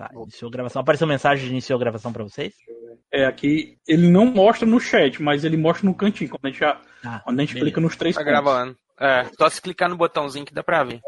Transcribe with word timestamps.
Tá, 0.00 0.10
iniciou 0.14 0.48
a 0.48 0.52
gravação. 0.52 0.80
Apareceu 0.80 1.06
mensagem 1.06 1.44
de 1.44 1.50
iniciou 1.50 1.76
a 1.76 1.80
gravação 1.80 2.10
pra 2.10 2.24
vocês? 2.24 2.54
É, 3.12 3.26
aqui 3.26 3.76
ele 3.86 4.08
não 4.10 4.24
mostra 4.24 4.66
no 4.66 4.80
chat, 4.80 5.20
mas 5.22 5.44
ele 5.44 5.56
mostra 5.58 5.86
no 5.86 5.94
cantinho, 5.94 6.30
quando 6.30 6.46
a 6.46 6.48
gente, 6.48 6.58
já, 6.60 6.80
Ah, 7.04 7.20
quando 7.22 7.38
a 7.38 7.42
gente 7.42 7.52
beleza. 7.54 7.66
clica 7.70 7.80
nos 7.82 7.96
três 7.96 8.14
Tá 8.16 8.22
pontos. 8.22 8.32
gravando. 8.32 8.76
É, 8.98 9.24
só 9.38 9.48
se 9.50 9.60
clicar 9.60 9.90
no 9.90 9.96
botãozinho 9.96 10.46
que 10.46 10.54
dá 10.54 10.62
pra 10.62 10.84
ver. 10.84 11.00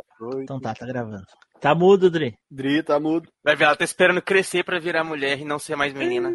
Então 0.43 0.61
tá, 0.61 0.75
tá 0.75 0.85
gravando. 0.87 1.25
Tá 1.61 1.75
mudo, 1.75 2.11
Dri. 2.11 2.35
Dri, 2.51 2.83
tá 2.83 2.99
mudo. 3.01 3.29
Vai 3.43 3.57
ver, 3.57 3.65
ela 3.65 3.77
tá 3.77 3.85
esperando 3.85 4.21
crescer 4.21 4.63
pra 4.65 4.79
virar 4.79 5.05
mulher 5.05 5.39
e 5.41 5.45
não 5.45 5.59
ser 5.59 5.75
mais 5.77 5.93
menina. 5.95 6.31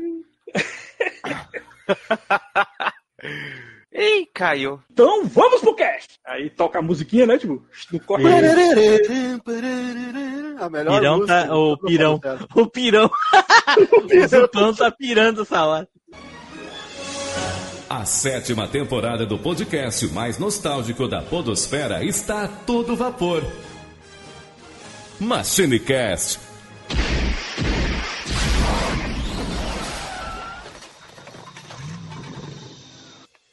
Ei, 3.99 4.27
caiu. 4.31 4.79
Então 4.93 5.25
vamos 5.25 5.59
pro 5.59 5.73
cast! 5.73 6.19
Aí 6.23 6.51
toca 6.51 6.77
a 6.77 6.81
musiquinha, 6.83 7.25
né, 7.25 7.35
tipo, 7.39 7.65
do 7.91 7.99
corte. 7.99 8.27
A 10.59 10.69
melhor 10.69 10.99
Pirão 10.99 11.17
música 11.17 11.47
tá. 11.47 11.55
O 11.57 11.77
pirão. 11.77 12.19
processo. 12.19 12.47
O 12.55 12.67
pirão. 12.67 13.09
O 14.23 14.27
Zupão 14.27 14.73
tá 14.75 14.91
pirando 14.91 15.41
essa 15.41 15.65
hora. 15.65 15.87
A 17.89 18.05
sétima 18.05 18.67
temporada 18.67 19.25
do 19.25 19.39
podcast 19.39 20.05
mais 20.09 20.37
nostálgico 20.37 21.07
da 21.07 21.23
Podosfera 21.23 22.03
está 22.03 22.43
a 22.43 22.47
todo 22.47 22.95
vapor. 22.95 23.43
MachineCast. 25.19 26.46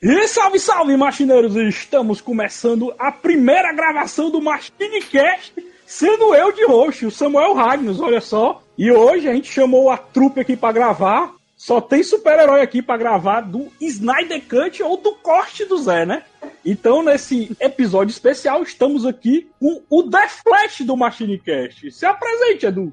E 0.06 0.28
salve, 0.28 0.60
salve, 0.60 0.94
machineiros! 0.98 1.56
Estamos 1.56 2.20
começando 2.20 2.94
a 2.98 3.10
primeira 3.10 3.72
gravação 3.72 4.30
do 4.30 4.38
MachineCast, 4.38 5.54
sendo 5.86 6.34
eu 6.34 6.52
de 6.52 6.62
roxo, 6.66 7.06
o 7.06 7.10
Samuel 7.10 7.54
Ragnos, 7.54 8.02
olha 8.02 8.20
só. 8.20 8.62
E 8.76 8.92
hoje 8.92 9.26
a 9.30 9.32
gente 9.32 9.50
chamou 9.50 9.88
a 9.88 9.96
trupe 9.96 10.40
aqui 10.40 10.58
pra 10.58 10.72
gravar. 10.72 11.32
Só 11.56 11.80
tem 11.80 12.02
super-herói 12.02 12.60
aqui 12.60 12.82
pra 12.82 12.98
gravar 12.98 13.40
do 13.40 13.72
Snyder 13.80 14.42
Cut 14.46 14.82
ou 14.82 14.98
do 14.98 15.12
corte 15.14 15.64
do 15.64 15.78
Zé, 15.78 16.04
né? 16.04 16.22
Então, 16.62 17.02
nesse 17.02 17.56
episódio 17.58 18.12
especial, 18.12 18.62
estamos 18.62 19.06
aqui 19.06 19.48
com 19.58 19.82
o 19.88 20.02
The 20.02 20.28
Flash 20.28 20.82
do 20.82 20.98
MachineCast. 20.98 21.90
Se 21.90 22.04
apresente, 22.04 22.66
Edu. 22.66 22.92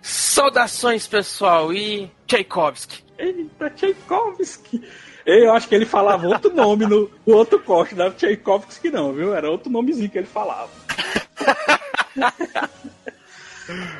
Saudações, 0.00 1.06
pessoal, 1.06 1.70
e 1.70 2.10
Tchaikovsky. 2.26 3.04
Eita, 3.18 3.68
Tchaikovsky. 3.68 4.82
Eu 5.26 5.52
acho 5.52 5.68
que 5.68 5.74
ele 5.74 5.84
falava 5.84 6.24
outro 6.24 6.54
nome 6.54 6.86
no, 6.86 7.10
no 7.26 7.34
outro 7.34 7.58
corte, 7.58 8.00
era 8.00 8.12
Tchaikovsky 8.12 8.90
não, 8.90 9.12
viu? 9.12 9.34
Era 9.34 9.50
outro 9.50 9.68
nomezinho 9.68 10.08
que 10.08 10.18
ele 10.18 10.26
falava. 10.26 10.70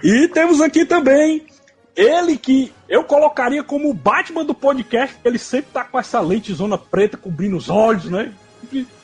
e 0.05 0.29
temos 0.29 0.61
aqui 0.61 0.87
também 0.87 1.45
ele 1.97 2.37
que 2.37 2.73
eu 2.89 3.03
colocaria 3.03 3.65
como 3.65 3.91
o 3.91 3.95
Batman 3.95 4.45
do 4.45 4.55
podcast, 4.55 5.17
ele 5.25 5.39
sempre 5.39 5.73
tá 5.73 5.83
com 5.83 5.99
essa 5.99 6.21
lentezona 6.21 6.79
preta 6.79 7.17
cobrindo 7.17 7.57
os 7.57 7.69
olhos, 7.69 8.05
né? 8.05 8.33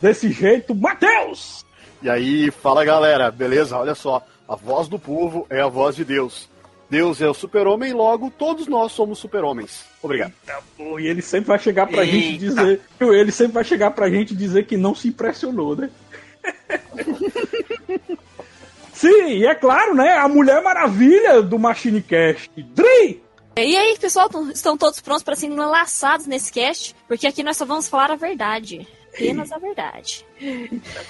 Desse 0.00 0.30
jeito, 0.30 0.74
Matheus! 0.74 1.64
E 2.02 2.10
aí, 2.10 2.50
fala 2.50 2.84
galera, 2.84 3.30
beleza? 3.30 3.78
Olha 3.78 3.94
só, 3.94 4.24
a 4.46 4.54
voz 4.54 4.88
do 4.88 4.98
povo 4.98 5.46
é 5.48 5.60
a 5.60 5.68
voz 5.68 5.96
de 5.96 6.04
Deus. 6.04 6.48
Deus 6.92 7.22
é 7.22 7.26
o 7.26 7.32
super-homem, 7.32 7.94
logo 7.94 8.30
todos 8.30 8.66
nós 8.66 8.92
somos 8.92 9.18
super-homens. 9.18 9.86
Obrigado. 10.02 10.34
Eita, 10.46 10.60
pô, 10.76 11.00
e 11.00 11.06
ele 11.06 11.22
sempre 11.22 11.48
vai 11.48 11.58
chegar 11.58 11.86
pra 11.86 12.04
gente 12.04 12.32
Eita. 12.32 12.38
dizer. 12.38 12.80
Ele 13.00 13.32
sempre 13.32 13.54
vai 13.54 13.64
chegar 13.64 13.90
pra 13.92 14.10
gente 14.10 14.36
dizer 14.36 14.66
que 14.66 14.76
não 14.76 14.94
se 14.94 15.08
impressionou, 15.08 15.74
né? 15.74 15.88
Sim, 18.92 19.28
e 19.38 19.46
é 19.46 19.54
claro, 19.54 19.94
né? 19.94 20.12
A 20.18 20.28
Mulher 20.28 20.62
Maravilha 20.62 21.40
do 21.40 21.58
Machine 21.58 22.02
Cast. 22.02 22.50
Dri! 22.74 23.22
E 23.56 23.76
aí, 23.76 23.96
pessoal, 23.98 24.28
tão- 24.28 24.50
estão 24.50 24.76
todos 24.76 25.00
prontos 25.00 25.22
para 25.22 25.34
serem 25.34 25.56
enlaçados 25.56 26.26
nesse 26.26 26.52
cast? 26.52 26.94
Porque 27.08 27.26
aqui 27.26 27.42
nós 27.42 27.56
só 27.56 27.64
vamos 27.64 27.88
falar 27.88 28.10
a 28.10 28.16
verdade. 28.16 28.86
Apenas 29.14 29.50
a 29.50 29.56
verdade. 29.58 30.24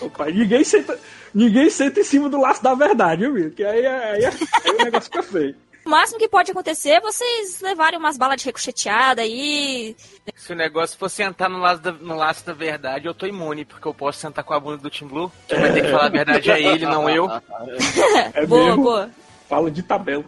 Opa, 0.01 0.27
ninguém 0.27 0.62
senta, 0.65 0.99
ninguém 1.35 1.69
senta 1.71 1.99
em 2.01 2.05
cima 2.05 2.29
do 2.29 2.41
laço 2.41 2.62
da 2.62 2.73
verdade, 2.75 3.23
viu, 3.23 3.33
Will? 3.35 3.51
Que 3.51 3.65
aí, 3.65 3.85
é- 3.85 4.11
aí, 4.12 4.25
é- 4.25 4.29
aí 4.65 4.71
o 4.81 4.85
negócio 4.85 5.11
fica 5.11 5.23
feio. 5.25 5.55
O 5.84 5.91
máximo 5.91 6.19
que 6.19 6.28
pode 6.28 6.50
acontecer 6.50 6.91
é 6.91 7.00
vocês 7.00 7.60
levarem 7.60 7.98
umas 7.98 8.16
balas 8.16 8.41
de 8.41 8.47
ricocheteada 8.47 9.22
aí. 9.22 9.97
Se 10.37 10.53
o 10.53 10.56
negócio 10.56 10.97
for 10.97 11.09
sentar 11.09 11.50
no 11.50 11.59
laço, 11.59 11.82
da, 11.82 11.93
no 11.93 12.15
laço 12.16 12.47
da 12.47 12.53
verdade, 12.53 13.06
eu 13.06 13.15
tô 13.15 13.26
imune, 13.26 13.65
porque 13.65 13.87
eu 13.87 13.94
posso 13.94 14.20
sentar 14.20 14.44
com 14.44 14.54
a 14.54 14.60
bunda 14.60 14.76
do 14.78 14.91
Team 14.91 15.09
Blue. 15.09 15.32
Quem 15.48 15.59
vai 15.60 15.72
ter 15.72 15.82
que 15.82 15.91
falar 15.91 16.06
a 16.06 16.10
verdade 16.10 16.50
é 16.50 16.62
ele, 16.62 16.87
não 16.87 17.10
eu. 17.10 17.28
É 18.34 18.47
boa, 18.47 18.66
mesmo? 18.66 18.82
boa. 18.82 19.10
Fala 19.48 19.70
de 19.70 19.82
tabela. 19.82 20.25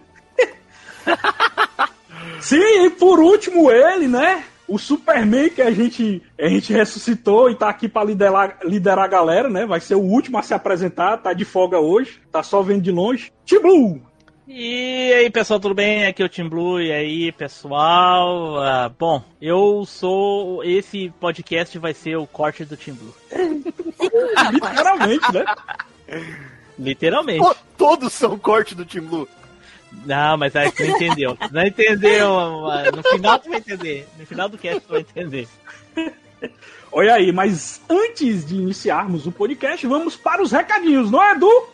Sim, 2.41 2.87
e 2.87 2.91
por 2.91 3.21
último 3.21 3.71
ele, 3.71 4.09
né? 4.09 4.45
O 4.67 4.79
Superman 4.79 5.51
que 5.51 5.63
a 5.63 5.71
gente, 5.71 6.23
a 6.41 6.49
gente 6.49 6.73
ressuscitou 6.73 7.51
e 7.51 7.55
tá 7.55 7.69
aqui 7.69 7.89
pra 7.89 8.03
liderar, 8.03 8.59
liderar 8.65 9.05
a 9.05 9.09
galera, 9.09 9.49
né? 9.49 9.67
Vai 9.67 9.79
ser 9.79 9.95
o 9.95 10.01
último 10.01 10.39
a 10.39 10.43
se 10.43 10.55
apresentar, 10.55 11.19
tá 11.19 11.33
de 11.33 11.45
folga 11.45 11.79
hoje, 11.79 12.21
tá 12.33 12.43
só 12.43 12.63
vendo 12.63 12.83
de 12.83 12.91
longe. 12.91 13.31
T-Blue! 13.47 14.03
E 14.47 15.13
aí, 15.15 15.31
pessoal, 15.31 15.59
tudo 15.59 15.75
bem? 15.75 16.07
Aqui 16.07 16.23
é 16.23 16.27
o 16.27 16.29
Tim 16.29 16.47
Blue. 16.49 16.79
E 16.81 16.93
aí, 16.93 17.33
pessoal? 17.33 18.59
Ah, 18.63 18.91
bom, 18.99 19.23
eu 19.41 19.85
sou. 19.87 20.63
Esse 20.63 21.11
podcast 21.19 21.79
vai 21.79 21.95
ser 21.95 22.17
o 22.17 22.27
corte 22.27 22.65
do 22.65 22.77
Tim 22.77 22.93
Blue. 22.93 23.15
Literalmente, 24.53 25.33
né? 25.33 25.45
Literalmente. 26.79 27.41
To- 27.43 27.57
todos 27.79 28.13
são 28.13 28.39
corte 28.39 28.75
do 28.75 28.85
Team 28.85 29.05
Blue. 29.07 29.29
Não, 30.05 30.37
mas 30.37 30.55
aí 30.57 30.71
tu 30.73 30.83
não 30.85 30.91
entendeu. 30.97 31.39
Não 31.51 31.63
entendeu. 31.67 32.37
No 32.95 33.03
final 33.03 33.39
tu 33.39 33.49
vai 33.49 33.59
entender. 33.61 34.07
No 34.19 34.27
final 34.27 34.49
do 34.49 34.59
cast 34.59 34.81
tu 34.81 34.91
vai 34.91 35.01
entender. 35.01 35.49
Olha 36.93 37.15
aí, 37.15 37.33
mas 37.33 37.81
antes 37.89 38.45
de 38.47 38.57
iniciarmos 38.57 39.27
o 39.27 39.33
podcast, 39.33 39.87
vamos 39.87 40.17
para 40.17 40.43
os 40.43 40.53
recadinhos, 40.53 41.11
não 41.11 41.23
é, 41.23 41.33
Edu? 41.33 41.69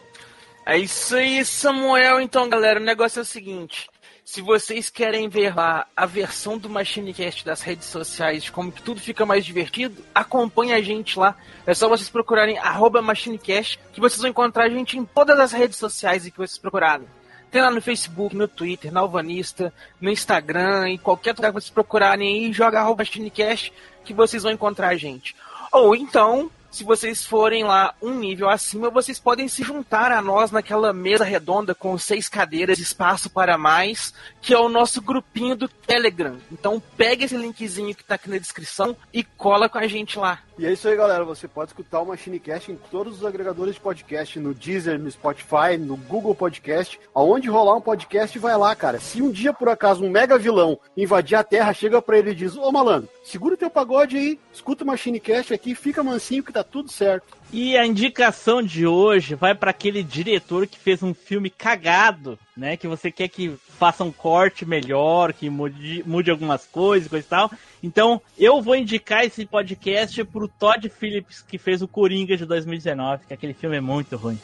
É 0.71 0.79
isso 0.79 1.17
aí, 1.17 1.45
Samuel. 1.45 2.21
Então, 2.21 2.49
galera, 2.49 2.79
o 2.79 2.85
negócio 2.85 3.19
é 3.19 3.23
o 3.23 3.25
seguinte. 3.25 3.91
Se 4.25 4.41
vocês 4.41 4.89
querem 4.89 5.29
ver 5.29 5.53
lá 5.53 5.85
a 5.97 6.07
versão 6.07 6.57
do 6.57 6.71
MachineCast 6.71 7.45
das 7.45 7.61
redes 7.61 7.89
sociais, 7.89 8.49
como 8.49 8.71
que 8.71 8.81
tudo 8.81 9.01
fica 9.01 9.27
mais 9.27 9.45
divertido, 9.45 10.01
acompanhe 10.15 10.73
a 10.73 10.81
gente 10.81 11.19
lá. 11.19 11.35
É 11.67 11.75
só 11.75 11.89
vocês 11.89 12.09
procurarem 12.09 12.57
MachineCast, 13.03 13.81
que 13.93 13.99
vocês 13.99 14.21
vão 14.21 14.31
encontrar 14.31 14.67
a 14.67 14.69
gente 14.69 14.97
em 14.97 15.05
todas 15.05 15.41
as 15.41 15.51
redes 15.51 15.77
sociais 15.77 16.25
que 16.31 16.39
vocês 16.39 16.57
procurarem. 16.59 17.09
Tem 17.51 17.61
lá 17.61 17.73
no 17.73 17.83
Facebook, 17.83 18.37
no 18.37 18.47
Twitter, 18.47 18.93
na 18.93 19.01
Alvanista, 19.01 19.75
no 20.01 20.09
Instagram, 20.09 20.91
em 20.91 20.99
qualquer 20.99 21.35
lugar 21.35 21.49
que 21.49 21.61
vocês 21.61 21.71
procurarem 21.71 22.45
aí, 22.45 22.53
joga 22.53 22.79
arroba 22.79 23.03
MachineCast, 23.03 23.73
que 24.05 24.15
vocês 24.15 24.45
vão 24.45 24.53
encontrar 24.53 24.91
a 24.91 24.97
gente. 24.97 25.35
Ou 25.73 25.97
então, 25.97 26.49
se 26.71 26.85
vocês 26.85 27.25
forem 27.25 27.65
lá 27.65 27.95
um 28.01 28.15
nível 28.15 28.49
acima, 28.49 28.91
vocês 28.91 29.19
podem 29.19 29.49
se 29.49 29.63
juntar 29.63 30.13
a 30.13 30.23
nós 30.23 30.51
naquela 30.51 30.93
mesa 30.93 31.25
redonda 31.25 31.75
com 31.75 31.99
seis 31.99 32.29
cadeiras, 32.29 32.79
espaço 32.79 33.29
para 33.29 33.59
mais, 33.59 34.15
que 34.41 34.55
é 34.55 34.59
o 34.59 34.69
nosso 34.69 35.03
grupinho 35.03 35.57
do 35.57 35.69
Telegram. 35.69 36.39
Então 36.51 36.81
pega 36.97 37.25
esse 37.25 37.37
linkzinho 37.37 37.95
que 37.95 38.05
tá 38.05 38.15
aqui 38.15 38.31
na 38.31 38.39
descrição 38.39 38.97
e 39.13 39.25
cola 39.25 39.69
com 39.69 39.79
a 39.79 39.87
gente 39.87 40.19
lá. 40.19 40.41
E 40.61 40.67
é 40.67 40.73
isso 40.75 40.87
aí, 40.87 40.95
galera. 40.95 41.25
Você 41.25 41.49
pode 41.49 41.71
escutar 41.71 42.01
o 42.01 42.05
MachineCast 42.05 42.71
em 42.71 42.77
todos 42.91 43.17
os 43.17 43.25
agregadores 43.25 43.77
de 43.77 43.81
podcast, 43.81 44.39
no 44.39 44.53
Deezer, 44.53 44.99
no 44.99 45.11
Spotify, 45.11 45.79
no 45.79 45.97
Google 45.97 46.35
Podcast. 46.35 47.01
Aonde 47.15 47.49
rolar 47.49 47.77
um 47.77 47.81
podcast, 47.81 48.39
vai 48.39 48.55
lá, 48.59 48.77
cara. 48.77 49.01
Se 49.01 49.23
um 49.23 49.31
dia, 49.31 49.55
por 49.55 49.71
acaso, 49.71 50.05
um 50.05 50.11
mega 50.11 50.37
vilão 50.37 50.79
invadir 50.95 51.39
a 51.39 51.43
Terra, 51.43 51.73
chega 51.73 52.03
pra 52.03 52.19
ele 52.19 52.33
e 52.33 52.35
diz, 52.35 52.59
ô 52.59 52.71
malandro, 52.71 53.09
segura 53.25 53.55
o 53.55 53.57
teu 53.57 53.71
pagode 53.71 54.19
aí, 54.19 54.39
escuta 54.53 54.85
o 54.85 54.87
MachineCast 54.87 55.55
aqui, 55.55 55.75
fica 55.75 56.05
mansinho 56.05 56.45
que 56.45 56.53
tá 56.53 56.63
tudo 56.63 56.93
certo. 56.93 57.39
E 57.51 57.75
a 57.79 57.87
indicação 57.87 58.63
de 58.63 58.87
hoje 58.87 59.35
vai 59.35 59.55
para 59.55 59.71
aquele 59.71 60.03
diretor 60.03 60.67
que 60.67 60.79
fez 60.79 61.03
um 61.03 61.15
filme 61.15 61.49
cagado, 61.49 62.39
né? 62.57 62.77
Que 62.77 62.87
você 62.89 63.11
quer 63.11 63.29
que 63.29 63.55
faça 63.79 64.05
um 64.05 64.13
corte 64.13 64.65
melhor, 64.67 65.33
que 65.33 65.49
mude, 65.49 66.03
mude 66.07 66.31
algumas 66.31 66.67
coisas, 66.67 67.09
coisa 67.09 67.27
e 67.27 67.29
tal. 67.29 67.51
Então, 67.83 68.21
eu 68.39 68.61
vou 68.61 68.77
indicar 68.77 69.25
esse 69.25 69.45
podcast 69.47 70.23
pro 70.25 70.47
Todd 70.49 70.89
Phillips, 70.89 71.43
que 71.43 71.59
fez 71.59 71.81
o 71.83 71.89
Coringa 71.89 72.37
de 72.37 72.45
2019, 72.45 73.25
que 73.27 73.35
aquele 73.35 73.55
filme 73.55 73.77
é 73.77 73.81
muito 73.81 74.17
ruim. 74.17 74.39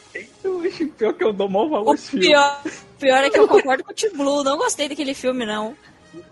Pior 0.98 1.12
que 1.14 1.24
eu 1.24 1.32
dou 1.32 1.48
mal 1.48 1.68
valor 1.68 1.94
O 1.94 2.18
pior, 2.18 2.62
pior 2.98 3.24
é 3.24 3.30
que 3.30 3.38
eu 3.38 3.46
concordo 3.48 3.84
com 3.84 3.92
o 3.92 3.94
Tim 3.94 4.10
Blue. 4.10 4.42
Não 4.42 4.56
gostei 4.58 4.88
daquele 4.88 5.14
filme, 5.14 5.44
não. 5.46 5.76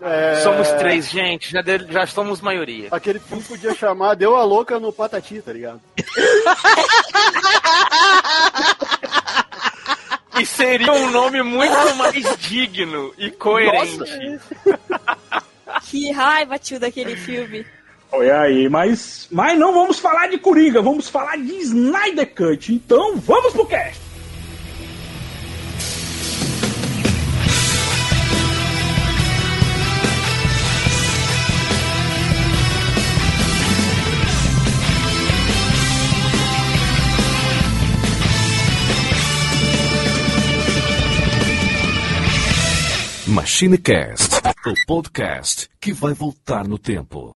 É, 0.01 0.35
Somos 0.41 0.67
três, 0.73 1.09
gente, 1.11 1.51
já, 1.51 1.61
de- 1.61 1.85
já 1.91 2.07
somos 2.07 2.41
maioria. 2.41 2.87
Aquele 2.91 3.19
filme 3.19 3.43
podia 3.43 3.73
chamar 3.75 4.15
Deu 4.15 4.35
a 4.35 4.43
Louca 4.43 4.79
no 4.79 4.91
Patati, 4.91 5.41
tá 5.43 5.53
ligado? 5.53 5.79
E 10.39 10.45
seria 10.45 10.91
um 10.91 11.09
nome 11.11 11.41
muito 11.41 11.95
mais 11.95 12.37
digno 12.39 13.13
e 13.17 13.31
coerente. 13.31 14.39
Que 15.83 16.11
raiva, 16.11 16.57
tio, 16.59 16.79
daquele 16.79 17.15
filme. 17.15 17.65
Olha 18.11 18.41
aí, 18.41 18.69
mas, 18.69 19.27
mas 19.31 19.57
não 19.57 19.73
vamos 19.73 19.99
falar 19.99 20.27
de 20.27 20.37
Coringa, 20.37 20.81
vamos 20.81 21.09
falar 21.09 21.37
de 21.37 21.53
Snyder 21.57 22.33
Cut. 22.33 22.73
Então 22.73 23.17
vamos 23.17 23.53
pro 23.53 23.65
cast. 23.65 24.04
MachineCast, 43.35 44.39
o 44.65 44.73
podcast 44.87 45.69
que 45.81 45.91
vai 45.91 46.13
voltar 46.13 46.65
no 46.65 46.79
tempo. 46.79 47.33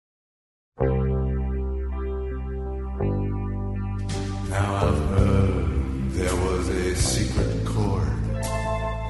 Now 4.49 4.77
I've 4.77 5.03
heard 5.11 6.13
there 6.13 6.37
was 6.37 6.69
a 6.69 6.95
secret 6.95 7.65
chord 7.65 8.07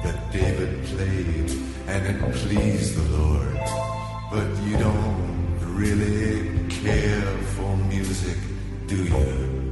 that 0.01 0.31
David 0.31 0.83
played 0.87 1.51
and 1.87 2.07
it 2.07 2.33
pleased 2.41 2.95
the 2.95 3.07
Lord. 3.15 3.59
But 4.31 4.49
you 4.65 4.75
don't 4.79 5.59
really 5.75 6.67
care 6.69 7.37
for 7.55 7.77
music, 7.77 8.39
do 8.87 8.95
you? 8.95 9.68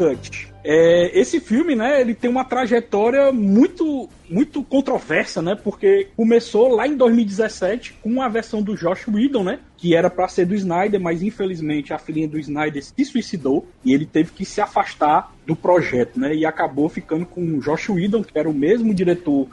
Cut. 0.00 0.48
É, 0.64 1.18
esse 1.18 1.40
filme, 1.40 1.74
né, 1.74 2.00
ele 2.00 2.14
tem 2.14 2.30
uma 2.30 2.44
trajetória 2.44 3.30
muito 3.30 4.08
muito 4.28 4.62
controversa, 4.62 5.42
né? 5.42 5.56
Porque 5.56 6.08
começou 6.16 6.68
lá 6.68 6.86
em 6.86 6.96
2017 6.96 7.94
com 8.00 8.22
a 8.22 8.28
versão 8.28 8.62
do 8.62 8.76
Josh 8.76 9.08
Whedon, 9.08 9.42
né? 9.42 9.58
Que 9.76 9.94
era 9.94 10.08
para 10.08 10.28
ser 10.28 10.46
do 10.46 10.54
Snyder, 10.54 11.00
mas 11.00 11.22
infelizmente 11.22 11.92
a 11.92 11.98
filhinha 11.98 12.28
do 12.28 12.38
Snyder 12.38 12.82
se 12.82 13.04
suicidou 13.04 13.66
e 13.84 13.92
ele 13.92 14.06
teve 14.06 14.30
que 14.30 14.44
se 14.44 14.60
afastar 14.60 15.34
do 15.44 15.56
projeto, 15.56 16.18
né? 16.18 16.34
E 16.34 16.46
acabou 16.46 16.88
ficando 16.88 17.26
com 17.26 17.42
o 17.42 17.60
Josh 17.60 17.88
Whedon, 17.90 18.22
que 18.22 18.38
era 18.38 18.48
o 18.48 18.54
mesmo 18.54 18.94
diretor 18.94 19.48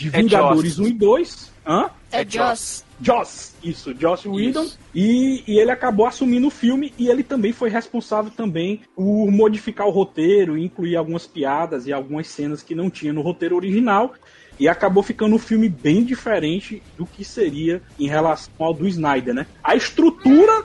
de 0.00 0.08
É 0.08 0.22
Vingadores 0.22 0.76
Joss. 0.76 0.80
1 0.80 0.86
e 0.86 0.92
2. 0.94 1.52
Hã? 1.66 1.90
É, 2.10 2.22
É 2.22 2.26
Joss. 2.26 2.84
Joss, 3.02 3.54
isso, 3.62 3.94
Joss 3.98 4.26
Whedon. 4.26 4.62
Isso. 4.62 4.78
E, 4.94 5.42
e 5.46 5.58
ele 5.58 5.70
acabou 5.70 6.06
assumindo 6.06 6.46
o 6.46 6.50
filme 6.50 6.92
e 6.98 7.08
ele 7.08 7.22
também 7.22 7.52
foi 7.52 7.68
responsável 7.68 8.30
também 8.30 8.80
por 8.96 9.30
modificar 9.30 9.86
o 9.86 9.90
roteiro, 9.90 10.56
incluir 10.56 10.96
algumas 10.96 11.26
piadas 11.26 11.86
e 11.86 11.92
algumas 11.92 12.28
cenas 12.28 12.62
que 12.62 12.74
não 12.74 12.88
tinha 12.90 13.12
no 13.12 13.20
roteiro 13.20 13.56
original. 13.56 14.14
E 14.58 14.68
acabou 14.68 15.02
ficando 15.02 15.34
um 15.34 15.38
filme 15.38 15.68
bem 15.68 16.04
diferente 16.04 16.82
do 16.96 17.06
que 17.06 17.24
seria 17.24 17.82
em 17.98 18.06
relação 18.06 18.52
ao 18.58 18.74
do 18.74 18.86
Snyder, 18.86 19.32
né? 19.32 19.46
A 19.64 19.74
estrutura 19.74 20.64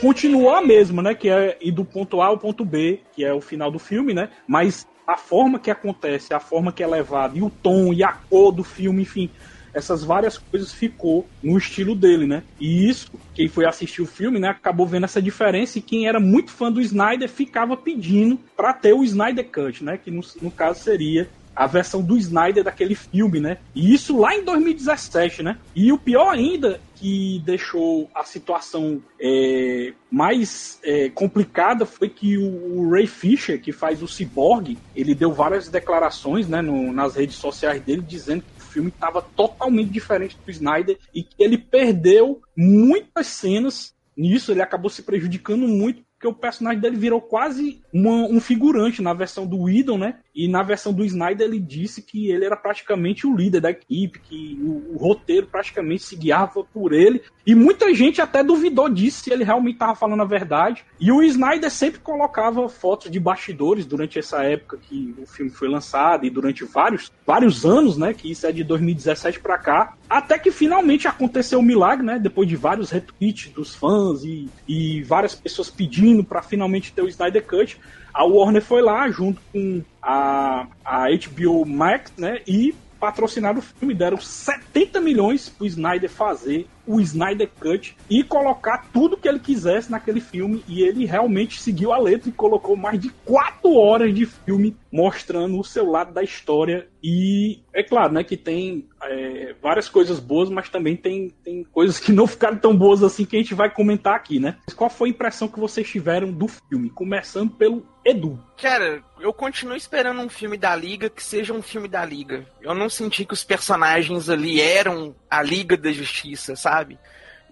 continuou 0.00 0.50
a 0.50 0.62
mesma, 0.64 1.02
né? 1.02 1.14
Que 1.14 1.28
é 1.28 1.56
ir 1.60 1.72
do 1.72 1.84
ponto 1.84 2.20
A 2.20 2.26
ao 2.26 2.38
ponto 2.38 2.64
B, 2.64 3.00
que 3.12 3.24
é 3.24 3.32
o 3.32 3.40
final 3.40 3.70
do 3.70 3.80
filme, 3.80 4.14
né? 4.14 4.28
Mas 4.46 4.86
a 5.06 5.16
forma 5.16 5.58
que 5.58 5.70
acontece, 5.70 6.34
a 6.34 6.40
forma 6.40 6.72
que 6.72 6.82
é 6.82 6.86
levado, 6.86 7.36
e 7.36 7.42
o 7.42 7.50
tom 7.50 7.92
e 7.92 8.02
a 8.02 8.12
cor 8.12 8.52
do 8.52 8.64
filme, 8.64 9.02
enfim, 9.02 9.30
essas 9.74 10.04
várias 10.04 10.36
coisas 10.36 10.72
ficou 10.72 11.26
no 11.42 11.56
estilo 11.56 11.94
dele, 11.94 12.26
né? 12.26 12.42
E 12.60 12.88
isso, 12.88 13.10
quem 13.34 13.48
foi 13.48 13.64
assistir 13.64 14.02
o 14.02 14.06
filme, 14.06 14.38
né, 14.38 14.48
acabou 14.48 14.86
vendo 14.86 15.04
essa 15.04 15.22
diferença 15.22 15.78
e 15.78 15.82
quem 15.82 16.06
era 16.06 16.20
muito 16.20 16.50
fã 16.50 16.70
do 16.70 16.80
Snyder 16.80 17.28
ficava 17.28 17.76
pedindo 17.76 18.38
para 18.56 18.72
ter 18.74 18.92
o 18.92 19.02
Snyder 19.02 19.48
Cut, 19.50 19.82
né? 19.82 19.96
Que 19.96 20.10
no, 20.10 20.20
no 20.40 20.50
caso 20.50 20.80
seria 20.80 21.28
a 21.54 21.66
versão 21.66 22.02
do 22.02 22.16
Snyder 22.16 22.64
daquele 22.64 22.94
filme, 22.94 23.40
né? 23.40 23.58
E 23.74 23.92
isso 23.92 24.18
lá 24.18 24.34
em 24.34 24.44
2017, 24.44 25.42
né? 25.42 25.58
E 25.74 25.92
o 25.92 25.98
pior 25.98 26.30
ainda 26.30 26.80
que 26.94 27.40
deixou 27.44 28.08
a 28.14 28.22
situação 28.24 29.02
é, 29.20 29.92
mais 30.10 30.78
é, 30.84 31.10
complicada 31.10 31.84
foi 31.84 32.08
que 32.08 32.38
o, 32.38 32.78
o 32.78 32.90
Ray 32.90 33.06
Fisher, 33.06 33.60
que 33.60 33.72
faz 33.72 34.02
o 34.02 34.06
Cyborg, 34.08 34.78
ele 34.94 35.14
deu 35.14 35.32
várias 35.32 35.68
declarações, 35.68 36.48
né, 36.48 36.62
no- 36.62 36.92
nas 36.92 37.16
redes 37.16 37.36
sociais 37.36 37.82
dele 37.82 38.02
dizendo 38.02 38.42
que 38.42 38.62
o 38.62 38.72
filme 38.72 38.90
estava 38.90 39.20
totalmente 39.20 39.90
diferente 39.90 40.38
do 40.46 40.50
Snyder 40.50 40.96
e 41.12 41.22
que 41.24 41.42
ele 41.42 41.58
perdeu 41.58 42.40
muitas 42.56 43.26
cenas 43.26 43.92
nisso, 44.16 44.52
ele 44.52 44.62
acabou 44.62 44.90
se 44.90 45.02
prejudicando 45.02 45.66
muito 45.66 46.02
porque 46.22 46.28
o 46.36 46.40
personagem 46.40 46.80
dele 46.80 46.96
virou 46.96 47.20
quase 47.20 47.82
uma- 47.92 48.28
um 48.28 48.40
figurante 48.40 49.02
na 49.02 49.12
versão 49.12 49.44
do 49.44 49.62
Whedon, 49.62 49.98
né? 49.98 50.20
E 50.34 50.48
na 50.48 50.62
versão 50.62 50.92
do 50.92 51.04
Snyder 51.04 51.46
ele 51.46 51.60
disse 51.60 52.02
que 52.02 52.30
ele 52.30 52.44
era 52.44 52.56
praticamente 52.56 53.26
o 53.26 53.36
líder 53.36 53.60
da 53.60 53.70
equipe, 53.70 54.18
que 54.18 54.58
o, 54.62 54.94
o 54.94 54.96
roteiro 54.96 55.46
praticamente 55.46 56.02
se 56.02 56.16
guiava 56.16 56.64
por 56.64 56.92
ele. 56.92 57.22
E 57.46 57.54
muita 57.54 57.92
gente 57.94 58.20
até 58.20 58.42
duvidou 58.42 58.88
disso, 58.88 59.22
se 59.22 59.32
ele 59.32 59.44
realmente 59.44 59.74
estava 59.74 59.94
falando 59.94 60.22
a 60.22 60.26
verdade. 60.26 60.84
E 60.98 61.12
o 61.12 61.22
Snyder 61.22 61.70
sempre 61.70 62.00
colocava 62.00 62.68
fotos 62.68 63.10
de 63.10 63.20
bastidores 63.20 63.84
durante 63.84 64.18
essa 64.18 64.42
época 64.42 64.78
que 64.78 65.14
o 65.18 65.26
filme 65.26 65.50
foi 65.50 65.68
lançado 65.68 66.24
e 66.24 66.30
durante 66.30 66.64
vários, 66.64 67.12
vários 67.26 67.66
anos, 67.66 67.98
né? 67.98 68.14
Que 68.14 68.30
isso 68.30 68.46
é 68.46 68.52
de 68.52 68.64
2017 68.64 69.40
para 69.40 69.58
cá. 69.58 69.96
Até 70.08 70.38
que 70.38 70.50
finalmente 70.50 71.08
aconteceu 71.08 71.58
o 71.58 71.62
milagre, 71.62 72.04
né? 72.04 72.18
Depois 72.18 72.48
de 72.48 72.56
vários 72.56 72.90
retweets 72.90 73.52
dos 73.52 73.74
fãs 73.74 74.24
e, 74.24 74.48
e 74.66 75.02
várias 75.02 75.34
pessoas 75.34 75.70
pedindo 75.70 76.24
para 76.24 76.42
finalmente 76.42 76.92
ter 76.92 77.02
o 77.02 77.08
Snyder 77.08 77.44
Cut. 77.46 77.78
A 78.12 78.24
Warner 78.24 78.62
foi 78.62 78.82
lá 78.82 79.10
junto 79.10 79.40
com 79.52 79.82
a, 80.02 80.66
a 80.84 81.06
HBO 81.10 81.64
Max, 81.64 82.12
né? 82.16 82.40
E 82.46 82.74
patrocinar 83.00 83.58
o 83.58 83.62
filme. 83.62 83.94
Deram 83.94 84.18
70 84.18 85.00
milhões 85.00 85.48
pro 85.48 85.66
Snyder 85.66 86.10
fazer 86.10 86.68
o 86.86 87.00
Snyder 87.00 87.50
Cut 87.60 87.96
e 88.08 88.22
colocar 88.24 88.86
tudo 88.92 89.16
que 89.16 89.28
ele 89.28 89.38
quisesse 89.38 89.90
naquele 89.90 90.20
filme. 90.20 90.64
E 90.66 90.82
ele 90.82 91.04
realmente 91.04 91.60
seguiu 91.60 91.92
a 91.92 91.98
letra 91.98 92.28
e 92.28 92.32
colocou 92.32 92.76
mais 92.76 93.00
de 93.00 93.10
4 93.24 93.74
horas 93.74 94.14
de 94.14 94.26
filme 94.26 94.76
mostrando 94.90 95.58
o 95.58 95.64
seu 95.64 95.90
lado 95.90 96.12
da 96.12 96.22
história. 96.22 96.86
E 97.02 97.60
é 97.72 97.82
claro, 97.82 98.12
né, 98.12 98.22
que 98.22 98.36
tem 98.36 98.86
é, 99.02 99.54
várias 99.60 99.88
coisas 99.88 100.20
boas, 100.20 100.50
mas 100.50 100.68
também 100.68 100.96
tem, 100.96 101.30
tem 101.42 101.64
coisas 101.64 101.98
que 101.98 102.12
não 102.12 102.26
ficaram 102.26 102.58
tão 102.58 102.76
boas 102.76 103.02
assim 103.02 103.24
que 103.24 103.36
a 103.36 103.38
gente 103.38 103.54
vai 103.54 103.70
comentar 103.70 104.14
aqui, 104.14 104.38
né? 104.38 104.58
Mas 104.66 104.74
qual 104.74 104.90
foi 104.90 105.08
a 105.08 105.10
impressão 105.10 105.48
que 105.48 105.58
vocês 105.58 105.88
tiveram 105.88 106.30
do 106.30 106.46
filme? 106.46 106.90
Começando 106.90 107.50
pelo 107.50 107.86
Edu. 108.04 108.38
Cara, 108.60 109.02
eu 109.20 109.32
continuo 109.32 109.76
esperando 109.76 110.20
um 110.20 110.28
filme 110.28 110.56
da 110.56 110.74
Liga 110.76 111.08
que 111.08 111.22
seja 111.22 111.52
um 111.52 111.62
filme 111.62 111.88
da 111.88 112.04
Liga. 112.04 112.46
Eu 112.60 112.74
não 112.74 112.88
senti 112.88 113.24
que 113.24 113.34
os 113.34 113.44
personagens 113.44 114.28
ali 114.28 114.60
eram 114.60 115.14
a 115.30 115.42
Liga 115.42 115.76
da 115.76 115.92
Justiça, 115.92 116.54
sabe? 116.54 116.71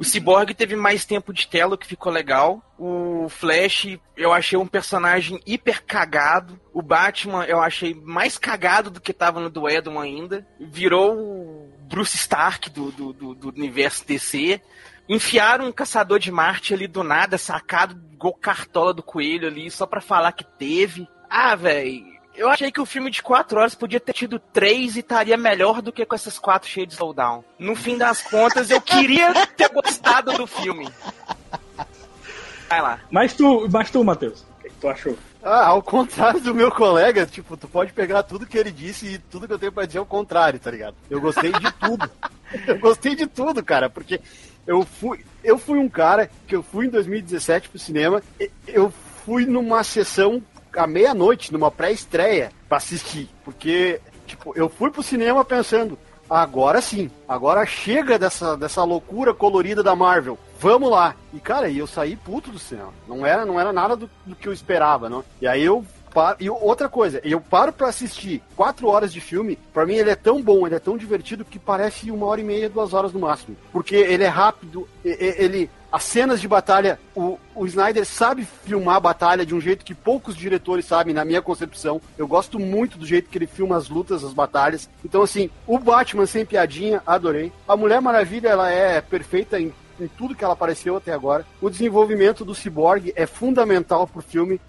O 0.00 0.05
Cyborg 0.05 0.55
teve 0.55 0.75
mais 0.77 1.05
tempo 1.05 1.31
de 1.31 1.47
tela, 1.47 1.77
que 1.77 1.87
ficou 1.87 2.11
legal. 2.11 2.62
O 2.79 3.29
Flash, 3.29 3.99
eu 4.17 4.33
achei 4.33 4.57
um 4.57 4.67
personagem 4.67 5.39
hiper 5.45 5.85
cagado. 5.85 6.59
O 6.73 6.81
Batman, 6.81 7.45
eu 7.45 7.61
achei 7.61 7.95
mais 7.95 8.39
cagado 8.39 8.91
do 8.91 8.99
que 8.99 9.12
tava 9.12 9.41
no 9.41 9.50
do 9.50 9.69
Edom 9.69 10.00
ainda. 10.00 10.47
Virou 10.59 11.19
o 11.19 11.73
Bruce 11.83 12.17
Stark 12.17 12.71
do, 12.71 12.91
do, 12.91 13.12
do, 13.12 13.35
do 13.35 13.49
universo 13.50 14.07
DC. 14.07 14.62
Enfiaram 15.07 15.67
um 15.67 15.73
caçador 15.73 16.19
de 16.19 16.33
Marte 16.33 16.73
ali 16.73 16.87
do 16.87 17.03
nada, 17.03 17.37
sacado 17.37 18.00
igual 18.11 18.33
cartola 18.33 18.95
do 18.95 19.03
coelho 19.03 19.49
ali, 19.49 19.71
só 19.71 19.85
pra 19.85 20.00
falar 20.00 20.33
que 20.33 20.45
teve. 20.57 21.07
Ah, 21.29 21.55
velho. 21.55 22.20
Eu 22.40 22.49
achei 22.49 22.73
que 22.73 22.80
o 22.80 22.87
filme 22.87 23.11
de 23.11 23.23
quatro 23.23 23.61
horas 23.61 23.75
podia 23.75 24.00
ter 24.00 24.14
tido 24.14 24.38
três 24.38 24.97
e 24.97 25.00
estaria 25.00 25.37
melhor 25.37 25.82
do 25.82 25.92
que 25.92 26.06
com 26.06 26.14
essas 26.14 26.38
quatro 26.38 26.66
cheias 26.66 26.88
de 26.88 26.94
slowdown. 26.94 27.44
No 27.59 27.76
fim 27.76 27.99
das 27.99 28.23
contas, 28.23 28.70
eu 28.70 28.80
queria 28.80 29.47
ter 29.49 29.68
gostado 29.68 30.32
do 30.32 30.47
filme. 30.47 30.88
Vai 32.66 32.80
lá. 32.80 32.99
Mas 33.11 33.35
tu, 33.35 33.68
mas 33.70 33.90
tu 33.90 34.02
Matheus, 34.02 34.40
o 34.40 34.62
que, 34.62 34.70
que 34.70 34.76
tu 34.76 34.88
achou? 34.88 35.18
Ah, 35.42 35.66
ao 35.66 35.82
contrário 35.82 36.40
do 36.40 36.54
meu 36.54 36.70
colega, 36.70 37.26
tipo, 37.26 37.59
tu 37.59 37.68
pode 37.68 37.92
pegar 37.92 38.23
tudo 38.23 38.47
que 38.47 38.56
ele 38.56 38.70
disse 38.70 39.06
e 39.06 39.18
tudo 39.18 39.47
que 39.47 39.52
eu 39.52 39.59
tenho 39.59 39.73
pra 39.73 39.85
dizer 39.85 39.99
é 39.99 40.00
o 40.00 40.06
contrário, 40.06 40.59
tá 40.59 40.70
ligado? 40.70 40.97
Eu 41.11 41.20
gostei 41.20 41.52
de 41.52 41.70
tudo. 41.73 42.11
eu 42.66 42.78
gostei 42.78 43.14
de 43.14 43.26
tudo, 43.26 43.62
cara, 43.62 43.90
porque 43.90 44.18
eu 44.66 44.82
fui, 44.87 45.26
eu 45.44 45.59
fui 45.59 45.78
um 45.78 45.90
cara 45.90 46.30
que 46.49 46.56
eu 46.56 46.62
fui 46.62 46.87
em 46.87 46.90
2017 46.90 47.68
pro 47.68 47.78
cinema, 47.78 48.23
e- 48.40 48.50
eu 48.66 48.90
fui 49.26 49.44
numa 49.44 49.85
sessão 49.85 50.42
à 50.77 50.87
meia-noite, 50.87 51.53
numa 51.53 51.71
pré-estreia, 51.71 52.53
pra 52.69 52.79
assistir. 52.79 53.29
Porque, 53.45 54.00
tipo, 54.27 54.53
eu 54.57 54.69
fui 54.69 54.91
pro 54.91 55.03
cinema 55.03 55.45
pensando, 55.45 55.99
agora 56.29 56.81
sim, 56.81 57.11
agora 57.29 57.67
chega 57.67 58.19
dessa, 58.19 58.57
dessa 58.57 58.85
loucura 58.85 59.35
colorida 59.35 59.83
da 59.83 59.97
Marvel. 59.97 60.39
Vamos 60.59 60.91
lá. 60.91 61.15
E, 61.33 61.41
cara, 61.41 61.71
eu 61.71 61.87
saí 61.87 62.17
puto 62.17 62.50
do 62.50 62.59
cinema. 62.59 62.93
Não 63.09 63.25
era, 63.25 63.45
não 63.47 63.59
era 63.59 63.73
nada 63.73 63.97
do, 63.97 64.11
do 64.27 64.37
que 64.37 64.47
eu 64.47 64.53
esperava, 64.53 65.09
não. 65.09 65.25
E 65.41 65.47
aí 65.47 65.62
eu 65.62 65.85
paro, 66.12 66.37
e 66.40 66.50
outra 66.50 66.88
coisa, 66.88 67.21
eu 67.25 67.40
paro 67.40 67.73
pra 67.73 67.88
assistir 67.88 68.43
quatro 68.57 68.88
horas 68.88 69.12
de 69.12 69.21
filme, 69.21 69.59
pra 69.73 69.87
mim 69.87 69.95
ele 69.95 70.11
é 70.11 70.17
tão 70.17 70.43
bom, 70.43 70.67
ele 70.67 70.76
é 70.76 70.81
tão 70.81 70.97
divertido 70.97 71.45
que 71.45 71.59
parece 71.59 72.11
uma 72.11 72.26
hora 72.26 72.40
e 72.40 72.45
meia, 72.45 72.69
duas 72.69 72.93
horas 72.93 73.12
no 73.12 73.21
máximo. 73.21 73.57
Porque 73.73 73.97
ele 73.97 74.25
é 74.25 74.29
rápido, 74.29 74.88
ele. 75.05 75.71
As 75.93 76.05
cenas 76.05 76.40
de 76.40 76.47
batalha, 76.47 77.00
o, 77.17 77.37
o 77.52 77.67
Snyder 77.67 78.07
sabe 78.07 78.47
filmar 78.64 78.95
a 78.95 79.00
batalha 79.00 79.45
de 79.45 79.57
um 79.57 79.61
jeito 79.61 79.85
que 79.85 79.93
poucos 79.93 80.37
diretores 80.37 80.85
sabem, 80.85 81.12
na 81.12 81.25
minha 81.25 81.43
concepção. 81.43 82.00
Eu 82.17 82.29
gosto 82.29 82.61
muito 82.61 82.97
do 82.97 83.05
jeito 83.05 83.29
que 83.29 83.37
ele 83.37 83.49
filma 83.49 83.76
as 83.76 83.88
lutas, 83.88 84.23
as 84.23 84.33
batalhas. 84.33 84.88
Então, 85.05 85.21
assim, 85.21 85.50
o 85.67 85.81
Batman 85.81 86.26
sem 86.26 86.47
piadinha, 86.47 87.02
adorei. 87.05 87.52
A 87.67 87.76
Mulher 87.76 88.00
Maravilha, 88.00 88.50
ela 88.50 88.71
é 88.71 89.00
perfeita 89.00 89.59
em 89.59 89.73
em 90.00 90.09
tudo 90.09 90.35
que 90.35 90.43
ela 90.43 90.55
apareceu 90.55 90.97
até 90.97 91.12
agora. 91.12 91.45
O 91.61 91.69
desenvolvimento 91.69 92.45
do 92.45 92.55
Cyborg 92.55 93.12
é 93.14 93.26
fundamental 93.26 94.07
pro 94.07 94.23
filme. 94.23 94.61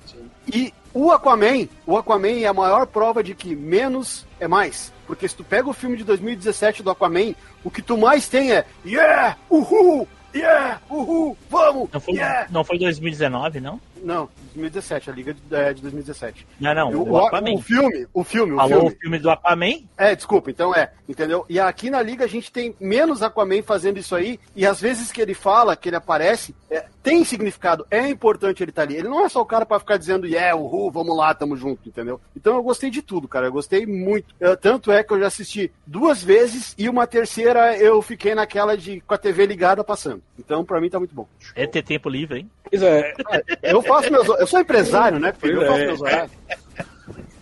E 0.53 0.73
o 0.93 1.11
Aquaman, 1.11 1.67
o 1.85 1.97
Aquaman 1.97 2.39
é 2.41 2.47
a 2.47 2.53
maior 2.53 2.85
prova 2.87 3.23
de 3.23 3.33
que 3.33 3.55
menos 3.55 4.25
é 4.39 4.47
mais. 4.47 4.91
Porque 5.07 5.27
se 5.27 5.35
tu 5.35 5.43
pega 5.43 5.69
o 5.69 5.73
filme 5.73 5.97
de 5.97 6.03
2017 6.03 6.83
do 6.83 6.89
Aquaman, 6.89 7.33
o 7.63 7.71
que 7.71 7.81
tu 7.81 7.97
mais 7.97 8.27
tem 8.27 8.51
é 8.51 8.65
Yeah! 8.85 9.37
Uhul! 9.49 10.07
Yeah! 10.33 10.81
Uhul! 10.89 11.37
Vamos! 11.49 11.89
Não 11.91 11.99
foi, 11.99 12.13
Yeah! 12.15 12.47
não 12.49 12.63
foi 12.63 12.79
2019, 12.79 13.59
não? 13.59 13.79
Não, 14.03 14.29
2017, 14.53 15.09
a 15.09 15.13
Liga 15.13 15.33
de, 15.33 15.55
é, 15.55 15.73
de 15.73 15.81
2017. 15.81 16.47
Não, 16.59 16.73
não, 16.73 16.91
o, 16.91 17.11
o 17.11 17.17
Aquaman. 17.17 17.53
o 17.53 17.61
filme, 17.61 18.07
o 18.13 18.23
filme, 18.23 18.53
o 18.53 18.57
Falou 18.57 18.79
filme. 18.79 18.95
o 18.95 18.99
filme 18.99 19.19
do 19.19 19.29
Aquaman? 19.29 19.83
É, 19.97 20.15
desculpa, 20.15 20.49
então 20.51 20.73
é, 20.75 20.91
entendeu? 21.07 21.45
E 21.49 21.59
aqui 21.59 21.89
na 21.89 22.01
liga 22.01 22.25
a 22.25 22.27
gente 22.27 22.51
tem 22.51 22.75
menos 22.79 23.21
Aquaman 23.23 23.61
fazendo 23.61 23.97
isso 23.97 24.15
aí, 24.15 24.39
e 24.55 24.65
às 24.65 24.79
vezes 24.79 25.11
que 25.11 25.21
ele 25.21 25.33
fala, 25.33 25.75
que 25.75 25.89
ele 25.89 25.95
aparece, 25.95 26.55
é, 26.69 26.85
tem 27.03 27.23
significado, 27.23 27.85
é 27.89 28.07
importante 28.07 28.63
ele 28.63 28.71
estar 28.71 28.83
ali. 28.83 28.95
Ele 28.95 29.07
não 29.07 29.25
é 29.25 29.29
só 29.29 29.41
o 29.41 29.45
cara 29.45 29.65
pra 29.65 29.79
ficar 29.79 29.97
dizendo, 29.97 30.27
yeah, 30.27 30.55
uhul, 30.55 30.91
vamos 30.91 31.15
lá, 31.17 31.33
tamo 31.33 31.57
junto, 31.57 31.89
entendeu? 31.89 32.19
Então 32.35 32.55
eu 32.55 32.63
gostei 32.63 32.89
de 32.89 33.01
tudo, 33.01 33.27
cara, 33.27 33.47
eu 33.47 33.51
gostei 33.51 33.85
muito. 33.85 34.35
É, 34.39 34.55
tanto 34.55 34.91
é 34.91 35.03
que 35.03 35.11
eu 35.13 35.19
já 35.19 35.27
assisti 35.27 35.71
duas 35.85 36.23
vezes, 36.23 36.75
e 36.77 36.87
uma 36.87 37.07
terceira 37.07 37.75
eu 37.77 38.01
fiquei 38.01 38.35
naquela 38.35 38.77
de 38.77 39.01
com 39.01 39.13
a 39.13 39.17
TV 39.17 39.45
ligada 39.45 39.83
passando. 39.83 40.21
Então 40.37 40.63
pra 40.63 40.79
mim 40.79 40.89
tá 40.89 40.99
muito 40.99 41.15
bom. 41.15 41.27
É 41.55 41.65
ter 41.65 41.83
tempo 41.83 42.09
livre, 42.09 42.39
hein? 42.39 42.49
Pois 42.69 42.81
é, 42.83 43.13
Eu 43.61 43.81
faço 43.81 44.11
meus. 44.11 44.27
Eu 44.41 44.47
sou 44.47 44.59
empresário, 44.59 45.19
né, 45.19 45.31
filho? 45.33 45.61
Eu 45.61 45.67
faço 45.67 45.81
é. 45.81 45.85
meus 45.85 46.01
horários. 46.01 46.31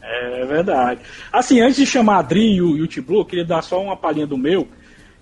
É 0.02 0.46
verdade. 0.46 1.00
Assim, 1.32 1.62
antes 1.62 1.78
de 1.78 1.86
chamar 1.86 2.16
a 2.16 2.20
Adri 2.20 2.56
e 2.56 2.62
o, 2.62 2.76
e 2.76 2.82
o 2.82 2.88
T-Blue, 2.88 3.22
eu 3.22 3.26
queria 3.26 3.46
dar 3.46 3.62
só 3.62 3.82
uma 3.82 3.96
palhinha 3.96 4.28
do 4.28 4.38
meu. 4.38 4.68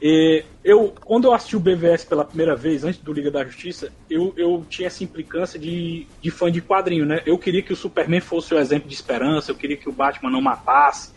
É, 0.01 0.43
eu, 0.63 0.95
quando 1.05 1.25
eu 1.25 1.33
assisti 1.33 1.55
o 1.55 1.59
BVS 1.59 2.03
pela 2.05 2.25
primeira 2.25 2.55
vez, 2.55 2.83
antes 2.83 2.99
do 2.99 3.13
Liga 3.13 3.29
da 3.29 3.43
Justiça, 3.43 3.91
eu, 4.09 4.33
eu 4.37 4.65
tinha 4.67 4.87
essa 4.87 5.03
implicância 5.03 5.59
de, 5.59 6.07
de 6.19 6.31
fã 6.31 6.51
de 6.51 6.61
quadrinho, 6.61 7.05
né? 7.05 7.21
Eu 7.27 7.37
queria 7.37 7.61
que 7.61 7.73
o 7.73 7.75
Superman 7.75 8.21
fosse 8.21 8.55
o 8.55 8.57
exemplo 8.57 8.87
de 8.87 8.95
esperança, 8.95 9.51
eu 9.51 9.55
queria 9.55 9.77
que 9.77 9.87
o 9.87 9.91
Batman 9.91 10.31
não 10.31 10.41
matasse, 10.41 11.11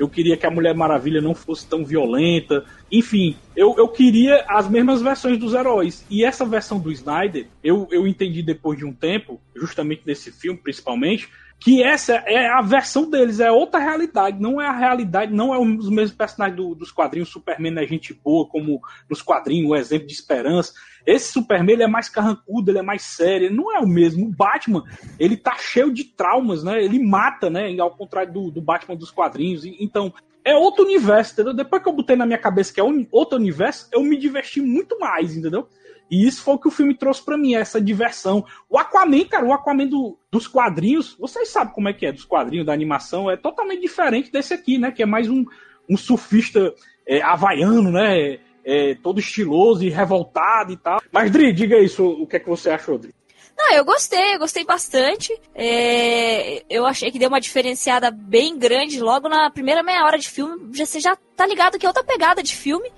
eu 0.00 0.08
queria 0.08 0.34
que 0.34 0.46
a 0.46 0.50
Mulher 0.50 0.74
Maravilha 0.74 1.20
não 1.20 1.34
fosse 1.34 1.66
tão 1.68 1.84
violenta. 1.84 2.64
Enfim, 2.90 3.36
eu, 3.54 3.74
eu 3.76 3.86
queria 3.86 4.46
as 4.48 4.66
mesmas 4.66 5.02
versões 5.02 5.38
dos 5.38 5.52
heróis. 5.52 6.06
E 6.08 6.24
essa 6.24 6.46
versão 6.46 6.80
do 6.80 6.90
Snyder, 6.90 7.46
eu, 7.62 7.86
eu 7.90 8.06
entendi 8.06 8.42
depois 8.42 8.78
de 8.78 8.86
um 8.86 8.94
tempo, 8.94 9.38
justamente 9.54 10.00
nesse 10.06 10.32
filme 10.32 10.58
principalmente, 10.58 11.28
que 11.60 11.82
essa 11.82 12.14
é 12.26 12.48
a 12.48 12.62
versão 12.62 13.08
deles, 13.08 13.38
é 13.38 13.52
outra 13.52 13.78
realidade, 13.78 14.40
não 14.40 14.58
é 14.58 14.66
a 14.66 14.72
realidade, 14.72 15.32
não 15.32 15.52
é 15.54 15.58
os 15.58 15.90
mesmos 15.90 16.16
personagens 16.16 16.56
do- 16.56 16.74
dos 16.74 16.90
quadrinhos, 16.90 17.28
Superman 17.28 17.78
é 17.78 17.86
gente 17.86 18.14
boa, 18.14 18.48
como 18.48 18.80
nos 19.08 19.20
quadrinhos, 19.20 19.70
o 19.70 19.76
exemplo 19.76 20.06
de 20.06 20.14
esperança. 20.14 20.72
Esse 21.06 21.32
Superman 21.32 21.74
ele 21.74 21.82
é 21.82 21.86
mais 21.86 22.08
carrancudo, 22.08 22.70
ele 22.70 22.78
é 22.78 22.82
mais 22.82 23.02
sério, 23.02 23.52
não 23.52 23.74
é 23.74 23.78
o 23.78 23.86
mesmo. 23.86 24.26
O 24.26 24.30
Batman, 24.30 24.84
ele 25.18 25.36
tá 25.36 25.54
cheio 25.58 25.92
de 25.92 26.04
traumas, 26.04 26.64
né? 26.64 26.82
Ele 26.82 26.98
mata, 26.98 27.50
né? 27.50 27.78
Ao 27.78 27.90
contrário 27.90 28.32
do, 28.32 28.50
do 28.50 28.60
Batman 28.62 28.96
dos 28.96 29.10
quadrinhos. 29.10 29.64
Então, 29.64 30.12
é 30.44 30.54
outro 30.54 30.84
universo, 30.84 31.34
entendeu? 31.34 31.52
Depois 31.54 31.82
que 31.82 31.88
eu 31.88 31.92
botei 31.92 32.16
na 32.16 32.26
minha 32.26 32.38
cabeça 32.38 32.72
que 32.72 32.80
é 32.80 32.84
outro 33.10 33.38
universo, 33.38 33.88
eu 33.92 34.02
me 34.02 34.16
diverti 34.16 34.60
muito 34.60 34.98
mais, 34.98 35.36
entendeu? 35.36 35.68
E 36.10 36.26
isso 36.26 36.42
foi 36.42 36.54
o 36.54 36.58
que 36.58 36.68
o 36.68 36.70
filme 36.72 36.94
trouxe 36.94 37.24
pra 37.24 37.38
mim, 37.38 37.54
essa 37.54 37.80
diversão. 37.80 38.44
O 38.68 38.76
Aquaman, 38.76 39.24
cara, 39.26 39.46
o 39.46 39.52
Aquaman 39.52 39.86
do- 39.86 40.18
dos 40.30 40.46
quadrinhos, 40.48 41.14
vocês 41.18 41.48
sabem 41.48 41.72
como 41.72 41.88
é 41.88 41.92
que 41.92 42.04
é, 42.06 42.12
dos 42.12 42.24
quadrinhos, 42.24 42.66
da 42.66 42.72
animação, 42.72 43.30
é 43.30 43.36
totalmente 43.36 43.80
diferente 43.80 44.30
desse 44.32 44.52
aqui, 44.52 44.76
né? 44.78 44.90
Que 44.90 45.02
é 45.04 45.06
mais 45.06 45.28
um, 45.30 45.44
um 45.88 45.96
surfista 45.96 46.74
é, 47.06 47.22
havaiano, 47.22 47.90
né? 47.92 48.38
É, 48.64 48.94
todo 49.02 49.20
estiloso 49.20 49.84
e 49.84 49.88
revoltado 49.88 50.72
e 50.72 50.76
tal. 50.76 51.00
Mas, 51.12 51.30
Dri, 51.30 51.52
diga 51.52 51.78
isso, 51.78 52.04
o 52.04 52.26
que 52.26 52.36
é 52.36 52.40
que 52.40 52.48
você 52.48 52.70
achou, 52.70 52.98
Dri? 52.98 53.14
Não, 53.56 53.72
eu 53.74 53.84
gostei, 53.84 54.34
eu 54.34 54.38
gostei 54.38 54.64
bastante. 54.64 55.32
É, 55.54 56.62
eu 56.68 56.86
achei 56.86 57.10
que 57.10 57.18
deu 57.18 57.28
uma 57.28 57.40
diferenciada 57.40 58.10
bem 58.10 58.58
grande 58.58 59.00
logo 59.00 59.28
na 59.28 59.50
primeira 59.50 59.82
meia 59.82 60.04
hora 60.04 60.18
de 60.18 60.28
filme. 60.28 60.74
Você 60.76 60.98
já 61.00 61.16
tá 61.36 61.46
ligado 61.46 61.78
que 61.78 61.84
é 61.86 61.88
outra 61.88 62.02
pegada 62.04 62.42
de 62.42 62.54
filme. 62.56 62.90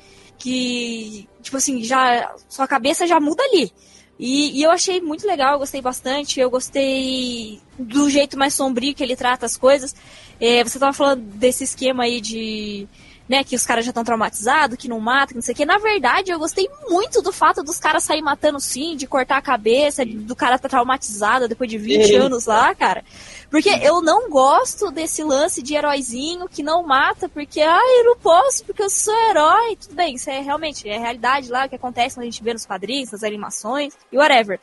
Que, 0.42 1.28
tipo 1.40 1.56
assim, 1.56 1.84
já 1.84 2.34
sua 2.48 2.66
cabeça 2.66 3.06
já 3.06 3.20
muda 3.20 3.44
ali. 3.44 3.72
E, 4.18 4.58
e 4.58 4.62
eu 4.64 4.72
achei 4.72 5.00
muito 5.00 5.24
legal, 5.24 5.52
eu 5.52 5.58
gostei 5.60 5.80
bastante. 5.80 6.40
Eu 6.40 6.50
gostei 6.50 7.60
do 7.78 8.10
jeito 8.10 8.36
mais 8.36 8.52
sombrio 8.52 8.92
que 8.92 9.04
ele 9.04 9.14
trata 9.14 9.46
as 9.46 9.56
coisas. 9.56 9.94
É, 10.40 10.64
você 10.64 10.80
tava 10.80 10.92
falando 10.92 11.22
desse 11.22 11.62
esquema 11.62 12.02
aí 12.02 12.20
de. 12.20 12.88
Né, 13.32 13.42
que 13.42 13.56
os 13.56 13.64
caras 13.64 13.82
já 13.82 13.92
estão 13.92 14.04
traumatizados, 14.04 14.76
que 14.76 14.88
não 14.88 15.00
mata, 15.00 15.28
que 15.28 15.36
não 15.36 15.40
sei 15.40 15.54
o 15.54 15.56
que. 15.56 15.64
Na 15.64 15.78
verdade, 15.78 16.30
eu 16.30 16.38
gostei 16.38 16.68
muito 16.90 17.22
do 17.22 17.32
fato 17.32 17.62
dos 17.62 17.78
caras 17.78 18.04
saírem 18.04 18.22
matando 18.22 18.60
sim, 18.60 18.94
de 18.94 19.06
cortar 19.06 19.38
a 19.38 19.40
cabeça, 19.40 20.04
do 20.04 20.36
cara 20.36 20.58
tá 20.58 20.68
traumatizado 20.68 21.48
depois 21.48 21.70
de 21.70 21.78
20 21.78 22.14
anos 22.14 22.44
lá, 22.44 22.74
cara. 22.74 23.02
Porque 23.50 23.70
eu 23.70 24.02
não 24.02 24.28
gosto 24.28 24.90
desse 24.90 25.24
lance 25.24 25.62
de 25.62 25.74
heróizinho 25.74 26.46
que 26.46 26.62
não 26.62 26.82
mata, 26.82 27.26
porque, 27.26 27.62
ah, 27.62 27.80
eu 28.00 28.04
não 28.04 28.18
posso, 28.18 28.66
porque 28.66 28.82
eu 28.82 28.90
sou 28.90 29.14
herói. 29.30 29.76
Tudo 29.76 29.94
bem, 29.94 30.16
isso 30.16 30.28
é 30.28 30.40
realmente, 30.40 30.86
é 30.86 30.98
a 30.98 31.00
realidade 31.00 31.50
lá, 31.50 31.64
o 31.64 31.70
que 31.70 31.76
acontece 31.76 32.16
quando 32.16 32.24
a 32.24 32.30
gente 32.30 32.44
vê 32.44 32.52
nos 32.52 32.66
quadrinhos, 32.66 33.12
nas 33.12 33.22
animações 33.22 33.94
e 34.12 34.18
whatever. 34.18 34.60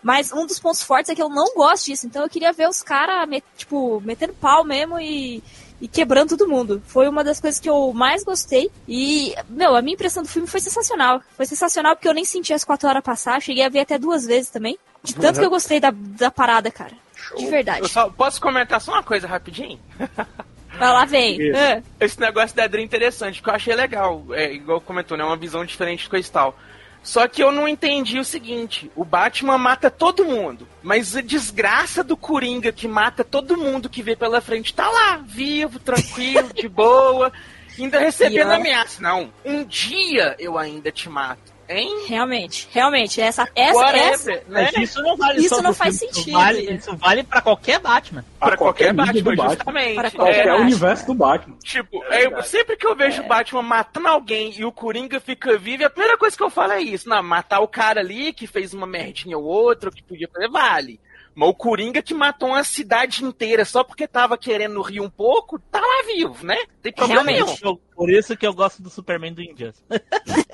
Mas 0.00 0.32
um 0.32 0.46
dos 0.46 0.60
pontos 0.60 0.84
fortes 0.84 1.10
é 1.10 1.14
que 1.16 1.22
eu 1.22 1.28
não 1.28 1.56
gosto 1.56 1.86
disso, 1.86 2.06
então 2.06 2.22
eu 2.22 2.30
queria 2.30 2.52
ver 2.52 2.68
os 2.68 2.84
caras, 2.84 3.28
tipo, 3.56 4.00
metendo 4.00 4.34
pau 4.34 4.64
mesmo 4.64 5.00
e, 5.00 5.42
e 5.82 5.88
quebrando 5.88 6.28
todo 6.28 6.48
mundo. 6.48 6.80
Foi 6.86 7.08
uma 7.08 7.24
das 7.24 7.40
coisas 7.40 7.58
que 7.58 7.68
eu 7.68 7.92
mais 7.92 8.22
gostei. 8.22 8.70
E, 8.86 9.34
meu, 9.48 9.74
a 9.74 9.82
minha 9.82 9.94
impressão 9.94 10.22
do 10.22 10.28
filme 10.28 10.46
foi 10.46 10.60
sensacional. 10.60 11.20
Foi 11.36 11.44
sensacional 11.44 11.96
porque 11.96 12.06
eu 12.06 12.14
nem 12.14 12.24
senti 12.24 12.54
as 12.54 12.62
quatro 12.62 12.88
horas 12.88 13.02
passar. 13.02 13.42
Cheguei 13.42 13.64
a 13.64 13.68
ver 13.68 13.80
até 13.80 13.98
duas 13.98 14.24
vezes 14.24 14.48
também. 14.48 14.78
De 15.02 15.12
tanto 15.12 15.40
que 15.40 15.44
eu 15.44 15.50
gostei 15.50 15.80
da, 15.80 15.90
da 15.92 16.30
parada, 16.30 16.70
cara. 16.70 16.92
De 17.36 17.46
verdade. 17.46 17.80
Eu 17.80 17.88
só 17.88 18.08
posso 18.08 18.40
comentar 18.40 18.80
só 18.80 18.92
uma 18.92 19.02
coisa 19.02 19.26
rapidinho? 19.26 19.80
Vai 20.78 20.88
lá, 20.88 21.04
vem. 21.04 21.50
É. 21.50 21.82
Esse 21.98 22.18
negócio 22.20 22.56
da 22.56 22.64
Adri 22.64 22.80
é 22.80 22.84
interessante, 22.84 23.40
porque 23.40 23.50
eu 23.50 23.54
achei 23.54 23.74
legal. 23.74 24.24
É, 24.30 24.52
igual 24.52 24.80
comentou, 24.80 25.18
né? 25.18 25.24
Uma 25.24 25.36
visão 25.36 25.64
diferente 25.64 26.04
de 26.04 26.08
coisa 26.08 26.26
e 26.26 26.30
tal. 26.30 26.56
Só 27.02 27.26
que 27.26 27.42
eu 27.42 27.50
não 27.50 27.66
entendi 27.66 28.18
o 28.18 28.24
seguinte: 28.24 28.90
o 28.94 29.04
Batman 29.04 29.58
mata 29.58 29.90
todo 29.90 30.24
mundo, 30.24 30.68
mas 30.82 31.16
a 31.16 31.20
desgraça 31.20 32.04
do 32.04 32.16
Coringa 32.16 32.72
que 32.72 32.86
mata 32.86 33.24
todo 33.24 33.56
mundo 33.56 33.88
que 33.88 34.02
vê 34.02 34.14
pela 34.14 34.40
frente 34.40 34.72
tá 34.72 34.88
lá, 34.88 35.16
vivo, 35.16 35.78
tranquilo, 35.78 36.50
de 36.54 36.68
boa, 36.68 37.32
ainda 37.78 37.98
recebendo 38.00 38.52
ameaça. 38.52 39.02
Não, 39.02 39.32
um 39.44 39.64
dia 39.64 40.36
eu 40.38 40.56
ainda 40.56 40.92
te 40.92 41.08
mato, 41.08 41.51
hein? 41.68 42.04
Realmente, 42.08 42.68
realmente. 42.72 43.20
Essa, 43.20 43.48
essa, 43.54 43.74
Whatever, 43.78 44.12
essa, 44.12 44.30
né? 44.30 44.42
Mas 44.48 44.76
isso 44.76 45.02
não 45.02 45.16
vale 45.16 45.40
Isso 45.40 45.54
só 45.56 45.62
não 45.62 45.72
faz 45.74 45.98
filme, 45.98 46.14
sentido. 46.14 46.28
Isso 46.30 46.38
vale, 46.38 46.60
isso 46.74 46.96
vale 46.96 47.22
pra 47.24 47.40
qualquer 47.42 47.78
Batman. 47.80 48.24
Pra 48.38 48.56
qualquer, 48.56 48.92
mídia 48.94 49.22
Batman, 49.22 49.48
justamente. 49.50 49.94
Para 49.94 50.08
É, 50.08 50.10
Qualquer 50.10 50.46
Batman. 50.46 50.64
universo 50.64 51.06
do 51.06 51.14
Batman. 51.14 51.56
Tipo, 51.62 52.04
eu- 52.04 52.42
sempre 52.42 52.76
que 52.76 52.86
eu 52.86 52.94
vejo 52.96 53.22
o 53.22 53.26
Batman 53.28 53.62
matando 53.62 54.08
alguém 54.08 54.52
e 54.58 54.64
o 54.64 54.72
Coringa 54.72 55.20
fica 55.20 55.56
vivo, 55.58 55.84
a 55.84 55.90
primeira 55.90 56.18
coisa 56.18 56.36
que 56.36 56.42
eu 56.42 56.50
falo 56.50 56.72
é 56.72 56.80
isso. 56.80 57.08
Não, 57.08 57.22
matar 57.22 57.60
o 57.60 57.68
cara 57.68 58.00
ali 58.00 58.32
que 58.32 58.46
fez 58.46 58.72
uma 58.74 58.86
merdinha 58.86 59.38
ou 59.38 59.44
outra, 59.44 59.90
que 59.90 60.02
podia 60.02 60.28
fazer, 60.32 60.48
vale. 60.48 61.00
Mas 61.34 61.48
o 61.48 61.54
Coringa 61.54 62.02
que 62.02 62.12
matou 62.12 62.50
uma 62.50 62.62
cidade 62.62 63.24
inteira 63.24 63.64
só 63.64 63.82
porque 63.82 64.06
tava 64.06 64.36
querendo 64.36 64.82
rir 64.82 65.00
um 65.00 65.08
pouco, 65.08 65.58
tá 65.58 65.80
lá 65.80 66.02
vivo, 66.06 66.44
né? 66.44 66.58
Tem 66.82 66.92
problema 66.92 67.22
Realmente. 67.22 67.62
nenhum. 67.62 67.72
Eu- 67.74 67.80
Por 67.96 68.10
isso 68.10 68.36
que 68.36 68.46
eu 68.46 68.52
gosto 68.52 68.82
do 68.82 68.90
Superman 68.90 69.32
do 69.32 69.40
Injustice. 69.40 69.82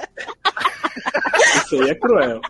Isso 1.64 1.82
aí 1.82 1.90
é 1.90 1.94
cruel. 1.94 2.40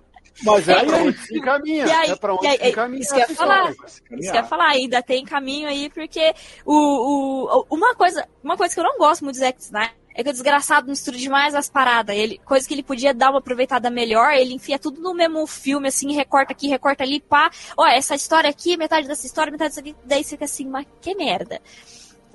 Mas 0.44 0.68
é 0.68 0.72
É, 0.72 0.84
pra 0.84 0.98
e- 0.98 1.02
onde 1.08 1.18
se 1.18 1.36
encaminha. 1.36 1.84
e 1.86 1.90
aí- 1.90 2.10
é 2.10 2.16
pra 2.16 2.34
onde 2.34 2.46
aí- 2.46 2.58
se 2.58 2.68
encaminha. 2.68 3.00
isso 3.02 3.08
que 3.10 3.14
eu 3.16 3.18
ia 3.18 3.24
essa 3.24 3.34
falar. 3.34 3.70
Isso 3.70 4.02
que 4.02 4.14
eu 4.14 4.34
ia 4.34 4.44
falar, 4.44 4.68
ainda 4.68 5.02
tem 5.02 5.24
caminho 5.24 5.68
aí, 5.68 5.90
porque 5.90 6.32
o, 6.64 6.74
o, 6.74 7.66
uma, 7.70 7.94
coisa, 7.96 8.24
uma 8.42 8.56
coisa 8.56 8.72
que 8.72 8.78
eu 8.80 8.84
não 8.84 8.98
gosto 8.98 9.24
muito 9.24 9.34
do 9.34 9.40
Zack 9.40 9.60
Snyder 9.60 9.94
é 10.14 10.22
que 10.22 10.30
o 10.30 10.32
desgraçado 10.32 10.88
mistura 10.88 11.16
demais 11.16 11.54
as 11.56 11.68
paradas. 11.68 12.14
Ele, 12.16 12.38
coisa 12.44 12.66
que 12.68 12.72
ele 12.74 12.84
podia 12.84 13.12
dar 13.12 13.30
uma 13.30 13.40
aproveitada 13.40 13.90
melhor, 13.90 14.32
ele 14.32 14.54
enfia 14.54 14.78
tudo 14.78 15.00
no 15.00 15.12
mesmo 15.12 15.44
filme, 15.46 15.88
assim, 15.88 16.12
recorta 16.12 16.52
aqui, 16.52 16.68
recorta 16.68 17.02
ali, 17.02 17.18
pá. 17.20 17.50
Ó, 17.76 17.84
essa 17.86 18.14
história 18.14 18.48
aqui, 18.50 18.76
metade 18.76 19.08
dessa 19.08 19.26
história, 19.26 19.50
metade 19.50 19.70
disso 19.70 19.80
aqui, 19.80 19.96
daí 20.04 20.22
fica 20.22 20.44
assim, 20.44 20.66
mas 20.68 20.86
que 21.00 21.14
merda. 21.16 21.60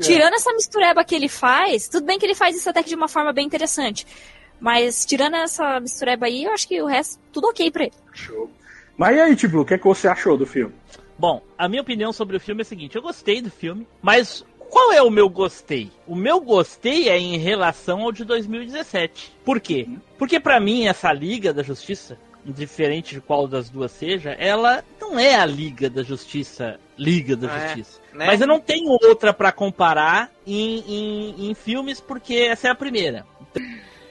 Tirando 0.02 0.34
essa 0.34 0.52
mistureba 0.54 1.04
que 1.06 1.14
ele 1.16 1.30
faz, 1.30 1.88
tudo 1.88 2.06
bem 2.06 2.18
que 2.20 2.26
ele 2.26 2.36
faz 2.36 2.56
isso 2.58 2.70
até 2.70 2.82
que 2.84 2.90
de 2.90 2.96
uma 2.96 3.08
forma 3.08 3.32
bem 3.32 3.46
interessante. 3.46 4.06
Mas 4.60 5.06
tirando 5.06 5.36
essa 5.36 5.80
mistureba 5.80 6.26
aí, 6.26 6.44
eu 6.46 6.52
acho 6.54 6.68
que 6.68 6.82
o 6.82 6.86
resto, 6.86 7.20
tudo 7.32 7.48
ok 7.48 7.70
pra 7.72 7.84
ele. 7.84 7.94
Show. 8.14 8.50
Mas 8.98 9.18
e 9.18 9.20
aí, 9.20 9.36
Tiblu, 9.36 9.62
o 9.62 9.66
que, 9.66 9.74
é 9.74 9.78
que 9.78 9.86
você 9.86 10.08
achou 10.08 10.38
do 10.38 10.46
filme? 10.46 10.74
Bom, 11.18 11.42
a 11.58 11.68
minha 11.68 11.82
opinião 11.82 12.12
sobre 12.14 12.38
o 12.38 12.40
filme 12.40 12.62
é 12.62 12.64
a 12.64 12.66
seguinte: 12.66 12.96
eu 12.96 13.02
gostei 13.02 13.42
do 13.42 13.50
filme, 13.52 13.88
mas 14.02 14.46
qual 14.70 14.92
é 14.92 15.02
o 15.02 15.10
meu 15.10 15.30
gostei? 15.30 15.92
O 16.08 16.16
meu 16.16 16.40
gostei 16.42 17.10
é 17.10 17.18
em 17.18 17.38
relação 17.38 18.02
ao 18.02 18.12
de 18.12 18.24
2017. 18.24 19.34
Por 19.44 19.60
quê? 19.60 19.88
Porque 20.18 20.40
pra 20.40 20.60
mim 20.60 20.88
essa 20.88 21.12
Liga 21.14 21.54
da 21.54 21.62
Justiça, 21.62 22.18
indiferente 22.46 23.16
de 23.16 23.22
qual 23.22 23.48
das 23.48 23.70
duas 23.70 23.92
seja, 23.92 24.32
ela 24.32 24.84
não 25.00 25.20
é 25.20 25.36
a 25.36 25.46
Liga 25.46 25.90
da 25.90 26.04
Justiça, 26.04 26.80
Liga 26.98 27.36
da 27.36 27.48
É, 27.48 27.68
Justiça. 27.68 28.02
né? 28.14 28.26
Mas 28.28 28.42
eu 28.42 28.48
não 28.48 28.60
tenho 28.60 28.90
outra 28.90 29.34
pra 29.34 29.52
comparar 29.52 30.32
em, 30.46 30.80
em, 30.88 31.50
em 31.50 31.54
filmes 31.54 32.00
porque 32.02 32.36
essa 32.36 32.68
é 32.68 32.72
a 32.72 32.76
primeira. 32.76 33.26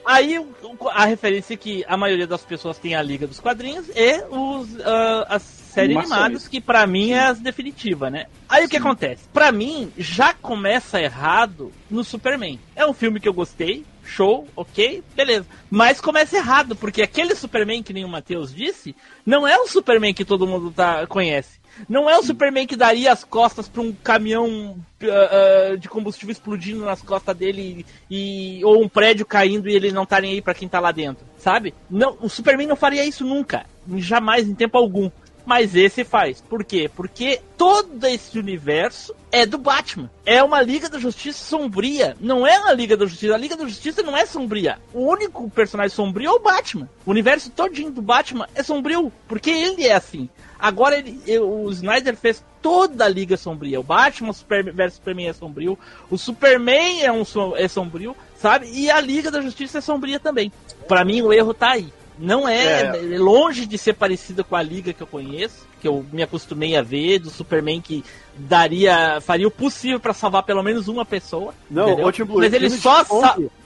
Aí 0.05 0.43
a 0.91 1.05
referência 1.05 1.55
que 1.55 1.83
a 1.87 1.95
maioria 1.95 2.27
das 2.27 2.43
pessoas 2.43 2.77
tem 2.77 2.95
a 2.95 3.01
Liga 3.01 3.27
dos 3.27 3.39
Quadrinhos 3.39 3.87
e 3.95 4.23
os, 4.29 4.79
ah, 4.81 5.25
as 5.29 5.41
séries 5.41 5.97
animadas, 5.97 6.47
que 6.47 6.61
pra 6.61 6.85
mim 6.85 7.11
é 7.11 7.19
as 7.19 7.39
definitivas, 7.39 8.11
né? 8.11 8.27
Aí 8.47 8.65
o 8.65 8.69
que 8.69 8.77
acontece? 8.77 9.23
Pra 9.33 9.51
mim, 9.51 9.91
já 9.97 10.33
começa 10.33 11.01
errado 11.01 11.71
no 11.89 12.03
Superman. 12.03 12.59
É 12.75 12.85
um 12.85 12.93
filme 12.93 13.19
que 13.19 13.27
eu 13.27 13.33
gostei, 13.33 13.83
show, 14.03 14.47
ok, 14.55 15.03
beleza. 15.15 15.45
Mas 15.69 15.99
começa 15.99 16.37
errado, 16.37 16.75
porque 16.75 17.01
aquele 17.01 17.35
Superman, 17.35 17.81
que 17.81 17.93
nem 17.93 18.05
o 18.05 18.09
Matheus 18.09 18.53
disse, 18.53 18.95
não 19.25 19.47
é 19.47 19.57
o 19.57 19.67
Superman 19.67 20.13
que 20.13 20.25
todo 20.25 20.47
mundo 20.47 20.71
tá, 20.71 21.07
conhece. 21.07 21.62
Não 21.87 22.09
é 22.09 22.17
o 22.17 22.23
Superman 22.23 22.67
que 22.67 22.75
daria 22.75 23.11
as 23.11 23.23
costas 23.23 23.67
pra 23.67 23.81
um 23.81 23.91
caminhão 23.91 24.77
ah, 25.03 25.71
ah, 25.71 25.75
de 25.75 25.89
combustível 25.89 26.31
explodindo 26.31 26.85
nas 26.85 27.01
costas 27.01 27.35
dele 27.35 27.85
e, 28.09 28.61
ou 28.63 28.81
um 28.81 28.89
prédio 28.89 29.25
caindo 29.25 29.69
e 29.69 29.75
ele 29.75 29.91
não 29.91 30.05
tá 30.05 30.17
aí 30.17 30.41
pra 30.41 30.53
quem 30.53 30.67
tá 30.67 30.79
lá 30.79 30.91
dentro, 30.91 31.25
sabe? 31.37 31.73
Não, 31.89 32.17
o 32.21 32.29
Superman 32.29 32.67
não 32.67 32.75
faria 32.75 33.05
isso 33.05 33.25
nunca, 33.25 33.65
jamais 33.97 34.47
em 34.47 34.55
tempo 34.55 34.77
algum. 34.77 35.09
Mas 35.45 35.75
esse 35.75 36.03
faz. 36.03 36.41
Por 36.41 36.63
quê? 36.63 36.89
Porque 36.93 37.41
todo 37.57 38.05
esse 38.05 38.39
universo 38.39 39.13
é 39.31 39.45
do 39.45 39.57
Batman. 39.57 40.09
É 40.25 40.41
uma 40.41 40.61
Liga 40.61 40.89
da 40.89 40.97
Justiça 40.97 41.43
sombria. 41.43 42.15
Não 42.19 42.47
é 42.47 42.57
uma 42.59 42.71
Liga 42.71 42.95
da 42.95 43.05
Justiça. 43.05 43.33
A 43.33 43.37
Liga 43.37 43.57
da 43.57 43.67
Justiça 43.67 44.01
não 44.01 44.15
é 44.15 44.25
sombria. 44.25 44.79
O 44.93 45.01
único 45.01 45.49
personagem 45.49 45.93
sombrio 45.93 46.29
é 46.29 46.31
o 46.31 46.39
Batman. 46.39 46.89
O 47.05 47.11
universo 47.11 47.49
todinho 47.49 47.91
do 47.91 48.01
Batman 48.01 48.47
é 48.55 48.63
sombrio. 48.63 49.11
Porque 49.27 49.49
ele 49.49 49.85
é 49.85 49.93
assim. 49.93 50.29
Agora 50.63 50.97
ele, 50.97 51.19
o 51.39 51.69
Snyder 51.71 52.15
fez 52.15 52.41
toda 52.61 53.03
a 53.03 53.09
Liga 53.09 53.35
sombria. 53.35 53.81
O 53.81 53.83
Batman 53.83 54.31
Super, 54.31 54.71
versus 54.71 54.95
Superman 54.95 55.27
é 55.27 55.33
sombrio. 55.33 55.77
O 56.09 56.17
Superman 56.17 57.01
é, 57.01 57.11
um, 57.11 57.23
é 57.57 57.67
sombrio, 57.67 58.15
sabe? 58.37 58.71
E 58.71 58.89
a 58.89 59.01
Liga 59.01 59.29
da 59.29 59.41
Justiça 59.41 59.79
é 59.79 59.81
sombria 59.81 60.21
também. 60.21 60.53
Pra 60.87 61.03
mim 61.03 61.21
o 61.21 61.33
erro 61.33 61.53
tá 61.53 61.71
aí. 61.71 61.91
Não 62.19 62.47
é, 62.47 62.81
é 63.13 63.17
longe 63.17 63.65
de 63.65 63.77
ser 63.77 63.93
parecida 63.93 64.43
com 64.43 64.55
a 64.55 64.61
liga 64.61 64.93
que 64.93 65.01
eu 65.01 65.07
conheço, 65.07 65.67
que 65.81 65.87
eu 65.87 66.05
me 66.11 66.21
acostumei 66.21 66.75
a 66.75 66.81
ver, 66.81 67.19
do 67.19 67.29
Superman 67.29 67.81
que 67.81 68.03
daria, 68.35 69.19
faria 69.21 69.47
o 69.47 69.51
possível 69.51 69.99
pra 69.99 70.13
salvar 70.13 70.43
pelo 70.43 70.61
menos 70.63 70.87
uma 70.87 71.03
pessoa. 71.05 71.53
Não, 71.69 72.11
Tim 72.11 72.23
Blue, 72.23 72.39
mas 72.39 72.53
ele 72.53 72.69
só 72.69 73.03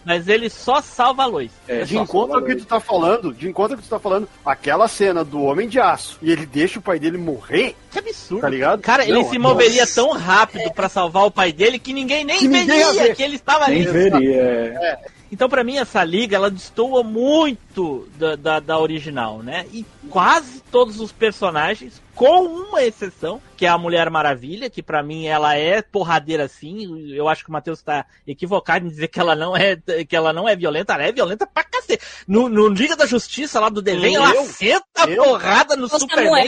mas 0.05 0.27
ele 0.29 0.49
só 0.49 0.81
salva 0.81 1.23
a 1.23 1.25
Lois. 1.25 1.51
É, 1.67 1.83
De 1.83 1.97
encontro 1.97 2.37
ao 2.37 2.43
que 2.43 2.55
tu 2.55 2.65
tá 2.65 2.79
falando, 2.79 3.33
de 3.33 3.49
encontro 3.49 3.73
ao 3.73 3.77
que 3.77 3.85
tu 3.85 3.89
tá 3.89 3.99
falando, 3.99 4.27
aquela 4.45 4.87
cena 4.87 5.23
do 5.25 5.41
Homem 5.43 5.67
de 5.67 5.79
Aço 5.81 6.17
e 6.21 6.31
ele 6.31 6.45
deixa 6.45 6.79
o 6.79 6.81
pai 6.81 6.97
dele 6.97 7.17
morrer, 7.17 7.75
Que 7.91 7.99
absurdo. 7.99 8.41
tá 8.41 8.49
ligado? 8.49 8.81
Cara, 8.81 9.03
ele 9.03 9.13
Não, 9.21 9.29
se 9.29 9.37
moveria 9.37 9.81
nossa. 9.81 9.95
tão 9.95 10.11
rápido 10.13 10.71
pra 10.71 10.87
salvar 10.87 11.25
o 11.25 11.31
pai 11.31 11.51
dele 11.51 11.77
que 11.77 11.91
ninguém 11.91 12.23
nem 12.23 12.39
Que 12.39 12.47
ninguém 12.47 12.77
ia 12.79 12.85
veria 12.87 13.03
ver. 13.03 13.15
que 13.15 13.23
ele 13.23 13.35
estava 13.35 13.67
Nem 13.67 13.81
ali. 13.85 13.91
veria. 13.91 14.41
é. 14.41 14.99
Então, 15.31 15.49
pra 15.49 15.63
mim, 15.63 15.77
essa 15.77 16.03
liga, 16.03 16.35
ela 16.35 16.49
destoa 16.49 17.03
muito 17.03 18.07
da, 18.17 18.35
da, 18.35 18.59
da 18.59 18.79
original, 18.79 19.39
né? 19.43 19.65
E 19.71 19.85
quase 20.09 20.61
todos 20.71 20.99
os 20.99 21.11
personagens, 21.11 22.01
com 22.15 22.45
uma 22.45 22.81
exceção, 22.83 23.41
que 23.55 23.65
é 23.65 23.69
a 23.69 23.77
Mulher 23.77 24.09
Maravilha, 24.09 24.69
que 24.69 24.81
pra 24.81 25.03
mim 25.03 25.25
ela 25.25 25.55
é 25.55 25.81
porradeira 25.81 26.47
sim. 26.47 27.11
Eu 27.11 27.27
acho 27.27 27.43
que 27.43 27.49
o 27.49 27.53
Matheus 27.53 27.81
tá 27.81 28.05
equivocado 28.25 28.85
em 28.85 28.89
dizer 28.89 29.07
que 29.07 29.19
ela 29.19 29.35
não 29.35 29.55
é, 29.55 29.75
que 30.07 30.15
ela 30.15 30.31
não 30.33 30.47
é 30.47 30.55
violenta. 30.55 30.93
Ela 30.93 31.03
é 31.03 31.11
violenta 31.11 31.45
pra 31.45 31.63
cacete. 31.63 32.03
No, 32.27 32.49
no 32.49 32.67
Liga 32.69 32.95
da 32.95 33.05
Justiça, 33.05 33.59
lá 33.59 33.69
do 33.69 33.81
desenho, 33.81 34.21
ela 34.23 34.43
senta 34.45 35.09
Eu? 35.09 35.23
porrada 35.23 35.75
no 35.75 35.87
Superman. 35.87 36.45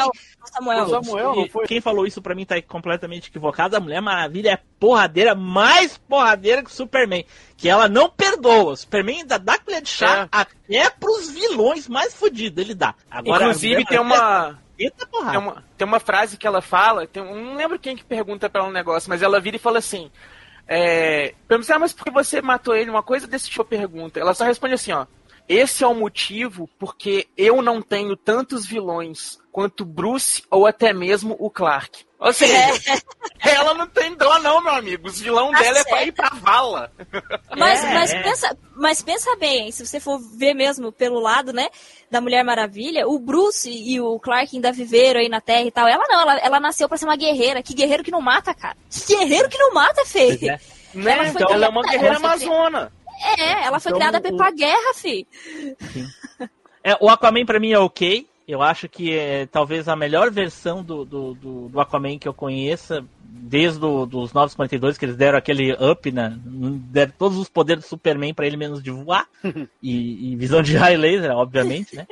Samuel. 0.51 0.89
Samuel. 0.89 1.45
E? 1.45 1.67
Quem 1.67 1.81
falou 1.81 2.07
isso 2.07 2.21
pra 2.21 2.33
mim 2.33 2.45
tá 2.45 2.59
completamente 2.61 3.29
equivocado. 3.29 3.75
A 3.75 3.79
Mulher 3.79 4.01
Maravilha 4.01 4.51
é 4.51 4.59
porradeira, 4.79 5.35
mais 5.35 5.97
porradeira 5.97 6.63
que 6.63 6.69
o 6.69 6.73
Superman. 6.73 7.25
Que 7.59 7.67
ela 7.67 7.89
não 7.89 8.09
perdoa. 8.09 8.71
O 8.71 8.75
Superman 8.77 9.19
ainda 9.19 9.37
dá 9.37 9.57
colher 9.57 9.81
de 9.81 9.89
chá 9.89 10.23
É. 10.23 10.29
até 10.31 10.89
pros 10.91 11.29
vilões 11.29 11.87
mais 11.89 12.13
fodidos. 12.13 12.63
Ele 12.63 12.73
dá. 12.73 12.95
Agora, 13.11 13.43
Inclusive, 13.43 13.85
tem 13.85 13.99
uma. 13.99 14.57
Eita. 14.77 15.05
Tem 15.05 15.37
uma, 15.37 15.63
tem 15.77 15.85
uma 15.85 15.99
frase 15.99 16.37
que 16.37 16.47
ela 16.47 16.61
fala, 16.61 17.05
tem, 17.05 17.21
não 17.21 17.55
lembro 17.55 17.77
quem 17.77 17.97
que 17.97 18.03
pergunta 18.05 18.49
pra 18.49 18.61
ela 18.61 18.69
um 18.69 18.73
negócio, 18.73 19.09
mas 19.09 19.21
ela 19.21 19.41
vira 19.41 19.57
e 19.57 19.59
fala 19.59 19.79
assim: 19.79 20.09
é, 20.65 21.33
pergunta, 21.49 21.75
ah, 21.75 21.79
mas 21.79 21.91
por 21.91 22.05
que 22.05 22.11
você 22.11 22.41
matou 22.41 22.73
ele? 22.73 22.89
Uma 22.89 23.03
coisa 23.03 23.27
desse 23.27 23.49
tipo 23.49 23.63
de 23.63 23.69
pergunta. 23.69 24.19
Ela 24.19 24.33
só 24.33 24.45
responde 24.45 24.75
assim: 24.75 24.93
ó. 24.93 25.05
Esse 25.49 25.83
é 25.83 25.87
o 25.87 25.95
motivo 25.95 26.69
porque 26.77 27.27
eu 27.35 27.59
não 27.63 27.81
tenho 27.81 28.15
tantos 28.15 28.67
vilões 28.67 29.39
quanto 29.51 29.83
Bruce 29.83 30.43
ou 30.51 30.67
até 30.67 30.93
mesmo 30.93 31.35
o 31.39 31.49
Clark. 31.49 32.05
Ou 32.19 32.31
seja, 32.31 32.53
ela 33.41 33.73
não 33.73 33.87
tem 33.87 34.13
dó, 34.15 34.37
não, 34.39 34.61
meu 34.61 34.73
amigo. 34.73 35.07
Os 35.07 35.19
vilão 35.19 35.51
Tá 35.51 35.59
dela 35.59 35.79
é 35.79 35.83
pra 35.83 35.97
certo. 35.97 36.07
ir 36.07 36.11
pra 36.11 36.29
vala. 36.35 36.91
Mas, 37.57 37.83
É, 37.83 37.93
mas, 37.93 38.13
é. 38.13 38.21
Pensa, 38.21 38.57
mas 38.75 39.01
pensa 39.01 39.35
bem, 39.37 39.71
se 39.71 39.83
você 39.83 39.99
for 39.99 40.19
ver 40.37 40.53
mesmo 40.53 40.91
pelo 40.91 41.19
lado, 41.19 41.51
né, 41.51 41.69
da 42.11 42.21
Mulher 42.21 42.43
Maravilha, 42.43 43.07
o 43.07 43.17
Bruce 43.17 43.71
e 43.71 43.99
o 43.99 44.19
Clark 44.19 44.55
ainda 44.55 44.71
viveram 44.71 45.19
aí 45.19 45.29
na 45.29 45.41
Terra 45.41 45.63
e 45.63 45.71
tal. 45.71 45.87
Ela 45.87 46.05
não, 46.07 46.21
ela, 46.21 46.37
ela 46.39 46.59
nasceu 46.59 46.87
pra 46.87 46.97
ser 46.97 47.05
uma 47.05 47.17
guerreira. 47.17 47.63
Que 47.63 47.73
guerreiro 47.73 48.03
que 48.03 48.11
não 48.11 48.21
mata, 48.21 48.53
cara? 48.53 48.77
Que 48.87 49.15
guerreiro 49.15 49.49
que 49.49 49.57
não 49.57 49.73
mata, 49.73 50.05
feio. 50.05 50.37
Pois 50.37 50.43
é. 50.43 50.59
Né? 50.93 51.11
Ela 51.13 51.27
Então 51.29 51.53
ela 51.53 51.65
é 51.65 51.69
uma 51.69 51.83
guerreira 51.83 52.17
amazona. 52.17 52.91
É, 53.19 53.65
ela 53.65 53.79
foi 53.79 53.91
Então, 53.91 53.99
criada 53.99 54.33
o- 54.33 54.37
pra 54.37 54.51
guerra, 54.51 54.93
fi. 54.95 55.27
É, 56.81 56.95
o 57.01 57.09
Aquaman 57.09 57.45
pra 57.45 57.59
mim 57.59 57.71
é 57.71 57.77
ok. 57.79 58.25
Eu 58.47 58.61
acho 58.61 58.87
que 58.87 59.13
é 59.13 59.45
talvez 59.45 59.87
a 59.89 59.95
melhor 59.97 60.31
versão 60.31 60.81
do, 60.81 61.03
do, 61.03 61.33
do, 61.35 61.67
do 61.69 61.79
Aquaman 61.79 62.17
que 62.17 62.27
eu 62.27 62.33
conheça, 62.33 63.05
desde 63.21 63.77
dos 63.79 64.31
942, 64.33 64.97
que 64.97 65.05
eles 65.05 65.17
deram 65.17 65.37
aquele 65.37 65.73
up, 65.73 66.09
né? 66.11 66.35
Deram 66.45 67.11
todos 67.17 67.37
os 67.37 67.49
poderes 67.49 67.83
do 67.83 67.87
Superman 67.89 68.33
para 68.33 68.47
ele 68.47 68.55
menos 68.57 68.81
de 68.81 68.89
voar. 68.91 69.27
e, 69.83 70.31
e 70.31 70.35
visão 70.37 70.61
de 70.63 70.75
raio 70.77 70.97
laser, 70.99 71.31
obviamente, 71.31 71.95
né? 71.95 72.07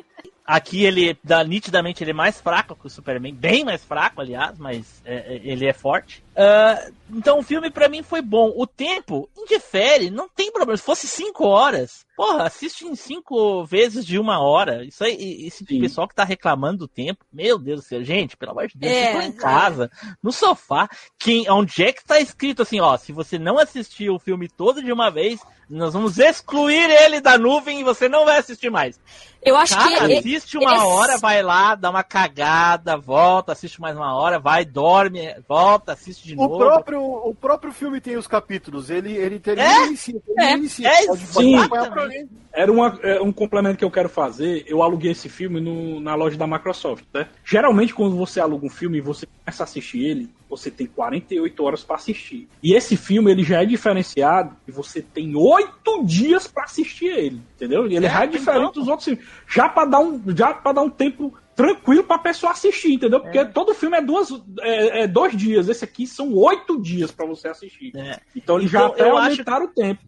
Aqui 0.45 0.83
ele 0.85 1.17
dá 1.23 1.43
nitidamente 1.43 2.03
ele 2.03 2.11
é 2.11 2.13
mais 2.13 2.39
fraco 2.39 2.75
que 2.75 2.87
o 2.87 2.89
Superman, 2.89 3.33
bem 3.33 3.65
mais 3.65 3.83
fraco, 3.83 4.21
aliás, 4.21 4.59
mas 4.59 5.01
é, 5.05 5.15
é, 5.15 5.41
ele 5.43 5.65
é 5.65 5.73
forte. 5.73 6.23
Uh, 6.37 6.93
então 7.09 7.39
o 7.39 7.43
filme 7.43 7.71
para 7.71 7.89
mim 7.89 8.03
foi 8.03 8.21
bom. 8.21 8.53
O 8.55 8.67
tempo 8.67 9.27
indifere, 9.35 10.11
não 10.11 10.29
tem 10.29 10.51
problema. 10.51 10.77
Se 10.77 10.83
fosse 10.83 11.07
cinco 11.07 11.45
horas, 11.47 12.05
porra, 12.15 12.43
assiste 12.43 12.85
em 12.85 12.93
cinco 12.95 13.65
vezes 13.65 14.05
de 14.05 14.19
uma 14.19 14.39
hora. 14.39 14.85
Isso 14.85 15.03
aí, 15.03 15.47
esse 15.47 15.65
Sim. 15.65 15.79
pessoal 15.79 16.07
que 16.07 16.13
tá 16.13 16.23
reclamando 16.23 16.79
do 16.79 16.87
tempo, 16.87 17.25
meu 17.33 17.57
Deus 17.57 17.79
do 17.81 17.85
céu, 17.87 18.03
gente, 18.03 18.37
pelo 18.37 18.51
amor 18.51 18.67
de 18.67 18.77
Deus, 18.77 18.93
É, 18.93 19.25
em 19.25 19.31
casa, 19.31 19.89
no 20.21 20.31
sofá. 20.31 20.87
Quem, 21.17 21.49
onde 21.49 21.83
é 21.83 21.91
que 21.91 22.05
tá 22.05 22.19
escrito 22.19 22.61
assim, 22.61 22.79
ó, 22.79 22.95
se 22.97 23.11
você 23.11 23.39
não 23.39 23.57
assistir 23.57 24.11
o 24.11 24.19
filme 24.19 24.47
todo 24.47 24.83
de 24.83 24.91
uma 24.91 25.09
vez, 25.09 25.39
nós 25.67 25.93
vamos 25.93 26.19
excluir 26.19 26.87
ele 26.89 27.19
da 27.19 27.35
nuvem 27.37 27.79
e 27.79 27.83
você 27.83 28.07
não 28.07 28.25
vai 28.25 28.37
assistir 28.37 28.69
mais. 28.69 28.99
Eu 29.41 29.55
acho 29.55 29.75
Cara, 29.75 30.07
que. 30.07 30.17
assiste 30.17 30.57
uma 30.57 30.71
eles- 30.71 30.83
hora, 30.83 31.17
vai 31.17 31.41
lá, 31.41 31.73
dá 31.75 31.89
uma 31.89 32.03
cagada, 32.03 32.97
volta, 32.97 33.53
assiste 33.53 33.79
mais 33.79 33.95
uma 33.95 34.13
hora, 34.15 34.39
vai, 34.39 34.65
dorme, 34.65 35.33
volta, 35.47 35.93
assiste 35.93 36.26
de 36.27 36.33
O 36.33 36.37
novo. 36.37 36.57
próprio, 36.57 37.01
o 37.01 37.33
próprio 37.33 37.71
filme 37.71 38.01
tem 38.01 38.17
os 38.17 38.27
capítulos, 38.27 38.89
ele, 38.89 39.13
ele 39.13 39.39
termina 39.39 39.67
É? 39.67 39.83
e 39.83 39.87
inicia. 39.87 40.21
Ele 40.27 40.41
É. 40.47 40.53
inicia. 40.57 40.87
É, 40.89 41.05
Pode 41.07 41.19
sim. 41.27 41.55
ali. 41.55 42.27
Era 42.53 42.71
uma- 42.71 42.99
é, 43.03 43.21
um 43.21 43.31
complemento 43.31 43.77
que 43.77 43.85
eu 43.85 43.91
quero 43.91 44.09
fazer. 44.09 44.63
Eu 44.67 44.81
aluguei 44.81 45.11
esse 45.11 45.29
filme 45.29 45.61
no- 45.61 45.99
na 45.99 46.15
loja 46.15 46.35
da 46.37 46.47
Microsoft, 46.47 47.03
né? 47.13 47.27
Geralmente, 47.45 47.93
quando 47.93 48.15
você 48.15 48.39
aluga 48.39 48.65
um 48.65 48.69
filme 48.69 48.97
e 48.97 49.01
você 49.01 49.27
começa 49.27 49.63
a 49.63 49.65
assistir 49.65 50.03
ele, 50.03 50.29
você 50.49 50.71
tem 50.71 50.87
48 50.87 51.63
horas 51.63 51.83
para 51.83 51.97
assistir. 51.97 52.47
E 52.63 52.73
esse 52.73 52.97
filme, 52.97 53.29
ele 53.31 53.43
já 53.43 53.61
é 53.61 53.65
diferenciado 53.65 54.55
e 54.67 54.71
você 54.71 55.01
tem 55.01 55.35
8 55.35 56.03
dias 56.03 56.47
para 56.47 56.63
assistir 56.63 57.07
ele, 57.07 57.41
entendeu? 57.55 57.85
E 57.87 57.95
Ele 57.95 58.07
já 58.09 58.23
é 58.23 58.27
diferente 58.27 58.73
dos 58.73 58.87
outros 58.87 59.05
filmes. 59.05 59.23
Já 59.47 59.69
para 59.69 59.85
dar 59.85 59.99
um, 59.99 60.21
já 60.35 60.53
para 60.53 60.71
dar 60.73 60.81
um 60.81 60.89
tempo 60.89 61.33
tranquilo 61.57 62.03
pra 62.03 62.19
pessoa 62.19 62.51
assistir, 62.53 62.93
entendeu? 62.93 63.19
Porque 63.19 63.43
todo 63.45 63.73
filme 63.73 63.97
é, 63.97 64.01
duas, 64.01 64.29
é, 64.61 65.01
é 65.01 65.07
dois 65.07 65.35
dias. 65.35 65.67
Esse 65.67 65.83
aqui 65.83 66.05
são 66.05 66.31
oito 66.35 66.79
dias 66.79 67.11
para 67.11 67.25
você 67.25 67.47
assistir. 67.49 67.91
É. 67.97 68.19
Então 68.35 68.59
eles 68.59 68.69
já 68.71 68.79
Então, 68.79 68.91
até 68.93 69.01
eu 69.09 69.17
acho- 69.17 69.31
aumentaram 69.31 69.65
o 69.65 69.69
tempo. 69.69 70.01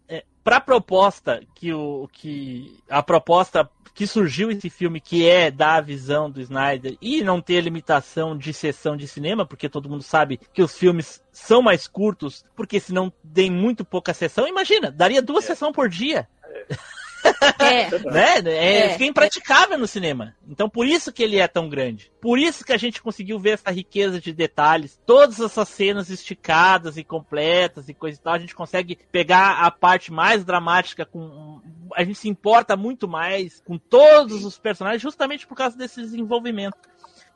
Pra 0.44 0.60
proposta 0.60 1.42
que 1.54 1.70
o 1.74 2.08
que 2.12 2.78
a 2.88 3.02
proposta 3.02 3.68
que 3.92 4.06
surgiu 4.06 4.50
esse 4.50 4.70
filme 4.70 5.00
que 5.00 5.28
é 5.28 5.50
dar 5.50 5.74
a 5.74 5.80
visão 5.82 6.30
do 6.30 6.40
Snyder 6.40 6.96
e 7.02 7.22
não 7.22 7.40
ter 7.42 7.60
limitação 7.60 8.38
de 8.38 8.54
sessão 8.54 8.96
de 8.96 9.06
cinema, 9.06 9.44
porque 9.44 9.68
todo 9.68 9.90
mundo 9.90 10.02
sabe 10.02 10.40
que 10.54 10.62
os 10.62 10.74
filmes 10.74 11.20
são 11.32 11.60
mais 11.60 11.86
curtos, 11.86 12.42
porque 12.56 12.80
senão 12.80 13.12
tem 13.34 13.50
muito 13.50 13.84
pouca 13.84 14.14
sessão. 14.14 14.46
Imagina, 14.48 14.90
daria 14.90 15.20
duas 15.20 15.44
sessões 15.44 15.74
por 15.74 15.88
dia. 15.88 16.26
É, 16.44 16.66
né? 18.10 18.38
É, 18.46 18.76
É. 18.86 18.88
fica 18.90 19.04
impraticável 19.04 19.78
no 19.78 19.86
cinema. 19.86 20.34
Então 20.48 20.68
por 20.68 20.86
isso 20.86 21.12
que 21.12 21.22
ele 21.22 21.38
é 21.38 21.46
tão 21.48 21.68
grande. 21.68 22.10
Por 22.20 22.38
isso 22.38 22.64
que 22.64 22.72
a 22.72 22.76
gente 22.76 23.02
conseguiu 23.02 23.38
ver 23.38 23.50
essa 23.50 23.70
riqueza 23.70 24.20
de 24.20 24.32
detalhes, 24.32 25.00
todas 25.06 25.40
essas 25.40 25.68
cenas 25.68 26.10
esticadas 26.10 26.96
e 26.96 27.04
completas 27.04 27.88
e 27.88 27.94
coisa 27.94 28.18
e 28.18 28.22
tal, 28.22 28.34
a 28.34 28.38
gente 28.38 28.54
consegue 28.54 28.98
pegar 29.10 29.60
a 29.64 29.70
parte 29.70 30.12
mais 30.12 30.44
dramática 30.44 31.04
com 31.04 31.60
a 31.94 32.04
gente 32.04 32.18
se 32.18 32.28
importa 32.28 32.76
muito 32.76 33.08
mais 33.08 33.60
com 33.64 33.76
todos 33.76 34.44
os 34.44 34.56
personagens 34.58 35.02
justamente 35.02 35.46
por 35.46 35.56
causa 35.56 35.76
desse 35.76 36.00
desenvolvimento. 36.00 36.76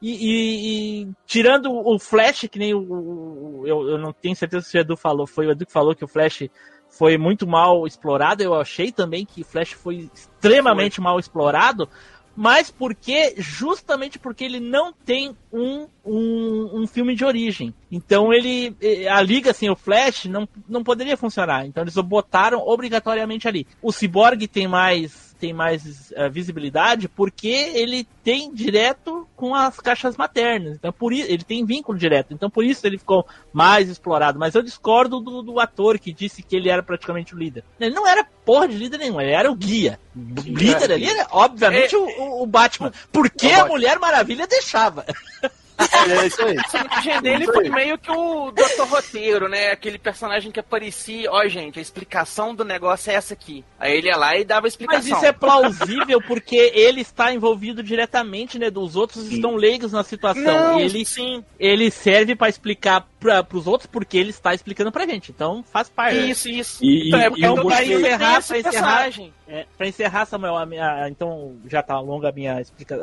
E, 0.03 0.11
e- 0.13 1.03
e 1.03 1.09
tirando 1.27 1.73
o 1.73 1.99
Flash, 1.99 2.47
que 2.51 2.59
nem 2.59 2.75
o, 2.75 2.81
o- 2.81 3.63
eu, 3.67 3.89
eu 3.91 3.99
não 3.99 4.13
tenho 4.13 4.37
certeza 4.37 4.65
se 4.67 4.77
o 4.77 4.81
Edu 4.81 4.97
falou, 4.97 5.27
foi 5.27 5.47
o 5.47 5.51
Edu 5.53 5.65
que 5.67 5.73
falou 5.73 5.95
que 5.95 6.05
o 6.05 6.09
Flash 6.09 6.49
foi 6.99 7.19
muito 7.19 7.47
mal 7.47 7.87
explorado. 7.87 8.43
Eu 8.43 8.55
achei 8.55 8.93
também 8.93 9.25
que 9.25 9.45
Flash 9.45 9.73
foi 9.73 10.09
extremamente 10.15 11.01
mal 11.01 11.19
explorado, 11.19 11.89
mas 12.37 12.71
porque 12.71 13.35
justamente 13.39 14.19
porque 14.19 14.45
ele 14.45 14.61
não 14.61 14.93
tem 14.93 15.37
um, 15.53 15.87
um, 16.05 16.83
um 16.83 16.87
filme 16.87 17.15
de 17.15 17.25
origem. 17.25 17.75
Então 17.91 18.33
ele 18.33 18.77
a 19.11 19.21
liga 19.23 19.51
assim, 19.51 19.69
o 19.69 19.77
Flash 19.77 20.27
não, 20.27 20.49
não 20.69 20.83
poderia 20.83 21.17
funcionar. 21.17 21.67
Então 21.67 21.83
eles 21.83 21.97
o 21.97 22.03
botaram 22.03 22.59
obrigatoriamente 22.59 23.47
ali. 23.47 23.67
O 23.83 23.93
Cyborg 23.93 24.47
tem 24.49 24.67
mais 24.67 25.34
tem 25.45 25.53
mais 25.53 26.11
eh, 26.17 26.29
visibilidade 26.31 27.07
porque 27.07 27.49
ele 27.49 28.07
tem 28.23 28.51
direto 28.55 29.29
com 29.37 29.55
as 29.55 29.79
caixas 29.79 30.17
maternas. 30.17 30.77
Então 30.77 30.91
por 30.91 31.13
isso 31.13 31.31
ele 31.31 31.45
tem 31.45 31.67
vínculo 31.67 31.99
direto. 31.99 32.33
Então 32.33 32.49
por 32.49 32.65
isso 32.65 32.87
ele 32.87 32.97
ficou 32.99 33.27
mais 33.53 33.91
explorado. 33.91 34.39
Mas 34.39 34.55
eu 34.55 34.63
discordo 34.63 35.21
do, 35.21 35.43
do 35.43 35.61
ator 35.61 35.99
que 35.99 36.13
disse 36.15 36.43
que 36.43 36.57
ele 36.57 36.71
era 36.71 36.83
praticamente 36.83 37.35
o 37.35 37.39
líder. 37.39 37.63
Ele 37.79 37.95
não 37.95 38.07
era 38.09 38.25
porra 38.45 38.67
de 38.69 38.77
líder 38.79 38.99
nenhum, 38.99 39.21
ele 39.21 39.33
era 39.33 39.51
o 39.51 39.55
guia. 39.55 40.01
O 40.17 40.43
líder 40.57 40.93
ali 40.93 41.05
era, 41.11 41.27
obviamente, 41.31 41.95
o, 41.95 42.05
o- 42.07 42.43
o 42.43 42.47
Batman. 42.47 42.91
Porque 43.13 43.47
É 43.47 43.59
o 43.59 43.67
a 43.67 43.69
Mulher 43.69 43.99
Maravilha 43.99 44.47
deixava. 44.47 45.05
É 45.79 46.27
isso 46.27 46.43
aí. 46.43 46.57
O 46.57 46.63
personagem 46.63 47.23
dele 47.23 47.47
foi 47.47 47.69
meio 47.69 47.99
que 47.99 48.11
o 48.11 48.51
Dr. 48.51 48.85
Roteiro, 48.89 49.49
né? 49.49 49.71
Aquele 49.71 49.99
personagem 49.99 50.53
que 50.53 50.61
aparecia, 50.61 51.31
ó, 51.31 51.47
gente, 51.49 51.79
a 51.79 51.83
explicação 51.83 52.55
do 52.55 52.65
negócio 52.65 53.11
é 53.11 53.15
essa 53.15 53.35
aqui. 53.35 53.65
Aí 53.79 53.97
ele 53.97 54.09
ia 54.09 54.17
lá 54.17 54.37
e 54.37 54.45
dava 54.45 54.61
a 54.61 54.63
Mas 54.63 54.73
explicação. 54.75 55.17
isso 55.17 55.27
é 55.27 55.33
plausível 55.33 56.21
porque 56.21 56.57
ele 56.75 57.01
está 57.01 57.33
envolvido 57.33 57.83
diretamente, 57.83 58.59
né? 58.59 58.71
Dos 58.71 58.97
outros 58.97 59.31
estão 59.31 59.57
leigos 59.57 59.93
na 59.93 60.05
situação. 60.05 60.43
Não, 60.43 60.81
e 60.81 60.85
ele, 60.85 61.05
sim. 61.05 61.45
ele 61.59 61.91
serve 61.91 62.37
para 62.37 62.49
explicar 62.49 63.07
para 63.25 63.57
os 63.57 63.67
outros 63.67 63.89
porque 63.91 64.19
ele 64.19 64.31
está 64.31 64.53
explicando 64.53 64.93
pra 64.93 65.07
gente. 65.07 65.31
Então 65.33 65.63
faz 65.73 65.89
parte. 65.89 66.31
Isso, 66.31 66.49
isso. 66.49 66.85
E- 66.85 67.09
então, 67.09 67.21
é 67.21 67.29
porque 67.31 67.43
e 67.43 67.45
eu 67.47 67.53
o 67.55 67.63
gostei- 67.63 67.89
Daí 67.89 67.97
encerrar, 67.97 68.43
pra 68.47 68.59
encerrar. 68.59 69.11
É, 69.49 69.67
para 69.77 69.89
encerrar, 69.89 70.27
Samuel, 70.27 70.57
a 70.57 70.67
minha- 70.67 71.09
então 71.09 71.57
já 71.67 71.83
tá 71.83 71.99
longa 72.01 72.29
a 72.29 72.33
minha 72.33 72.61
explica, 72.61 72.97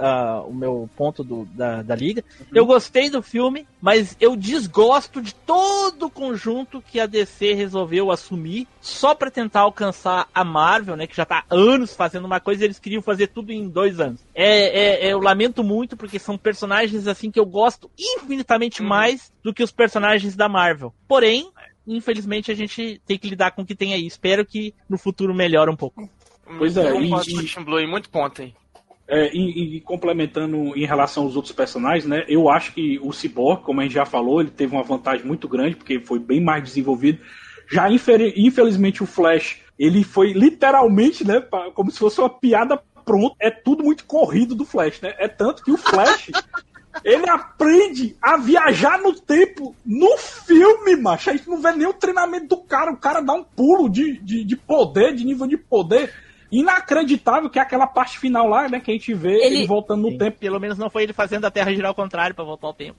o 0.48 0.54
meu 0.54 0.90
ponto 0.96 1.24
do- 1.24 1.46
da, 1.46 1.82
da 1.82 1.96
liga. 1.96 2.24
Eu 2.54 2.66
gostei 2.66 3.10
do 3.10 3.22
filme, 3.24 3.68
mas 3.82 4.16
eu 4.20 4.36
desgosto 4.36 5.22
de 5.22 5.34
todo 5.34 6.06
o 6.06 6.10
conjunto 6.10 6.82
que 6.82 7.00
a 7.00 7.06
DC 7.06 7.54
resolveu 7.54 8.12
assumir 8.12 8.68
só 8.80 9.16
para 9.16 9.32
tentar 9.32 9.62
alcançar 9.62 10.28
a 10.34 10.44
Marvel, 10.44 10.96
né? 10.96 11.08
Que 11.08 11.16
já 11.16 11.26
tá 11.26 11.44
há 11.50 11.56
anos 11.56 11.96
fazendo 11.96 12.26
uma 12.26 12.40
coisa 12.40 12.64
e 12.64 12.68
eles 12.68 12.80
queriam 12.80 13.02
fazer 13.02 13.28
tudo 13.28 13.52
em 13.52 13.68
dois 13.68 14.00
anos. 14.00 14.24
É, 14.36 15.08
é- 15.08 15.12
eu 15.14 15.20
lamento 15.20 15.64
muito 15.64 15.98
porque 15.98 16.20
são 16.20 16.38
personagens 16.38 17.08
assim 17.08 17.32
que 17.32 17.40
eu 17.40 17.46
gosto 17.46 17.90
infinitamente 17.98 18.82
Uhum. 18.82 18.88
mais 18.88 19.32
do 19.44 19.54
que 19.54 19.64
os 19.64 19.72
personagens 19.72 20.36
da 20.36 20.48
Marvel. 20.48 20.94
Porém, 21.08 21.50
infelizmente 21.88 22.52
a 22.52 22.56
gente 22.56 23.02
tem 23.06 23.18
que 23.18 23.30
lidar 23.30 23.52
com 23.52 23.64
o 23.64 23.66
que 23.66 23.76
tem 23.76 23.94
aí. 23.94 24.06
Espero 24.06 24.46
que 24.46 24.74
no 24.90 24.98
futuro 24.98 25.34
melhore 25.34 25.72
um 25.72 25.76
pouco. 25.76 26.08
Pois 26.58 26.76
é, 26.78 26.90
Eu 26.92 27.02
e- 27.02 27.10
concordo 27.10 27.30
e- 27.30 27.34
com 27.34 27.40
o 27.40 27.46
Tim 27.46 27.64
Blue 27.64 27.80
em 27.80 27.88
muito 27.90 28.10
ponto 28.10 28.42
aí. 28.42 28.54
É, 29.14 29.30
e, 29.34 29.76
e 29.76 29.82
complementando 29.82 30.74
em 30.74 30.86
relação 30.86 31.24
aos 31.24 31.36
outros 31.36 31.54
personagens, 31.54 32.06
né? 32.06 32.24
Eu 32.30 32.50
acho 32.50 32.74
que 32.74 32.98
o 33.04 33.12
Cyborg, 33.12 33.62
como 33.62 33.82
a 33.82 33.84
gente 33.84 33.96
já 33.96 34.06
falou, 34.06 34.40
ele 34.40 34.50
teve 34.50 34.74
uma 34.74 34.84
vantagem 34.84 35.26
muito 35.26 35.50
grande, 35.50 35.76
porque 35.76 36.00
foi 36.00 36.18
bem 36.18 36.40
mais 36.40 36.64
desenvolvido. 36.64 37.20
Já, 37.70 37.90
infelizmente, 37.92 39.04
o 39.04 39.06
Flash, 39.06 39.58
ele 39.78 40.06
foi 40.06 40.32
literalmente, 40.32 41.28
né? 41.28 41.42
Como 41.74 41.92
se 41.92 42.00
fosse 42.00 42.22
uma 42.22 42.30
piada 42.30 42.82
pronta. 43.04 43.36
É 43.38 43.52
tudo 43.52 43.84
muito 43.84 44.06
corrido 44.06 44.56
do 44.56 44.64
Flash, 44.64 45.02
né? 45.02 45.14
É 45.18 45.28
tanto 45.28 45.62
que 45.62 45.72
o 45.72 45.78
Flash. 45.78 46.32
Ele 47.06 47.30
aprende 47.30 48.18
a 48.22 48.36
viajar 48.36 49.00
no 49.00 49.14
tempo 49.14 49.74
no 49.86 50.18
filme, 50.18 50.98
macho. 50.98 51.30
A 51.30 51.34
gente 51.34 51.50
não 51.50 51.62
vê 51.62 51.72
nem 51.72 51.88
o 51.88 51.94
treinamento 51.94 52.48
do 52.48 52.58
cara. 52.58 52.92
O 52.92 52.98
cara 52.98 53.22
dá 53.22 53.34
um 53.34 53.46
pulo 53.46 53.90
de, 53.90 54.20
de, 54.20 54.44
de 54.44 54.56
poder, 54.58 55.16
de 55.16 55.24
nível 55.24 55.48
de 55.48 55.56
poder. 55.56 56.14
Inacreditável 56.52 57.50
que 57.50 57.58
é 57.60 57.62
aquela 57.62 57.88
parte 57.88 58.20
final 58.20 58.48
lá, 58.48 58.68
né? 58.68 58.80
Que 58.80 58.92
a 58.92 58.94
gente 58.94 59.14
vê 59.14 59.34
ele, 59.36 59.58
Ele- 59.58 59.68
voltando 59.68 60.02
no 60.02 60.10
Sim. 60.12 60.18
tempo. 60.18 60.38
Pelo 60.40 60.60
menos 60.60 60.78
não 60.78 60.90
foi 60.90 61.04
ele 61.04 61.14
fazendo 61.14 61.46
a 61.46 61.52
Terra 61.52 61.72
girar 61.74 61.90
ao 61.90 61.96
contrário 61.96 62.36
pra 62.36 62.44
voltar 62.44 62.68
ao 62.68 62.74
tempo. 62.74 62.98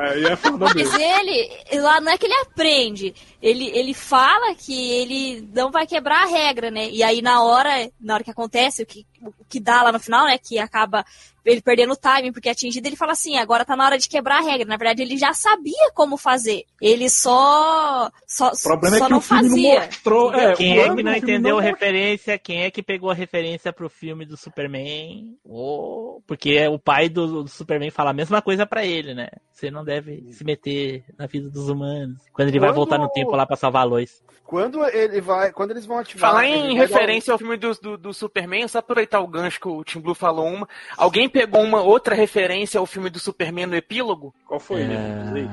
Aí 0.00 0.24
é 0.24 0.36
foda 0.36 0.64
Mas 0.66 0.74
mesmo. 0.74 0.98
ele, 1.00 1.50
lá 1.80 2.00
não 2.00 2.12
é 2.12 2.18
que 2.18 2.26
ele 2.26 2.34
aprende, 2.34 3.14
ele, 3.42 3.66
ele 3.76 3.92
fala 3.94 4.54
que 4.54 4.90
ele 4.92 5.48
não 5.54 5.70
vai 5.70 5.86
quebrar 5.86 6.22
a 6.22 6.26
regra, 6.26 6.70
né? 6.70 6.88
E 6.90 7.02
aí 7.02 7.20
na 7.20 7.42
hora, 7.42 7.90
na 8.00 8.14
hora 8.14 8.24
que 8.24 8.30
acontece, 8.30 8.82
o 8.82 8.86
que, 8.86 9.04
que 9.48 9.60
dá 9.60 9.82
lá 9.82 9.92
no 9.92 10.00
final, 10.00 10.26
né? 10.26 10.36
Que 10.38 10.58
acaba 10.58 11.04
ele 11.44 11.60
perdendo 11.60 11.92
o 11.92 11.96
timing 11.96 12.32
porque 12.32 12.48
é 12.48 12.52
atingido, 12.52 12.86
ele 12.88 12.96
fala 12.96 13.12
assim, 13.12 13.36
agora 13.36 13.66
tá 13.66 13.76
na 13.76 13.84
hora 13.84 13.98
de 13.98 14.08
quebrar 14.08 14.38
a 14.38 14.40
regra. 14.42 14.66
Na 14.66 14.78
verdade, 14.78 15.02
ele 15.02 15.16
já 15.18 15.32
sabia 15.34 15.90
como 15.94 16.16
fazer. 16.16 16.64
Ele 16.80 17.08
só. 17.10 18.10
só 18.26 18.48
O 18.48 18.62
problema 18.62 18.96
só 18.98 19.04
é 19.04 19.06
que 19.06 19.10
não 19.12 19.18
o 19.18 19.20
filme 19.20 19.42
fazia. 19.50 19.74
não 19.80 19.86
mostrou. 19.86 20.34
É, 20.34 20.54
quem 20.54 20.78
é 20.78 20.84
que 20.94 21.00
é 21.00 21.02
não 21.02 21.14
entendeu 21.14 21.58
a 21.58 21.62
mostrou. 21.62 21.74
referência? 21.80 22.38
Quem 22.38 22.62
é 22.64 22.70
que 22.70 22.82
pegou 22.82 23.10
a 23.10 23.14
referência 23.14 23.72
pro 23.72 23.90
filme 23.90 24.24
do 24.24 24.36
Superman? 24.36 25.36
Oh, 25.44 26.20
porque 26.26 26.66
o 26.68 26.78
pai 26.78 27.08
do, 27.08 27.42
do 27.44 27.48
Superman 27.48 27.90
fala 27.90 28.10
a 28.10 28.14
mesma 28.14 28.40
coisa 28.42 28.66
pra 28.66 28.74
pra 28.74 28.84
ele, 28.84 29.14
né? 29.14 29.28
Você 29.52 29.70
não 29.70 29.84
deve 29.84 30.32
se 30.32 30.42
meter 30.42 31.04
na 31.16 31.28
vida 31.28 31.48
dos 31.48 31.68
humanos. 31.68 32.18
Quando 32.32 32.48
ele 32.48 32.58
vai 32.58 32.70
Quando- 32.70 32.74
voltar 32.74 32.98
no 32.98 33.08
tempo 33.08 33.30
lá 33.36 33.46
pra 33.46 33.54
salvar 33.54 33.82
a 33.82 33.84
Lois. 33.84 34.20
Quando 34.44 34.84
ele 34.86 35.20
vai. 35.20 35.52
Quando 35.52 35.70
eles 35.70 35.86
vão 35.86 35.98
ativar. 35.98 36.30
Falar 36.32 36.44
em 36.48 36.76
vai 36.76 36.86
referência 36.86 37.30
ao 37.32 37.38
filme 37.38 37.56
do, 37.56 37.72
do, 37.74 37.96
do 37.96 38.12
Superman, 38.12 38.66
só 38.66 38.78
aproveitar 38.80 39.13
o 39.20 39.26
gancho 39.26 39.60
que 39.60 39.68
o 39.68 39.82
Tim 39.84 40.00
Blue 40.00 40.14
falou 40.14 40.46
uma. 40.46 40.68
Alguém 40.96 41.28
pegou 41.28 41.62
uma 41.62 41.80
outra 41.80 42.14
referência 42.14 42.78
ao 42.78 42.86
filme 42.86 43.10
do 43.10 43.18
Superman 43.18 43.66
no 43.66 43.76
epílogo? 43.76 44.34
Qual 44.46 44.60
foi, 44.60 44.82
É. 44.82 44.86
né? 44.86 45.22
Diz 45.24 45.34
aí. 45.34 45.48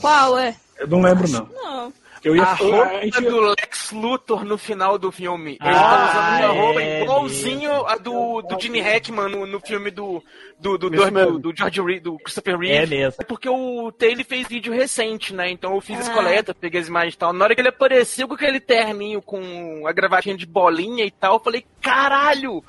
Qual 0.00 0.38
é? 0.38 0.56
Eu 0.78 0.86
não 0.88 1.00
lembro, 1.00 1.28
não. 1.28 1.46
Não. 1.52 1.92
Eu 2.26 2.34
ia 2.34 2.42
A 2.42 2.56
falar. 2.56 2.76
roupa 2.76 2.96
A 2.96 3.00
gente... 3.04 3.20
do 3.20 3.40
Lex 3.40 3.92
Luthor 3.92 4.44
no 4.44 4.58
final 4.58 4.98
do 4.98 5.12
filme. 5.12 5.52
Ele 5.52 5.58
Ah, 5.60 5.72
tá 5.74 6.10
usando 6.10 6.52
uma 6.54 6.60
roupa 6.62 6.82
é 6.82 7.02
igualzinho 7.02 7.86
a 7.86 7.96
do, 7.96 8.42
do 8.42 8.60
Gene 8.60 8.80
Hackman 8.80 9.28
no, 9.28 9.46
no 9.46 9.60
filme 9.60 9.90
do, 9.92 10.20
do, 10.58 10.76
do, 10.76 10.90
do, 10.90 11.12
mesmo. 11.12 11.38
do 11.38 11.54
George 11.56 11.80
Reed, 11.80 12.02
do 12.02 12.18
Christopher 12.18 12.54
É 12.54 12.58
Reeve. 12.58 12.96
mesmo. 12.96 13.14
É 13.20 13.24
porque 13.24 13.48
o 13.48 13.92
Taylor 13.92 14.24
fez 14.24 14.48
vídeo 14.48 14.72
recente, 14.72 15.32
né? 15.32 15.48
Então 15.50 15.72
eu 15.74 15.80
fiz 15.80 16.00
as 16.00 16.08
Ah. 16.08 16.12
coletas, 16.14 16.54
peguei 16.60 16.80
as 16.80 16.88
imagens 16.88 17.14
e 17.14 17.18
tal. 17.18 17.32
Na 17.32 17.44
hora 17.44 17.54
que 17.54 17.60
ele 17.60 17.68
apareceu 17.68 18.26
com 18.26 18.34
aquele 18.34 18.58
terninho 18.58 19.22
com 19.22 19.86
a 19.86 19.92
gravatinha 19.92 20.36
de 20.36 20.46
bolinha 20.46 21.04
e 21.04 21.10
tal, 21.12 21.34
eu 21.34 21.40
falei, 21.40 21.64
caralho! 21.80 22.62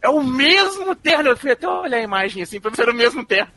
É 0.00 0.08
o 0.08 0.22
mesmo 0.24 0.94
terno! 0.96 1.28
Eu 1.28 1.36
fui 1.36 1.50
até 1.52 1.68
olhar 1.68 1.98
a 1.98 2.02
imagem 2.02 2.42
assim 2.42 2.58
pra 2.60 2.70
ver 2.70 2.76
se 2.76 2.82
era 2.82 2.90
o 2.90 2.94
mesmo 2.94 3.24
terno. 3.24 3.52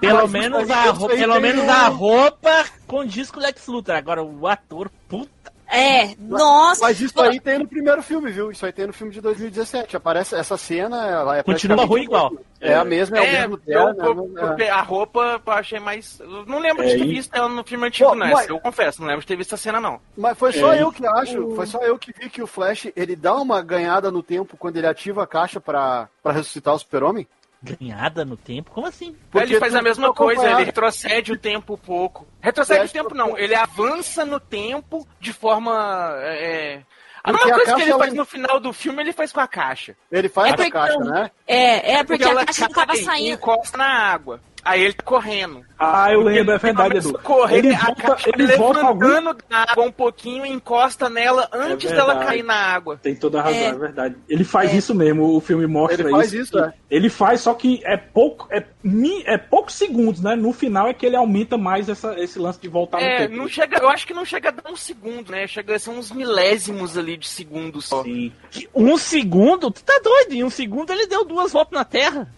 Pelo 0.00 0.28
menos, 0.28 0.70
a, 0.70 0.90
roupa, 0.90 1.14
pelo 1.16 1.40
menos 1.40 1.68
a 1.68 1.88
roupa 1.88 2.64
condiz 2.86 3.30
com 3.30 3.38
o 3.40 3.42
Lex 3.42 3.66
Luthor. 3.66 3.94
Agora, 3.96 4.22
o 4.22 4.46
ator, 4.46 4.90
puta. 5.08 5.54
É, 5.68 6.14
nossa. 6.20 6.80
Mas 6.82 7.00
isso 7.00 7.20
aí 7.20 7.40
tem 7.40 7.58
no 7.58 7.66
primeiro 7.66 8.00
filme, 8.00 8.30
viu? 8.30 8.52
Isso 8.52 8.64
aí 8.64 8.72
tem 8.72 8.86
no 8.86 8.92
filme 8.92 9.12
de 9.12 9.20
2017. 9.20 9.96
Aparece 9.96 10.36
essa 10.36 10.56
cena, 10.56 11.04
ela 11.08 11.38
é 11.38 11.42
Continua 11.42 11.84
ruim 11.84 12.04
igual. 12.04 12.32
É 12.60 12.72
a 12.74 12.84
mesma, 12.84 13.18
é, 13.18 13.20
o 13.20 13.24
É, 13.24 13.32
mesmo 13.40 13.54
eu- 13.54 13.58
terno. 13.58 14.04
eu- 14.38 14.56
é- 14.58 14.68
eu- 14.70 14.74
a 14.74 14.80
roupa 14.80 15.42
eu 15.44 15.52
achei 15.52 15.80
mais. 15.80 16.20
Eu 16.20 16.46
não 16.46 16.60
lembro 16.60 16.84
É, 16.84 16.86
de 16.86 16.98
ter 16.98 17.06
visto 17.08 17.34
ela 17.34 17.48
no 17.48 17.64
filme 17.64 17.84
antigo, 17.88 18.10
Pô, 18.10 18.14
né? 18.14 18.30
mas- 18.32 18.48
Eu 18.48 18.60
confesso, 18.60 19.00
não 19.00 19.08
lembro 19.08 19.22
de 19.22 19.26
ter 19.26 19.36
visto 19.36 19.54
essa 19.54 19.62
cena, 19.64 19.80
não. 19.80 20.00
Mas 20.16 20.38
foi 20.38 20.52
só 20.52 20.72
É, 20.72 20.82
eu 20.82 20.92
que 20.92 21.04
acho, 21.04 21.50
foi 21.56 21.66
só 21.66 21.78
eu 21.80 21.98
que 21.98 22.12
vi 22.16 22.30
que 22.30 22.40
o 22.42 22.46
Flash, 22.46 22.86
ele 22.94 23.16
dá 23.16 23.34
uma 23.34 23.60
ganhada 23.60 24.08
no 24.10 24.22
tempo 24.22 24.56
quando 24.56 24.76
ele 24.76 24.86
ativa 24.86 25.24
a 25.24 25.26
caixa 25.26 25.60
pra, 25.60 26.08
pra 26.22 26.30
ressuscitar 26.32 26.74
o 26.74 26.78
super-homem. 26.78 27.26
Ganhada 27.62 28.24
no 28.24 28.36
tempo? 28.36 28.70
Como 28.70 28.86
assim? 28.86 29.16
Porque 29.30 29.52
ele 29.52 29.58
faz 29.60 29.74
a 29.74 29.82
mesma 29.82 30.12
coisa, 30.12 30.46
ele 30.50 30.64
retrocede 30.64 31.32
o 31.32 31.38
tempo 31.38 31.74
um 31.74 31.78
pouco. 31.78 32.26
Retrocede 32.40 32.86
o 32.86 32.88
tempo 32.88 33.14
não, 33.14 33.36
ele 33.36 33.54
avança 33.54 34.24
no 34.24 34.38
tempo 34.38 35.06
de 35.20 35.32
forma. 35.32 36.12
É... 36.20 36.82
A 37.24 37.32
Porque 37.32 37.44
mesma 37.46 37.50
a 37.50 37.56
coisa 37.56 37.64
que 37.64 37.70
caixa, 37.72 37.82
ele 37.82 37.90
ela- 37.90 37.98
faz 38.04 38.14
no 38.14 38.24
final 38.24 38.60
do 38.60 38.72
filme, 38.72 39.02
ele 39.02 39.12
faz 39.12 39.32
com 39.32 39.40
a 39.40 39.48
caixa. 39.48 39.96
Ele 40.12 40.28
faz 40.28 40.48
É 40.48 40.52
a 40.52 40.56
porque- 40.56 40.70
caixa, 40.70 40.98
né? 40.98 41.30
É, 41.44 41.94
é 41.94 42.04
porque 42.04 42.22
a 42.22 42.28
ela 42.28 42.44
caixa 42.46 42.60
não 42.62 42.68
tava 42.70 42.86
cai 42.92 43.00
e 43.00 43.04
saindo. 43.04 43.34
encosta 43.34 43.76
na 43.76 43.86
água. 44.12 44.40
Aí 44.66 44.82
ele 44.82 44.94
tá 44.94 45.04
correndo. 45.04 45.64
Ah, 45.78 46.10
eu 46.12 46.22
lembro, 46.22 46.52
é 46.54 46.58
verdade, 46.58 46.96
Edu. 46.96 47.18
correr, 47.22 47.58
Ele 47.58 47.74
a 47.74 47.78
volta, 47.84 48.02
caixa 48.02 48.30
ele 48.34 48.46
volta 48.56 48.80
algum... 48.80 49.06
levantando 49.06 49.38
da 49.48 49.58
água 49.58 49.84
um 49.84 49.92
pouquinho 49.92 50.44
e 50.44 50.48
encosta 50.48 51.08
nela 51.08 51.48
antes 51.52 51.88
dela 51.90 52.14
verdade. 52.14 52.26
cair 52.26 52.42
na 52.42 52.54
água. 52.54 52.98
Tem 53.00 53.14
toda 53.14 53.38
a 53.38 53.42
razão, 53.42 53.60
É. 53.60 53.66
é, 53.66 53.74
verdade. 53.74 54.16
Ele 54.28 54.42
faz 54.42 54.72
isso 54.74 54.92
mesmo, 54.94 55.36
o 55.36 55.40
filme 55.40 55.66
mostra 55.66 56.02
Ele 56.02 56.10
faz 56.10 56.32
isso. 56.32 56.42
isso, 56.56 56.58
é. 56.58 56.72
Ele 56.90 57.08
faz, 57.08 57.42
só 57.42 57.54
que 57.54 57.80
é 57.84 57.96
pouco, 57.96 58.48
é, 58.50 58.64
é 59.26 59.38
poucos 59.38 59.74
segundos, 59.74 60.20
né? 60.20 60.34
No 60.34 60.52
final 60.52 60.88
é 60.88 60.94
que 60.94 61.06
ele 61.06 61.14
aumenta 61.16 61.56
mais 61.56 61.88
essa, 61.88 62.18
esse 62.18 62.38
lance 62.38 62.58
de 62.60 62.68
voltar 62.68 62.98
no 62.98 63.04
É, 63.04 63.18
tempo. 63.28 63.36
não 63.36 63.46
chega, 63.46 63.78
eu 63.78 63.88
acho 63.88 64.04
que 64.06 64.14
não 64.14 64.24
chega 64.24 64.48
a 64.48 64.52
dar 64.52 64.70
um 64.70 64.76
segundo, 64.76 65.30
né? 65.30 65.46
Chega 65.46 65.76
a 65.76 65.78
ser 65.78 65.90
uns 65.90 66.10
milésimos 66.10 66.96
ali 66.98 67.16
de 67.16 67.28
segundo 67.28 67.80
só. 67.80 68.02
Sim. 68.02 68.32
Um 68.74 68.96
segundo? 68.96 69.70
Tu 69.70 69.84
tá 69.84 70.00
doido? 70.02 70.32
Em 70.32 70.42
um 70.42 70.50
segundo 70.50 70.90
ele 70.90 71.06
deu 71.06 71.24
duas 71.24 71.52
voltas 71.52 71.78
na 71.78 71.84
Terra. 71.84 72.28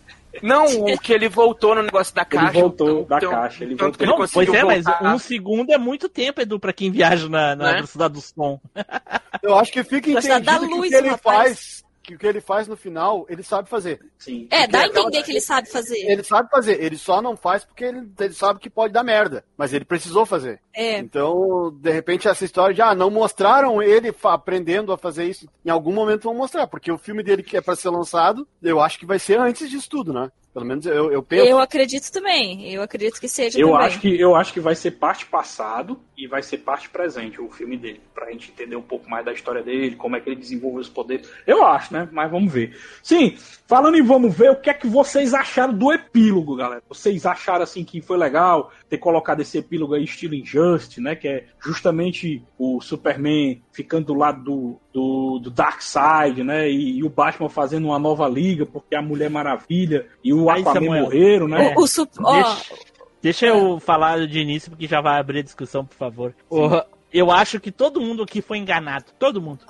Não, 0.42 0.64
o 0.66 0.98
que 0.98 1.12
ele 1.12 1.28
voltou 1.28 1.74
no 1.74 1.82
negócio 1.82 2.14
da 2.14 2.22
Ele 2.22 2.30
caixa. 2.30 2.60
voltou 2.60 3.02
o 3.02 3.04
da 3.06 3.18
tanto- 3.20 3.30
caixa, 3.32 3.64
ele 3.64 3.74
que 3.74 3.82
voltou. 3.82 4.04
ele 4.06 4.10
Não, 4.12 4.26
pois 4.32 4.48
é, 4.54 4.64
mas 4.64 4.84
voltar. 4.84 5.14
um 5.14 5.18
segundo 5.18 5.70
é 5.72 5.78
muito 5.78 6.08
tempo, 6.08 6.40
Edu, 6.40 6.58
pra 6.60 6.72
quem 6.72 6.90
viaja 6.90 7.28
na, 7.28 7.54
na 7.56 7.72
velocidade 7.74 8.14
do 8.14 8.20
som. 8.20 8.60
Eu 9.42 9.56
acho 9.58 9.72
que 9.72 9.82
fica 9.84 10.10
entendido 10.10 10.40
da 10.40 10.58
que 10.58 10.64
o 10.64 10.68
luz, 10.76 10.88
que 10.90 10.94
ele 10.96 11.08
rapaz. 11.08 11.38
faz, 11.48 11.84
que 12.08 12.14
o 12.14 12.18
que 12.18 12.26
ele 12.26 12.40
faz 12.40 12.66
no 12.66 12.76
final, 12.76 13.26
ele 13.28 13.42
sabe 13.42 13.68
fazer. 13.68 14.00
Sim. 14.16 14.48
É, 14.50 14.66
dá 14.66 14.80
a 14.80 14.86
entender 14.86 15.22
que 15.22 15.30
ele 15.30 15.40
sabe 15.42 15.68
fazer. 15.68 15.98
Ele 16.10 16.22
sabe 16.22 16.48
fazer, 16.48 16.82
ele 16.82 16.96
só 16.96 17.20
não 17.20 17.36
faz 17.36 17.64
porque 17.64 17.84
ele, 17.84 18.10
ele 18.18 18.32
sabe 18.32 18.60
que 18.60 18.70
pode 18.70 18.94
dar 18.94 19.04
merda, 19.04 19.44
mas 19.56 19.74
ele 19.74 19.84
precisou 19.84 20.24
fazer. 20.24 20.60
É. 20.72 20.98
Então, 20.98 21.70
de 21.70 21.90
repente, 21.90 22.26
essa 22.26 22.44
história 22.44 22.74
de, 22.74 22.80
ah, 22.80 22.94
não 22.94 23.10
mostraram 23.10 23.82
ele 23.82 24.14
aprendendo 24.24 24.90
a 24.90 24.96
fazer 24.96 25.24
isso. 25.24 25.46
Em 25.64 25.70
algum 25.70 25.92
momento 25.92 26.24
vão 26.24 26.34
mostrar, 26.34 26.66
porque 26.66 26.90
o 26.90 26.98
filme 26.98 27.22
dele 27.22 27.42
que 27.42 27.56
é 27.56 27.60
pra 27.60 27.76
ser 27.76 27.90
lançado, 27.90 28.48
eu 28.62 28.80
acho 28.80 28.98
que 28.98 29.06
vai 29.06 29.18
ser 29.18 29.38
antes 29.38 29.68
disso 29.68 29.90
tudo, 29.90 30.12
né? 30.12 30.30
Pelo 30.52 30.64
menos 30.64 30.86
eu, 30.86 31.12
eu 31.12 31.22
penso. 31.22 31.46
Eu 31.46 31.58
acredito 31.58 32.10
também. 32.10 32.72
Eu 32.72 32.82
acredito 32.82 33.20
que 33.20 33.28
seja 33.28 33.60
Eu 33.60 33.68
também. 33.68 33.86
acho, 33.86 34.00
que, 34.00 34.20
eu 34.20 34.34
acho 34.34 34.52
que 34.52 34.60
vai 34.60 34.74
ser 34.74 34.92
parte 34.92 35.26
passado 35.26 36.00
e 36.16 36.26
vai 36.26 36.42
ser 36.42 36.58
parte 36.58 36.88
presente 36.88 37.40
o 37.40 37.48
filme 37.48 37.76
dele, 37.76 38.00
pra 38.12 38.30
gente 38.32 38.50
entender 38.50 38.74
um 38.74 38.82
pouco 38.82 39.08
mais 39.08 39.24
da 39.24 39.32
história 39.32 39.62
dele, 39.62 39.94
como 39.94 40.16
é 40.16 40.20
que 40.20 40.28
ele 40.28 40.40
desenvolve 40.40 40.80
os 40.80 40.88
poderes. 40.88 41.30
Eu 41.46 41.64
acho, 41.64 41.92
né? 41.92 42.08
Mas 42.10 42.30
vamos 42.30 42.52
ver. 42.52 42.76
Sim, 43.02 43.36
falando 43.68 43.96
em 43.96 44.02
vamos 44.02 44.34
ver, 44.36 44.50
o 44.50 44.56
que 44.56 44.68
é 44.68 44.74
que 44.74 44.88
vocês 44.88 45.32
acharam 45.32 45.72
do 45.72 45.92
epílogo, 45.92 46.56
galera? 46.56 46.82
Vocês 46.88 47.24
acharam 47.24 47.62
assim 47.62 47.84
que 47.84 48.00
foi 48.00 48.16
legal 48.16 48.72
ter 48.88 48.98
colocado 48.98 49.40
esse 49.40 49.58
epílogo 49.58 49.94
aí 49.94 50.02
estilo 50.02 50.34
Injustice, 50.34 51.00
né? 51.00 51.14
Que 51.14 51.28
é 51.28 51.44
justamente 51.60 52.42
o 52.58 52.80
Superman 52.80 53.62
ficando 53.70 54.06
do 54.06 54.14
lado 54.14 54.42
do, 54.42 54.80
do, 54.98 55.38
do 55.38 55.50
Darkseid, 55.50 56.42
né? 56.42 56.68
E, 56.70 56.98
e 56.98 57.04
o 57.04 57.08
Batman 57.08 57.48
fazendo 57.48 57.86
uma 57.86 57.98
nova 57.98 58.28
liga 58.28 58.66
porque 58.66 58.96
a 58.96 59.02
Mulher 59.02 59.30
Maravilha 59.30 60.06
e 60.24 60.32
o 60.34 60.50
Aí, 60.50 60.60
Aquaman 60.62 60.80
Samuel. 60.80 61.02
morreram, 61.04 61.48
né? 61.48 61.74
O, 61.76 61.82
o 61.84 61.86
Deixa, 62.32 62.74
deixa 63.22 63.46
eu 63.46 63.78
falar 63.80 64.26
de 64.26 64.40
início, 64.40 64.70
porque 64.70 64.86
já 64.86 65.00
vai 65.00 65.18
abrir 65.20 65.40
a 65.40 65.42
discussão, 65.42 65.84
por 65.84 65.94
favor. 65.96 66.34
O- 66.50 66.98
eu 67.10 67.30
acho 67.30 67.58
que 67.58 67.72
todo 67.72 68.02
mundo 68.02 68.22
aqui 68.22 68.42
foi 68.42 68.58
enganado. 68.58 69.06
Todo 69.18 69.40
mundo. 69.40 69.60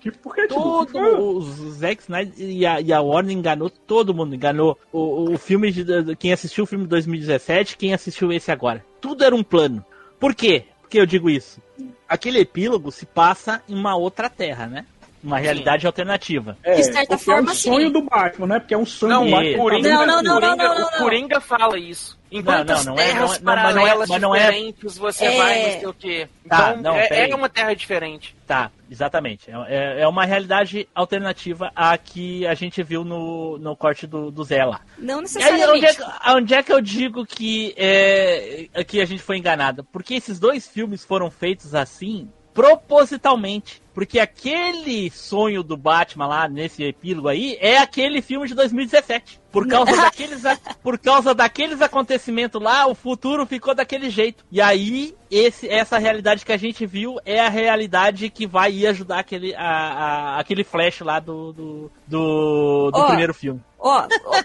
Que, 0.00 0.10
por 0.12 0.32
que, 0.36 0.42
tipo, 0.46 0.54
Todo 0.62 0.86
que 0.86 0.98
o 1.00 1.40
Zack 1.72 2.02
Snyder 2.02 2.32
e 2.38 2.64
a, 2.64 2.80
e 2.80 2.92
a 2.92 3.00
Warner 3.00 3.36
enganou 3.36 3.68
todo 3.68 4.14
mundo. 4.14 4.36
Enganou 4.36 4.78
o, 4.92 5.32
o 5.32 5.36
filme 5.38 5.72
de, 5.72 5.82
de- 5.82 6.14
quem 6.14 6.32
assistiu 6.32 6.62
o 6.62 6.66
filme 6.66 6.84
de 6.84 6.90
2017, 6.90 7.76
quem 7.76 7.92
assistiu 7.92 8.30
esse 8.32 8.52
agora. 8.52 8.84
Tudo 9.00 9.24
era 9.24 9.34
um 9.34 9.42
plano. 9.42 9.84
Por 10.20 10.32
quê? 10.32 10.66
Porque 10.86 11.00
eu 11.00 11.06
digo 11.06 11.28
isso. 11.28 11.60
Aquele 12.08 12.38
epílogo 12.38 12.92
se 12.92 13.04
passa 13.04 13.60
em 13.68 13.74
uma 13.74 13.96
outra 13.96 14.30
terra, 14.30 14.68
né? 14.68 14.86
Uma 15.26 15.38
realidade 15.38 15.86
alternativa. 15.86 16.56
É, 16.62 16.76
De 16.76 16.84
certa 16.84 17.00
porque 17.00 17.14
é 17.14 17.18
forma, 17.18 17.50
um 17.50 17.54
sonho 17.54 17.86
sim. 17.88 17.92
do 17.92 18.02
Batman, 18.02 18.46
né? 18.46 18.58
Porque 18.60 18.74
é 18.74 18.78
um 18.78 18.86
sonho 18.86 19.12
Não, 19.12 19.24
do 19.24 19.30
Batman. 19.32 19.56
Coringa, 19.58 19.88
Não, 19.90 20.06
não, 20.06 20.22
não, 20.22 20.34
Coringa- 20.40 20.56
não, 20.56 20.74
não, 20.74 20.80
não. 20.80 20.86
o 20.88 20.98
Coringa 20.98 21.40
fala 21.40 21.78
isso. 21.78 22.16
Em 22.30 22.42
Não, 22.42 22.44
quantas 22.44 22.84
não, 22.84 22.94
não 22.94 23.00
é- 23.00 23.06
terras 23.06 23.20
não 23.20 23.52
é- 23.52 23.56
não, 23.56 23.62
mas 23.62 23.74
não 23.74 23.80
é- 23.80 23.84
paralelas 23.84 24.08
mas 24.08 24.20
não 24.22 24.34
é- 24.34 24.38
diferentes 24.50 24.98
você 24.98 25.24
É. 25.24 25.36
vai, 25.36 25.62
não 25.62 25.70
sei 25.80 25.86
o 25.88 25.94
quê. 25.94 26.28
Tá, 26.48 26.70
Então, 26.70 26.82
não, 26.82 26.94
é, 26.98 27.30
é 27.30 27.34
uma 27.34 27.48
terra 27.48 27.74
diferente. 27.74 28.36
Tá, 28.46 28.70
exatamente. 28.90 29.48
É, 29.50 29.54
é- 29.68 30.00
é 30.02 30.08
uma 30.08 30.24
realidade 30.24 30.88
alternativa 30.94 31.70
à 31.74 31.96
que 31.98 32.44
a 32.46 32.54
gente 32.54 32.82
viu 32.82 33.04
no, 33.04 33.58
no 33.58 33.76
corte 33.76 34.06
do, 34.08 34.30
do 34.30 34.42
Zé 34.44 34.64
lá. 34.64 34.80
não 34.98 35.14
E 35.14 35.16
aí, 35.18 35.22
necessariamente. 35.22 35.70
onde 35.70 35.86
é, 35.86 35.94
que- 35.94 36.30
onde 36.30 36.54
é 36.54 36.62
que 36.64 36.72
eu 36.72 36.80
digo 36.80 37.24
que, 37.26 37.74
é, 37.76 38.66
é 38.74 38.84
que 38.84 39.00
a 39.00 39.04
gente 39.04 39.22
foi 39.22 39.38
enganado? 39.38 39.84
Porque 39.84 40.14
esses 40.14 40.38
dois 40.40 40.66
filmes 40.68 41.04
foram 41.04 41.30
feitos 41.30 41.74
assim, 41.76 42.28
propositalmente. 42.52 43.80
Porque 43.96 44.18
aquele 44.20 45.10
sonho 45.10 45.62
do 45.62 45.74
Batman 45.74 46.26
lá, 46.26 46.46
nesse 46.50 46.84
epílogo 46.84 47.28
aí, 47.28 47.56
é 47.62 47.78
aquele 47.78 48.20
filme 48.20 48.46
de 48.46 48.54
2017. 48.54 49.40
Por 49.50 49.66
causa 49.66 49.90
daqueles, 49.96 50.42
por 50.82 50.98
causa 50.98 51.34
daqueles 51.34 51.80
acontecimentos 51.80 52.60
lá, 52.60 52.86
o 52.86 52.94
futuro 52.94 53.46
ficou 53.46 53.74
daquele 53.74 54.10
jeito. 54.10 54.44
E 54.52 54.60
aí, 54.60 55.14
esse, 55.30 55.66
essa 55.66 55.96
realidade 55.96 56.44
que 56.44 56.52
a 56.52 56.58
gente 56.58 56.84
viu 56.84 57.16
é 57.24 57.40
a 57.40 57.48
realidade 57.48 58.28
que 58.28 58.46
vai 58.46 58.70
ir 58.70 58.86
ajudar 58.86 59.20
aquele, 59.20 59.54
a, 59.54 59.62
a- 59.66 60.40
aquele 60.40 60.62
flash 60.62 61.00
lá 61.00 61.18
do, 61.18 61.54
do, 61.54 61.90
do, 62.06 62.90
do 62.90 62.98
Ó, 62.98 63.06
primeiro 63.06 63.32
filme. 63.32 63.62
Ó, 63.86 64.08
ó, 64.24 64.42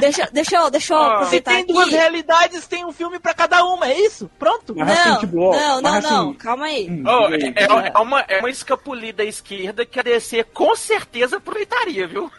deixa, 0.00 0.28
deixa 0.32 0.56
eu, 0.56 0.70
deixa 0.70 0.94
eu 0.94 0.98
Ó, 0.98 1.04
Se 1.08 1.14
aproveitar 1.14 1.50
tem 1.52 1.66
duas 1.66 1.86
aqui. 1.86 1.96
realidades, 1.96 2.66
tem 2.66 2.84
um 2.84 2.92
filme 2.92 3.18
pra 3.20 3.32
cada 3.34 3.64
uma, 3.64 3.86
é 3.88 3.98
isso? 4.00 4.28
Pronto. 4.38 4.74
Mas 4.76 4.90
assim, 4.90 5.08
Não, 5.10 5.18
tipo, 5.20 5.38
ó, 5.40 5.52
não, 5.52 5.80
não, 5.80 5.92
mas 5.92 6.04
não, 6.04 6.30
assim, 6.30 6.34
calma 6.38 6.64
aí. 6.64 7.02
Oh, 7.06 7.32
é, 7.32 7.36
aí. 7.36 7.54
é 7.94 7.98
uma, 7.98 8.20
é 8.22 8.38
uma 8.38 8.50
escapulida 8.50 9.22
à 9.22 9.26
esquerda 9.26 9.86
que 9.86 10.00
a 10.00 10.02
DC 10.02 10.44
com 10.44 10.74
certeza 10.74 11.36
aproveitaria, 11.36 12.06
viu? 12.08 12.30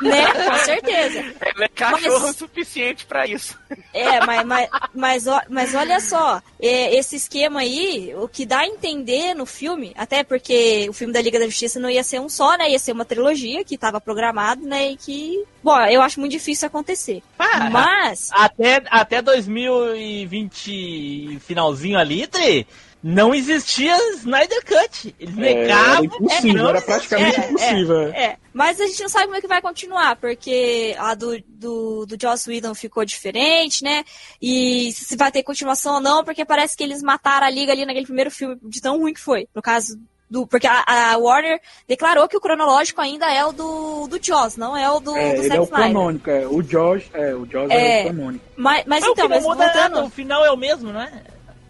Né? 0.00 0.32
Com 0.32 0.54
certeza. 0.64 1.18
Ela 1.40 1.64
é 1.64 1.68
cachorro 1.68 2.20
Mas- 2.20 2.34
o 2.34 2.38
suficiente 2.38 3.06
pra 3.06 3.26
isso. 3.26 3.58
É, 3.92 4.24
mas, 4.24 4.44
mas, 4.46 4.68
mas, 4.94 5.24
mas 5.48 5.74
olha 5.74 6.00
só, 6.00 6.40
é, 6.60 6.94
esse 6.96 7.16
esquema 7.16 7.60
aí, 7.60 8.14
o 8.16 8.28
que 8.28 8.46
dá 8.46 8.60
a 8.60 8.66
entender 8.66 9.34
no 9.34 9.46
filme, 9.46 9.92
até 9.96 10.22
porque 10.22 10.86
o 10.88 10.92
filme 10.92 11.12
da 11.12 11.20
Liga 11.20 11.38
da 11.38 11.46
Justiça 11.46 11.80
não 11.80 11.90
ia 11.90 12.04
ser 12.04 12.20
um 12.20 12.28
só, 12.28 12.56
né? 12.56 12.70
Ia 12.70 12.78
ser 12.78 12.92
uma 12.92 13.04
trilogia 13.04 13.64
que 13.64 13.74
estava 13.74 14.00
programado, 14.00 14.62
né? 14.66 14.90
E 14.92 14.96
que, 14.96 15.44
bom, 15.62 15.78
eu 15.86 16.02
acho 16.02 16.20
muito 16.20 16.32
difícil 16.32 16.66
acontecer. 16.66 17.22
Ah, 17.38 17.70
Mas, 17.70 18.28
Até, 18.32 18.82
até 18.90 19.22
2020, 19.22 21.38
finalzinho 21.40 21.98
ali, 21.98 22.26
Tri, 22.26 22.66
não 23.08 23.32
existia 23.34 23.96
Snyder 24.16 24.64
Cut. 24.64 25.14
Eles 25.20 25.36
É, 25.38 25.40
negavam. 25.40 25.94
era 25.94 26.04
impossível, 26.04 26.68
era 26.68 26.80
praticamente 26.82 27.40
é, 27.40 27.44
impossível. 27.48 28.00
é. 28.08 28.24
É, 28.24 28.36
mas 28.52 28.80
a 28.80 28.86
gente 28.86 29.00
não 29.02 29.08
sabe 29.08 29.26
como 29.26 29.36
é 29.36 29.40
que 29.40 29.46
vai 29.46 29.62
continuar, 29.62 30.16
porque 30.16 30.94
a 30.98 31.14
do, 31.14 31.40
do, 31.46 32.04
do 32.06 32.16
Joss 32.20 32.48
Whedon 32.50 32.74
ficou 32.74 33.04
diferente, 33.04 33.84
né? 33.84 34.04
E 34.42 34.90
se 34.92 35.16
vai 35.16 35.30
ter 35.30 35.42
continuação 35.44 35.94
ou 35.94 36.00
não, 36.00 36.24
porque 36.24 36.44
parece 36.44 36.76
que 36.76 36.82
eles 36.82 37.00
mataram 37.02 37.46
a 37.46 37.50
liga 37.50 37.70
ali 37.70 37.86
naquele 37.86 38.06
primeiro 38.06 38.30
filme, 38.30 38.58
de 38.62 38.80
tão 38.80 38.98
ruim 38.98 39.14
que 39.14 39.20
foi. 39.20 39.46
No 39.54 39.62
caso 39.62 39.96
do. 40.28 40.44
Porque 40.46 40.66
a, 40.66 41.12
a 41.12 41.16
Warner 41.18 41.60
declarou 41.86 42.26
que 42.26 42.36
o 42.36 42.40
cronológico 42.40 43.00
ainda 43.00 43.32
é 43.32 43.44
o 43.44 43.52
do, 43.52 44.08
do 44.08 44.18
Joss, 44.20 44.58
não 44.58 44.76
é 44.76 44.90
o 44.90 44.98
do, 44.98 45.16
É, 45.16 45.34
do 45.34 45.42
ele 45.42 45.48
Zack 45.48 45.56
é 45.56 45.60
o 45.60 45.64
Snyder. 45.64 45.86
canônico, 45.92 46.30
é. 46.30 46.46
O 46.48 46.60
Josh, 46.62 47.04
é, 47.14 47.34
o 47.34 47.46
Josh 47.46 47.70
é, 47.70 48.00
É. 48.00 48.02
o 48.02 48.06
canônico. 48.08 48.44
Mas, 48.56 48.84
mas 48.84 48.86
Mas 48.88 48.98
então, 49.04 49.12
o 49.12 49.14
que 49.14 49.34
mas 49.34 49.42
não 49.44 49.50
muda 49.50 49.64
voltando. 49.64 49.94
nada, 49.94 50.04
o 50.04 50.10
final 50.10 50.44
é 50.44 50.50
o 50.50 50.56
mesmo, 50.56 50.92
não 50.92 51.00
é? 51.00 51.12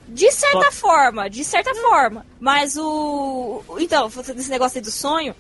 De 0.09 0.31
certa 0.31 0.71
forma, 0.71 1.29
de 1.29 1.45
certa 1.45 1.75
forma. 1.75 2.25
Mas 2.39 2.77
o. 2.77 3.63
Então, 3.79 4.09
desse 4.09 4.51
negócio 4.51 4.79
aí 4.79 4.83
do 4.83 4.91
sonho, 4.91 5.35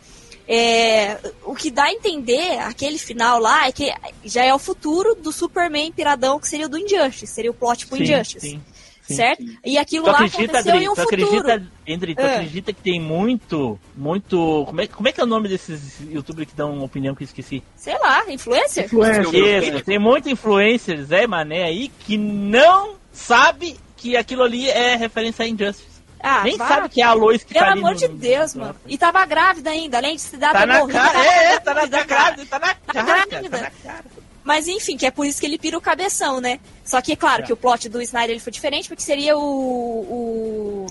é, 0.49 1.19
o 1.45 1.55
que 1.55 1.71
dá 1.71 1.85
a 1.85 1.93
entender, 1.93 2.59
aquele 2.61 2.99
final 2.99 3.39
lá, 3.39 3.67
é 3.69 3.73
que 3.73 3.93
já 4.25 4.45
é 4.45 4.53
o 4.55 4.59
futuro 4.59 5.15
do 5.15 5.33
Superman 5.33 5.93
piradão, 5.93 6.39
que 6.41 6.49
seria 6.49 6.67
o 6.67 6.69
do 6.69 6.79
Injustice, 6.79 7.27
seria 7.27 7.51
o 7.51 7.55
plot 7.55 7.87
pro 7.87 7.97
Sim, 7.97 8.03
Injustice. 8.05 8.41
sim, 8.51 8.61
sim. 9.03 9.15
certo? 9.15 9.45
E 9.65 9.77
aquilo 9.79 10.05
Tu 10.05 10.11
lá 10.11 10.19
acredita, 10.19 10.43
aconteceu 10.59 10.73
Adri, 10.75 10.85
em 10.85 10.89
um 10.89 10.95
tu 10.95 11.03
futuro. 11.03 11.39
acredita, 11.39 11.73
Andri, 11.89 12.15
tu 12.15 12.21
É. 12.23 12.35
acredita 12.35 12.73
que 12.73 12.83
tem 12.83 13.01
muito, 13.01 13.79
muito. 13.97 14.65
Como 14.67 14.81
é, 14.81 14.87
como 14.87 15.09
é 15.09 15.13
que 15.13 15.21
é 15.21 15.25
o 15.25 15.27
nome 15.27 15.49
desses 15.49 16.01
youtubers 16.09 16.49
que 16.49 16.57
dão 16.57 16.83
opinião 16.83 17.15
que 17.15 17.23
eu 17.23 17.27
esqueci? 17.27 17.63
Sei 17.77 17.97
lá, 17.99 18.25
influencer? 18.33 18.85
Influência. 18.87 19.69
Isso, 19.77 19.85
tem 19.85 19.99
muito 19.99 20.29
influencers, 20.29 21.07
Zé 21.09 21.27
Mané 21.27 21.65
aí, 21.65 21.89
que 21.89 22.17
não 22.17 22.95
sabe 23.13 23.77
que 24.07 24.17
aquilo 24.17 24.45
ali 24.45 24.69
é 24.71 24.95
referência 24.95 25.45
a 25.45 25.49
Injustice. 25.49 25.97
Ah, 26.21 26.43
Nem 26.45 26.57
vá. 26.57 26.67
sabe 26.69 26.89
que 26.89 27.03
é 27.03 27.05
a 27.05 27.13
Lois 27.13 27.43
que 27.45 27.53
Pelo 27.53 27.67
tá 27.67 27.73
amor 27.73 27.91
no- 27.93 27.97
de 27.97 28.09
Deus, 28.09 28.55
no- 28.55 28.63
mano. 28.67 28.77
E 28.87 28.97
tava 28.97 29.25
grávida 29.27 29.71
ainda, 29.71 29.99
além 29.99 30.15
de 30.17 30.23
se 30.23 30.37
dar 30.37 30.53
Tá 30.53 30.65
na 30.65 30.79
morrido, 30.79 30.99
cara, 30.99 31.25
é, 31.25 31.55
é, 31.55 31.61
tá 31.61 31.75
na, 31.75 31.87
grávida, 31.87 31.99
tá 31.99 32.05
grávida, 32.05 32.47
tá 32.47 32.59
na 32.59 32.67
Tá 32.69 33.05
cara, 33.05 33.27
tá 33.27 33.61
na 33.61 33.71
cara. 33.71 34.05
Mas 34.45 34.69
enfim, 34.69 34.97
que 34.97 35.05
é 35.07 35.11
por 35.11 35.27
isso 35.27 35.41
que 35.41 35.47
ele 35.47 35.59
pira 35.59 35.77
o 35.77 35.81
cabeção, 35.81 36.41
né? 36.41 36.61
Só 36.85 37.03
que, 37.03 37.13
é 37.13 37.17
claro, 37.17 37.43
que 37.43 37.53
o 37.53 37.57
plot 37.57 37.89
do 37.89 38.01
Snyder 38.01 38.31
ele 38.31 38.41
foi 38.41 38.53
diferente, 38.53 38.89
porque 38.89 39.03
seria 39.03 39.37
o, 39.37 39.41
o 39.43 40.87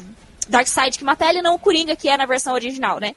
Darkseid 0.49 0.97
que 0.97 1.03
mata 1.05 1.25
ele, 1.25 1.39
e 1.39 1.41
não 1.41 1.55
o 1.55 1.59
Coringa, 1.59 1.95
que 1.95 2.09
é 2.09 2.17
na 2.17 2.25
versão 2.25 2.53
original, 2.53 2.99
né? 2.99 3.15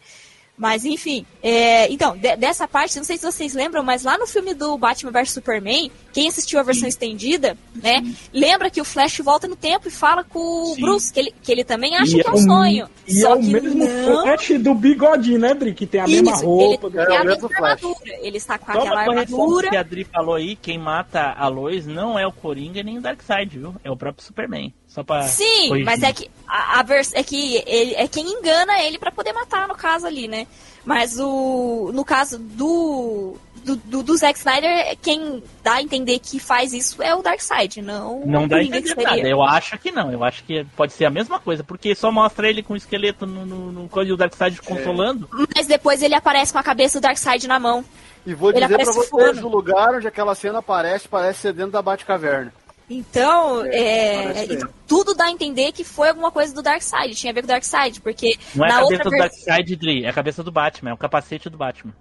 Mas 0.58 0.84
enfim, 0.84 1.24
é, 1.40 1.90
então, 1.92 2.16
de- 2.16 2.34
dessa 2.36 2.66
parte, 2.66 2.96
não 2.96 3.04
sei 3.04 3.16
se 3.16 3.24
vocês 3.24 3.54
lembram, 3.54 3.82
mas 3.84 4.02
lá 4.02 4.18
no 4.18 4.26
filme 4.26 4.54
do 4.54 4.76
Batman 4.76 5.12
vs 5.12 5.30
Superman, 5.30 5.88
quem 6.12 6.28
assistiu 6.28 6.58
a 6.58 6.64
versão 6.64 6.88
estendida, 6.88 7.56
né, 7.76 8.02
lembra 8.32 8.68
que 8.68 8.80
o 8.80 8.84
Flash 8.84 9.18
volta 9.20 9.46
no 9.46 9.54
tempo 9.54 9.86
e 9.86 9.90
fala 9.90 10.24
com 10.24 10.38
o 10.40 10.74
Sim. 10.74 10.80
Bruce, 10.80 11.12
que 11.12 11.20
ele, 11.20 11.34
que 11.40 11.52
ele 11.52 11.62
também 11.64 11.94
acha 11.96 12.16
E 12.16 12.22
que 12.22 12.26
é 12.28 12.30
é 12.30 12.34
um 12.34 12.38
sonho. 12.38 12.88
E 13.06 13.20
Só 13.20 13.30
é 13.30 13.34
o 13.36 13.40
que 13.40 13.46
mesmo 13.52 13.74
não. 13.86 14.22
Flash 14.24 14.48
do 14.60 14.74
bigodinho, 14.74 15.38
né, 15.38 15.54
Dri? 15.54 15.72
Que 15.74 15.86
tem 15.86 16.00
a 16.00 16.08
mesma 16.08 16.32
Isso, 16.32 16.44
roupa. 16.44 16.86
ele 16.88 16.98
É 16.98 17.16
a 17.16 17.24
mesma 17.24 17.48
Flash. 17.48 17.62
armadura. 17.84 18.16
Ele 18.20 18.36
está 18.36 18.58
com 18.58 18.72
Só 18.72 18.78
aquela 18.80 19.00
armadura. 19.00 19.70
que 19.70 19.76
a 19.76 19.80
Adri 19.80 20.04
falou 20.04 20.34
aí, 20.34 20.56
quem 20.56 20.76
mata 20.76 21.34
a 21.38 21.46
Lois 21.46 21.86
não 21.86 22.18
é 22.18 22.26
o 22.26 22.32
Coringa 22.32 22.82
nem 22.82 22.98
o 22.98 23.00
Darkseid, 23.00 23.58
viu? 23.58 23.74
É 23.84 23.90
o 23.90 23.96
próprio 23.96 24.24
Superman. 24.24 24.74
Só 24.98 25.04
pra 25.04 25.22
Sim, 25.22 25.68
corrigir. 25.68 25.84
mas 25.84 26.02
é 26.02 26.12
que 26.12 26.30
a, 26.46 26.80
a 26.80 26.82
vers- 26.82 27.12
é 27.14 27.22
que 27.22 27.62
ele 27.66 27.94
é 27.94 28.08
quem 28.08 28.26
engana 28.26 28.80
ele 28.82 28.98
pra 28.98 29.12
poder 29.12 29.32
matar 29.32 29.68
no 29.68 29.74
caso 29.76 30.06
ali, 30.06 30.26
né? 30.26 30.46
Mas 30.84 31.18
o 31.20 31.90
no 31.94 32.04
caso 32.04 32.38
do 32.38 33.36
do, 33.64 33.76
do, 33.76 34.02
do 34.02 34.16
Zack 34.16 34.38
Snyder, 34.38 34.96
quem 35.02 35.42
dá 35.62 35.74
a 35.74 35.82
entender 35.82 36.18
que 36.20 36.38
faz 36.40 36.72
isso 36.72 37.02
é 37.02 37.14
o 37.14 37.20
Darkseid, 37.20 37.82
não 37.82 38.24
Não 38.24 38.44
o 38.44 38.48
dá 38.48 38.56
a 38.56 38.62
entender 38.64 38.94
nada. 38.96 39.18
Eu 39.28 39.42
acho 39.42 39.76
que 39.78 39.90
não. 39.92 40.10
Eu 40.10 40.24
acho 40.24 40.42
que 40.44 40.64
pode 40.76 40.92
ser 40.94 41.04
a 41.04 41.10
mesma 41.10 41.38
coisa. 41.38 41.62
Porque 41.62 41.94
só 41.94 42.10
mostra 42.10 42.48
ele 42.48 42.62
com 42.62 42.72
o 42.72 42.76
esqueleto 42.76 43.26
no, 43.26 43.44
no, 43.44 43.72
no 43.72 43.88
coisa 43.88 44.08
e 44.08 44.12
o 44.12 44.14
É. 44.14 44.18
Darkseid 44.18 44.62
consolando. 44.62 45.28
Mas 45.54 45.66
depois 45.66 46.02
ele 46.02 46.14
aparece 46.14 46.50
com 46.52 46.58
a 46.58 46.62
cabeça 46.62 46.98
do 46.98 47.02
Darkseid 47.02 47.46
na 47.46 47.58
mão. 47.60 47.84
E 48.26 48.32
vou 48.32 48.50
Ele 48.50 48.60
dizer 48.60 48.76
pra 48.78 48.92
vocês, 48.92 49.42
o 49.44 49.48
lugar 49.48 49.94
onde 49.94 50.08
aquela 50.08 50.34
cena 50.34 50.60
aparece, 50.60 51.06
parece 51.06 51.40
ser 51.40 51.52
dentro 51.52 51.72
da 51.72 51.82
Batcaverna. 51.82 52.52
Então, 52.90 53.64
é, 53.66 54.44
então, 54.44 54.68
tudo 54.86 55.14
dá 55.14 55.24
a 55.26 55.30
entender 55.30 55.72
que 55.72 55.84
foi 55.84 56.08
alguma 56.08 56.30
coisa 56.30 56.54
do 56.54 56.62
Darkseid, 56.62 57.14
tinha 57.14 57.30
a 57.30 57.34
ver 57.34 57.42
com 57.42 57.46
o 57.46 57.48
Darkseid, 57.48 58.00
porque 58.00 58.36
Não 58.54 58.64
é 58.64 58.68
na 58.68 58.78
a 58.78 58.82
outra 58.82 58.98
cabeça 58.98 59.10
do 59.10 59.22
versão 59.22 59.44
Darkseid, 59.46 59.76
Dri. 59.76 60.04
É 60.04 60.08
a 60.08 60.12
cabeça 60.12 60.42
do 60.42 60.50
Batman. 60.50 60.90
É 60.90 60.94
o 60.94 60.96
capacete 60.96 61.50
do 61.50 61.58
Batman. 61.58 61.92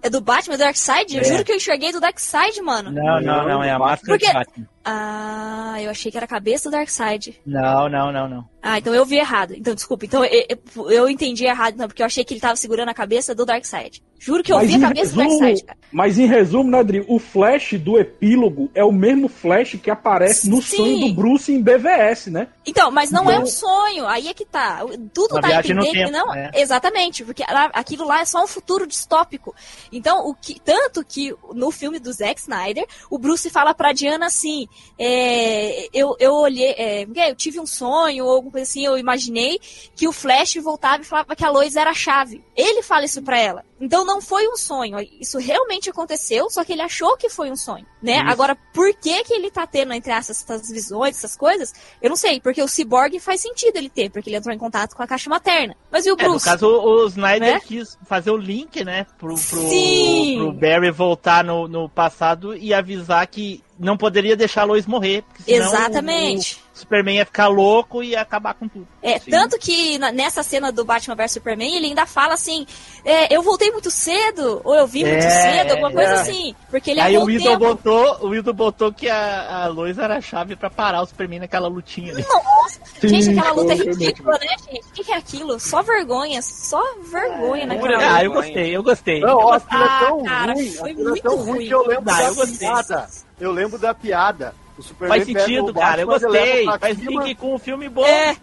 é 0.00 0.08
do 0.08 0.20
Batman, 0.20 0.54
do 0.56 0.60
Darkseid, 0.60 1.16
eu 1.16 1.22
É. 1.22 1.24
juro 1.24 1.44
que 1.44 1.50
eu 1.50 1.56
enxerguei 1.56 1.90
do 1.90 1.98
Darkseid, 2.00 2.62
mano. 2.62 2.92
Não, 2.92 3.20
não, 3.20 3.48
não. 3.48 3.62
É 3.64 3.70
a 3.72 3.78
máscara 3.80 4.12
Porque- 4.16 4.28
do 4.28 4.32
Batman. 4.32 4.68
Ah, 4.84 5.76
eu 5.82 5.90
achei 5.90 6.10
que 6.10 6.16
era 6.16 6.24
a 6.24 6.28
cabeça 6.28 6.70
do 6.70 6.72
Darkseid. 6.72 7.40
Não, 7.44 7.88
não, 7.88 8.12
não, 8.12 8.28
não. 8.28 8.48
Ah, 8.62 8.78
então 8.78 8.94
eu 8.94 9.04
vi 9.04 9.16
errado. 9.18 9.54
Então, 9.56 9.74
desculpa. 9.74 10.04
Então 10.04 10.24
eu, 10.24 10.44
eu- 10.48 10.90
eu 10.90 11.08
entendi 11.08 11.44
errado, 11.44 11.76
não, 11.76 11.88
porque 11.88 12.00
eu 12.00 12.06
achei 12.06 12.24
que 12.24 12.32
ele 12.32 12.40
tava 12.40 12.54
segurando 12.56 12.88
a 12.90 12.94
cabeça 12.94 13.34
do 13.34 13.44
Darkseid. 13.44 14.02
Juro 14.18 14.42
que 14.42 14.52
eu 14.52 14.56
Mas 14.56 14.68
vi 14.68 14.74
a 14.74 14.78
em, 14.78 14.80
cabeça 14.80 15.14
do 15.14 15.20
resumo, 15.20 15.38
Darkseid, 15.40 15.64
cara. 15.64 15.78
mas 15.92 16.18
em 16.18 16.26
resumo, 16.26 16.70
né, 16.70 16.82
Dri? 16.82 17.04
O 17.06 17.18
Flash 17.18 17.74
do 17.74 17.96
epílogo 17.98 18.68
é 18.74 18.82
o 18.84 18.90
mesmo 18.90 19.28
Flash 19.28 19.76
que 19.82 19.90
aparece 19.90 20.48
no 20.50 20.60
Sim. 20.60 20.76
sonho 20.76 20.98
do 21.08 21.14
Bruce 21.14 21.52
em 21.52 21.62
BVS, 21.62 22.26
né? 22.26 22.48
Então, 22.66 22.90
mas 22.90 23.10
não 23.12 23.30
é 23.30 23.34
Então- 23.34 23.44
um 23.44 23.46
sonho, 23.46 24.06
aí 24.06 24.28
é 24.28 24.34
que 24.34 24.44
tá. 24.44 24.80
Tudo 25.14 25.34
no 25.40 25.48
entender 25.48 25.82
que 25.90 25.92
tempo, 25.92 26.10
não. 26.12 26.34
é. 26.34 26.50
Exatamente, 26.54 27.24
porque 27.24 27.44
aquilo 27.72 28.04
lá 28.06 28.20
é 28.20 28.24
só 28.24 28.42
um 28.42 28.46
futuro 28.48 28.86
distópico. 28.86 29.54
Então, 29.92 30.26
o 30.28 30.34
que, 30.34 30.60
tanto 30.60 31.04
que 31.04 31.34
no 31.54 31.70
filme 31.70 31.98
do 31.98 32.12
Zack 32.12 32.40
Snyder, 32.40 32.86
o 33.10 33.18
Bruce 33.18 33.48
fala 33.50 33.72
pra 33.72 33.92
Diana 33.92 34.26
assim: 34.26 34.66
é, 34.98 35.88
eu, 35.92 36.16
eu 36.18 36.32
olhei, 36.34 36.74
é, 36.76 37.06
eu 37.30 37.34
tive 37.36 37.58
um 37.60 37.66
sonho, 37.66 38.24
ou 38.24 38.32
alguma 38.32 38.52
coisa 38.52 38.68
assim, 38.68 38.84
eu 38.84 38.98
imaginei 38.98 39.58
que 39.94 40.06
o 40.08 40.12
Flash 40.12 40.56
voltava 40.56 41.02
e 41.02 41.06
falava 41.06 41.34
que 41.36 41.44
a 41.44 41.50
Lois 41.50 41.76
era 41.76 41.90
a 41.90 41.94
chave. 41.94 42.44
Ele 42.56 42.82
fala 42.82 43.04
isso 43.04 43.22
pra 43.22 43.38
ela. 43.38 43.64
Então 43.80 44.04
não 44.08 44.20
foi 44.22 44.48
um 44.48 44.56
sonho. 44.56 44.96
Isso 45.20 45.38
realmente 45.38 45.90
aconteceu, 45.90 46.48
só 46.50 46.64
que 46.64 46.72
ele 46.72 46.82
achou 46.82 47.16
que 47.16 47.28
foi 47.28 47.50
um 47.50 47.56
sonho, 47.56 47.86
né? 48.02 48.16
Isso. 48.16 48.28
Agora, 48.30 48.56
por 48.72 48.92
que 48.94 49.22
que 49.22 49.34
ele 49.34 49.50
tá 49.50 49.66
tendo 49.66 49.92
entre 49.92 50.10
essas, 50.10 50.42
essas 50.42 50.68
visões, 50.70 51.16
essas 51.16 51.36
coisas? 51.36 51.72
Eu 52.00 52.08
não 52.08 52.16
sei, 52.16 52.40
porque 52.40 52.62
o 52.62 52.66
Cyborg 52.68 53.20
faz 53.20 53.42
sentido 53.42 53.76
ele 53.76 53.90
ter, 53.90 54.10
porque 54.10 54.30
ele 54.30 54.36
entrou 54.36 54.54
em 54.54 54.58
contato 54.58 54.96
com 54.96 55.02
a 55.02 55.06
caixa 55.06 55.28
materna. 55.28 55.76
Mas 55.90 56.06
e 56.06 56.10
o 56.10 56.16
É, 56.18 56.22
no 56.22 56.30
Bruce? 56.30 56.44
caso, 56.44 56.66
o 56.66 57.06
Snyder 57.06 57.54
Né? 57.54 57.60
quis 57.60 57.98
fazer 58.06 58.30
o 58.30 58.36
link, 58.36 58.82
né? 58.82 59.06
Pro, 59.18 59.34
pro, 59.34 59.68
Sim. 59.68 60.36
pro 60.38 60.52
Barry 60.52 60.90
voltar 60.90 61.44
no, 61.44 61.68
no 61.68 61.88
passado 61.88 62.56
e 62.56 62.72
avisar 62.72 63.26
que 63.26 63.62
não 63.78 63.96
poderia 63.96 64.34
deixar 64.36 64.62
a 64.62 64.64
Lois 64.64 64.86
morrer. 64.86 65.22
Senão 65.44 65.66
Exatamente. 65.68 66.56
O, 66.56 66.67
o 66.67 66.67
Superman 66.78 67.16
ia 67.16 67.24
ficar 67.26 67.48
louco 67.48 68.02
e 68.02 68.08
ia 68.10 68.20
acabar 68.20 68.54
com 68.54 68.68
tudo. 68.68 68.86
É, 69.02 69.18
Sim. 69.18 69.30
tanto 69.30 69.58
que 69.58 69.98
na- 69.98 70.10
nessa 70.12 70.42
cena 70.42 70.70
do 70.72 70.84
Batman 70.84 71.14
vs 71.14 71.32
Superman, 71.32 71.76
ele 71.76 71.86
ainda 71.86 72.06
fala 72.06 72.34
assim: 72.34 72.66
é, 73.04 73.34
eu 73.34 73.42
voltei 73.42 73.70
muito 73.70 73.90
cedo, 73.90 74.60
ou 74.64 74.74
eu 74.74 74.86
vim 74.86 75.04
muito 75.04 75.24
É, 75.24 75.30
cedo, 75.30 75.70
alguma 75.72 75.92
coisa 75.92 76.10
é. 76.12 76.14
assim. 76.20 76.54
Porque 76.70 76.90
ele 76.92 77.00
Aí 77.00 77.16
o 77.18 77.24
Widow 77.24 77.52
tempo. 77.58 77.58
botou, 77.74 78.18
o 78.26 78.28
Widow 78.30 78.54
botou 78.54 78.92
que 78.92 79.08
a, 79.08 79.64
a 79.64 79.66
Lois 79.68 79.98
era 79.98 80.16
a 80.16 80.20
chave 80.20 80.56
pra 80.56 80.70
parar 80.70 81.02
o 81.02 81.06
Superman 81.06 81.40
naquela 81.40 81.68
lutinha 81.68 82.12
ali. 82.12 82.24
Nossa, 82.28 82.80
gente, 83.02 83.30
aquela 83.30 83.52
luta 83.52 83.72
é 83.72 83.76
muito 83.76 83.98
ridícula, 83.98 84.38
né, 84.38 84.46
gente? 84.70 84.84
O 84.86 84.92
que, 85.04 85.12
é 85.12 85.16
aquilo? 85.16 85.58
Só 85.60 85.82
vergonha, 85.82 86.40
só 86.42 86.82
vergonha 87.10 87.66
naquela 87.66 87.94
luta. 87.94 88.14
Ah, 88.14 88.24
eu 88.24 88.32
gostei, 88.32 88.76
eu 88.76 88.82
gostei. 88.82 89.20
Não, 89.20 89.36
ó, 89.38 89.52
aquilo 89.54 89.82
é 89.84 89.98
tão 90.00 90.20
Ah, 90.20 90.24
cara, 90.28 90.52
ruim, 90.54 90.70
foi 90.72 90.90
é 90.90 90.94
muito 90.94 91.22
tão 91.22 91.36
ruim 91.36 91.46
ruim. 91.52 91.66
que 91.66 91.74
eu 91.74 91.86
lembro 91.86 92.10
Ah, 92.12 92.16
da 92.18 92.24
eu 92.24 92.34
gostei. 92.34 92.58
piada. 92.58 93.08
Eu 93.40 93.52
lembro 93.52 93.78
da 93.78 93.94
piada. 93.94 94.54
O 94.78 94.82
Superman 94.82 95.24
Faz 95.24 95.26
sentido, 95.26 95.70
o 95.70 95.74
cara. 95.74 96.00
Eu 96.02 96.06
gostei. 96.06 96.64
Faz 96.78 96.96
cima, 96.98 97.24
link 97.24 97.34
com 97.34 97.54
um 97.54 97.58
filme 97.58 97.88
bom. 97.88 98.06
É. 98.06 98.36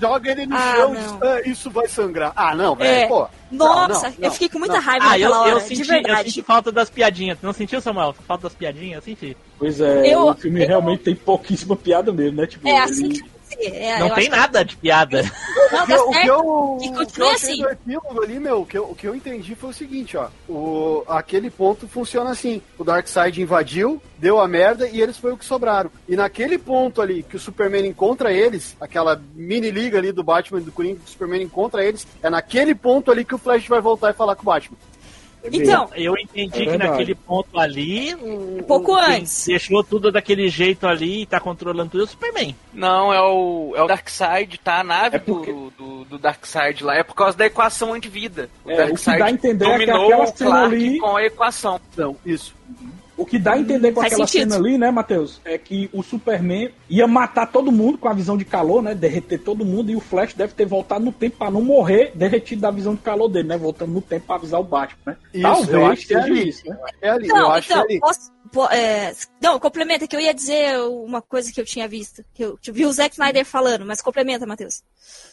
Joga 0.00 0.30
ele 0.32 0.44
no 0.46 0.56
Ah, 0.56 0.74
chão 0.76 0.94
e 0.94 0.98
não. 0.98 1.18
"Ah, 1.22 1.40
isso 1.46 1.70
vai 1.70 1.86
sangrar. 1.86 2.32
Ah, 2.34 2.54
não, 2.56 2.74
velho, 2.74 2.90
É. 2.90 3.06
pô. 3.06 3.28
Nossa, 3.52 4.08
Não, 4.08 4.16
não, 4.18 4.24
eu 4.24 4.30
fiquei 4.32 4.48
com 4.48 4.58
muita 4.58 4.74
não. 4.74 4.80
raiva 4.82 5.06
Ah, 5.08 5.16
eu, 5.18 5.28
naquela 5.30 5.40
hora, 5.42 5.50
eu, 5.52 5.58
de 5.60 5.64
senti, 5.68 5.80
eu 5.82 5.86
verdade. 5.86 6.24
senti 6.30 6.42
falta 6.42 6.72
das 6.72 6.90
piadinhas. 6.90 7.38
Não 7.40 7.52
sentiu, 7.52 7.80
Samuel? 7.80 8.12
Falta 8.26 8.44
das 8.44 8.54
piadinhas? 8.54 8.96
Eu 8.96 9.02
senti. 9.02 9.36
Pois 9.58 9.80
é, 9.80 10.12
Eu- 10.12 10.26
o 10.26 10.34
filme 10.34 10.62
eu- 10.64 10.66
realmente 10.68 11.04
tem 11.04 11.14
pouquíssima 11.14 11.76
piada 11.76 12.12
mesmo, 12.12 12.40
né? 12.40 12.46
Tipo, 12.48 12.66
É 12.66 12.78
assim 12.80 13.04
ele- 13.04 13.16
ser. 13.18 13.24
É, 13.58 13.98
não 13.98 14.10
tem 14.10 14.28
nada 14.28 14.64
de 14.64 14.76
piada. 14.76 15.22
que 15.22 15.72
não 15.72 15.82
O 15.82 15.86
que, 15.86 15.92
eu, 15.92 16.08
o 16.08 16.12
que 16.12 16.26
eu, 16.26 16.78
Que 16.80 17.02
o 17.02 17.06
que 17.06 17.20
eu 17.22 17.28
achei 17.28 17.52
assim. 17.52 17.62
do 17.62 17.68
epílogo 17.70 18.22
ali, 18.22 18.38
meu, 18.38 18.60
o 18.60 18.66
que, 18.66 18.78
eu, 18.78 18.84
o 18.84 18.94
que 18.94 19.06
eu 19.06 19.14
entendi 19.14 19.54
foi 19.54 19.70
o 19.70 19.74
seguinte, 19.74 20.16
ó. 20.16 20.28
O, 20.48 21.04
aquele 21.08 21.50
ponto 21.50 21.88
funciona 21.88 22.30
assim. 22.30 22.60
O 22.78 22.84
Darkseid 22.84 23.40
invadiu, 23.40 24.00
deu 24.18 24.40
a 24.40 24.46
merda 24.46 24.88
e 24.88 25.00
eles 25.00 25.16
foi 25.16 25.32
o 25.32 25.36
que 25.36 25.44
sobraram. 25.44 25.90
E 26.08 26.16
naquele 26.16 26.58
ponto 26.58 27.00
ali 27.00 27.22
que 27.22 27.36
o 27.36 27.40
Superman 27.40 27.86
encontra 27.86 28.32
eles, 28.32 28.76
aquela 28.80 29.20
mini 29.34 29.70
liga 29.70 29.98
ali 29.98 30.12
do 30.12 30.24
Batman 30.24 30.60
e 30.60 30.64
do 30.64 30.72
Coringa 30.72 31.00
que 31.00 31.06
o 31.06 31.10
Superman 31.10 31.42
encontra 31.42 31.84
eles, 31.84 32.06
é 32.22 32.30
naquele 32.30 32.74
ponto 32.74 33.10
ali 33.10 33.24
que 33.24 33.34
o 33.34 33.38
Flash 33.38 33.66
vai 33.66 33.80
voltar 33.80 34.10
e 34.10 34.14
falar 34.14 34.36
com 34.36 34.42
o 34.42 34.46
Batman. 34.46 34.76
Então, 35.52 35.88
Eu 35.94 36.16
entendi 36.16 36.62
É 36.62 36.72
que 36.72 36.76
naquele 36.78 37.14
ponto 37.14 37.58
ali. 37.58 38.14
O, 38.14 38.62
Pouco 38.66 38.92
o- 38.92 38.96
antes. 38.96 39.46
Deixou 39.46 39.82
tudo 39.84 40.10
daquele 40.12 40.48
jeito 40.48 40.86
ali 40.86 41.22
e 41.22 41.26
tá 41.26 41.38
controlando 41.40 41.90
tudo 41.90 42.02
é 42.02 42.04
o 42.04 42.08
Superman. 42.08 42.54
Não, 42.72 43.12
é 43.12 43.20
o, 43.22 43.72
é 43.76 43.82
o 43.82 43.86
Darkseid, 43.86 44.58
tá? 44.58 44.80
A 44.80 44.84
nave 44.84 45.16
É 45.16 45.18
porque- 45.18 45.52
do, 45.52 45.70
do, 45.70 46.04
do 46.04 46.18
Darkseid 46.18 46.82
lá. 46.84 46.94
É 46.96 47.02
por 47.02 47.14
causa 47.14 47.36
da 47.36 47.46
equação 47.46 47.92
antivida. 47.92 48.48
O 48.64 48.70
É, 48.70 48.84
o 48.86 48.94
que 48.94 49.04
dá 49.18 49.24
a 49.26 49.30
entender 49.30 49.64
é 49.64 49.78
que 49.78 49.86
dominou 49.86 50.06
aquela 50.06 50.24
o 50.24 50.32
Clark 50.32 50.74
ali- 50.74 50.98
com 50.98 51.16
a 51.16 51.24
equação. 51.24 51.80
Então, 51.92 52.16
isso. 52.24 52.54
O 53.16 53.24
que 53.24 53.38
dá 53.38 53.52
a 53.54 53.58
entender 53.58 53.92
com 53.92 54.00
Faz 54.00 54.12
aquela 54.12 54.26
sentido. 54.26 54.52
cena 54.52 54.62
ali, 54.62 54.76
né, 54.76 54.90
Matheus? 54.90 55.40
É 55.44 55.56
que 55.56 55.88
o 55.92 56.02
Superman 56.02 56.70
ia 56.88 57.06
matar 57.06 57.50
todo 57.50 57.72
mundo 57.72 57.96
com 57.96 58.08
a 58.08 58.12
visão 58.12 58.36
de 58.36 58.44
calor, 58.44 58.82
né? 58.82 58.94
Derreter 58.94 59.40
todo 59.42 59.64
mundo 59.64 59.90
e 59.90 59.96
o 59.96 60.00
Flash 60.00 60.34
deve 60.34 60.52
ter 60.52 60.66
voltado 60.66 61.04
no 61.04 61.12
tempo 61.12 61.38
pra 61.38 61.50
não 61.50 61.62
morrer 61.62 62.12
derretido 62.14 62.60
da 62.60 62.70
visão 62.70 62.94
de 62.94 63.00
calor 63.00 63.28
dele, 63.28 63.48
né? 63.48 63.56
Voltando 63.56 63.92
no 63.92 64.02
tempo 64.02 64.26
pra 64.26 64.36
avisar 64.36 64.60
o 64.60 64.64
Batman, 64.64 64.98
né? 65.06 65.16
Isso, 65.32 65.46
eu 65.46 65.50
Talvez 65.52 65.84
acho 65.92 66.06
que 66.06 66.14
é 66.14 66.20
seja 66.22 66.32
ali. 66.34 66.48
isso, 66.48 66.68
né? 66.68 66.76
É 67.00 67.08
ali, 67.08 67.28
eu 67.28 67.34
Não, 67.36 67.50
acho 67.52 67.72
então, 67.72 67.86
que 67.86 67.92
é 67.92 67.94
ali. 67.94 68.00
posso, 68.00 68.32
po- 68.52 68.66
é, 68.70 69.14
não, 69.40 69.58
complementa, 69.58 70.06
que 70.06 70.14
eu 70.14 70.20
ia 70.20 70.34
dizer 70.34 70.78
uma 70.80 71.22
coisa 71.22 71.50
que 71.50 71.60
eu 71.60 71.64
tinha 71.64 71.88
visto. 71.88 72.22
Que 72.34 72.44
eu 72.44 72.58
vi 72.70 72.84
o 72.84 72.92
Zack 72.92 73.14
Snyder 73.14 73.44
falando, 73.46 73.86
mas 73.86 74.02
complementa, 74.02 74.44
Matheus. 74.46 74.82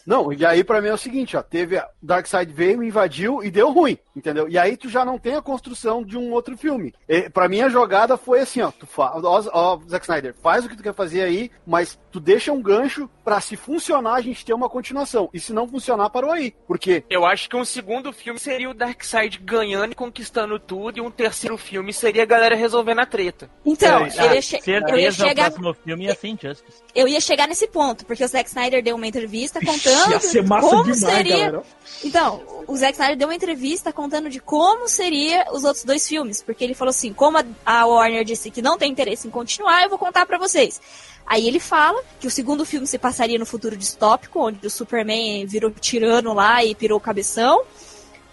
Não, 0.05 0.31
e 0.33 0.45
aí 0.45 0.63
pra 0.63 0.81
mim 0.81 0.89
é 0.89 0.93
o 0.93 0.97
seguinte, 0.97 1.37
ó, 1.37 1.41
teve 1.41 1.77
a 1.77 1.87
Darkseid 2.01 2.51
veio, 2.51 2.83
invadiu 2.83 3.43
e 3.43 3.49
deu 3.49 3.71
ruim, 3.71 3.97
entendeu? 4.15 4.47
E 4.49 4.57
aí 4.57 4.75
tu 4.75 4.89
já 4.89 5.05
não 5.05 5.17
tem 5.17 5.35
a 5.35 5.41
construção 5.41 6.03
de 6.03 6.17
um 6.17 6.31
outro 6.33 6.57
filme. 6.57 6.93
Pra 7.33 7.47
mim 7.47 7.61
a 7.61 7.69
jogada 7.69 8.17
foi 8.17 8.41
assim, 8.41 8.61
ó, 8.61 8.71
tu 8.71 8.85
fa... 8.85 9.13
ó, 9.15 9.43
ó, 9.53 9.79
Zack 9.89 10.05
Snyder, 10.05 10.33
faz 10.41 10.65
o 10.65 10.69
que 10.69 10.75
tu 10.75 10.83
quer 10.83 10.93
fazer 10.93 11.21
aí, 11.21 11.49
mas 11.65 11.97
tu 12.11 12.19
deixa 12.19 12.51
um 12.51 12.61
gancho 12.61 13.09
pra 13.23 13.39
se 13.39 13.55
funcionar 13.55 14.15
a 14.15 14.21
gente 14.21 14.45
ter 14.45 14.53
uma 14.53 14.69
continuação. 14.69 15.29
E 15.33 15.39
se 15.39 15.53
não 15.53 15.67
funcionar, 15.67 16.09
parou 16.09 16.31
aí. 16.31 16.53
Porque 16.67 17.03
Eu 17.09 17.25
acho 17.25 17.49
que 17.49 17.55
um 17.55 17.63
segundo 17.65 18.11
filme 18.11 18.39
seria 18.39 18.69
o 18.69 18.73
Darkseid 18.73 19.39
ganhando 19.39 19.93
e 19.93 19.95
conquistando 19.95 20.59
tudo, 20.59 20.97
e 20.97 21.01
um 21.01 21.09
terceiro 21.11 21.57
filme 21.57 21.93
seria 21.93 22.23
a 22.23 22.25
galera 22.25 22.55
resolvendo 22.55 22.99
a 22.99 23.05
treta. 23.05 23.49
Então, 23.65 24.05
É, 24.05 24.09
eu, 24.27 24.33
ia 24.33 24.41
che- 24.41 24.59
eu 24.65 24.73
ia 24.97 25.11
Certeza, 25.11 25.23
o 25.23 25.27
chegar, 25.27 25.43
próximo 25.51 25.73
filme 25.73 26.05
ia 26.05 26.15
ser 26.15 26.27
Injustice. 26.27 26.83
eu 26.93 27.07
ia 27.07 27.21
chegar 27.21 27.47
nesse 27.47 27.67
ponto, 27.67 28.05
porque 28.05 28.23
o 28.23 28.27
Zack 28.27 28.49
Snyder 28.49 28.83
deu 28.83 28.95
uma 28.95 29.07
entrevista 29.07 29.59
contando 29.65 29.92
Ia 30.09 30.19
ser 30.19 30.43
massa 30.43 30.67
como 30.69 30.83
demais, 30.83 30.99
seria. 30.99 31.37
galera. 31.37 31.63
Então, 32.03 32.41
o 32.67 32.75
Zack 32.75 32.93
Snyder 32.93 33.17
deu 33.17 33.27
uma 33.27 33.35
entrevista 33.35 33.93
contando 33.93 34.29
de 34.29 34.39
como 34.39 34.87
seria 34.89 35.45
os 35.53 35.63
outros 35.63 35.83
dois 35.85 36.07
filmes, 36.07 36.41
porque 36.41 36.63
ele 36.63 36.73
falou 36.73 36.89
assim, 36.89 37.13
como 37.13 37.37
a- 37.65 37.85
Warner 37.85 38.25
disse 38.25 38.51
que 38.51 38.61
não 38.61 38.77
tem 38.77 38.91
interesse 38.91 39.27
em 39.27 39.31
continuar, 39.31 39.83
eu 39.83 39.89
vou 39.89 39.97
contar 39.97 40.25
pra 40.25 40.37
vocês. 40.37 40.81
Aí 41.25 41.47
ele 41.47 41.59
fala 41.59 42.01
que 42.19 42.27
o 42.27 42.31
segundo 42.31 42.65
filme 42.65 42.85
se 42.85 42.97
passaria 42.97 43.39
no 43.39 43.45
futuro 43.45 43.77
distópico, 43.77 44.39
onde 44.47 44.65
o 44.67 44.69
Superman 44.69 45.45
virou 45.45 45.71
tirano 45.71 46.33
lá 46.33 46.63
e 46.63 46.75
pirou 46.75 46.97
o 46.97 47.01
cabeção 47.01 47.63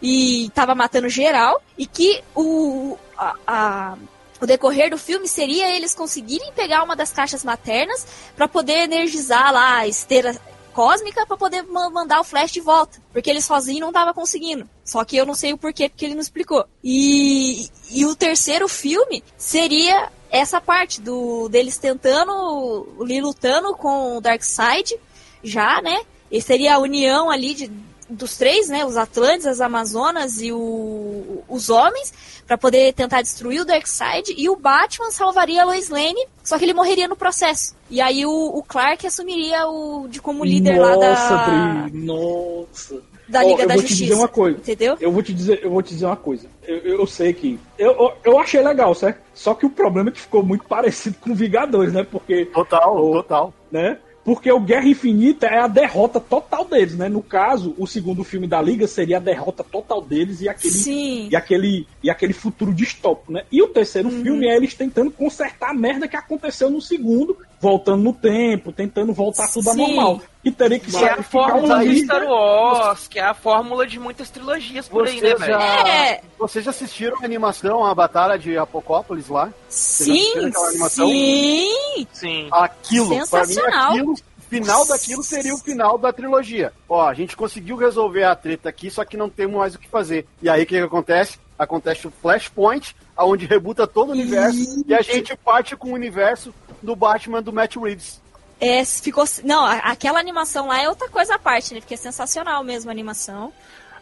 e 0.03 0.51
tava 0.55 0.75
matando 0.75 1.09
geral, 1.09 1.63
e 1.79 1.87
que 1.87 2.23
o, 2.35 2.97
a- 3.17 3.35
a- 3.47 3.97
o 4.41 4.47
decorrer 4.47 4.91
do 4.91 4.97
filme 4.99 5.29
seria 5.29 5.71
eles 5.77 5.95
conseguirem 5.95 6.51
pegar 6.55 6.83
uma 6.83 6.97
das 6.97 7.13
caixas 7.13 7.45
maternas 7.45 8.07
pra 8.35 8.49
poder 8.49 8.79
energizar 8.79 9.53
lá 9.53 9.77
a 9.77 9.87
esteira 9.87 10.35
cósmica 10.71 11.27
pra 11.27 11.37
poder 11.37 11.62
ma- 11.64 11.91
mandar 11.91 12.21
o 12.21 12.25
Flash 12.25 12.51
de 12.53 12.61
volta, 12.61 12.99
porque 13.12 13.29
ele 13.29 13.43
sozinho 13.43 13.81
não 13.81 13.93
tava 13.93 14.14
conseguindo. 14.14 14.68
Só 14.85 15.05
que 15.05 15.16
eu 15.16 15.27
não 15.27 15.35
sei 15.35 15.53
o 15.53 15.59
porquê, 15.59 15.89
porque 15.89 16.05
ele 16.07 16.14
não 16.14 16.23
explicou. 16.23 16.64
E, 16.83 17.68
e 17.91 18.07
o 18.07 18.16
terceiro 18.16 18.66
filme 18.68 19.23
seria 19.37 20.11
essa 20.31 20.61
parte 20.61 21.01
do 21.01 21.49
deles 21.49 21.77
tentando, 21.79 22.87
lutando 22.99 23.75
com 23.75 24.16
o 24.16 24.21
Darkseid, 24.21 24.97
já, 25.43 25.81
né? 25.83 26.03
E 26.31 26.41
seria 26.41 26.77
a 26.77 26.79
união 26.79 27.29
ali 27.31 27.55
de, 27.55 27.71
dos 28.11 28.37
três, 28.37 28.69
né? 28.69 28.85
Os 28.85 28.97
Atlantes, 28.97 29.47
as 29.47 29.61
Amazonas 29.61 30.41
e 30.43 30.53
o- 30.53 31.43
os 31.49 31.71
homens, 31.71 32.13
pra 32.47 32.59
poder 32.59 32.93
tentar 32.93 33.23
destruir 33.23 33.61
o 33.61 33.65
Darkseid. 33.65 34.35
E 34.37 34.49
o 34.49 34.57
Batman 34.57 35.11
salvaria 35.11 35.63
a 35.63 35.65
Lois 35.65 35.89
Lane, 35.89 36.27
só 36.43 36.59
que 36.59 36.65
ele 36.65 36.75
morreria 36.75 37.07
no 37.09 37.17
processo. 37.17 37.75
E 37.89 38.01
aí 38.01 38.27
o, 38.27 38.31
o 38.31 38.63
Clark 38.63 39.07
assumiria 39.07 39.67
o 39.69 40.07
de 40.09 40.21
como 40.21 40.45
líder 40.45 40.79
lá 40.79 40.97
Nossa, 40.97 41.37
da, 41.37 41.87
Dri, 41.89 41.99
nossa. 41.99 43.03
da 43.29 43.41
Ó, 43.41 43.49
Liga 43.49 43.63
eu 43.63 43.69
da 43.69 43.75
vou 43.75 43.83
te 43.83 43.89
Justiça. 43.89 44.03
dizer 44.05 44.15
uma 44.15 44.29
coisa. 44.29 44.59
Entendeu? 44.59 44.97
Eu 45.01 45.13
vou 45.13 45.23
te 45.23 45.33
dizer, 45.33 45.61
eu 45.63 45.71
vou 45.71 45.83
te 45.83 45.95
dizer 45.95 46.07
uma 46.07 46.17
coisa. 46.17 46.47
Eu, 46.67 46.77
eu 46.79 47.07
sei 47.07 47.33
que. 47.33 47.59
Eu, 47.79 47.93
eu, 47.93 48.13
eu 48.25 48.39
achei 48.39 48.63
legal, 48.63 48.95
certo? 48.95 49.21
Só 49.35 49.55
que 49.55 49.67
o 49.67 49.71
problema 49.71 50.11
é 50.11 50.13
que 50.13 50.21
ficou 50.21 50.43
muito 50.43 50.65
parecido 50.65 51.17
com 51.21 51.35
Vingadores, 51.35 51.93
né? 51.93 52.05
Porque. 52.09 52.45
total, 52.47 52.95
total. 53.13 53.55
né? 53.71 53.99
Porque 54.31 54.53
o 54.53 54.61
Guerra 54.61 54.87
Infinita 54.87 55.49
é 55.49 55.59
a 55.59 55.66
derrota 55.66 56.20
total 56.20 56.64
deles, 56.64 56.95
né? 56.95 57.09
No 57.09 57.20
caso, 57.20 57.74
o 57.76 57.85
segundo 57.85 58.22
filme 58.22 58.47
da 58.47 58.62
Liga 58.62 58.87
seria 58.87 59.16
a 59.16 59.20
derrota 59.20 59.64
total 59.64 60.01
deles 60.01 60.41
e 60.41 60.49
aquele, 60.49 60.72
Sim. 60.72 61.28
e 61.28 61.35
aquele, 61.35 61.85
e 62.01 62.09
aquele 62.09 62.33
futuro 62.33 62.72
distópico, 62.72 63.33
né? 63.33 63.43
E 63.51 63.61
o 63.61 63.66
terceiro 63.66 64.09
Uhum. 64.09 64.22
filme 64.22 64.47
é 64.47 64.55
eles 64.57 64.72
tentando 64.72 65.11
consertar 65.11 65.70
a 65.70 65.74
merda 65.74 66.07
que 66.07 66.14
aconteceu 66.14 66.70
no 66.70 66.81
segundo, 66.81 67.37
voltando 67.61 68.05
no 68.05 68.12
tempo, 68.12 68.70
tentando 68.70 69.12
voltar 69.12 69.49
tudo 69.53 69.68
a 69.68 69.72
Sim. 69.72 69.97
normal. 69.97 70.22
E 70.43 70.51
teria 70.51 70.78
que 70.80 70.91
Que 70.91 70.97
é 71.05 71.11
a 71.11 71.22
fórmula 71.22 71.84
de. 71.84 72.03
Star 72.05 72.24
Wars, 72.24 73.07
que 73.09 73.18
é 73.18 73.22
a 73.24 73.34
fórmula 73.34 73.86
de 73.86 73.99
muitas 74.01 74.30
trilogias 74.30 74.88
por 74.88 75.07
aí, 75.07 75.20
né, 75.20 75.34
velho? 75.34 75.53
já, 75.53 75.88
É. 75.88 76.22
vocês 76.38 76.64
já 76.64 76.70
assistiram 76.70 77.18
a 77.20 77.24
animação, 77.26 77.84
a 77.84 77.95
Batalha 77.95 78.38
de 78.38 78.57
Apocópolis 78.57 79.28
lá? 79.28 79.53
Sim, 79.68 80.51
sim. 80.88 82.07
Sim. 82.12 82.49
Aquilo, 82.51 83.09
pra 83.28 83.41
mim, 83.47 83.47
Sensacional. 83.55 83.91
aquilo, 83.93 84.14
final 84.49 84.86
daquilo 84.86 85.22
seria 85.22 85.55
o 85.55 85.59
final 85.59 85.99
da 85.99 86.12
trilogia. 86.12 86.72
Ó, 86.88 87.07
a 87.07 87.14
gente 87.14 87.36
conseguiu 87.36 87.76
resolver 87.76 88.24
a 88.24 88.34
treta 88.34 88.68
aqui, 88.68 88.91
só 88.91 89.05
que 89.05 89.16
não 89.16 89.28
temos 89.28 89.57
mais 89.59 89.74
o 89.74 89.78
que 89.78 89.88
fazer. 89.88 90.26
E 90.43 90.49
aí, 90.49 90.62
o 90.62 90.66
que, 90.66 90.76
que 90.76 90.82
acontece? 90.84 91.38
Acontece 91.59 92.07
o 92.07 92.11
Flashpoint, 92.22 92.97
aonde 93.14 93.45
rebuta 93.47 93.86
todo 93.86 94.09
o 94.09 94.12
universo, 94.12 94.82
e 94.86 94.95
a 94.95 95.03
gente 95.03 95.36
parte 95.36 95.76
com 95.76 95.91
o 95.91 95.95
universo 95.95 96.55
do 96.82 96.97
Batman 96.97 97.43
do 97.43 97.53
Matt 97.53 97.76
Reeves. 97.76 98.20
É, 98.61 98.85
ficou. 98.85 99.25
Não, 99.43 99.65
aquela 99.65 100.21
animação 100.21 100.67
lá 100.69 100.83
é 100.83 100.89
outra 100.89 101.09
coisa 101.09 101.37
à 101.37 101.39
parte, 101.39 101.73
né? 101.73 101.81
Porque 101.81 101.95
é 101.95 101.97
sensacional 101.97 102.63
mesmo 102.63 102.91
a 102.91 102.93
animação. 102.93 103.53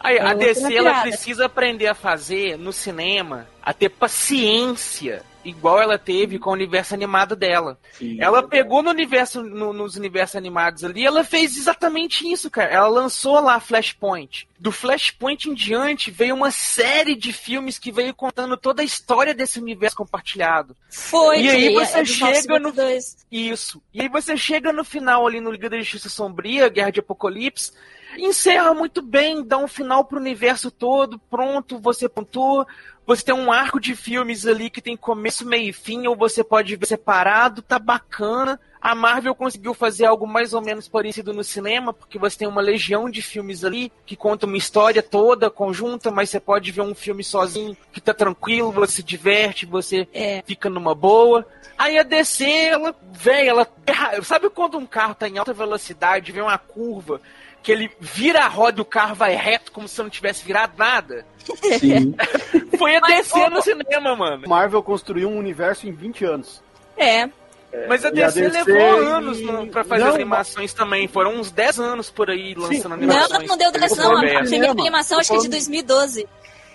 Aí, 0.00 0.16
É 0.16 0.22
a 0.22 0.34
DC 0.34 0.74
ela 0.74 1.00
precisa 1.00 1.46
aprender 1.46 1.86
a 1.86 1.94
fazer 1.94 2.56
no 2.56 2.72
cinema, 2.72 3.46
a 3.62 3.72
ter 3.72 3.88
paciência, 3.88 5.22
igual 5.48 5.80
ela 5.80 5.98
teve 5.98 6.38
com 6.38 6.50
o 6.50 6.52
universo 6.52 6.94
animado 6.94 7.34
dela. 7.36 7.78
Sim. 7.92 8.16
Ela 8.20 8.42
pegou 8.42 8.82
no 8.82 8.90
universo, 8.90 9.42
no- 9.42 9.72
nos 9.72 9.96
universos 9.96 10.36
animados 10.36 10.84
ali, 10.84 11.04
ela 11.04 11.24
fez 11.24 11.56
exatamente 11.56 12.30
isso, 12.30 12.50
cara. 12.50 12.70
Ela 12.70 12.88
lançou 12.88 13.40
lá 13.40 13.58
Flashpoint. 13.60 14.48
Do 14.58 14.72
Flashpoint 14.72 15.48
em 15.48 15.54
diante 15.54 16.10
veio 16.10 16.34
uma 16.34 16.50
série 16.50 17.14
de 17.14 17.32
filmes 17.32 17.78
que 17.78 17.92
veio 17.92 18.12
contando 18.14 18.56
toda 18.56 18.82
a 18.82 18.84
história 18.84 19.34
desse 19.34 19.58
universo 19.60 19.96
compartilhado. 19.96 20.76
Foi. 20.90 21.42
E 21.42 21.48
aí 21.50 21.72
você 21.74 21.98
é 22.00 22.04
chega 22.04 22.58
no-. 22.58 22.72
Isso. 23.30 23.80
E 23.94 24.00
aí 24.02 24.08
você 24.08 24.36
chega 24.36 24.72
no 24.72 24.84
final 24.84 25.26
ali 25.26 25.40
no 25.40 25.50
Liga 25.50 25.70
da 25.70 25.78
Justiça 25.78 26.08
Sombria, 26.08 26.68
Guerra 26.68 26.90
de 26.90 27.00
Apocalipse, 27.00 27.72
encerra 28.16 28.74
muito 28.74 29.00
bem, 29.02 29.44
dá 29.44 29.58
um 29.58 29.68
final 29.68 30.04
pro 30.04 30.18
universo 30.18 30.70
todo, 30.70 31.18
pronto, 31.30 31.78
você 31.78 32.08
pontua. 32.08 32.66
Você 33.08 33.22
tem 33.24 33.34
um 33.34 33.50
arco 33.50 33.80
de 33.80 33.96
filmes 33.96 34.44
ali 34.46 34.68
que 34.68 34.82
tem 34.82 34.94
começo, 34.94 35.46
meio 35.46 35.70
e 35.70 35.72
fim, 35.72 36.06
ou 36.06 36.14
você 36.14 36.44
pode 36.44 36.76
ver 36.76 36.84
separado, 36.84 37.62
tá 37.62 37.78
bacana. 37.78 38.60
A 38.82 38.94
Marvel 38.94 39.34
conseguiu 39.34 39.72
fazer 39.72 40.04
algo 40.04 40.26
mais 40.26 40.52
ou 40.52 40.60
menos 40.60 40.86
parecido 40.88 41.32
no 41.32 41.42
cinema, 41.42 41.90
porque 41.94 42.18
você 42.18 42.36
tem 42.36 42.46
uma 42.46 42.60
legião 42.60 43.08
de 43.08 43.22
filmes 43.22 43.64
ali 43.64 43.90
que 44.04 44.14
conta 44.14 44.44
uma 44.44 44.58
história 44.58 45.02
toda, 45.02 45.48
conjunta, 45.48 46.10
mas 46.10 46.28
você 46.28 46.38
pode 46.38 46.70
ver 46.70 46.82
um 46.82 46.94
filme 46.94 47.24
sozinho 47.24 47.74
que 47.90 47.98
tá 47.98 48.12
tranquilo, 48.12 48.70
você 48.72 48.96
se 48.96 49.02
diverte, 49.02 49.64
você 49.64 50.06
É. 50.12 50.42
fica 50.46 50.68
numa 50.68 50.94
boa. 50.94 51.46
Aí 51.78 51.98
a 51.98 52.02
DC, 52.02 52.44
ela, 52.44 52.94
velho, 53.10 53.48
ela. 53.48 53.66
Sabe 54.22 54.50
quando 54.50 54.76
um 54.76 54.84
carro 54.84 55.14
tá 55.14 55.26
em 55.26 55.38
alta 55.38 55.54
velocidade, 55.54 56.30
vem 56.30 56.42
uma 56.42 56.58
curva, 56.58 57.22
que 57.62 57.72
ele 57.72 57.90
vira 58.00 58.40
a 58.44 58.48
roda 58.48 58.78
e 58.78 58.82
o 58.82 58.84
carro 58.84 59.14
vai 59.14 59.34
reto 59.34 59.70
como 59.72 59.86
se 59.88 60.00
não 60.02 60.08
tivesse 60.10 60.44
virado 60.44 60.72
nada? 60.76 61.24
Sim. 61.78 62.14
Foi 62.78 62.96
a 62.96 63.00
DC 63.00 63.48
no 63.50 63.60
cinema, 63.62 64.14
mano. 64.16 64.48
Marvel 64.48 64.82
construiu 64.82 65.28
um 65.28 65.38
universo 65.38 65.86
em 65.88 65.92
20 65.92 66.24
anos. 66.24 66.62
É. 66.96 67.28
Mas 67.86 68.02
a 68.04 68.08
e 68.08 68.22
a 68.22 68.26
DC, 68.30 68.48
DC 68.48 68.64
levou 68.72 69.02
e- 69.02 69.06
anos 69.06 69.40
no- 69.42 69.66
pra 69.68 69.84
fazer 69.84 70.02
Não, 70.02 70.08
as 70.10 70.14
animações 70.14 70.72
também. 70.72 71.06
Foram 71.06 71.34
uns 71.34 71.50
10 71.50 71.78
anos 71.78 72.08
por 72.10 72.30
aí 72.30 72.54
lançando 72.54 72.88
Não, 72.88 72.92
animações. 72.96 73.30
não, 73.40 73.46
não 73.46 73.56
deu 73.58 73.70
10 73.72 73.94
Pelo 73.94 74.12
não. 74.12 74.16
A 74.18 74.40
primeira 74.40 74.70
animação 74.70 75.18
acho 75.18 75.28
que 75.30 75.36
é 75.36 75.40
de 75.40 75.44
Tô 75.48 75.50
falando- 75.52 75.84
2012. 75.86 76.28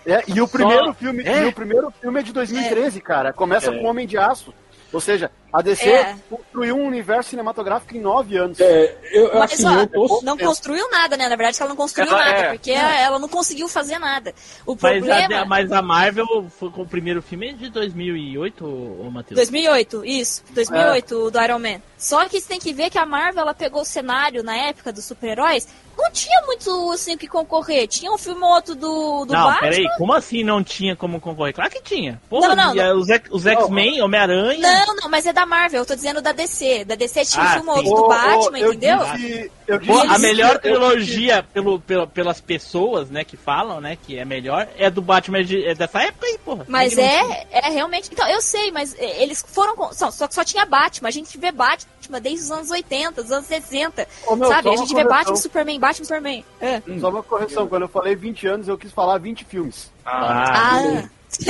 É, 0.06 0.24
e 0.28 0.42
o 0.42 0.48
primeiro 0.48 0.94
filme, 0.94 1.24
É? 1.24 1.44
e 1.44 1.48
o 1.48 1.54
primeiro 1.54 1.92
filme 2.02 2.20
é 2.20 2.24
de 2.24 2.34
2013, 2.34 3.00
cara. 3.02 3.32
Começa 3.34 3.72
É. 3.74 3.78
com 3.80 3.86
Homem 3.86 4.06
de 4.06 4.18
Aço. 4.18 4.54
Ou 4.92 5.00
seja, 5.02 5.32
a 5.54 5.62
DC 5.62 5.88
É. 5.88 6.16
construiu 6.30 6.76
um 6.76 6.88
universo 6.88 7.30
cinematográfico 7.30 7.96
em 7.96 8.02
nove 8.02 8.36
anos. 8.38 8.60
É, 8.60 8.98
eu, 9.12 9.32
Mas, 9.36 9.54
assim, 9.54 9.68
ó, 9.68 9.82
eu 9.82 9.88
tô. 9.88 10.22
não 10.24 10.36
construiu 10.38 10.90
nada, 10.90 11.16
né? 11.16 11.30
Na 11.30 11.36
verdade, 11.36 11.58
ela 11.62 11.70
não 11.70 11.76
construiu 11.76 12.10
Ela 12.10 12.18
nada, 12.26 12.38
é. 12.40 12.50
porque 12.54 12.72
ela 12.72 13.20
não 13.20 13.30
conseguiu 13.30 13.70
fazer 13.70 14.00
nada. 14.00 14.34
O 14.66 14.72
Mas 14.82 14.98
problema. 14.98 15.42
a, 15.42 15.46
mas 15.46 15.72
a 15.72 15.82
Marvel 15.82 16.48
foi 16.60 16.70
com 16.72 16.82
o 16.82 16.88
primeiro 16.88 17.22
filme 17.22 17.54
de 17.54 17.70
2008, 17.70 18.66
ô 18.66 19.06
ô, 19.08 19.12
Matheus? 19.12 19.36
2008, 19.38 20.04
isso, 20.06 20.44
2008, 20.52 21.16
o 21.16 21.32
do 21.32 21.42
Iron 21.42 21.60
Man. 21.60 21.82
Só 21.98 22.26
que 22.28 22.42
você 22.42 22.48
tem 22.48 22.60
que 22.60 22.74
ver 22.74 22.90
que 22.90 22.98
a 22.98 23.06
Marvel 23.06 23.42
ela 23.44 23.54
pegou 23.54 23.82
o 23.82 23.86
cenário 23.86 24.44
na 24.44 24.56
época 24.58 24.92
dos 24.92 25.06
super-heróis, 25.06 25.68
não 25.98 26.12
tinha 26.12 26.42
muito 26.46 26.92
assim 26.92 27.14
o 27.14 27.18
que 27.18 27.28
concorrer. 27.28 27.88
Tinha 27.88 28.12
um 28.12 28.18
filme 28.18 28.42
ou 28.44 28.50
outro 28.50 28.76
do, 28.76 29.26
do 29.26 29.32
não, 29.34 29.44
Batman. 29.46 29.70
peraí, 29.70 29.86
como 29.98 30.12
assim 30.14 30.44
não 30.44 30.64
tinha 30.64 30.96
como 30.96 31.22
concorrer? 31.22 31.54
Claro 31.54 31.70
que 31.70 31.82
tinha. 31.82 32.20
Porra, 32.30 32.56
Não, 32.56 32.74
não, 32.74 32.98
os, 33.00 33.10
X- 33.10 33.30
os 33.32 33.46
X-Men, 33.46 34.02
Homem-Aranha. 34.02 34.60
Não, 34.86 34.96
não, 34.96 35.10
mas 35.10 35.26
é 35.28 35.32
da 35.32 35.43
da 35.44 35.46
Marvel, 35.46 35.82
eu 35.82 35.86
tô 35.86 35.94
dizendo 35.96 36.22
da 36.22 36.32
DC. 36.32 36.86
Da 36.86 36.96
DC 36.96 37.26
tinha 37.26 37.44
Ah, 37.44 37.60
um 37.60 37.64
filme 37.76 37.84
do 37.90 38.08
Batman, 38.08 38.60
eu 38.60 38.74
entendeu? 38.74 38.98
disse- 39.16 39.52
eu 39.68 39.80
Pô, 39.80 40.02
disse- 40.02 40.16
a 40.16 40.20
melhor 40.20 40.56
eu- 40.56 40.60
trilogia 40.62 41.44
pelo, 41.54 41.80
pelo- 41.80 42.08
pelas 42.08 42.40
pessoas, 42.42 43.10
né, 43.10 43.24
que 43.24 43.36
falam, 43.38 43.80
né, 43.82 43.98
que 44.02 44.18
é 44.18 44.26
melhor, 44.26 44.68
é 44.78 44.90
do 44.90 45.02
Batman 45.02 45.44
de, 45.44 45.66
é 45.66 45.76
dessa 45.76 46.02
época 46.02 46.26
aí, 46.26 46.38
porra. 46.44 46.66
Mas 46.68 46.98
é, 46.98 47.46
é 47.52 47.70
realmente. 47.70 48.10
Então, 48.12 48.28
eu 48.30 48.42
sei, 48.42 48.72
mas 48.72 48.96
é, 48.98 49.22
eles 49.22 49.44
foram. 49.48 49.76
com- 49.76 49.94
Só, 49.94 50.10
só 50.12 50.28
que 50.28 50.34
só 50.36 50.44
tinha 50.44 50.66
Batman. 50.66 51.10
A 51.10 51.12
gente 51.12 51.38
vê 51.38 51.52
Batman 51.52 52.20
desde 52.22 52.44
os 52.46 52.52
anos 52.52 52.72
80, 52.72 53.22
dos 53.22 53.32
anos 53.32 53.48
60. 53.48 54.08
Ô, 54.28 54.36
meu, 54.36 54.48
sabe? 54.48 54.70
A 54.70 54.76
gente 54.78 54.90
vê 54.90 55.04
correção. 55.04 55.10
Batman, 55.18 55.36
Superman, 55.36 55.80
Batman, 55.80 56.06
Superman. 56.06 56.46
É. 56.62 56.82
Só 57.00 57.10
uma 57.10 57.24
correção, 57.24 57.68
quando 57.68 57.84
eu 57.84 57.88
falei 57.90 58.16
20 58.16 58.48
anos, 58.48 58.68
eu 58.68 58.78
quis 58.78 58.92
falar 58.92 59.18
20 59.18 59.44
filmes. 59.46 59.92
Ah, 60.06 60.80
Ah, 60.80 61.04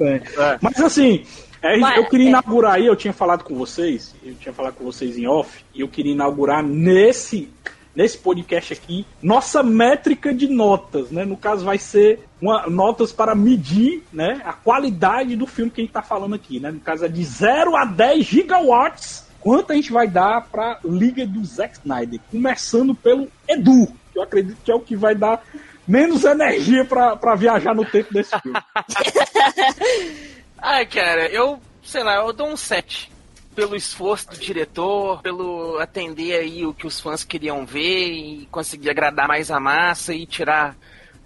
É. 0.00 0.58
Mas 0.60 0.80
assim, 0.80 1.24
é, 1.62 1.76
Mas- 1.78 1.96
eu 1.96 2.06
queria 2.06 2.26
é. 2.26 2.28
inaugurar 2.30 2.74
aí, 2.74 2.86
eu 2.86 2.96
tinha 2.96 3.12
falado 3.12 3.44
com 3.44 3.54
vocês, 3.54 4.14
eu 4.22 4.34
tinha 4.34 4.52
falado 4.52 4.74
com 4.74 4.84
vocês 4.84 5.16
em 5.18 5.26
off, 5.26 5.64
e 5.74 5.80
eu 5.80 5.88
queria 5.88 6.12
inaugurar 6.12 6.62
nesse, 6.62 7.50
nesse 7.94 8.18
podcast 8.18 8.72
aqui, 8.72 9.04
nossa 9.22 9.62
métrica 9.62 10.32
de 10.32 10.46
notas, 10.48 11.10
né? 11.10 11.24
No 11.24 11.36
caso 11.36 11.64
vai 11.64 11.78
ser 11.78 12.20
uma, 12.40 12.66
notas 12.68 13.12
para 13.12 13.34
medir 13.34 14.04
né, 14.12 14.40
a 14.44 14.52
qualidade 14.52 15.34
do 15.34 15.46
filme 15.46 15.70
que 15.70 15.80
a 15.80 15.84
gente 15.84 15.92
tá 15.92 16.02
falando 16.02 16.34
aqui, 16.34 16.60
né? 16.60 16.70
No 16.70 16.80
caso 16.80 17.04
é 17.04 17.08
de 17.08 17.24
0 17.24 17.76
a 17.76 17.84
10 17.84 18.24
gigawatts, 18.24 19.26
quanto 19.40 19.72
a 19.72 19.74
gente 19.74 19.92
vai 19.92 20.06
dar 20.06 20.46
pra 20.50 20.78
Liga 20.84 21.26
do 21.26 21.44
Zack 21.44 21.78
Snyder, 21.78 22.20
começando 22.30 22.94
pelo 22.94 23.28
Edu, 23.48 23.88
que 24.12 24.18
eu 24.18 24.22
acredito 24.22 24.58
que 24.64 24.70
é 24.70 24.74
o 24.74 24.80
que 24.80 24.94
vai 24.94 25.14
dar 25.14 25.42
menos 25.86 26.24
energia 26.24 26.84
pra 26.84 27.34
viajar 27.34 27.74
no 27.74 27.84
tempo 27.84 28.12
desse 28.12 28.38
filme. 28.40 28.58
Ai, 30.60 30.86
cara, 30.86 31.26
eu, 31.28 31.60
sei 31.82 32.02
lá, 32.02 32.16
eu 32.16 32.32
dou 32.32 32.48
um 32.48 32.56
7. 32.56 33.10
Pelo 33.54 33.74
esforço 33.74 34.30
do 34.30 34.36
diretor, 34.36 35.20
pelo 35.20 35.78
atender 35.80 36.38
aí 36.38 36.64
o 36.64 36.72
que 36.72 36.86
os 36.86 37.00
fãs 37.00 37.24
queriam 37.24 37.66
ver 37.66 38.06
e 38.08 38.48
conseguir 38.52 38.88
agradar 38.90 39.26
mais 39.26 39.50
a 39.50 39.58
massa 39.58 40.14
e 40.14 40.24
tirar. 40.26 40.76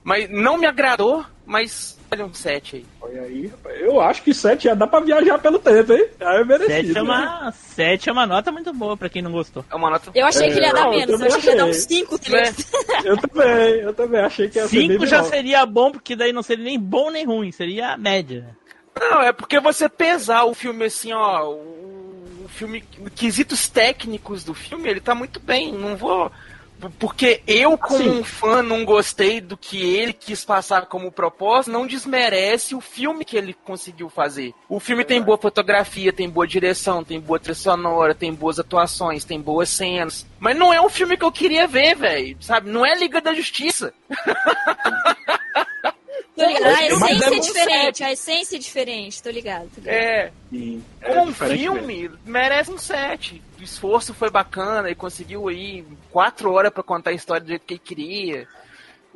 Mas 0.03 0.31
não 0.31 0.57
me 0.57 0.67
agradou, 0.67 1.25
mas 1.45 1.99
olha 2.11 2.25
um 2.25 2.33
7 2.33 2.77
aí. 2.77 2.87
Olha 3.03 3.23
aí, 3.23 3.47
rapaz, 3.49 3.81
eu 3.81 4.01
acho 4.01 4.23
que 4.23 4.33
7 4.33 4.65
já 4.65 4.75
dá 4.75 4.87
pra 4.87 5.01
viajar 5.01 5.39
pelo 5.39 5.59
tempo, 5.59 5.93
hein? 5.93 6.09
Aí 6.21 6.41
é 6.41 6.45
merecido. 6.45 6.73
Sete 6.75 6.91
é, 6.91 6.95
né? 6.95 7.03
uma, 7.03 7.53
sete 7.53 8.09
é 8.09 8.13
uma 8.13 8.27
nota 8.27 8.51
muito 8.51 8.73
boa 8.73 8.97
pra 8.97 9.09
quem 9.11 9.21
não 9.21 9.31
gostou. 9.31 9.63
É 9.71 9.75
uma 9.77 9.91
nota. 9.91 10.11
eu 10.15 10.27
achei 10.27 10.51
que 10.51 10.57
ele 10.57 10.67
ia 10.67 10.73
dar 10.73 10.85
Não, 10.85 10.93
eu 10.95 10.99
menos. 11.01 11.11
Eu 11.11 11.19
também 11.19 11.29
achei 11.29 11.41
que 11.43 11.49
ia 11.51 11.57
dar 11.57 11.65
uns 11.67 11.77
achei. 11.85 11.99
5, 11.99 12.19
3. 12.19 12.73
Eu 13.05 13.17
também, 13.19 13.75
eu 13.81 13.93
também 13.95 14.21
achei 14.23 14.49
que 14.49 14.59
ia 14.59 14.63
ser 14.69 14.81
Cinco 14.81 14.99
bem 15.01 15.07
já 15.07 15.17
menor. 15.19 15.31
seria 15.31 15.67
bom, 15.67 15.93
porque 15.93 16.17
daí 16.17 16.33
não 16.33 16.43
seria 16.43 16.65
nem 16.65 16.81
bom 16.81 17.11
nem 17.11 17.27
ruim, 17.27 17.53
seria 17.53 17.91
a 17.93 17.99
média. 17.99 18.57
Não, 18.99 19.23
é 19.23 19.33
porque 19.33 19.59
você 19.61 19.89
pesar 19.89 20.45
o 20.45 20.55
filme 20.55 20.85
assim, 20.85 21.13
ó. 21.13 21.49
O 21.49 22.47
filme. 22.49 22.83
Quesitos 23.15 23.69
técnicos 23.69 24.45
do 24.45 24.55
filme, 24.55 24.89
ele 24.89 25.01
tá 25.01 25.15
muito 25.15 25.41
bem. 25.41 25.73
Não 25.73 25.97
vou. 25.97 26.31
Porque 26.99 27.43
eu, 27.47 27.79
como 27.79 27.97
Assim. 28.01 28.09
um 28.11 28.25
fã, 28.25 28.61
não 28.61 28.85
gostei 28.85 29.41
do 29.41 29.57
que 29.57 29.81
ele 29.81 30.13
quis 30.13 30.45
passar 30.45 30.87
como 30.87 31.13
propósito, 31.13 31.73
não 31.73 31.87
desmerece 31.87 32.75
o 32.75 32.81
filme 32.81 33.25
que 33.25 33.37
ele 33.37 33.55
conseguiu 33.55 34.09
fazer. 34.11 34.53
O 34.69 34.81
filme 34.81 35.05
tem 35.05 35.23
boa 35.23 35.39
fotografia, 35.39 36.13
tem 36.13 36.29
boa 36.29 36.47
direção, 36.47 37.05
tem 37.05 37.21
boa 37.21 37.39
trilha 37.39 37.55
sonora, 37.55 38.15
tem 38.17 38.33
boas 38.35 38.59
atuações, 38.59 39.25
tem 39.25 39.41
boas 39.41 39.69
cenas. 39.69 40.27
Mas 40.41 40.57
não 40.57 40.73
é 40.73 40.81
um 40.81 40.89
filme 40.89 41.17
que 41.17 41.25
eu 41.25 41.31
queria 41.31 41.69
ver, 41.69 41.95
velho. 41.95 42.37
Sabe? 42.41 42.69
Não 42.69 42.85
é 42.85 42.97
Liga 42.97 43.21
da 43.21 43.33
Justiça. 43.33 43.95
Tô 46.35 46.47
ligado. 46.47 46.65
A 46.67 46.83
essência 46.87 47.25
é 47.25 47.37
é 47.37 47.41
diferente, 47.41 47.85
sete. 47.99 48.05
a 48.05 48.13
essência 48.13 48.57
é 48.57 48.59
diferente, 48.59 49.23
tô 49.23 49.31
ligado. 49.31 49.69
Tô 49.75 49.81
ligado. 49.81 49.95
É. 49.95 50.33
Sim, 50.51 50.83
é 51.01 51.09
Como 51.15 51.23
um 51.23 51.27
diferente 51.27 51.61
mesmo. 51.71 51.77
filme, 51.87 52.11
merece 52.25 52.71
um 52.71 52.79
7. 52.79 53.43
O 53.59 53.63
esforço 53.63 54.15
foi 54.15 54.31
bacana 54.31 54.89
e 54.91 54.95
conseguiu 54.95 55.49
aí 55.49 55.85
quatro 56.11 56.51
horas 56.53 56.73
pra 56.73 56.83
contar 56.83 57.11
a 57.11 57.15
história 57.15 57.43
do 57.43 57.49
jeito 57.49 57.67
que 57.67 57.75
ele 57.75 57.81
queria. 57.85 58.49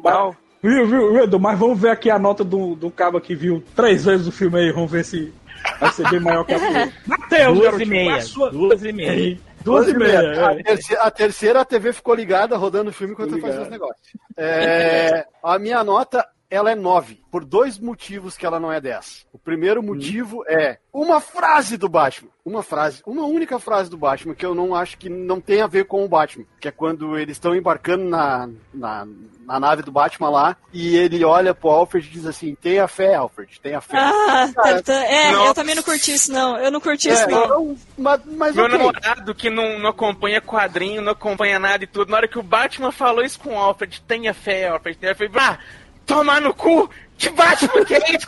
Tal. 0.02 0.36
Viu, 0.62 0.86
viu, 0.86 1.12
viu, 1.12 1.24
Edu? 1.24 1.38
Mas 1.40 1.58
vamos 1.58 1.80
ver 1.80 1.90
aqui 1.90 2.10
a 2.10 2.18
nota 2.18 2.42
do, 2.44 2.74
do 2.74 2.90
cabo 2.90 3.20
que 3.20 3.34
viu 3.34 3.62
três 3.74 4.04
vezes 4.04 4.26
o 4.26 4.32
filme 4.32 4.58
aí. 4.58 4.72
Vamos 4.72 4.90
ver 4.90 5.04
se 5.04 5.32
vai 5.80 5.92
ser 5.92 6.08
bem 6.10 6.20
maior 6.20 6.44
que 6.44 6.52
a 6.54 6.58
sua. 6.58 6.92
Matheus, 7.06 7.58
Duas 7.58 7.80
e 7.80 7.84
meia. 7.86 8.10
é 8.10 8.14
a 8.14 8.20
sua- 8.22 8.50
Duas 8.50 8.82
e 8.84 8.92
meia. 8.92 9.38
Duas 9.62 9.88
e 9.88 9.94
meia. 9.94 10.48
A 10.48 10.52
é. 10.52 10.62
terceira, 10.62 11.02
a 11.02 11.10
terceira 11.10 11.60
a 11.60 11.64
TV 11.64 11.92
ficou 11.92 12.14
ligada, 12.14 12.56
rodando 12.56 12.90
o 12.90 12.92
filme 12.92 13.14
enquanto 13.14 13.34
eu 13.36 13.40
fazia 13.40 13.62
os 13.62 13.68
negócios. 13.70 14.06
É, 14.36 15.26
a 15.42 15.58
minha 15.58 15.82
nota, 15.82 16.26
ela 16.51 16.70
é 16.70 16.74
9, 16.74 17.20
por 17.30 17.44
dois 17.44 17.78
motivos 17.78 18.36
que 18.36 18.47
ela 18.47 18.61
não 18.61 18.70
é 18.72 18.80
10. 18.80 19.26
O 19.32 19.38
primeiro 19.38 19.82
motivo 19.82 20.44
é 20.49 20.78
uma 20.92 21.20
frase 21.20 21.76
do 21.76 21.88
Batman. 21.88 22.30
Uma 22.44 22.62
frase, 22.62 23.03
uma 23.05 23.24
única 23.26 23.59
frase 23.59 23.90
do 23.90 23.97
Batman 23.97 24.34
que 24.34 24.47
eu 24.47 24.55
não 24.55 24.72
acho 24.74 24.97
que 24.97 25.09
não 25.09 25.40
tem 25.40 25.61
a 25.61 25.66
ver 25.66 25.86
com 25.86 26.05
o 26.05 26.09
Batman. 26.09 26.44
Que 26.61 26.68
é 26.68 26.70
quando 26.70 27.18
eles 27.18 27.36
estão 27.36 27.55
embarcando 27.57 28.05
na, 28.05 28.49
na, 28.72 29.07
na 29.44 29.59
nave 29.61 29.82
do 29.82 29.90
Batman 29.90 30.30
lá 30.30 30.57
e 30.72 30.97
ele 30.97 31.24
olha 31.24 31.53
pro 31.53 31.70
Alfred 31.70 32.07
e 32.07 32.11
diz 32.11 32.24
assim: 32.24 32.55
tenha 32.55 32.86
fé, 32.86 33.16
Alfred, 33.16 33.61
tenha 33.61 33.80
fé. 33.80 33.97
Ah, 33.99 34.49
tá, 34.55 34.80
tá. 34.82 34.92
é, 34.94 35.32
Nossa. 35.32 35.49
eu 35.49 35.55
também 35.55 35.74
não 35.74 35.82
curti 35.82 36.12
isso, 36.12 36.32
não. 36.32 36.57
Eu 36.57 36.70
não 36.70 36.80
curti 36.80 37.09
É, 37.11 37.14
isso, 37.14 37.28
não. 37.28 37.44
então, 37.44 37.76
mas, 37.99 38.20
mas 38.24 38.55
Meu 38.55 38.66
ok. 38.66 38.78
namorado 38.78 39.34
que 39.34 39.51
não, 39.51 39.80
não 39.80 39.90
acompanha 39.90 40.40
quadrinho, 40.40 41.03
não 41.03 41.12
acompanha 41.12 41.59
nada 41.59 41.82
e 41.82 41.86
tudo, 41.88 42.11
na 42.12 42.18
hora 42.18 42.28
que 42.28 42.38
o 42.38 42.42
Batman 42.44 42.92
falou 42.92 43.24
isso 43.24 43.40
com 43.40 43.55
o 43.55 43.59
Alfred, 43.59 44.01
tenha 44.07 44.32
fé, 44.32 44.68
Alfred, 44.68 44.97
tenha 44.97 45.14
fé, 45.16 45.28
ah, 45.34 45.59
tomar 46.07 46.40
no 46.40 46.54
cu! 46.54 46.88
Que 47.18 47.30
Batman 47.30 47.84
que 47.84 47.94
é 47.94 48.16
isso? 48.16 48.26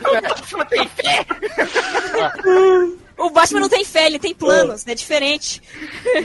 o 0.00 0.20
Batman 0.20 0.64
tem 0.66 0.88
fé! 0.88 1.26
O 3.16 3.30
Batman 3.30 3.60
não 3.60 3.68
tem 3.68 3.84
fé, 3.84 4.06
ele 4.06 4.18
tem 4.18 4.34
planos, 4.34 4.86
é 4.86 4.94
diferente. 4.94 5.62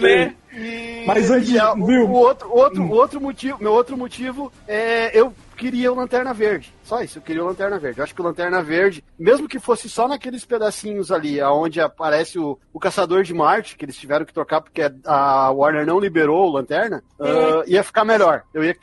né? 0.01 0.33
E- 0.59 1.03
Mas 1.05 1.29
antes, 1.31 1.49
e 1.49 1.57
o, 1.57 1.85
viu? 1.85 2.05
o 2.07 2.11
outro, 2.11 2.51
outro, 2.51 2.83
o 2.83 2.91
outro 2.91 3.21
motivo, 3.21 3.57
meu 3.61 3.71
outro 3.71 3.97
motivo 3.97 4.51
é 4.67 5.17
eu 5.17 5.33
queria 5.55 5.91
o 5.91 5.95
Lanterna 5.95 6.33
Verde. 6.33 6.73
Só 6.83 7.01
isso, 7.01 7.17
eu 7.17 7.21
queria 7.21 7.43
o 7.43 7.47
Lanterna 7.47 7.77
Verde. 7.77 7.99
Eu 7.99 8.03
acho 8.03 8.15
que 8.15 8.21
o 8.21 8.23
Lanterna 8.23 8.61
Verde, 8.63 9.03
mesmo 9.17 9.47
que 9.47 9.59
fosse 9.59 9.89
só 9.89 10.07
naqueles 10.07 10.45
pedacinhos 10.45 11.11
ali, 11.11 11.39
aonde 11.41 11.81
aparece 11.81 12.39
o, 12.39 12.57
o 12.73 12.79
Caçador 12.79 13.23
de 13.23 13.33
Marte, 13.33 13.75
que 13.75 13.85
eles 13.85 13.97
tiveram 13.97 14.25
que 14.25 14.33
trocar 14.33 14.61
porque 14.61 14.81
a 15.05 15.51
Warner 15.51 15.85
não 15.85 15.99
liberou 15.99 16.47
o 16.47 16.51
Lanterna, 16.51 17.03
ah, 17.19 17.63
ia 17.67 17.83
ficar 17.83 18.05
melhor. 18.05 18.43
Eu 18.53 18.63
ia 18.63 18.75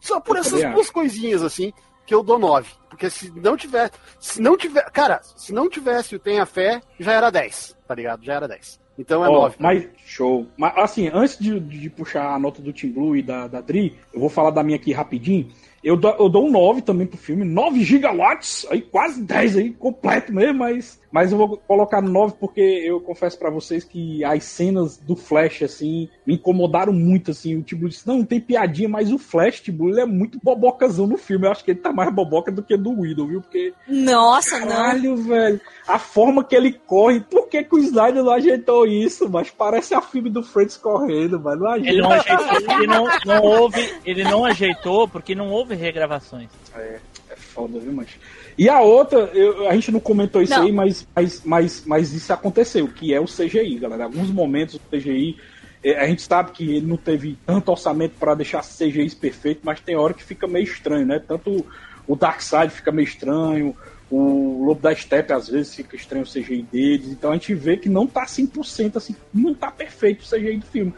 só 0.00 0.20
por 0.20 0.36
Eu 0.36 0.40
essas 0.40 0.62
duas 0.72 0.90
coisinhas 0.90 1.42
assim 1.42 1.72
que 2.04 2.14
eu 2.14 2.22
dou 2.22 2.38
9. 2.38 2.68
Porque 2.88 3.08
se 3.08 3.30
não 3.40 3.56
tivesse, 3.56 3.92
se 4.18 4.40
não 4.40 4.56
tiver, 4.56 4.90
cara, 4.90 5.20
se 5.22 5.52
não 5.52 5.68
tivesse 5.68 6.16
o 6.16 6.18
Tenha 6.18 6.44
Fé, 6.44 6.82
já 6.98 7.12
era 7.12 7.30
10, 7.30 7.76
tá 7.86 7.94
ligado? 7.94 8.24
Já 8.24 8.34
era 8.34 8.48
10. 8.48 8.80
Então 8.98 9.24
é 9.24 9.28
Ó, 9.28 9.42
9. 9.42 9.56
mas 9.58 9.88
show. 10.04 10.46
Mas 10.56 10.72
assim, 10.76 11.10
antes 11.12 11.38
de, 11.38 11.58
de 11.58 11.90
puxar 11.90 12.34
a 12.34 12.38
nota 12.38 12.60
do 12.60 12.72
Team 12.72 12.92
Blue 12.92 13.16
e 13.16 13.22
da, 13.22 13.46
da 13.46 13.60
Dri, 13.60 13.96
eu 14.12 14.20
vou 14.20 14.28
falar 14.28 14.50
da 14.50 14.62
minha 14.62 14.76
aqui 14.76 14.92
rapidinho. 14.92 15.48
Eu 15.82 15.96
dou, 15.96 16.14
eu 16.18 16.28
dou 16.28 16.46
um 16.46 16.50
9 16.50 16.82
também 16.82 17.06
pro 17.06 17.18
filme, 17.18 17.44
9 17.44 17.82
gigawatts, 17.82 18.66
aí 18.70 18.80
quase 18.80 19.22
10 19.22 19.56
aí, 19.56 19.70
completo 19.70 20.32
mesmo, 20.32 20.60
mas, 20.60 21.00
mas 21.12 21.30
eu 21.30 21.38
vou 21.38 21.58
colocar 21.58 22.00
9 22.00 22.34
porque 22.40 22.60
eu 22.60 23.00
confesso 23.00 23.38
pra 23.38 23.50
vocês 23.50 23.84
que 23.84 24.24
as 24.24 24.42
cenas 24.44 24.96
do 24.96 25.14
Flash, 25.14 25.62
assim, 25.62 26.08
me 26.26 26.34
incomodaram 26.34 26.92
muito, 26.92 27.30
assim, 27.30 27.56
o 27.56 27.62
Tibu 27.62 27.88
disse, 27.88 28.06
não, 28.08 28.18
não 28.18 28.24
tem 28.24 28.40
piadinha, 28.40 28.88
mas 28.88 29.12
o 29.12 29.18
Flash, 29.18 29.60
Tibu, 29.60 29.90
ele 29.90 30.00
é 30.00 30.06
muito 30.06 30.40
bobocazão 30.42 31.06
no 31.06 31.18
filme, 31.18 31.46
eu 31.46 31.52
acho 31.52 31.62
que 31.62 31.72
ele 31.72 31.80
tá 31.80 31.92
mais 31.92 32.12
boboca 32.12 32.50
do 32.50 32.62
que 32.62 32.76
do 32.76 33.00
Widow, 33.00 33.26
viu, 33.26 33.40
porque 33.42 33.74
Nossa, 33.86 34.58
não. 34.58 34.68
Caralho, 34.68 35.16
velho. 35.16 35.60
A 35.86 35.98
forma 35.98 36.42
que 36.42 36.56
ele 36.56 36.72
corre, 36.72 37.20
por 37.20 37.48
que, 37.48 37.62
que 37.62 37.74
o 37.74 37.78
Snyder 37.78 38.24
não 38.24 38.32
ajeitou 38.32 38.86
isso? 38.86 39.28
Mas 39.28 39.50
parece 39.50 39.94
a 39.94 40.00
filme 40.00 40.30
do 40.30 40.42
Freitas 40.42 40.76
correndo, 40.76 41.38
mas 41.38 41.58
não 41.58 41.66
ajeita. 41.66 41.90
Ele 41.90 42.00
não 42.00 42.12
ajeitou, 42.12 42.76
ele 42.78 42.86
não, 42.86 43.04
não 43.26 43.42
houve, 43.42 43.94
ele 44.04 44.24
não 44.24 44.44
ajeitou 44.44 45.08
porque 45.08 45.34
não 45.34 45.50
houve 45.50 45.74
regravações. 45.74 46.48
É 46.74 47.36
foda, 47.36 47.78
viu, 47.78 47.92
mas. 47.92 48.08
E 48.56 48.68
a 48.68 48.80
outra, 48.80 49.18
eu- 49.34 49.68
a 49.68 49.74
gente 49.74 49.90
não 49.90 50.00
comentou 50.00 50.42
isso 50.42 50.52
Não. 50.54 50.62
aí, 50.64 50.72
mas, 50.72 51.06
mas, 51.14 51.42
mas, 51.44 51.82
mas 51.86 52.12
isso 52.12 52.32
aconteceu, 52.32 52.86
que 52.88 53.12
é 53.14 53.20
o 53.20 53.24
CGI, 53.26 53.78
galera. 53.78 54.04
Alguns 54.04 54.30
momentos 54.30 54.74
o 54.76 54.80
CGI. 54.90 55.36
é, 55.82 55.98
A 55.98 56.06
gente 56.06 56.22
sabe 56.22 56.52
que 56.52 56.76
ele 56.76 56.86
não 56.86 56.96
teve 56.96 57.36
tanto 57.46 57.70
orçamento 57.70 58.14
para 58.20 58.34
deixar 58.34 58.62
CGIs 58.62 59.14
perfeito, 59.14 59.60
mas 59.64 59.80
tem 59.80 59.96
hora 59.96 60.14
que 60.14 60.22
fica 60.22 60.46
meio 60.46 60.64
estranho, 60.64 61.06
né? 61.06 61.18
Tanto 61.26 61.64
o 62.06 62.14
Darkseid 62.16 62.70
fica 62.72 62.92
meio 62.92 63.06
estranho, 63.06 63.74
o 64.10 64.64
Lobo 64.66 64.80
da 64.82 64.94
Steppe 64.94 65.32
às 65.32 65.48
vezes 65.48 65.74
fica 65.74 65.96
estranho 65.96 66.24
o 66.24 66.28
CGI 66.28 66.66
deles, 66.70 67.08
então 67.08 67.30
a 67.30 67.34
gente 67.34 67.54
vê 67.54 67.76
que 67.78 67.88
não 67.88 68.06
tá 68.06 68.26
100% 68.26 68.96
assim, 68.96 69.16
não 69.32 69.54
tá 69.54 69.70
perfeito 69.70 70.20
o 70.22 70.28
CGI 70.28 70.58
do 70.58 70.66
filme. 70.66 70.92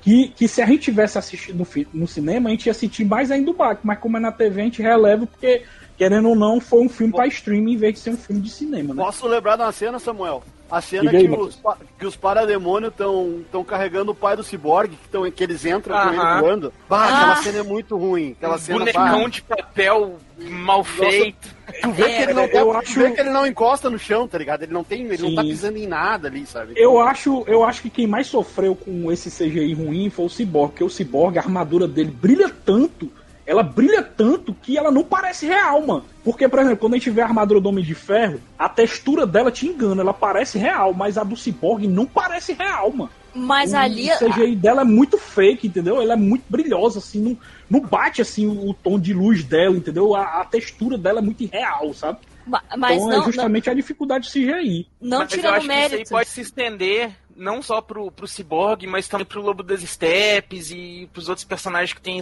Que, 0.00 0.28
que 0.28 0.46
se 0.48 0.62
a 0.62 0.66
gente 0.66 0.82
tivesse 0.82 1.18
assistido 1.18 1.58
no, 1.58 1.66
no 2.00 2.06
cinema, 2.06 2.48
a 2.48 2.52
gente 2.52 2.66
ia 2.66 2.74
sentir 2.74 3.04
mais 3.04 3.30
ainda 3.30 3.50
o 3.50 3.54
Batman, 3.54 3.80
mas 3.82 3.98
como 3.98 4.16
é 4.16 4.20
na 4.20 4.30
TV, 4.32 4.60
a 4.60 4.64
gente 4.64 4.80
releva, 4.80 5.26
porque, 5.26 5.64
querendo 5.96 6.28
ou 6.28 6.36
não, 6.36 6.60
foi 6.60 6.80
um 6.82 6.88
filme 6.88 7.12
pra 7.12 7.26
streaming 7.26 7.72
em 7.72 7.76
vez 7.76 7.94
de 7.94 8.00
ser 8.00 8.10
um 8.10 8.16
filme 8.16 8.40
de 8.42 8.50
cinema, 8.50 8.94
né? 8.94 9.02
Posso 9.02 9.26
lembrar 9.26 9.56
de 9.56 9.62
uma 9.62 9.72
cena, 9.72 9.98
Samuel? 9.98 10.42
A 10.68 10.80
cena 10.80 11.12
aí, 11.12 11.28
que, 11.28 11.32
os, 11.36 11.58
que 11.96 12.06
os 12.06 12.16
parademônios 12.16 12.90
estão 12.90 13.62
carregando 13.64 14.10
o 14.10 14.14
pai 14.16 14.34
do 14.36 14.42
ciborgue, 14.42 14.96
que, 14.96 15.08
tão, 15.08 15.30
que 15.30 15.44
eles 15.44 15.64
entram 15.64 15.96
com 15.96 16.08
ele 16.08 16.40
voando. 16.40 16.72
Bah, 16.88 17.04
Ah. 17.04 17.16
aquela 17.20 17.36
cena 17.36 17.58
é 17.58 17.62
muito 17.62 17.96
ruim. 17.96 18.32
Aquela 18.32 18.58
cena 18.58 18.78
bonecão 18.80 19.22
bah, 19.22 19.28
de 19.28 19.42
papel 19.42 20.16
mal 20.50 20.82
feito. 20.82 21.54
Tu 21.82 21.90
vê, 21.92 22.04
que 22.16 22.22
ele 22.22 22.32
não 22.34 22.42
É, 22.42 22.48
tá- 22.48 22.58
eu 22.58 22.66
tu 22.66 22.76
acho- 22.78 22.98
vê 22.98 23.12
que 23.12 23.20
ele 23.20 23.30
não 23.30 23.46
encosta 23.46 23.88
no 23.88 23.96
chão, 23.96 24.26
tá 24.26 24.36
ligado? 24.38 24.64
Ele 24.64 24.72
não 24.72 24.82
tem, 24.82 25.02
ele 25.04 25.22
não 25.22 25.36
tá 25.36 25.42
pisando 25.42 25.78
em 25.78 25.86
nada 25.86 26.26
ali, 26.26 26.44
sabe? 26.46 26.72
Eu 26.76 26.98
acho, 27.00 27.44
eu 27.46 27.62
acho 27.62 27.82
que 27.82 27.90
quem 27.90 28.08
mais 28.08 28.26
sofreu 28.26 28.74
com 28.74 29.12
esse 29.12 29.30
CGI 29.30 29.72
ruim 29.72 30.10
foi 30.10 30.24
o 30.24 30.28
Cyborg, 30.28 30.70
porque 30.72 30.82
o 30.84 30.90
Cyborg, 30.90 31.38
a 31.38 31.42
armadura 31.42 31.86
dele 31.86 32.10
brilha 32.10 32.50
tanto, 32.64 33.08
ela 33.46 33.62
brilha 33.62 34.02
tanto 34.02 34.52
que 34.54 34.76
ela 34.76 34.90
não 34.90 35.04
parece 35.04 35.46
real, 35.46 35.80
mano. 35.86 36.04
Porque, 36.24 36.48
por 36.48 36.58
exemplo, 36.58 36.78
quando 36.78 36.94
a 36.94 36.96
gente 36.98 37.10
vê 37.10 37.20
a 37.20 37.26
armadura 37.26 37.60
do 37.60 37.68
Homem 37.68 37.84
de 37.84 37.94
Ferro, 37.94 38.40
a 38.58 38.68
textura 38.68 39.24
dela 39.26 39.50
te 39.52 39.66
engana, 39.66 40.02
ela 40.02 40.12
parece 40.12 40.58
real, 40.58 40.92
mas 40.92 41.16
a 41.16 41.22
do 41.24 41.36
Cyborg 41.36 41.86
não 41.86 42.04
parece 42.06 42.52
real, 42.52 42.90
mano. 42.92 43.10
Mas 43.34 43.72
o 43.72 43.76
ali. 43.76 44.08
CGI 44.18 44.56
dela 44.56 44.80
é 44.80 44.84
muito 44.84 45.18
fake, 45.18 45.66
entendeu? 45.68 46.00
Ela 46.00 46.14
é 46.14 46.16
muito 46.16 46.44
brilhosa, 46.48 46.98
assim, 46.98 47.20
não, 47.20 47.38
não 47.68 47.80
bate 47.80 48.22
assim 48.22 48.46
o, 48.46 48.70
o 48.70 48.74
tom 48.74 48.98
de 48.98 49.12
luz 49.12 49.44
dela, 49.44 49.76
entendeu? 49.76 50.14
A, 50.14 50.40
a 50.40 50.44
textura 50.44 50.96
dela 50.96 51.18
é 51.18 51.22
muito 51.22 51.42
irreal, 51.42 51.92
sabe? 51.92 52.18
ma- 52.46 52.62
Mas 52.78 52.96
então 52.96 53.08
não, 53.08 53.12
é 53.12 53.16
não, 53.18 53.24
justamente 53.26 53.68
a 53.70 53.74
dificuldade 53.74 54.26
do 54.26 54.32
CGI. 54.32 54.88
não 55.00 55.18
Mas 55.18 55.32
eu 55.32 55.38
tirando 55.38 55.54
acho 55.56 55.66
que 55.68 55.72
isso 55.74 55.82
aí 55.84 55.90
mérito. 55.90 56.10
pode 56.10 56.28
se 56.30 56.40
estender 56.40 57.10
não 57.36 57.60
só 57.60 57.82
pro, 57.82 58.10
pro 58.10 58.26
Cyborg, 58.26 58.86
mas 58.86 59.06
também 59.06 59.26
pro 59.26 59.42
Lobo 59.42 59.62
das 59.62 59.82
Steppes 59.82 60.70
e 60.70 61.06
pros 61.12 61.28
outros 61.28 61.44
personagens 61.44 61.92
que 61.92 62.00
tem 62.00 62.18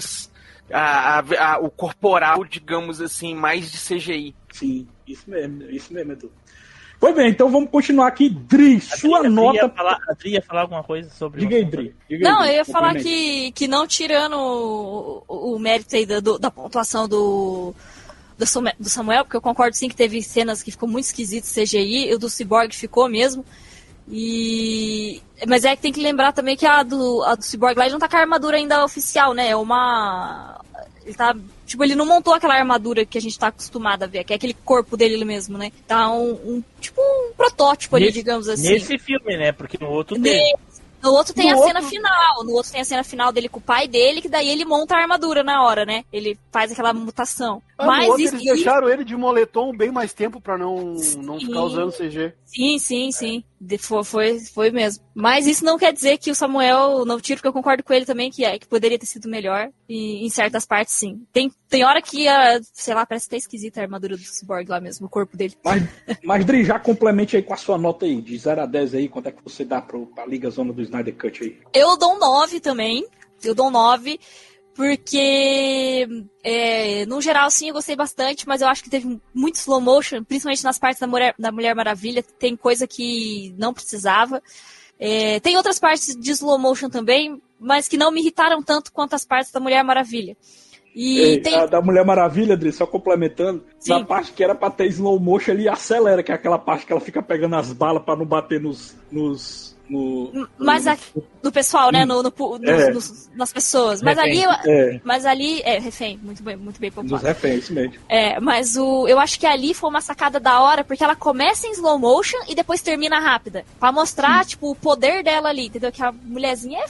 a- 0.73 1.19
a- 1.21 1.53
a- 1.55 1.59
o 1.59 1.71
corporal, 1.71 2.45
digamos 2.45 3.01
assim, 3.01 3.35
mais 3.35 3.71
de 3.71 3.79
CGI. 3.79 4.35
Sim, 4.53 4.87
isso 5.07 5.29
mesmo, 5.29 5.63
isso 5.71 5.93
mesmo, 5.93 6.13
Edu. 6.13 6.33
Pois 7.01 7.15
bem, 7.15 7.29
então 7.29 7.51
vamos 7.51 7.69
continuar 7.71 8.07
aqui. 8.07 8.31
Dri, 8.31 8.81
sua 8.81 9.19
A 9.19 9.21
Dri 9.23 9.29
ia 9.31 9.35
nota. 9.35 9.69
falar, 9.69 9.99
a 10.09 10.13
Dri 10.15 10.31
ia 10.31 10.43
falar 10.43 10.63
alguma 10.63 10.83
coisa 10.83 11.11
sobre 11.11 11.41
Diga 11.41 11.57
aí. 11.57 11.65
Dri. 11.65 11.95
Diga 12.09 12.27
aí, 12.29 12.33
Não, 12.33 12.39
Dri, 12.41 12.49
eu 12.49 12.55
ia 12.55 12.65
falar 12.65 12.95
que, 12.95 13.53
que 13.53 13.69
não 13.69 13.87
tirando 13.87 14.37
o, 14.39 15.25
o- 15.55 15.59
mérito 15.59 15.95
aí 15.97 16.07
da, 16.07 16.21
do- 16.21 16.39
da 16.39 16.51
pontuação 16.51 17.07
do, 17.07 17.75
do 18.39 18.89
Samuel, 18.89 19.25
porque 19.25 19.37
eu 19.37 19.43
concordo 19.43 19.77
sim 19.77 19.89
que 19.89 19.97
teve 19.97 20.23
cenas 20.23 20.63
que 20.63 20.71
ficou 20.71 20.89
muito 20.89 21.05
esquisito 21.05 21.45
CGI, 21.45 22.09
e 22.11 22.15
o 22.15 22.19
do 22.19 22.31
Cyborg 22.31 22.73
ficou 22.75 23.07
mesmo. 23.09 23.45
E. 24.09 25.21
Mas 25.47 25.65
é 25.65 25.75
que 25.77 25.83
tem 25.83 25.93
que 25.93 26.01
lembrar 26.01 26.33
também 26.33 26.57
que 26.57 26.67
a 26.67 26.83
do, 26.83 27.23
a 27.25 27.35
do 27.35 27.43
Cyborg 27.45 27.79
ele 27.81 27.91
não 27.91 27.99
tá 27.99 28.09
com 28.09 28.17
a 28.17 28.21
armadura 28.21 28.57
ainda 28.57 28.85
oficial, 28.85 29.35
né? 29.35 29.49
É 29.51 29.57
uma. 29.57 30.61
Ele 31.05 31.15
tá. 31.15 31.35
Tipo, 31.67 31.83
ele 31.85 31.95
não 31.95 32.07
montou 32.07 32.35
aquela 32.35 32.55
armadura 32.55 33.05
que 33.05 33.17
a 33.19 33.21
gente 33.21 33.39
tá 33.39 33.49
acostumado 33.49 34.03
a 34.05 34.07
ver, 34.07 34.25
que 34.25 34.33
é 34.33 34.37
aquele 34.37 34.55
corpo 34.55 34.97
dele 34.97 35.23
mesmo, 35.25 35.59
né? 35.59 35.73
Tá 35.87 36.11
um. 36.11 36.33
um- 36.33 36.63
tipo 36.81 37.01
um 37.01 37.33
protótipo 37.37 37.97
ali, 37.97 38.07
Nesse- 38.07 38.19
digamos 38.19 38.49
assim. 38.49 38.69
Nesse 38.69 38.99
filme, 38.99 39.37
né? 39.37 39.53
Porque 39.53 39.79
no 39.81 39.91
outro 39.91 40.15
tem. 40.21 40.33
Ne- 40.41 40.55
No 41.03 41.11
outro 41.13 41.35
tem 41.35 41.51
No 41.51 41.53
a 41.53 41.57
outro- 41.61 41.69
cena 41.75 41.83
final. 41.91 42.45
No 42.45 42.53
outro 42.53 42.73
tem 42.73 42.81
a 42.81 42.85
cena 42.85 43.05
final 43.05 43.31
dele 43.31 43.47
com 43.51 43.59
o 43.59 43.63
pai 43.63 43.87
dele, 43.87 44.23
que 44.23 44.29
daí 44.29 44.49
ele 44.49 44.65
monta 44.65 44.95
a 44.97 45.01
armadura 45.01 45.43
na 45.43 45.63
hora, 45.63 45.85
né? 45.85 46.03
Ele 46.11 46.39
faz 46.51 46.73
aquela 46.73 46.95
mutação. 46.95 47.61
Ah, 47.77 47.85
Mas 47.85 48.05
no 48.07 48.13
outro 48.13 48.25
isso, 48.25 48.35
eles 48.37 48.45
deixaram 48.55 48.89
ele 48.89 49.05
de 49.05 49.15
moletom 49.15 49.77
bem 49.77 49.91
mais 49.93 50.15
tempo 50.15 50.41
pra 50.41 50.57
não, 50.57 50.95
não 51.19 51.39
ficar 51.39 51.61
usando 51.61 51.93
CG. 51.93 52.33
Sim, 52.47 52.79
sim, 52.79 53.13
sim. 53.13 53.45
De- 53.67 53.79
Foi, 53.79 54.05
foi, 54.05 54.41
foi 54.41 54.71
mesmo. 54.71 55.03
Mas 55.15 55.47
isso 55.47 55.65
não 55.65 55.79
quer 55.79 55.93
dizer 55.93 56.19
que 56.19 56.31
o 56.31 56.35
Samuel 56.35 57.05
não 57.07 57.19
tiro, 57.19 57.39
porque 57.39 57.49
eu 57.49 57.53
concordo 57.53 57.83
com 57.83 57.93
ele 57.95 58.05
também 58.05 58.31
que, 58.31 58.45
é, 58.45 58.59
que 58.59 58.67
poderia 58.67 58.99
ter 58.99 59.07
sido 59.07 59.29
melhor. 59.29 59.71
E 59.89 60.25
em 60.25 60.29
certas 60.29 60.67
partes, 60.67 60.95
sim. 60.95 61.27
Tem, 61.33 61.51
tem 61.69 61.85
hora 61.85 62.03
que, 62.03 62.29
a, 62.29 62.61
sei 62.73 62.95
lá, 62.95 63.07
parece 63.07 63.27
até 63.27 63.37
esquisita 63.39 63.81
a 63.81 63.85
armadura 63.85 64.17
do 64.17 64.23
Cyborg 64.23 64.69
lá 64.69 64.81
mesmo, 64.81 65.07
o 65.07 65.11
corpo 65.11 65.37
dele. 65.37 65.55
Mas, 65.65 65.83
mas 66.23 66.45
Dri, 66.45 66.65
já 66.65 66.79
complemente 66.79 67.37
aí 67.37 67.43
com 67.43 67.55
a 67.55 67.57
sua 67.57 67.79
nota 67.79 68.05
aí, 68.05 68.21
de 68.21 68.37
0 68.37 68.63
a 68.63 68.67
10 68.67 68.95
aí, 68.95 69.09
quanto 69.09 69.29
é 69.29 69.33
que 69.33 69.43
você 69.43 69.65
dá 69.65 69.81
pro, 69.81 70.07
pra 70.09 70.27
Liga 70.27 70.51
Zona 70.51 70.73
do 70.73 70.83
Snyder 70.83 71.17
Cut 71.17 71.43
aí? 71.43 71.59
Eu 71.73 71.97
dou 71.97 72.15
um 72.17 72.19
9 72.19 72.61
também. 72.61 73.07
Eu 73.43 73.55
dou 73.55 73.69
um 73.69 73.71
9. 73.71 74.19
Porque, 74.75 76.07
é, 76.43 77.07
no 77.07 77.21
geral, 77.21 77.49
sim, 77.51 77.69
eu 77.69 77.75
gostei 77.75 77.95
bastante, 77.95 78.47
mas 78.47 78.61
eu 78.61 78.67
acho 78.67 78.83
que 78.83 78.91
teve 78.91 79.21
muito 79.33 79.55
slow 79.55 79.81
motion, 79.81 80.25
principalmente 80.25 80.65
nas 80.65 80.79
partes 80.79 81.01
da 81.01 81.07
Mulher, 81.07 81.35
da 81.39 81.53
Mulher 81.53 81.75
Maravilha. 81.75 82.25
Tem 82.39 82.57
coisa 82.57 82.87
que 82.87 83.55
não 83.57 83.73
precisava. 83.73 84.43
É, 84.99 85.39
tem 85.41 85.57
outras 85.57 85.79
partes 85.79 86.17
de 86.17 86.31
slow 86.33 86.59
motion 86.59 86.89
também, 86.89 87.41
mas 87.59 87.87
que 87.87 87.97
não 87.97 88.11
me 88.11 88.21
irritaram 88.21 88.63
tanto 88.63 88.93
quanto 88.93 89.15
as 89.15 89.25
partes 89.25 89.53
da 89.53 89.61
Mulher 89.61 89.85
Maravilha. 89.85 90.37
E 90.95 91.19
Ei, 91.19 91.41
tem. 91.41 91.57
a 91.57 91.67
da 91.67 91.83
Mulher 91.83 92.05
Maravilha, 92.05 92.57
Dri, 92.57 92.73
só 92.73 92.87
complementando, 92.87 93.65
Sim. 93.81 93.91
na 93.91 94.05
parte 94.05 94.33
que 94.33 94.45
era 94.45 94.55
pra 94.55 94.71
ter 94.71 94.87
slow 94.87 95.19
motion, 95.19 95.53
ele 95.53 95.69
acelera, 95.69 96.23
que 96.23 96.31
é 96.31 96.35
aquela 96.35 96.59
parte 96.59 96.87
que 96.87 96.93
ela 96.93 97.01
fica 97.01 97.21
pegando 97.21 97.57
as 97.57 97.73
balas 97.73 98.03
pra 98.05 98.15
não 98.17 98.25
bater 98.25 98.61
nos. 98.61 98.97
nos 99.11 99.74
no, 99.89 100.49
Mas 100.59 100.85
no- 100.87 100.93
a, 100.93 100.99
do 101.43 101.53
pessoal, 101.53 101.93
né? 101.93 102.05
No, 102.05 102.23
no- 102.23 102.33
nos- 102.59 102.63
É. 102.69 102.91
nos- 102.91 103.31
nas 103.35 103.53
pessoas. 103.53 104.03
Mas 104.03 104.19
ali. 104.19 104.39
Refém. 104.39 104.45
eu- 104.67 104.73
É, 104.73 105.01
Mas 105.05 105.27
ali. 105.27 105.61
É, 105.63 105.79
refém, 105.79 106.19
muito 106.23 106.43
bem, 106.43 106.57
muito 106.57 106.81
bem 106.81 106.91
pontuado. 106.91 107.23
dos 107.23 107.23
reféns, 107.23 107.65
isso 107.65 107.75
mesmo. 107.75 107.95
É, 108.09 108.41
mas 108.41 108.77
o, 108.77 109.07
eu 109.09 109.19
acho 109.21 109.39
que 109.39 109.47
ali 109.47 109.75
foi 109.75 109.91
uma 109.91 110.01
sacada 110.01 110.41
da 110.41 110.61
hora, 110.61 110.83
porque 110.85 111.05
ela 111.05 111.15
começa 111.17 111.67
em 111.67 111.73
slow 111.73 111.99
motion 111.99 112.39
e 112.49 112.55
depois 112.55 112.81
termina 112.81 113.21
rápida. 113.21 113.65
Pra 113.79 113.93
mostrar, 113.93 114.45
tipo, 114.47 114.71
o 114.71 114.75
poder 114.75 115.23
dela 115.23 115.49
ali, 115.51 115.67
entendeu? 115.67 115.93
Que 115.93 116.03
a 116.03 116.11
mulherzinha 116.13 116.81
é. 116.81 116.85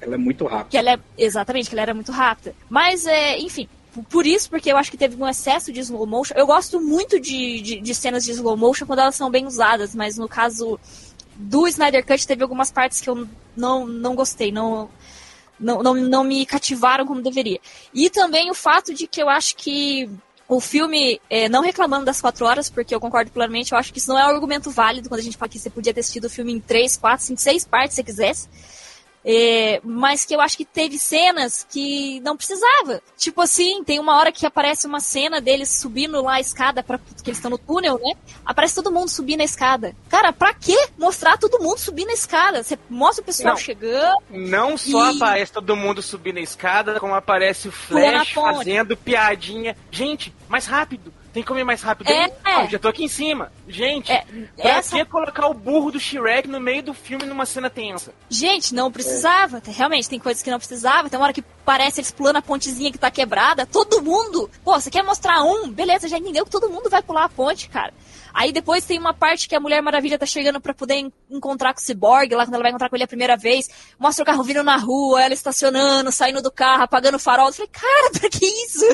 Ela 0.00 0.14
é 0.14 0.18
muito 0.18 0.44
rápida. 0.46 0.70
Que 0.70 0.76
ela 0.78 0.92
é. 0.92 0.98
Exatamente, 1.18 1.68
que 1.68 1.74
ela 1.74 1.82
era 1.82 1.94
muito 1.94 2.12
rápida. 2.12 2.54
Mas, 2.68 3.06
é, 3.06 3.38
enfim. 3.38 3.68
Por 4.10 4.26
isso, 4.26 4.48
porque 4.48 4.70
eu 4.70 4.76
acho 4.76 4.92
que 4.92 4.96
teve 4.96 5.20
um 5.20 5.26
excesso 5.26 5.72
de 5.72 5.80
slow 5.80 6.06
motion. 6.06 6.34
Eu 6.36 6.46
gosto 6.46 6.80
muito 6.80 7.18
de, 7.18 7.60
de, 7.60 7.80
de 7.80 7.94
cenas 7.96 8.24
de 8.24 8.30
slow 8.30 8.56
motion 8.56 8.86
quando 8.86 9.00
elas 9.00 9.16
são 9.16 9.28
bem 9.28 9.44
usadas, 9.44 9.92
mas 9.92 10.16
no 10.16 10.28
caso 10.28 10.78
do 11.38 11.68
Snyder 11.68 12.04
Cut 12.04 12.26
teve 12.26 12.42
algumas 12.42 12.72
partes 12.72 13.00
que 13.00 13.08
eu 13.08 13.28
não, 13.56 13.86
não 13.86 14.16
gostei, 14.16 14.50
não, 14.50 14.90
não, 15.58 15.80
não, 15.84 15.94
não 15.94 16.24
me 16.24 16.44
cativaram 16.44 17.06
como 17.06 17.22
deveria. 17.22 17.60
E 17.94 18.10
também 18.10 18.50
o 18.50 18.54
fato 18.54 18.92
de 18.92 19.06
que 19.06 19.22
eu 19.22 19.28
acho 19.28 19.54
que 19.54 20.10
o 20.48 20.60
filme, 20.60 21.20
é, 21.30 21.48
não 21.48 21.62
reclamando 21.62 22.04
das 22.04 22.20
quatro 22.20 22.44
horas, 22.44 22.68
porque 22.68 22.92
eu 22.92 22.98
concordo 22.98 23.30
plenamente, 23.30 23.70
eu 23.70 23.78
acho 23.78 23.92
que 23.92 24.00
isso 24.00 24.08
não 24.08 24.18
é 24.18 24.26
um 24.26 24.30
argumento 24.30 24.68
válido 24.70 25.08
quando 25.08 25.20
a 25.20 25.22
gente 25.22 25.36
fala 25.36 25.48
que 25.48 25.58
você 25.60 25.70
podia 25.70 25.94
ter 25.94 26.00
assistido 26.00 26.24
o 26.24 26.30
filme 26.30 26.52
em 26.52 26.58
três, 26.58 26.96
quatro, 26.96 27.24
cinco, 27.24 27.40
seis 27.40 27.64
partes 27.64 27.94
se 27.94 27.96
você 27.96 28.04
quisesse. 28.04 28.48
É, 29.30 29.78
mas 29.84 30.24
que 30.24 30.34
eu 30.34 30.40
acho 30.40 30.56
que 30.56 30.64
teve 30.64 30.98
cenas 30.98 31.66
que 31.68 32.18
não 32.20 32.34
precisava. 32.34 33.02
Tipo 33.14 33.42
assim, 33.42 33.84
tem 33.84 34.00
uma 34.00 34.16
hora 34.16 34.32
que 34.32 34.46
aparece 34.46 34.86
uma 34.86 35.00
cena 35.00 35.38
deles 35.38 35.68
subindo 35.68 36.22
lá 36.22 36.36
a 36.36 36.40
escada, 36.40 36.82
pra, 36.82 36.96
que 36.96 37.28
eles 37.28 37.36
estão 37.36 37.50
no 37.50 37.58
túnel, 37.58 38.00
né? 38.02 38.14
Aparece 38.42 38.74
todo 38.74 38.90
mundo 38.90 39.10
subindo 39.10 39.42
a 39.42 39.44
escada. 39.44 39.94
Cara, 40.08 40.32
pra 40.32 40.54
que 40.54 40.74
mostrar 40.96 41.36
todo 41.36 41.62
mundo 41.62 41.78
subindo 41.78 42.08
a 42.08 42.14
escada? 42.14 42.62
Você 42.64 42.78
mostra 42.88 43.22
o 43.22 43.26
pessoal 43.26 43.50
Não. 43.50 43.56
chegando. 43.60 44.16
Não 44.30 44.78
só 44.78 45.12
E- 45.12 45.16
aparece 45.16 45.52
todo 45.52 45.76
mundo 45.76 46.00
subindo 46.00 46.38
a 46.38 46.40
escada, 46.42 46.98
como 46.98 47.14
aparece 47.14 47.68
o 47.68 47.72
Flash 47.72 48.30
fazendo 48.32 48.96
piadinha. 48.96 49.76
Gente, 49.90 50.32
mais 50.48 50.64
rápido. 50.64 51.12
Tem 51.38 51.44
que 51.44 51.48
comer 51.48 51.62
mais 51.62 51.80
rápido. 51.82 52.08
É. 52.10 52.32
"Ah, 52.44 52.66
já 52.66 52.80
tô 52.80 52.88
aqui 52.88 53.04
em 53.04 53.08
cima. 53.08 53.52
Gente, 53.68 54.10
É, 54.10 54.24
pra 54.56 54.70
essa- 54.70 54.96
que 54.96 55.04
colocar 55.04 55.46
o 55.46 55.54
burro 55.54 55.92
do 55.92 56.00
Shrek 56.00 56.48
no 56.48 56.58
meio 56.58 56.82
do 56.82 56.92
filme 56.92 57.24
numa 57.26 57.46
cena 57.46 57.70
tensa? 57.70 58.12
Gente, 58.28 58.74
não 58.74 58.90
precisava. 58.90 59.62
Realmente, 59.64 60.08
tem 60.08 60.18
coisas 60.18 60.42
que 60.42 60.50
não 60.50 60.58
precisava. 60.58 61.08
Tem 61.08 61.16
uma 61.16 61.26
hora 61.26 61.32
que 61.32 61.42
parece 61.64 62.00
eles 62.00 62.10
pulando 62.10 62.38
a 62.38 62.42
pontezinha 62.42 62.90
que 62.90 62.98
tá 62.98 63.08
quebrada. 63.08 63.64
Todo 63.64 64.02
mundo. 64.02 64.50
Pô, 64.64 64.72
você 64.80 64.90
quer 64.90 65.04
mostrar 65.04 65.44
um? 65.44 65.70
Beleza, 65.70 66.08
já 66.08 66.18
entendeu 66.18 66.44
que 66.44 66.50
todo 66.50 66.68
mundo 66.68 66.90
vai 66.90 67.02
pular 67.02 67.24
a 67.26 67.28
ponte, 67.28 67.68
cara. 67.68 67.94
Aí 68.34 68.50
depois 68.50 68.84
tem 68.84 68.98
uma 68.98 69.14
parte 69.14 69.48
que 69.48 69.54
a 69.54 69.60
Mulher 69.60 69.80
Maravilha 69.80 70.18
tá 70.18 70.26
chegando 70.26 70.60
pra 70.60 70.74
poder 70.74 70.94
en- 70.94 71.12
encontrar 71.30 71.72
com 71.72 71.80
o 71.80 71.82
Cyborg, 71.84 72.34
lá 72.34 72.44
quando 72.44 72.54
ela 72.54 72.62
vai 72.62 72.70
encontrar 72.72 72.88
com 72.88 72.96
ele 72.96 73.04
a 73.04 73.08
primeira 73.08 73.36
vez. 73.36 73.68
Mostra 73.96 74.24
o 74.24 74.26
carro 74.26 74.42
vindo 74.42 74.64
na 74.64 74.76
rua, 74.76 75.22
ela 75.22 75.34
estacionando, 75.34 76.10
saindo 76.10 76.42
do 76.42 76.50
carro, 76.50 76.82
apagando 76.82 77.14
o 77.14 77.18
farol. 77.20 77.46
Eu 77.46 77.52
falei, 77.52 77.70
cara, 77.72 78.10
pra 78.10 78.28
que 78.28 78.44
isso? 78.44 78.84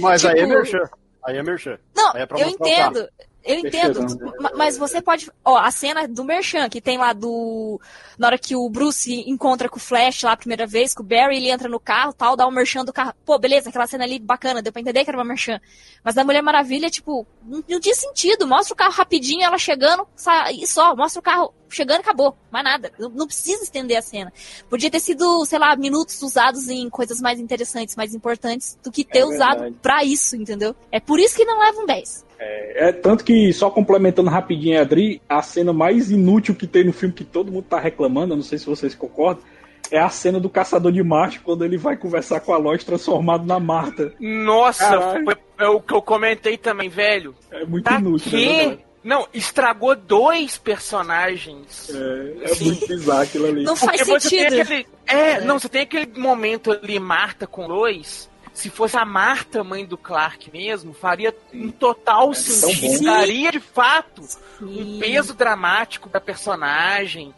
Mas 0.00 0.24
aí 0.26 0.32
é 0.32 0.34
Tipo- 0.42 0.48
merchan. 0.48 0.88
Aí 1.26 1.36
é 1.36 1.42
merchan. 1.42 1.78
Não, 1.94 2.12
é 2.12 2.26
eu 2.30 2.48
entendo. 2.48 3.08
Eu 3.46 3.58
entendo. 3.60 4.02
Fechadão. 4.02 4.32
ma- 4.40 4.52
Mas 4.56 4.76
você 4.76 5.00
pode. 5.00 5.30
Ó, 5.44 5.56
a 5.56 5.70
cena 5.70 6.08
do 6.08 6.24
Merchan, 6.24 6.68
que 6.68 6.80
tem 6.80 6.98
lá 6.98 7.12
do. 7.12 7.80
Na 8.18 8.26
hora 8.28 8.38
que 8.38 8.56
o 8.56 8.68
Bruce 8.68 9.22
encontra 9.28 9.68
com 9.68 9.76
o 9.76 9.80
Flash 9.80 10.22
lá 10.22 10.32
a 10.32 10.36
primeira 10.36 10.66
vez, 10.66 10.92
com 10.94 11.02
o 11.02 11.06
Barry, 11.06 11.36
ele 11.36 11.50
entra 11.50 11.68
no 11.68 11.78
carro 11.78 12.12
tal, 12.12 12.34
dá 12.34 12.46
um 12.46 12.50
Merchan 12.50 12.84
do 12.84 12.92
carro. 12.92 13.14
Pô, 13.24 13.38
beleza, 13.38 13.68
aquela 13.68 13.86
cena 13.86 14.04
ali 14.04 14.18
bacana, 14.18 14.60
deu 14.62 14.72
pra 14.72 14.80
entender 14.82 15.04
que 15.04 15.10
era 15.10 15.18
uma 15.18 15.24
Merchan. 15.24 15.60
Mas 16.02 16.14
da 16.14 16.24
Mulher 16.24 16.42
Maravilha, 16.42 16.90
tipo, 16.90 17.26
não, 17.44 17.62
não 17.68 17.80
tinha 17.80 17.94
sentido. 17.94 18.46
Mostra 18.46 18.74
o 18.74 18.76
carro 18.76 18.92
rapidinho, 18.92 19.42
ela 19.42 19.58
chegando, 19.58 20.06
e 20.52 20.66
só, 20.66 20.96
mostra 20.96 21.20
o 21.20 21.22
carro 21.22 21.54
chegando 21.68 21.98
e 21.98 22.00
acabou. 22.00 22.36
Mais 22.50 22.64
nada. 22.64 22.90
Não, 22.98 23.08
não 23.10 23.26
precisa 23.26 23.62
estender 23.62 23.96
a 23.98 24.02
cena. 24.02 24.32
Podia 24.68 24.90
ter 24.90 25.00
sido, 25.00 25.44
sei 25.44 25.58
lá, 25.58 25.76
minutos 25.76 26.20
usados 26.22 26.68
em 26.68 26.88
coisas 26.90 27.20
mais 27.20 27.38
interessantes, 27.38 27.94
mais 27.96 28.14
importantes, 28.14 28.78
do 28.82 28.90
que 28.90 29.04
ter 29.04 29.20
É 29.20 29.24
usado 29.24 29.72
pra 29.82 30.02
isso, 30.04 30.34
entendeu? 30.36 30.74
É 30.90 30.98
por 31.00 31.20
isso 31.20 31.36
que 31.36 31.44
não 31.44 31.58
leva 31.58 31.80
um 31.80 31.86
10. 31.86 32.25
É 32.38 32.92
tanto 32.92 33.24
que, 33.24 33.52
só 33.52 33.70
complementando 33.70 34.28
rapidinho, 34.30 34.80
Adri, 34.80 35.22
a 35.28 35.40
cena 35.40 35.72
mais 35.72 36.10
inútil 36.10 36.54
que 36.54 36.66
tem 36.66 36.84
no 36.84 36.92
filme, 36.92 37.14
que 37.14 37.24
todo 37.24 37.50
mundo 37.50 37.64
tá 37.68 37.80
reclamando, 37.80 38.32
eu 38.34 38.36
não 38.36 38.44
sei 38.44 38.58
se 38.58 38.66
vocês 38.66 38.94
concordam, 38.94 39.42
é 39.90 39.98
a 39.98 40.08
cena 40.08 40.38
do 40.38 40.50
caçador 40.50 40.92
de 40.92 41.02
Marte, 41.02 41.40
quando 41.40 41.64
ele 41.64 41.76
vai 41.78 41.96
conversar 41.96 42.40
com 42.40 42.52
a 42.52 42.58
Lois 42.58 42.84
transformado 42.84 43.46
na 43.46 43.58
Marta. 43.58 44.12
Nossa, 44.20 44.84
Caralho. 44.84 45.24
foi 45.24 45.36
é 45.58 45.68
o 45.68 45.80
que 45.80 45.94
eu 45.94 46.02
comentei 46.02 46.58
também, 46.58 46.88
velho. 46.88 47.34
É 47.50 47.64
muito 47.64 47.84
Pra 47.84 47.98
inútil, 47.98 48.32
né, 48.32 48.38
quê? 48.38 48.56
verdade? 48.56 48.86
Não, 49.02 49.28
estragou 49.32 49.94
dois 49.94 50.58
personagens. 50.58 51.90
É, 51.94 52.50
é 52.50 52.64
muito 52.64 52.86
bizarro 52.88 53.22
aquilo 53.22 53.46
ali. 53.46 53.62
Não 53.62 53.76
faz 53.76 54.02
Porque 54.02 54.20
você 54.20 54.30
tem 54.30 54.50
sentido. 54.50 54.60
aquele. 54.62 54.86
É, 55.06 55.40
não, 55.42 55.58
você 55.60 55.68
tem 55.68 55.82
aquele 55.82 56.10
momento 56.18 56.72
ali, 56.72 56.98
Marta 56.98 57.46
com 57.46 57.66
Lois. 57.68 58.28
Se 58.56 58.70
fosse 58.70 58.96
a 58.96 59.04
Marta, 59.04 59.62
mãe 59.62 59.84
do 59.84 59.98
Clark 59.98 60.50
mesmo, 60.50 60.94
faria 60.94 61.34
um 61.52 61.70
total 61.70 62.32
sentido. 62.32 63.04
Daria 63.04 63.52
de 63.52 63.60
fato 63.60 64.22
um 64.62 64.66
Sim. 64.66 64.96
peso 64.98 65.34
dramático 65.34 66.08
da 66.08 66.18
personagem. 66.22 67.34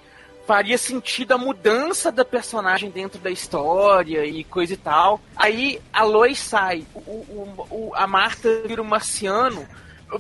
Faria 0.46 0.78
sentido 0.78 1.32
a 1.32 1.38
mudança 1.38 2.12
da 2.12 2.24
personagem 2.24 2.88
dentro 2.88 3.18
da 3.18 3.30
história 3.32 4.24
e 4.24 4.44
coisa 4.44 4.74
e 4.74 4.76
tal. 4.76 5.20
Aí 5.36 5.80
a 5.92 6.04
Lois 6.04 6.38
sai, 6.38 6.86
o, 6.94 7.00
o- 7.00 7.66
o- 7.68 7.92
a 7.96 8.06
Marta 8.06 8.62
vira 8.64 8.80
um 8.80 8.84
marciano. 8.86 9.66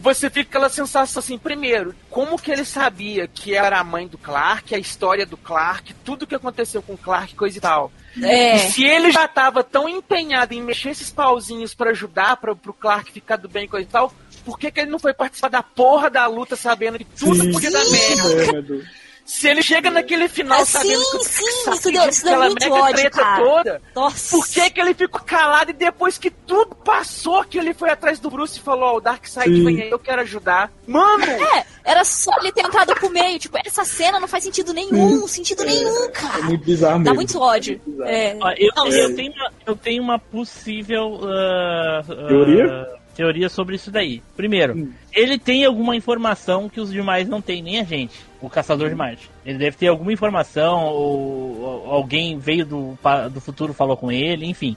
Você 0.00 0.28
fica 0.28 0.50
aquela 0.50 0.68
sensação 0.68 1.20
assim, 1.20 1.38
primeiro, 1.38 1.94
como 2.10 2.36
que 2.38 2.50
ele 2.50 2.64
sabia 2.64 3.26
que 3.28 3.54
era 3.54 3.78
a 3.78 3.84
mãe 3.84 4.06
do 4.08 4.18
Clark, 4.18 4.74
a 4.74 4.78
história 4.78 5.24
do 5.24 5.36
Clark, 5.36 5.94
tudo 6.04 6.26
que 6.26 6.34
aconteceu 6.34 6.82
com 6.82 6.94
o 6.94 6.98
Clark, 6.98 7.34
coisa 7.36 7.56
e 7.56 7.60
tal. 7.60 7.90
E 8.18 8.24
É. 8.24 8.58
se 8.58 8.84
ele 8.84 9.10
já 9.10 9.26
tava 9.28 9.62
tão 9.62 9.88
empenhado 9.88 10.52
em 10.54 10.62
mexer 10.62 10.90
esses 10.90 11.10
pauzinhos 11.10 11.74
pra 11.74 11.90
ajudar 11.90 12.36
para 12.36 12.54
pro 12.54 12.72
Clark 12.72 13.12
ficar 13.12 13.36
do 13.36 13.48
bem 13.48 13.64
e 13.64 13.68
coisa 13.68 13.86
e 13.86 13.90
tal, 13.90 14.12
por 14.44 14.58
que, 14.58 14.70
que 14.70 14.80
ele 14.80 14.90
não 14.90 14.98
foi 14.98 15.12
participar 15.14 15.48
da 15.48 15.62
porra 15.62 16.08
da 16.10 16.26
luta 16.26 16.56
sabendo 16.56 16.98
que 16.98 17.04
tudo 17.04 17.42
Sim, 17.42 17.52
podia 17.52 17.70
dar 17.70 17.84
merda? 17.90 18.84
É. 19.28 19.30
Se 19.30 19.46
ele 19.46 19.62
chega 19.62 19.90
naquele 19.90 20.26
final 20.28 20.60
Ah, 20.62 20.64
sabendo 20.64 21.04
sim, 21.04 21.18
que 21.18 21.24
sim, 21.26 21.44
sabia 21.64 21.78
isso 21.80 21.90
deu- 21.92 22.08
isso 22.08 22.24
deu 22.24 22.38
muito 22.40 22.72
ódio, 22.72 23.10
cara. 23.10 23.44
toda, 23.44 23.82
Nossa. 23.94 24.36
por 24.36 24.46
que, 24.48 24.70
que 24.70 24.80
ele 24.80 24.94
ficou 24.94 25.20
calado 25.20 25.70
e 25.70 25.74
depois 25.74 26.16
que 26.16 26.30
tudo 26.30 26.74
passou, 26.74 27.44
que 27.44 27.58
ele 27.58 27.74
foi 27.74 27.90
atrás 27.90 28.18
do 28.18 28.30
Bruce 28.30 28.58
e 28.58 28.62
falou, 28.62 28.94
ó, 28.94 28.96
o 28.96 29.00
Darkseid 29.00 29.62
vem 29.62 29.82
aí, 29.82 29.90
eu 29.90 29.98
quero 29.98 30.22
ajudar. 30.22 30.72
Mano! 30.86 31.24
É, 31.24 31.66
era 31.84 32.04
só 32.04 32.30
ele 32.40 32.50
ter 32.52 32.62
entrado 32.64 32.94
pro 32.94 33.10
meio. 33.10 33.38
Tipo, 33.38 33.58
essa 33.64 33.84
cena 33.84 34.18
não 34.18 34.26
faz 34.26 34.44
sentido 34.44 34.72
nenhum, 34.72 35.26
sentido 35.28 35.62
nenhum, 35.64 36.04
É 36.04 36.08
cara. 36.08 36.42
muito 36.44 36.64
bizarro 36.64 36.94
mesmo. 36.98 37.04
Dá 37.04 37.14
muito 37.14 37.38
ódio. 37.40 37.80
É. 38.04 38.28
É. 38.30 38.38
Ó, 38.40 38.50
eu, 38.56 38.70
Não, 38.74 38.86
eu 38.88 39.14
tenho 39.14 39.32
uma, 39.32 39.52
eu 39.66 39.76
tenho 39.76 40.02
uma 40.02 40.18
possível 40.18 41.20
ah, 41.24 42.02
ah, 42.08 42.28
Teoria? 42.28 42.86
Teoria 43.18 43.48
sobre 43.48 43.74
isso 43.74 43.90
daí. 43.90 44.22
Primeiro, 44.36 44.74
Hum. 44.76 44.92
ele 45.12 45.36
tem 45.40 45.64
alguma 45.64 45.96
informação 45.96 46.68
que 46.68 46.80
os 46.80 46.92
demais 46.92 47.28
não 47.28 47.42
têm, 47.42 47.60
nem 47.60 47.80
a 47.80 47.82
gente, 47.84 48.14
o 48.40 48.48
Caçador 48.48 48.88
de 48.88 48.94
Marte. 48.94 49.28
Ele 49.44 49.58
deve 49.58 49.76
ter 49.76 49.88
alguma 49.88 50.12
informação, 50.12 50.84
ou, 50.84 51.60
ou 51.60 51.90
alguém 51.90 52.38
veio 52.38 52.64
do, 52.64 52.96
do 53.32 53.40
futuro 53.40 53.74
falou 53.74 53.96
com 53.96 54.12
ele, 54.12 54.46
enfim. 54.46 54.76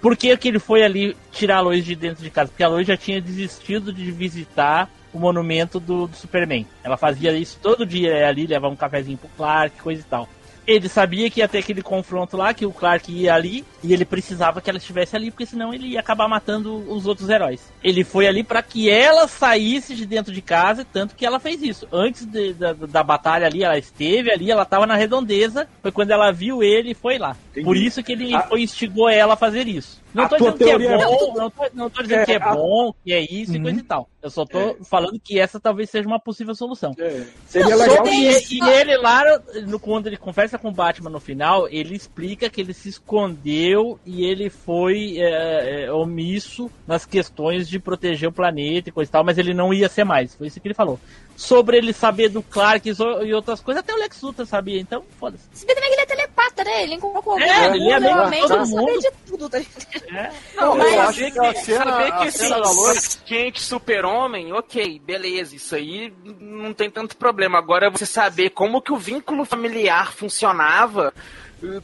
Por 0.00 0.16
que, 0.16 0.34
que 0.38 0.48
ele 0.48 0.58
foi 0.58 0.82
ali 0.82 1.14
tirar 1.30 1.58
a 1.58 1.60
Lois 1.60 1.84
de 1.84 1.94
dentro 1.94 2.24
de 2.24 2.30
casa? 2.30 2.48
Porque 2.50 2.64
a 2.64 2.68
Lois 2.68 2.86
já 2.86 2.96
tinha 2.96 3.20
desistido 3.20 3.92
de 3.92 4.10
visitar 4.10 4.90
o 5.12 5.18
monumento 5.18 5.78
do, 5.78 6.06
do 6.06 6.16
Superman. 6.16 6.66
Ela 6.82 6.96
fazia 6.96 7.30
isso 7.32 7.58
todo 7.62 7.84
dia 7.84 8.20
ia 8.20 8.26
ali, 8.28 8.46
levava 8.46 8.72
um 8.72 8.76
cafezinho 8.76 9.18
pro 9.18 9.28
Clark, 9.36 9.78
coisa 9.82 10.00
e 10.00 10.04
tal. 10.04 10.26
Ele 10.66 10.88
sabia 10.88 11.28
que 11.30 11.40
ia 11.40 11.48
ter 11.48 11.58
aquele 11.58 11.82
confronto 11.82 12.36
lá, 12.36 12.54
que 12.54 12.64
o 12.64 12.72
Clark 12.72 13.10
ia 13.12 13.34
ali, 13.34 13.64
e 13.82 13.92
ele 13.92 14.04
precisava 14.04 14.60
que 14.60 14.70
ela 14.70 14.78
estivesse 14.78 15.16
ali, 15.16 15.30
porque 15.30 15.46
senão 15.46 15.72
ele 15.74 15.88
ia 15.88 16.00
acabar 16.00 16.28
matando 16.28 16.76
os 16.92 17.06
outros 17.06 17.28
heróis. 17.28 17.72
Ele 17.82 18.04
foi 18.04 18.26
ali 18.26 18.44
para 18.44 18.62
que 18.62 18.88
ela 18.90 19.26
saísse 19.26 19.94
de 19.94 20.06
dentro 20.06 20.32
de 20.32 20.40
casa, 20.42 20.84
tanto 20.84 21.14
que 21.14 21.26
ela 21.26 21.40
fez 21.40 21.62
isso. 21.62 21.86
Antes 21.92 22.24
de- 22.26 22.52
da, 22.54 22.72
da 22.72 23.02
batalha 23.02 23.46
ali, 23.46 23.64
ela 23.64 23.78
esteve 23.78 24.30
ali, 24.30 24.50
ela 24.50 24.64
tava 24.64 24.86
na 24.86 24.94
redondeza, 24.96 25.68
foi 25.82 25.90
quando 25.92 26.10
ela 26.10 26.30
viu 26.32 26.62
ele 26.62 26.90
e 26.90 26.94
foi 26.94 27.18
lá. 27.18 27.36
Entendi. 27.50 27.64
Por 27.64 27.76
isso 27.76 28.02
que 28.02 28.12
ele 28.12 28.34
A- 28.34 28.42
foi, 28.42 28.62
instigou 28.62 29.08
ela 29.08 29.34
a 29.34 29.36
fazer 29.36 29.66
isso. 29.66 30.01
Não 30.14 30.24
A 30.24 30.28
tô 30.28 30.36
tua 30.36 30.52
dizendo 30.52 30.78
que 30.78 30.86
é 30.88 30.98
bom, 30.98 31.34
não 31.34 31.50
tô, 31.50 31.70
não 31.72 31.90
tô 31.90 32.02
dizendo 32.02 32.20
É, 32.20 32.24
que 32.26 32.32
é 32.32 32.38
bom, 32.38 32.92
que 33.02 33.12
é 33.12 33.20
isso 33.20 33.54
e 33.54 33.56
Uhum. 33.56 33.62
coisa 33.62 33.80
e 33.80 33.82
tal. 33.82 34.08
Eu 34.22 34.30
só 34.30 34.44
tô 34.44 34.58
É. 34.58 34.76
falando 34.88 35.18
que 35.18 35.38
essa 35.38 35.58
talvez 35.58 35.88
seja 35.88 36.06
uma 36.06 36.20
possível 36.20 36.54
solução. 36.54 36.94
É, 36.98 37.22
Seria 37.46 37.70
Não, 37.76 37.78
legal. 37.78 38.06
E, 38.06 38.30
e 38.54 38.68
ele 38.68 38.96
lá, 38.98 39.22
no, 39.66 39.80
quando 39.80 40.06
ele 40.06 40.16
conversa 40.16 40.58
com 40.58 40.68
o 40.68 40.72
Batman 40.72 41.10
no 41.10 41.18
final, 41.20 41.66
ele 41.68 41.94
explica 41.94 42.48
que 42.50 42.60
ele 42.60 42.74
se 42.74 42.88
escondeu 42.88 43.98
e 44.04 44.24
ele 44.24 44.50
foi 44.50 45.16
é, 45.18 45.84
é, 45.84 45.92
omisso 45.92 46.70
nas 46.86 47.04
questões 47.06 47.68
de 47.68 47.78
proteger 47.78 48.28
o 48.28 48.32
planeta 48.32 48.88
e 48.88 48.92
coisa 48.92 49.08
e 49.08 49.12
tal, 49.12 49.24
mas 49.24 49.38
ele 49.38 49.54
não 49.54 49.72
ia 49.72 49.88
ser 49.88 50.04
mais. 50.04 50.34
Foi 50.34 50.46
isso 50.46 50.60
que 50.60 50.68
ele 50.68 50.74
falou. 50.74 50.98
Sobre 51.36 51.76
ele 51.78 51.92
saber 51.92 52.28
do 52.28 52.42
Clark 52.42 52.88
e 52.88 53.34
outras 53.34 53.60
coisas, 53.60 53.82
até 53.82 53.92
o 53.92 53.96
Lex 53.98 54.20
Luthor 54.22 54.46
sabia, 54.46 54.80
então 54.80 55.02
foda-se. 55.18 55.44
Se 55.52 55.66
bem 55.66 55.74
também 55.74 55.90
que 55.90 55.94
ele 55.96 56.02
é 56.02 56.06
telepata, 56.06 56.62
né? 56.64 56.82
Ele 56.84 56.94
encontrou 56.94 57.22
com 57.22 57.40
É, 57.40 57.66
alguém, 57.66 57.80
ele 57.82 57.90
é 57.90 57.98
realmente 57.98 58.48
todo 58.48 58.66
mundo. 58.68 59.00
de 59.00 59.10
tudo. 59.26 59.48
Tá? 59.48 59.58
É. 59.58 60.32
Não, 60.54 60.76
Mas- 60.76 60.92
eu 60.92 61.00
acho 61.02 61.18
que 61.32 61.38
a 61.40 61.54
que 61.54 61.60
cena- 61.60 61.84
saber 61.84 62.04
que 62.06 62.12
a 62.12 62.22
assim, 62.22 62.38
cena 62.38 62.60
da 62.60 62.70
Lois- 62.70 63.20
quente 63.26 63.60
super-homem, 63.60 64.52
ok, 64.52 65.00
beleza, 65.04 65.56
isso 65.56 65.74
aí 65.74 66.12
não 66.24 66.72
tem 66.72 66.90
tanto 66.90 67.16
problema. 67.16 67.58
Agora 67.58 67.90
você 67.90 68.06
saber 68.06 68.50
como 68.50 68.80
que 68.82 68.92
o 68.92 68.96
vínculo 68.96 69.44
familiar 69.44 70.12
funcionava, 70.12 71.12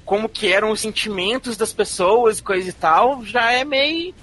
como 0.05 0.29
que 0.29 0.53
eram 0.53 0.71
os 0.71 0.81
sentimentos 0.81 1.57
das 1.57 1.73
pessoas 1.73 2.39
e 2.39 2.43
coisa 2.43 2.69
e 2.69 2.73
tal, 2.73 3.25
já 3.25 3.51
é 3.53 3.65
meio 3.65 4.15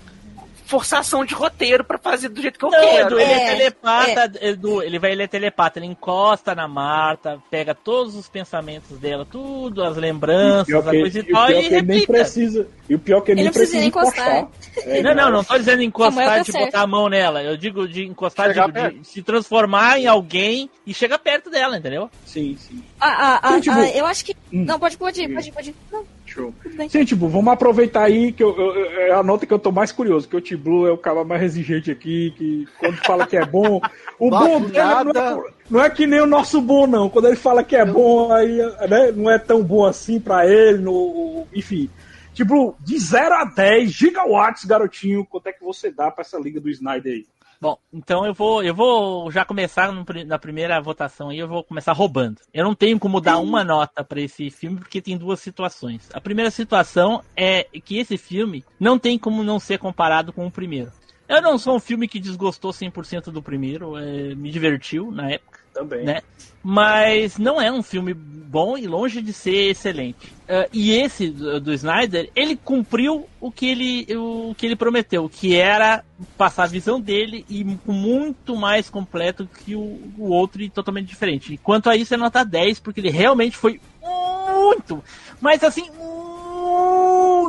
forçação 0.66 1.24
de 1.24 1.34
roteiro 1.34 1.84
pra 1.84 1.97
fazer 1.97 2.30
do 2.30 2.41
jeito 2.41 2.57
que 2.59 2.66
eu 2.66 2.72
Não, 2.72 2.80
quero. 2.80 3.07
Edu, 3.07 3.20
ele 3.20 3.32
é, 3.32 3.36
É, 3.47 3.55
telepata, 3.55 4.32
Edu, 4.41 4.82
ele 4.82 4.99
vai, 4.99 5.11
ele 5.11 5.24
é 5.24 5.28
telepata, 5.28 5.80
ele 5.80 5.86
encosta 5.86 6.53
na 6.55 6.68
Marta, 6.68 7.39
pega 7.49 7.74
todos 7.76 8.16
os 8.16 8.28
pensamentos 8.28 8.97
dela, 8.97 9.26
tudo, 9.30 9.84
as 9.84 9.95
lembranças, 9.95 10.74
a 10.76 10.82
coisa 10.91 11.20
e 11.20 11.22
e 11.22 11.32
o 11.32 11.34
tal, 11.34 11.47
pior 11.47 11.61
e 11.61 11.66
ele 11.66 11.82
nem 11.82 12.05
precisa. 12.05 12.68
E 12.89 12.95
o 12.95 12.99
pior 12.99 13.22
que 13.22 13.32
ele, 13.32 13.41
Ele 13.41 13.49
nem 13.49 13.51
não 13.51 13.53
precisa 13.53 13.80
precisa 13.80 13.86
encostar. 13.88 14.39
encostar. 14.39 14.88
É, 14.88 15.01
Não, 15.01 15.16
não, 15.16 15.32
não 15.32 15.43
tô 15.43 15.57
dizendo 15.57 15.82
encostar 15.82 16.26
tá 16.26 16.39
de 16.39 16.51
certo. 16.51 16.66
botar 16.66 16.82
a 16.82 16.88
mão 16.88 17.09
nela. 17.09 17.41
Eu 17.41 17.57
digo 17.57 17.88
de 17.88 18.03
encostar, 18.05 18.53
digo, 18.53 18.72
de 18.72 19.03
se 19.07 19.22
transformar 19.24 19.99
em 19.99 20.05
alguém 20.07 20.70
e 20.86 20.93
chegar 20.93 21.18
perto 21.20 21.49
dela, 21.49 21.78
entendeu? 21.78 22.09
Sim, 22.26 22.55
sim. 22.59 22.84
Ah, 22.99 23.07
ah, 23.07 23.39
ah, 23.41 23.53
Sim, 23.55 23.61
tipo- 23.61 23.76
ah, 23.78 23.89
eu 23.89 24.05
acho 24.05 24.26
que. 24.26 24.34
Hum. 24.53 24.66
Não, 24.66 24.80
pode, 24.80 24.97
pode 24.97 25.22
ir, 25.22 25.34
pode 25.34 25.49
ir, 25.49 25.51
pode 25.51 25.70
ir. 25.72 25.76
Não, 25.91 26.05
Show. 26.36 26.54
Sim, 26.90 27.06
tipo, 27.06 27.28
vamos 27.30 27.52
aproveitar 27.54 28.04
aí 28.04 28.32
que 28.34 28.44
eu, 28.44 28.56
eu, 28.58 28.76
eu- 28.76 28.92
é 29.02 29.12
a 29.12 29.24
nota 29.24 29.46
que 29.46 29.54
eu 29.54 29.58
tô 29.60 29.72
mais 29.72 29.92
curioso, 29.92 30.28
que 30.28 30.36
o 30.36 30.42
T-Blue 30.42 30.86
é 30.86 30.92
o 30.92 30.98
cara 30.98 31.24
mais 31.24 31.42
exigente 31.42 31.90
aqui, 31.90 32.32
que 32.38 32.68
quando 32.78 32.98
fala 33.06 33.26
que 33.26 33.38
é 33.38 33.46
bom, 33.46 33.80
o 34.20 34.30
bom 34.30 34.60
dele 34.62 34.78
não 34.80 35.04
nada. 35.14 35.20
é, 35.20 35.52
não 35.70 35.82
é 35.82 35.90
que 35.90 36.06
nem 36.06 36.20
o 36.20 36.26
nosso 36.28 36.60
bom, 36.62 36.86
não. 36.86 37.10
Quando 37.10 37.28
ele 37.28 37.38
fala 37.38 37.64
que 37.64 37.76
é 37.76 37.86
bom, 37.86 38.34
aí 38.34 38.58
né, 38.90 39.12
não 39.16 39.32
é 39.32 39.40
tão 39.40 39.64
bom 39.64 39.86
assim 39.86 40.20
pra 40.20 40.46
ele, 40.46 40.80
no, 40.80 41.48
enfim. 41.56 41.90
Tipo, 42.34 42.76
de 42.82 43.00
0 43.00 43.34
a 43.34 43.46
10 43.46 43.92
gigawatts, 43.92 44.66
garotinho, 44.66 45.26
quanto 45.26 45.48
é 45.48 45.54
que 45.54 45.64
você 45.64 45.90
dá 45.90 46.12
pra 46.12 46.22
essa 46.22 46.38
liga 46.38 46.60
do 46.60 46.70
Snyder 46.70 47.14
aí? 47.14 47.26
Bom, 47.60 47.78
então 47.93 48.26
eu 48.26 48.34
vou, 48.34 48.64
eu 48.64 48.74
vou 48.74 49.32
já 49.32 49.45
começar 49.45 49.91
na 50.26 50.38
primeira 50.38 50.80
votação 50.82 51.30
aí, 51.30 51.39
eu 51.39 51.47
vou 51.47 51.64
começar 51.64 51.93
roubando. 51.93 52.41
Eu 52.53 52.64
não 52.64 52.76
tenho 52.76 52.99
como 52.99 53.22
dar 53.22 53.38
uma 53.38 53.64
nota 53.64 54.03
pra 54.03 54.22
esse 54.22 54.49
filme 54.49 54.78
porque 54.78 55.01
tem 55.01 55.18
duas 55.18 55.39
situações. 55.39 56.10
A 56.14 56.22
primeira 56.22 56.51
situação 56.51 57.24
é 57.36 57.64
que 57.84 57.97
esse 57.97 58.18
filme 58.18 58.64
não 58.80 58.99
tem 58.99 59.18
como 59.18 59.43
não 59.43 59.60
ser 59.60 59.78
comparado 59.78 60.34
com 60.34 60.45
o 60.45 60.51
primeiro. 60.51 60.91
Eu 61.28 61.41
não 61.41 61.57
sou 61.57 61.76
um 61.76 61.80
filme 61.80 62.07
que 62.07 62.19
desgostou 62.19 62.71
100% 62.71 63.32
do 63.32 63.41
primeiro, 63.41 63.97
é, 63.97 64.36
me 64.36 64.51
divertiu 64.51 65.11
na 65.11 65.32
época. 65.32 65.65
Também. 65.76 66.05
né? 66.05 66.21
Mas 66.63 67.38
não 67.38 67.61
é 67.61 67.69
um 67.69 67.84
filme 67.84 68.13
bom 68.13 68.78
e 68.78 68.88
longe 68.88 69.21
de 69.21 69.34
ser 69.34 69.71
excelente. 69.71 70.32
Ah, 70.47 70.69
e 70.71 70.91
esse 70.91 71.30
do, 71.30 71.59
do 71.59 71.73
Snyder, 71.73 72.32
ele 72.34 72.55
cumpriu 72.55 73.28
o 73.41 73.51
que 73.51 73.67
ele, 73.67 74.15
o 74.15 74.55
que 74.55 74.65
ele 74.65 74.76
prometeu, 74.78 75.28
que 75.28 75.53
era 75.53 76.03
passar 76.38 76.63
a 76.63 76.67
visão 76.67 76.99
dele 76.99 77.45
e 77.49 77.65
muito 77.86 78.55
mais 78.55 78.89
completo 78.89 79.49
que 79.65 79.76
o, 79.76 79.99
o 80.17 80.30
outro 80.30 80.61
e 80.61 80.69
totalmente 80.69 81.07
diferente. 81.07 81.53
E 81.53 81.57
quanto 81.57 81.89
a 81.89 81.97
isso, 81.97 82.13
é 82.13 82.17
nota 82.17 82.45
10, 82.45 82.80
porque 82.80 83.01
ele 83.01 83.11
realmente 83.11 83.57
foi 83.57 83.82
muito, 84.01 85.03
mas 85.41 85.61
assim, 85.61 85.89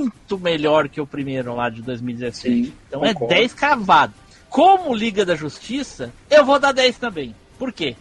muito 0.01 0.39
melhor 0.39 0.89
que 0.89 1.01
o 1.01 1.07
primeiro 1.07 1.55
lá 1.55 1.69
de 1.71 1.83
2016. 1.83 2.67
Sim, 2.67 2.73
então 2.89 3.01
concordo. 3.01 3.35
é 3.35 3.39
10 3.39 3.55
cavado. 3.55 4.15
Como 4.49 4.95
Liga 4.95 5.25
da 5.25 5.35
Justiça, 5.35 6.13
eu 6.31 6.45
vou 6.45 6.59
dar 6.59 6.73
10 6.73 6.99
também. 6.99 7.35
Por 7.59 7.73
quê? 7.73 7.97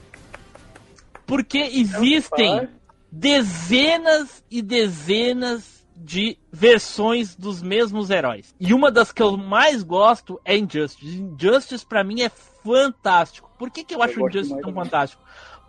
Porque 1.26 1.58
existem 1.58 2.56
Vai. 2.58 2.70
dezenas 3.12 4.43
e 4.50 4.62
dezenas 4.62 5.76
de 5.96 6.38
versões 6.52 7.36
dos 7.36 7.62
mesmos 7.64 8.10
heróis. 8.10 8.54
E 8.60 8.74
uma 8.74 8.91
das 8.91 9.12
que 9.12 9.22
eu 9.24 9.36
mais 9.38 9.82
gosto 9.82 10.39
é 10.46 10.58
Injustice. 10.58 11.18
Injustice 11.18 11.86
pra 11.86 12.04
mim 12.04 12.22
é 12.22 12.30
fantástico. 12.64 13.50
Por 13.58 13.72
que, 13.72 13.84
que 13.84 13.96
eu 13.96 14.02
acho 14.04 14.20
gosto 14.20 14.38
Injustice 14.38 14.62
tão 14.62 14.72
também. 14.72 14.84
fantástico? 14.84 15.24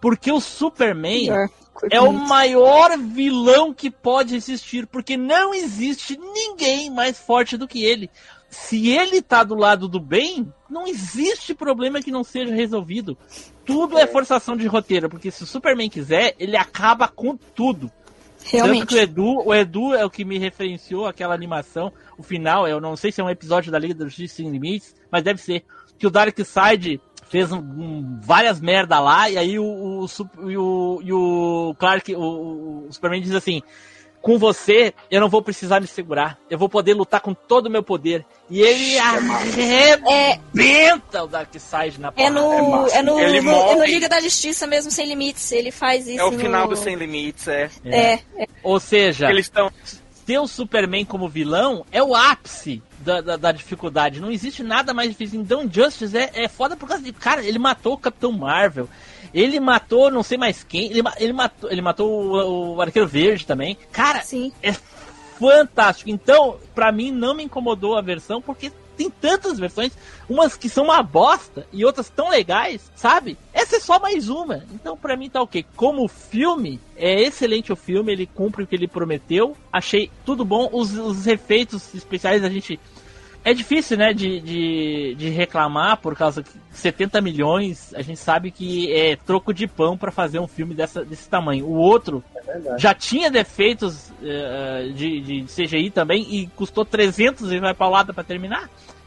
Porque 0.06 0.30
o 0.30 0.38
Superman 0.40 1.32
É, 1.32 1.48
é 1.96 2.00
o 2.00 2.12
maior 2.12 2.96
vilão 2.96 3.74
que 3.74 3.90
pode 3.90 4.36
existir, 4.36 4.86
porque 4.86 5.16
não 5.16 5.52
existe 5.52 6.16
ninguém 6.16 6.88
mais 6.88 7.18
forte 7.18 7.56
do 7.56 7.66
que 7.66 7.82
ele. 7.84 8.08
Se 8.48 8.88
ele 8.88 9.20
tá 9.20 9.42
do 9.42 9.56
lado 9.56 9.88
do 9.88 9.98
bem, 9.98 10.46
não 10.70 10.86
existe 10.86 11.56
problema 11.56 12.00
que 12.00 12.12
não 12.12 12.22
seja 12.22 12.54
resolvido. 12.54 13.18
Tudo 13.64 13.98
é 13.98 14.06
forçação 14.06 14.56
de 14.56 14.64
roteiro, 14.68 15.10
porque 15.10 15.28
se 15.32 15.42
o 15.42 15.46
Superman 15.46 15.90
quiser, 15.90 16.36
ele 16.38 16.56
acaba 16.56 17.08
com 17.08 17.36
tudo. 17.36 17.90
Tanto 18.38 18.44
que 18.48 18.56
Realmente. 18.58 18.94
o 18.94 18.98
Edu, 18.98 19.42
o 19.44 19.52
Edu 19.52 19.92
é 19.92 20.04
o 20.04 20.10
que 20.10 20.24
me 20.24 20.38
referenciou 20.38 21.08
aquela 21.08 21.34
animação, 21.34 21.92
o 22.16 22.22
final, 22.22 22.68
eu 22.68 22.80
não 22.80 22.94
sei 22.94 23.10
se 23.10 23.20
é 23.20 23.24
um 23.24 23.28
episódio 23.28 23.72
da 23.72 23.78
Liga 23.80 23.92
da 23.92 24.04
Justiça 24.04 24.36
Sem 24.36 24.52
Limites, 24.52 24.94
mas 25.10 25.24
deve 25.24 25.40
ser. 25.42 25.64
Que 25.98 26.06
o 26.06 26.10
Darkseid 26.10 27.00
fez 27.28 27.50
um- 27.52 27.58
um- 27.58 28.18
várias 28.22 28.60
merda 28.60 28.98
lá, 29.00 29.28
e 29.30 29.38
aí 29.38 29.58
o, 29.58 29.64
o, 29.64 30.06
e 30.50 30.56
o, 30.56 31.00
e 31.02 31.12
o 31.12 31.74
Clark, 31.78 32.14
o, 32.14 32.86
o 32.88 32.90
Superman 32.90 33.20
diz 33.22 33.34
assim: 33.34 33.62
com 34.22 34.38
você, 34.38 34.92
eu 35.10 35.20
não 35.20 35.28
vou 35.28 35.42
precisar 35.42 35.80
me 35.80 35.86
segurar. 35.86 36.38
Eu 36.50 36.58
vou 36.58 36.68
poder 36.68 36.94
lutar 36.94 37.20
com 37.20 37.32
todo 37.32 37.66
o 37.66 37.70
meu 37.70 37.82
poder. 37.82 38.24
E 38.50 38.60
ele 38.60 38.98
arrebenta 38.98 40.22
o 41.22 41.26
Darkseid 41.28 42.00
na 42.00 42.08
É 42.08 42.10
porrada. 42.30 42.40
no, 42.40 42.86
é 42.88 43.02
no, 43.02 43.20
Ele 43.20 43.40
no, 43.40 43.52
é 43.52 43.76
no. 43.76 43.84
Liga 43.84 44.08
da 44.08 44.20
Justiça 44.20 44.66
mesmo, 44.66 44.90
sem 44.90 45.06
limites. 45.06 45.50
Ele 45.52 45.70
faz 45.70 46.08
isso. 46.08 46.20
É 46.20 46.24
o 46.24 46.32
final 46.32 46.64
no... 46.64 46.70
do 46.70 46.76
Sem 46.76 46.96
Limites, 46.96 47.46
é. 47.48 47.70
É, 47.84 48.18
Ou 48.62 48.80
seja, 48.80 49.30
Eles 49.30 49.46
estão. 49.46 49.70
ter 50.26 50.38
o 50.38 50.46
Superman 50.48 51.04
como 51.04 51.28
vilão 51.28 51.84
é 51.92 52.02
o 52.02 52.14
ápice 52.14 52.82
da, 53.06 53.20
da, 53.20 53.36
da 53.36 53.52
dificuldade. 53.52 54.20
Não 54.20 54.30
existe 54.30 54.62
nada 54.62 54.92
mais 54.92 55.08
difícil. 55.08 55.40
Então, 55.40 55.70
Justice 55.72 56.16
é, 56.16 56.30
é 56.34 56.48
foda 56.48 56.76
por 56.76 56.88
causa 56.88 57.02
de. 57.02 57.12
Cara, 57.12 57.44
ele 57.44 57.58
matou 57.58 57.94
o 57.94 57.98
Capitão 57.98 58.32
Marvel. 58.32 58.88
Ele 59.32 59.60
matou 59.60 60.10
não 60.10 60.22
sei 60.22 60.36
mais 60.36 60.64
quem. 60.64 60.90
Ele, 60.90 61.02
ele 61.18 61.32
matou, 61.32 61.70
ele 61.70 61.80
matou 61.80 62.10
o, 62.10 62.74
o 62.74 62.82
Arqueiro 62.82 63.06
Verde 63.06 63.46
também. 63.46 63.78
Cara, 63.92 64.22
sim. 64.22 64.52
é 64.60 64.72
fantástico. 65.38 66.10
Então, 66.10 66.58
pra 66.74 66.90
mim, 66.90 67.12
não 67.12 67.34
me 67.34 67.44
incomodou 67.44 67.96
a 67.96 68.02
versão, 68.02 68.42
porque 68.42 68.72
tem 68.96 69.10
tantas 69.10 69.58
versões, 69.58 69.92
umas 70.28 70.56
que 70.56 70.68
são 70.68 70.84
uma 70.84 71.02
bosta 71.02 71.66
e 71.72 71.84
outras 71.84 72.08
tão 72.08 72.30
legais, 72.30 72.90
sabe? 72.94 73.36
Essa 73.52 73.76
é 73.76 73.80
só 73.80 73.98
mais 73.98 74.28
uma. 74.28 74.64
Então, 74.72 74.96
pra 74.96 75.16
mim, 75.16 75.28
tá 75.28 75.42
ok. 75.42 75.64
Como 75.76 76.08
filme, 76.08 76.80
é 76.96 77.22
excelente 77.22 77.72
o 77.72 77.76
filme, 77.76 78.12
ele 78.12 78.26
cumpre 78.26 78.62
o 78.62 78.66
que 78.66 78.74
ele 78.74 78.88
prometeu. 78.88 79.56
Achei 79.72 80.10
tudo 80.24 80.44
bom. 80.44 80.68
Os, 80.72 80.96
os 80.96 81.26
efeitos 81.26 81.94
especiais 81.94 82.42
a 82.42 82.48
gente. 82.48 82.80
É 83.46 83.54
difícil, 83.54 83.96
né, 83.96 84.12
de, 84.12 84.40
de, 84.40 85.14
de 85.14 85.28
reclamar 85.28 85.98
por 85.98 86.16
causa 86.16 86.42
que 86.42 86.50
70 86.72 87.20
milhões, 87.20 87.94
a 87.94 88.02
gente 88.02 88.18
sabe 88.18 88.50
que 88.50 88.92
é 88.92 89.14
troco 89.14 89.54
de 89.54 89.68
pão 89.68 89.96
pra 89.96 90.10
fazer 90.10 90.40
um 90.40 90.48
filme 90.48 90.74
dessa, 90.74 91.04
desse 91.04 91.28
tamanho. 91.28 91.64
O 91.64 91.74
outro 91.74 92.24
já 92.76 92.92
tinha 92.92 93.30
defeitos 93.30 94.12
eh, 94.20 94.90
de, 94.92 95.20
de 95.20 95.44
CGI 95.44 95.90
também 95.90 96.26
e 96.28 96.48
custou 96.56 96.84
300 96.84 97.52
e 97.52 97.60
vai 97.60 97.72
pra 97.72 97.88
lado 97.88 98.12
pra 98.12 98.24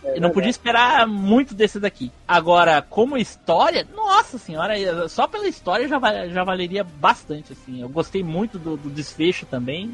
terminar. 0.01 0.17
Eu 0.17 0.21
não 0.21 0.29
podia 0.31 0.49
esperar 0.49 1.07
muito 1.07 1.53
desse 1.53 1.79
daqui. 1.79 2.11
Agora, 2.27 2.81
como 2.81 3.17
história, 3.17 3.87
nossa 3.95 4.37
senhora, 4.37 4.73
só 5.09 5.27
pela 5.27 5.47
história 5.47 5.87
já, 5.87 5.99
já 6.27 6.43
valeria 6.43 6.83
bastante, 6.83 7.53
assim. 7.53 7.81
Eu 7.81 7.89
gostei 7.89 8.23
muito 8.23 8.57
do, 8.57 8.77
do 8.77 8.89
desfecho 8.89 9.45
também 9.45 9.91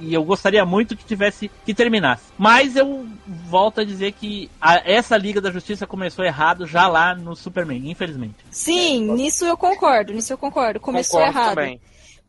e, 0.00 0.06
e 0.08 0.14
eu 0.14 0.24
gostaria 0.24 0.64
muito 0.64 0.96
que 0.96 1.04
tivesse 1.04 1.50
que 1.64 1.74
terminasse. 1.74 2.24
Mas 2.38 2.76
eu 2.76 3.06
volto 3.26 3.80
a 3.80 3.84
dizer 3.84 4.12
que 4.12 4.50
a- 4.60 4.82
essa 4.84 5.16
Liga 5.16 5.40
da 5.40 5.50
Justiça 5.50 5.86
começou 5.86 6.24
errado 6.24 6.66
já 6.66 6.88
lá 6.88 7.14
no 7.14 7.34
Superman, 7.36 7.90
infelizmente. 7.90 8.36
Sim, 8.50 9.12
nisso 9.12 9.44
eu 9.44 9.56
concordo, 9.56 10.12
nisso 10.12 10.32
eu 10.32 10.38
concordo. 10.38 10.80
Começou 10.80 11.20
Concordo 11.20 11.38
errado. 11.38 11.54
também. 11.54 11.80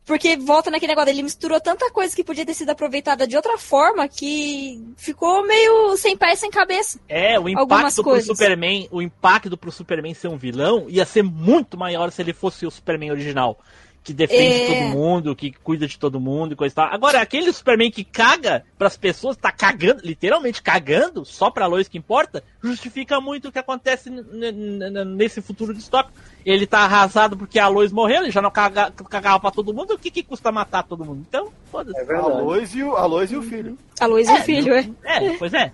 Porque 0.04 0.36
volta 0.36 0.70
naquele 0.70 0.92
negócio, 0.92 1.10
ele 1.10 1.22
misturou 1.22 1.58
tanta 1.60 1.90
coisa 1.90 2.14
que 2.14 2.22
podia 2.22 2.44
ter 2.44 2.52
sido 2.52 2.70
aproveitada 2.70 3.26
de 3.26 3.36
outra 3.36 3.56
forma 3.56 4.06
que 4.06 4.82
ficou 4.96 5.46
meio 5.46 5.96
sem 5.96 6.16
pé 6.16 6.34
e 6.34 6.36
sem 6.36 6.50
cabeça. 6.50 7.00
É, 7.08 7.40
o 7.40 7.48
impacto 7.48 8.02
pro. 8.02 8.20
Superman, 8.20 8.86
o 8.90 9.00
impacto 9.00 9.56
pro 9.56 9.72
Superman 9.72 10.12
ser 10.12 10.28
um 10.28 10.36
vilão 10.36 10.86
ia 10.88 11.06
ser 11.06 11.22
muito 11.22 11.78
maior 11.78 12.12
se 12.12 12.20
ele 12.20 12.34
fosse 12.34 12.66
o 12.66 12.70
Superman 12.70 13.12
original. 13.12 13.58
Que 14.04 14.12
defende 14.12 14.60
É. 14.62 14.66
todo 14.66 14.92
mundo, 14.92 15.34
que 15.34 15.50
cuida 15.50 15.88
de 15.88 15.98
todo 15.98 16.20
mundo 16.20 16.52
e 16.52 16.56
coisa 16.56 16.72
e 16.72 16.76
tal. 16.76 16.92
Agora, 16.92 17.22
aquele 17.22 17.50
Superman 17.50 17.90
que 17.90 18.04
caga 18.04 18.62
pras 18.78 18.98
pessoas, 18.98 19.34
tá 19.34 19.50
cagando, 19.50 20.02
literalmente 20.04 20.62
cagando, 20.62 21.24
só 21.24 21.50
pra 21.50 21.66
Lois 21.66 21.88
que 21.88 21.96
importa, 21.96 22.44
justifica 22.62 23.18
muito 23.18 23.48
o 23.48 23.52
que 23.52 23.58
acontece 23.58 24.10
nesse 24.10 25.40
futuro 25.40 25.72
distópico. 25.72 26.18
Ele 26.44 26.66
tá 26.66 26.80
arrasado 26.80 27.34
porque 27.36 27.58
a 27.58 27.66
Lois 27.66 27.90
morreu, 27.92 28.22
ele 28.22 28.30
já 28.30 28.42
não 28.42 28.50
caga, 28.50 28.90
cagava 28.90 29.40
pra 29.40 29.50
todo 29.50 29.72
mundo, 29.72 29.94
o 29.94 29.98
que, 29.98 30.10
que 30.10 30.22
custa 30.22 30.52
matar 30.52 30.82
todo 30.82 31.02
mundo? 31.04 31.24
Então, 31.26 31.48
foda-se. 31.72 31.98
A 31.98 32.20
Lois 32.26 32.74
e 32.74 32.82
o, 32.82 32.94
a 32.96 33.06
Lois 33.06 33.32
e 33.32 33.36
o 33.36 33.42
filho. 33.42 33.78
A 33.98 34.06
Luiz 34.06 34.28
e 34.28 34.32
o 34.32 34.42
filho, 34.42 34.74
é. 34.74 34.86
É, 35.04 35.36
pois 35.38 35.54
é. 35.54 35.72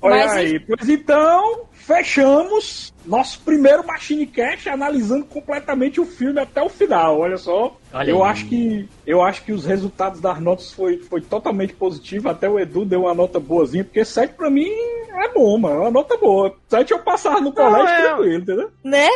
Olha 0.00 0.26
Mas, 0.26 0.32
aí, 0.32 0.60
pois 0.60 0.88
então, 0.88 1.66
fechamos 1.72 2.92
nosso 3.04 3.40
primeiro 3.40 3.86
Machine 3.86 4.26
Cast 4.26 4.68
analisando 4.68 5.24
completamente 5.24 6.00
o 6.00 6.04
filme 6.04 6.40
até 6.40 6.62
o 6.62 6.68
final. 6.68 7.20
Olha 7.20 7.36
só, 7.36 7.76
Olha 7.92 8.10
eu 8.10 8.24
aí. 8.24 8.30
acho 8.30 8.46
que 8.46 8.88
eu 9.06 9.22
acho 9.22 9.42
que 9.42 9.52
os 9.52 9.64
resultados 9.64 10.20
das 10.20 10.40
notas 10.40 10.72
foi, 10.72 10.98
foi 10.98 11.20
totalmente 11.20 11.72
positivo. 11.72 12.28
Até 12.28 12.48
o 12.48 12.58
Edu 12.58 12.84
deu 12.84 13.02
uma 13.02 13.14
nota 13.14 13.40
boazinha, 13.40 13.84
porque 13.84 14.04
7 14.04 14.34
pra 14.34 14.50
mim 14.50 14.68
é 15.14 15.28
bom, 15.32 15.56
mano, 15.58 15.76
é 15.76 15.80
uma 15.80 15.90
nota 15.90 16.16
boa. 16.16 16.54
7 16.68 16.92
eu 16.92 16.98
passava 16.98 17.40
no 17.40 17.52
colégio 17.52 17.88
é. 17.88 18.02
tranquilo, 18.02 18.34
entendeu? 18.34 18.70
Né? 18.84 19.08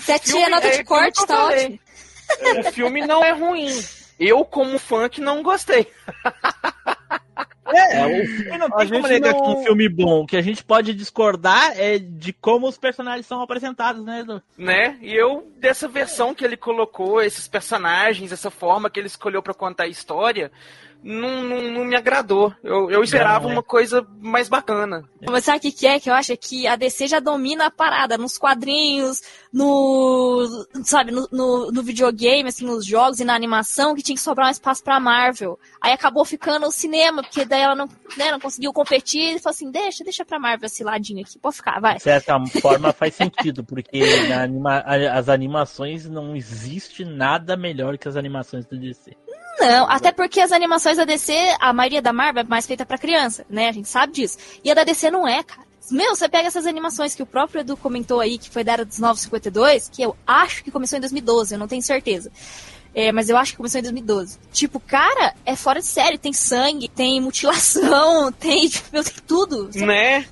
Sete 0.00 0.30
filme 0.30 0.44
é 0.44 0.50
nota 0.50 0.66
é 0.66 0.70
de 0.76 0.84
como 0.84 1.00
corte, 1.00 1.20
eu 1.20 1.26
tá 1.26 1.46
ótimo. 1.46 1.78
O 2.58 2.72
filme 2.72 3.06
não 3.06 3.24
é 3.24 3.32
ruim. 3.32 3.70
Eu, 4.18 4.44
como 4.44 4.78
fã, 4.78 5.08
que 5.08 5.20
não 5.20 5.42
gostei. 5.42 5.86
É, 7.68 8.06
o 8.06 8.26
filme 8.26 8.58
não 8.58 8.70
tem 8.70 8.88
como 8.88 9.08
negar 9.08 9.32
não- 9.32 9.42
que 9.42 9.48
um 9.60 9.64
filme 9.64 9.88
bom. 9.88 10.20
O 10.22 10.26
que 10.26 10.36
a 10.36 10.42
gente 10.42 10.62
pode 10.64 10.94
discordar 10.94 11.72
é 11.76 11.98
de 11.98 12.32
como 12.32 12.68
os 12.68 12.78
personagens 12.78 13.26
são 13.26 13.42
apresentados, 13.42 14.04
né, 14.04 14.20
Edu? 14.20 14.40
né? 14.56 14.96
E 15.02 15.12
eu, 15.12 15.50
dessa 15.58 15.88
versão 15.88 16.32
que 16.32 16.44
ele 16.44 16.56
colocou, 16.56 17.20
esses 17.20 17.48
personagens, 17.48 18.30
essa 18.30 18.50
forma 18.52 18.88
que 18.88 19.00
ele 19.00 19.08
escolheu 19.08 19.42
pra 19.42 19.52
contar 19.52 19.84
a 19.84 19.88
história, 19.88 20.52
não, 21.02 21.42
não, 21.44 21.62
não 21.72 21.84
me 21.84 21.94
agradou. 21.96 22.52
Eu, 22.62 22.90
eu 22.90 23.02
esperava 23.02 23.44
Não, 23.44 23.50
é. 23.50 23.52
uma 23.54 23.62
coisa 23.62 24.06
mais 24.20 24.48
bacana. 24.48 25.04
Mas 25.28 25.44
sabe 25.44 25.58
o 25.58 25.60
que, 25.60 25.72
que 25.72 25.86
é? 25.86 26.00
Que 26.00 26.10
eu 26.10 26.14
acho 26.14 26.32
é 26.32 26.36
que 26.36 26.66
a 26.66 26.76
DC 26.76 27.06
já 27.06 27.20
domina 27.20 27.66
a 27.66 27.70
parada 27.70 28.18
nos 28.18 28.36
quadrinhos, 28.38 29.22
no. 29.52 30.66
Sabe, 30.84 31.10
no, 31.12 31.28
no, 31.32 31.70
no 31.72 31.82
videogame, 31.82 32.48
assim, 32.48 32.64
nos 32.66 32.84
jogos 32.84 33.20
e 33.20 33.24
na 33.24 33.34
animação, 33.34 33.94
que 33.94 34.02
tinha 34.02 34.16
que 34.16 34.22
sobrar 34.22 34.48
um 34.48 34.50
espaço 34.50 34.82
pra 34.82 35.00
Marvel. 35.00 35.58
Aí 35.80 35.92
acabou 35.92 36.24
ficando 36.24 36.66
o 36.66 36.72
cinema, 36.72 37.22
porque 37.22 37.44
daí 37.44 37.62
ela 37.62 37.74
não, 37.74 37.86
né, 38.16 38.30
não 38.30 38.40
conseguiu 38.40 38.72
competir 38.72 39.36
e 39.36 39.38
falou 39.38 39.54
assim: 39.54 39.70
deixa, 39.70 40.04
deixa 40.04 40.24
pra 40.24 40.38
Marvel 40.38 40.66
esse 40.66 40.84
ladinho 40.84 41.22
aqui, 41.22 41.38
pode 41.38 41.56
ficar, 41.56 41.80
vai. 41.80 41.96
De 41.96 42.02
certa 42.02 42.38
forma 42.60 42.92
faz 42.92 43.14
sentido, 43.14 43.64
porque 43.64 44.00
na 44.28 44.42
anima- 44.42 44.84
as 45.12 45.28
animações 45.28 46.08
não 46.08 46.36
existe 46.36 47.04
nada 47.04 47.56
melhor 47.56 47.96
que 47.98 48.08
as 48.08 48.16
animações 48.16 48.66
do 48.66 48.78
DC. 48.78 49.16
Não, 49.58 49.88
até 49.90 50.12
porque 50.12 50.40
as 50.40 50.52
animações 50.52 50.96
da 50.96 51.04
DC, 51.04 51.32
a 51.60 51.72
maioria 51.72 52.02
da 52.02 52.12
Marvel 52.12 52.42
é 52.42 52.46
mais 52.46 52.66
feita 52.66 52.84
pra 52.84 52.98
criança, 52.98 53.44
né? 53.48 53.68
A 53.68 53.72
gente 53.72 53.88
sabe 53.88 54.12
disso. 54.12 54.36
E 54.62 54.70
a 54.70 54.74
da 54.74 54.84
DC 54.84 55.10
não 55.10 55.26
é, 55.26 55.42
cara. 55.42 55.66
Meu, 55.90 56.16
você 56.16 56.28
pega 56.28 56.48
essas 56.48 56.66
animações 56.66 57.14
que 57.14 57.22
o 57.22 57.26
próprio 57.26 57.60
Edu 57.60 57.76
comentou 57.76 58.20
aí, 58.20 58.38
que 58.38 58.50
foi 58.50 58.64
da 58.64 58.72
era 58.72 58.84
dos 58.84 58.98
952, 58.98 59.88
que 59.88 60.02
eu 60.02 60.16
acho 60.26 60.64
que 60.64 60.70
começou 60.70 60.96
em 60.96 61.00
2012, 61.00 61.54
eu 61.54 61.58
não 61.58 61.68
tenho 61.68 61.82
certeza. 61.82 62.30
É, 62.92 63.12
mas 63.12 63.28
eu 63.28 63.36
acho 63.36 63.52
que 63.52 63.58
começou 63.58 63.78
em 63.78 63.82
2012. 63.82 64.38
Tipo, 64.52 64.80
cara, 64.80 65.34
é 65.44 65.54
fora 65.54 65.80
de 65.80 65.86
série. 65.86 66.16
Tem 66.16 66.32
sangue, 66.32 66.88
tem 66.88 67.20
mutilação, 67.20 68.32
tem, 68.40 68.68
tipo, 68.68 68.88
meu, 68.90 69.04
tem 69.04 69.14
tudo. 69.26 69.70
sabe? 69.70 69.84
Né? 69.86 70.26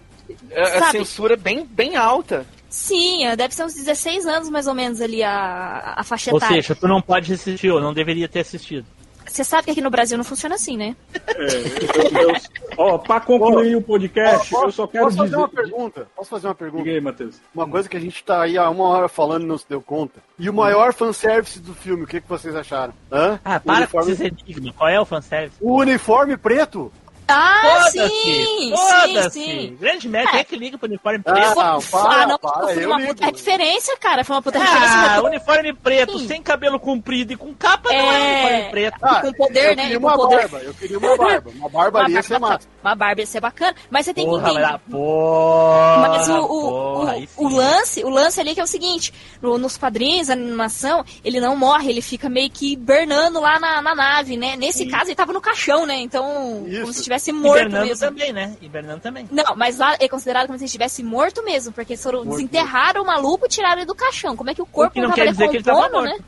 A, 0.57 0.79
Sabe? 0.79 0.93
censura 0.99 1.37
bem, 1.37 1.67
bem 1.67 1.95
alta. 1.95 2.47
Sim, 2.71 3.27
é, 3.27 3.37
deve 3.37 3.55
ser 3.55 3.65
uns 3.65 3.75
16 3.75 4.27
anos 4.27 4.49
mais 4.49 4.67
ou 4.67 4.75
menos 4.75 5.01
ali 5.01 5.23
a, 5.23 5.95
a 5.97 6.03
faixa 6.03 6.33
Ou 6.33 6.39
etária. 6.39 6.57
seja, 6.57 6.75
tu 6.75 6.89
não 6.89 7.03
pode 7.03 7.33
assistir, 7.33 7.71
ou 7.71 7.81
não 7.81 7.93
deveria 7.93 8.27
ter 8.29 8.41
assistido. 8.41 8.87
Você 9.35 9.43
sabe 9.43 9.65
que 9.65 9.71
aqui 9.73 9.81
no 9.81 9.91
Brasil 9.91 10.17
não 10.17 10.23
funciona 10.23 10.55
assim, 10.55 10.77
né? 10.77 10.95
Eu- 11.37 12.33
ó, 12.79 12.99
pra 12.99 13.19
concluir 13.19 13.75
o 13.75 13.83
podcast, 13.83 14.55
eu 14.55 14.71
só 14.71 14.87
quero 14.87 15.07
Posso 15.07 15.17
fazer 15.17 15.31
dizer. 15.31 15.37
uma 15.39 15.49
pergunta? 15.49 16.07
Posso 16.15 16.31
fazer 16.31 16.47
uma 16.47 16.55
pergunta? 16.55 16.85
Diga 16.85 16.95
aí, 16.95 17.01
Matheus. 17.01 17.41
Uma 17.53 17.67
coisa 17.67 17.89
que 17.89 17.97
a 17.97 18.01
gente 18.01 18.23
tá 18.23 18.43
aí 18.43 18.57
há 18.57 18.71
uma 18.71 18.85
hora 18.85 19.09
falando 19.09 19.43
e 19.43 19.47
não 19.47 19.59
se 19.59 19.69
deu 19.69 19.83
conta. 19.83 20.21
E 20.39 20.49
o 20.49 20.55
maior 20.55 20.95
fanservice 20.95 21.59
do 21.59 21.75
filme, 21.75 22.05
o 22.05 22.07
que, 22.07 22.21
que 22.21 22.29
vocês 22.29 22.55
acharam? 22.55 22.95
Hã? 23.11 23.41
Ah, 23.45 23.57
o 23.57 23.61
para 23.61 23.77
uniforme... 23.79 24.07
com 24.17 24.23
esses 24.23 24.39
enigmas. 24.47 24.75
Qual 24.77 24.89
é 24.89 25.01
o 25.01 25.05
fanservice? 25.05 25.57
O 25.61 25.79
uniforme 25.81 26.37
preto? 26.37 26.93
Ah, 27.27 27.89
sim! 27.91 28.09
Sim, 28.09 28.75
Foda-se! 28.77 29.31
sim! 29.31 29.77
Grande 29.81 30.09
merda, 30.09 30.31
quem 30.33 30.41
é 30.41 30.45
que 30.45 30.57
liga 30.57 30.77
pro 30.79 30.87
uniforme 30.89 31.19
preto? 31.21 31.59
Ah, 31.61 31.81
Foi- 31.81 32.01
para, 32.03 32.23
ah, 32.23 32.27
não, 32.27 32.39
para, 32.39 32.69
foi 32.75 32.87
uma 32.87 32.97
ligo. 33.01 33.15
puta 33.15 33.27
referência, 33.27 33.97
cara. 33.99 34.25
Foi 34.25 34.37
uma 34.37 34.43
puta 34.43 34.59
referência. 34.59 34.89
Ah, 34.89 35.09
mas- 35.23 35.25
uniforme 35.25 35.73
preto, 35.75 36.19
Sim. 36.19 36.29
sem 36.29 36.43
cabelo 36.43 36.79
comprido 36.79 37.33
e 37.33 37.37
com 37.37 37.55
capa 37.55 37.89
não 37.91 37.99
é 37.99 38.05
É. 38.05 38.43
uniforme 38.45 38.71
preto. 38.71 38.99
Ah, 39.03 39.21
com 39.23 39.33
poder, 39.33 39.71
eu 39.71 39.77
né? 39.77 39.83
queria 39.85 40.01
com 40.01 40.07
uma 40.07 40.17
poder. 40.17 40.37
barba, 40.37 40.59
eu 40.59 40.75
queria 40.75 40.99
uma 40.99 41.17
barba. 41.17 41.51
Uma 41.55 41.69
barba 41.69 42.01
ali 42.01 42.13
ia 42.15 42.23
ser 42.23 42.39
massa. 42.39 42.69
Uma 42.83 42.95
barba 42.95 43.21
ia 43.21 43.27
ser 43.27 43.41
bacana, 43.41 43.75
mas 43.91 44.05
você 44.05 44.15
tem 44.15 44.25
Porra, 44.27 44.43
que 44.43 44.51
entender. 44.51 44.63
dar 44.67 44.79
porra. 44.79 46.09
Mas 46.09 46.29
o, 46.29 46.35
o, 46.43 46.95
porra, 46.95 47.17
o, 47.37 47.45
o 47.47 47.49
lance, 47.49 48.05
o 48.05 48.09
lance 48.11 48.41
ali 48.41 48.51
é 48.51 48.55
que 48.55 48.61
é 48.61 48.65
o 48.65 48.67
seguinte, 48.67 49.13
no- 49.41 49.59
nos 49.59 49.77
quadrinhos, 49.77 50.29
a 50.31 50.35
animação, 50.35 51.05
ele 51.25 51.41
não 51.41 51.57
morre, 51.57 51.91
ele 51.91 52.03
fica 52.03 52.29
meio 52.29 52.51
que 52.51 52.73
hibernando 52.73 53.41
lá 53.41 53.59
na, 53.59 53.81
na 53.83 53.95
nave, 53.95 54.37
né? 54.37 54.57
Nesse 54.57 54.87
caso, 54.87 55.07
ele 55.07 55.15
tava 55.15 55.33
no 55.33 55.41
caixão, 55.41 55.87
né? 55.87 55.95
Então, 55.97 56.65
Isso. 56.67 56.81
como 56.81 56.93
se 56.93 57.03
estivesse 57.17 57.33
morto 57.33 57.61
Hibernando 57.61 57.87
mesmo. 57.87 58.07
também, 58.07 58.33
né? 58.33 58.57
Hibernando 58.61 59.01
também. 59.01 59.29
Não, 59.31 59.55
mas 59.57 59.79
lá 59.79 59.97
é 60.01 60.09
considerado 60.09 60.47
como 60.47 60.59
se 60.59 60.65
ele 60.65 60.67
estivesse 60.67 61.03
morto 61.03 61.43
mesmo, 61.45 61.73
porque 61.73 61.93
eles 61.95 62.03
foram 62.03 62.25
desenterraram 62.25 63.03
o 63.03 63.07
maluco 63.07 63.47
e 63.47 63.49
tiraram 63.49 63.79
ele 63.79 63.87
do 63.87 63.95
caixão. 63.95 64.37
Como 64.37 64.51
é 64.51 64.55
que 64.55 64.63
o 64.63 64.67
corpo 64.67 64.95
que 64.95 65.01
não 65.01 65.09
tava 65.11 65.23
quer 65.23 65.31
dizer 65.33 65.49
que 65.49 65.57
ele 65.57 65.65
tava 65.65 65.83
decompondo, 65.83 66.07
morto. 66.09 66.19
né? 66.19 66.25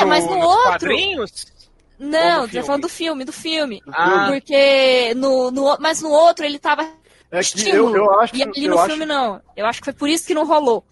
É, 0.00 0.04
mas 0.04 0.24
no 0.26 0.34
nos 0.36 0.44
outro. 0.46 0.62
quadrinhos, 0.70 1.46
Não, 1.98 2.42
no 2.42 2.48
filme? 2.48 2.66
falando 2.66 2.82
do 2.82 2.88
filme, 2.88 3.24
do 3.24 3.32
filme. 3.32 3.82
Ah. 3.92 4.26
Porque 4.30 5.14
no, 5.14 5.50
no, 5.50 5.76
mas 5.78 6.02
no 6.02 6.10
outro 6.10 6.44
ele 6.44 6.58
tava 6.58 6.82
É 7.30 7.40
que 7.40 7.68
eu, 7.68 7.94
eu 7.94 8.20
acho 8.20 8.34
e 8.36 8.42
ali 8.42 8.64
eu 8.64 8.70
no 8.72 8.78
acho- 8.78 8.88
filme 8.88 9.06
não. 9.06 9.40
Eu 9.56 9.66
acho 9.66 9.80
que 9.80 9.84
foi 9.84 9.94
por 9.94 10.08
isso 10.08 10.26
que 10.26 10.34
não 10.34 10.44
rolou. 10.46 10.84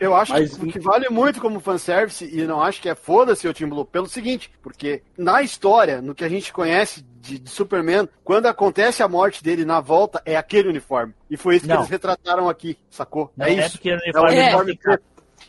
Eu 0.00 0.16
acho 0.16 0.32
Mas- 0.32 0.56
que, 0.56 0.72
que 0.72 0.78
vale 0.80 1.08
muito 1.10 1.40
como 1.40 1.60
fanservice 1.60 2.24
e 2.24 2.44
não 2.44 2.60
acho 2.60 2.80
que 2.80 2.88
é 2.88 2.94
foda-se 2.94 3.46
o 3.46 3.52
Tim 3.52 3.66
Blue 3.68 3.84
pelo 3.84 4.08
seguinte, 4.08 4.50
porque 4.62 5.02
na 5.16 5.42
história, 5.42 6.00
no 6.00 6.14
que 6.14 6.24
a 6.24 6.28
gente 6.28 6.52
conhece 6.52 7.04
de, 7.26 7.38
de 7.38 7.50
Superman, 7.50 8.08
quando 8.24 8.46
acontece 8.46 9.02
a 9.02 9.08
morte 9.08 9.42
dele 9.42 9.64
na 9.64 9.80
volta, 9.80 10.22
é 10.24 10.36
aquele 10.36 10.68
uniforme. 10.68 11.14
E 11.30 11.36
foi 11.36 11.56
isso 11.56 11.64
que 11.66 11.70
Não. 11.72 11.80
eles 11.80 11.90
retrataram 11.90 12.48
aqui, 12.48 12.78
sacou? 12.90 13.32
Não 13.36 13.46
é 13.46 13.50
é 13.54 13.66
isso. 13.66 13.72
porque 13.72 13.90
o 13.90 13.94
É 13.94 13.96
o 13.96 14.00
uniforme 14.02 14.38
uniforme 14.40 14.72
fica- 14.72 14.82
preto. 14.90 15.04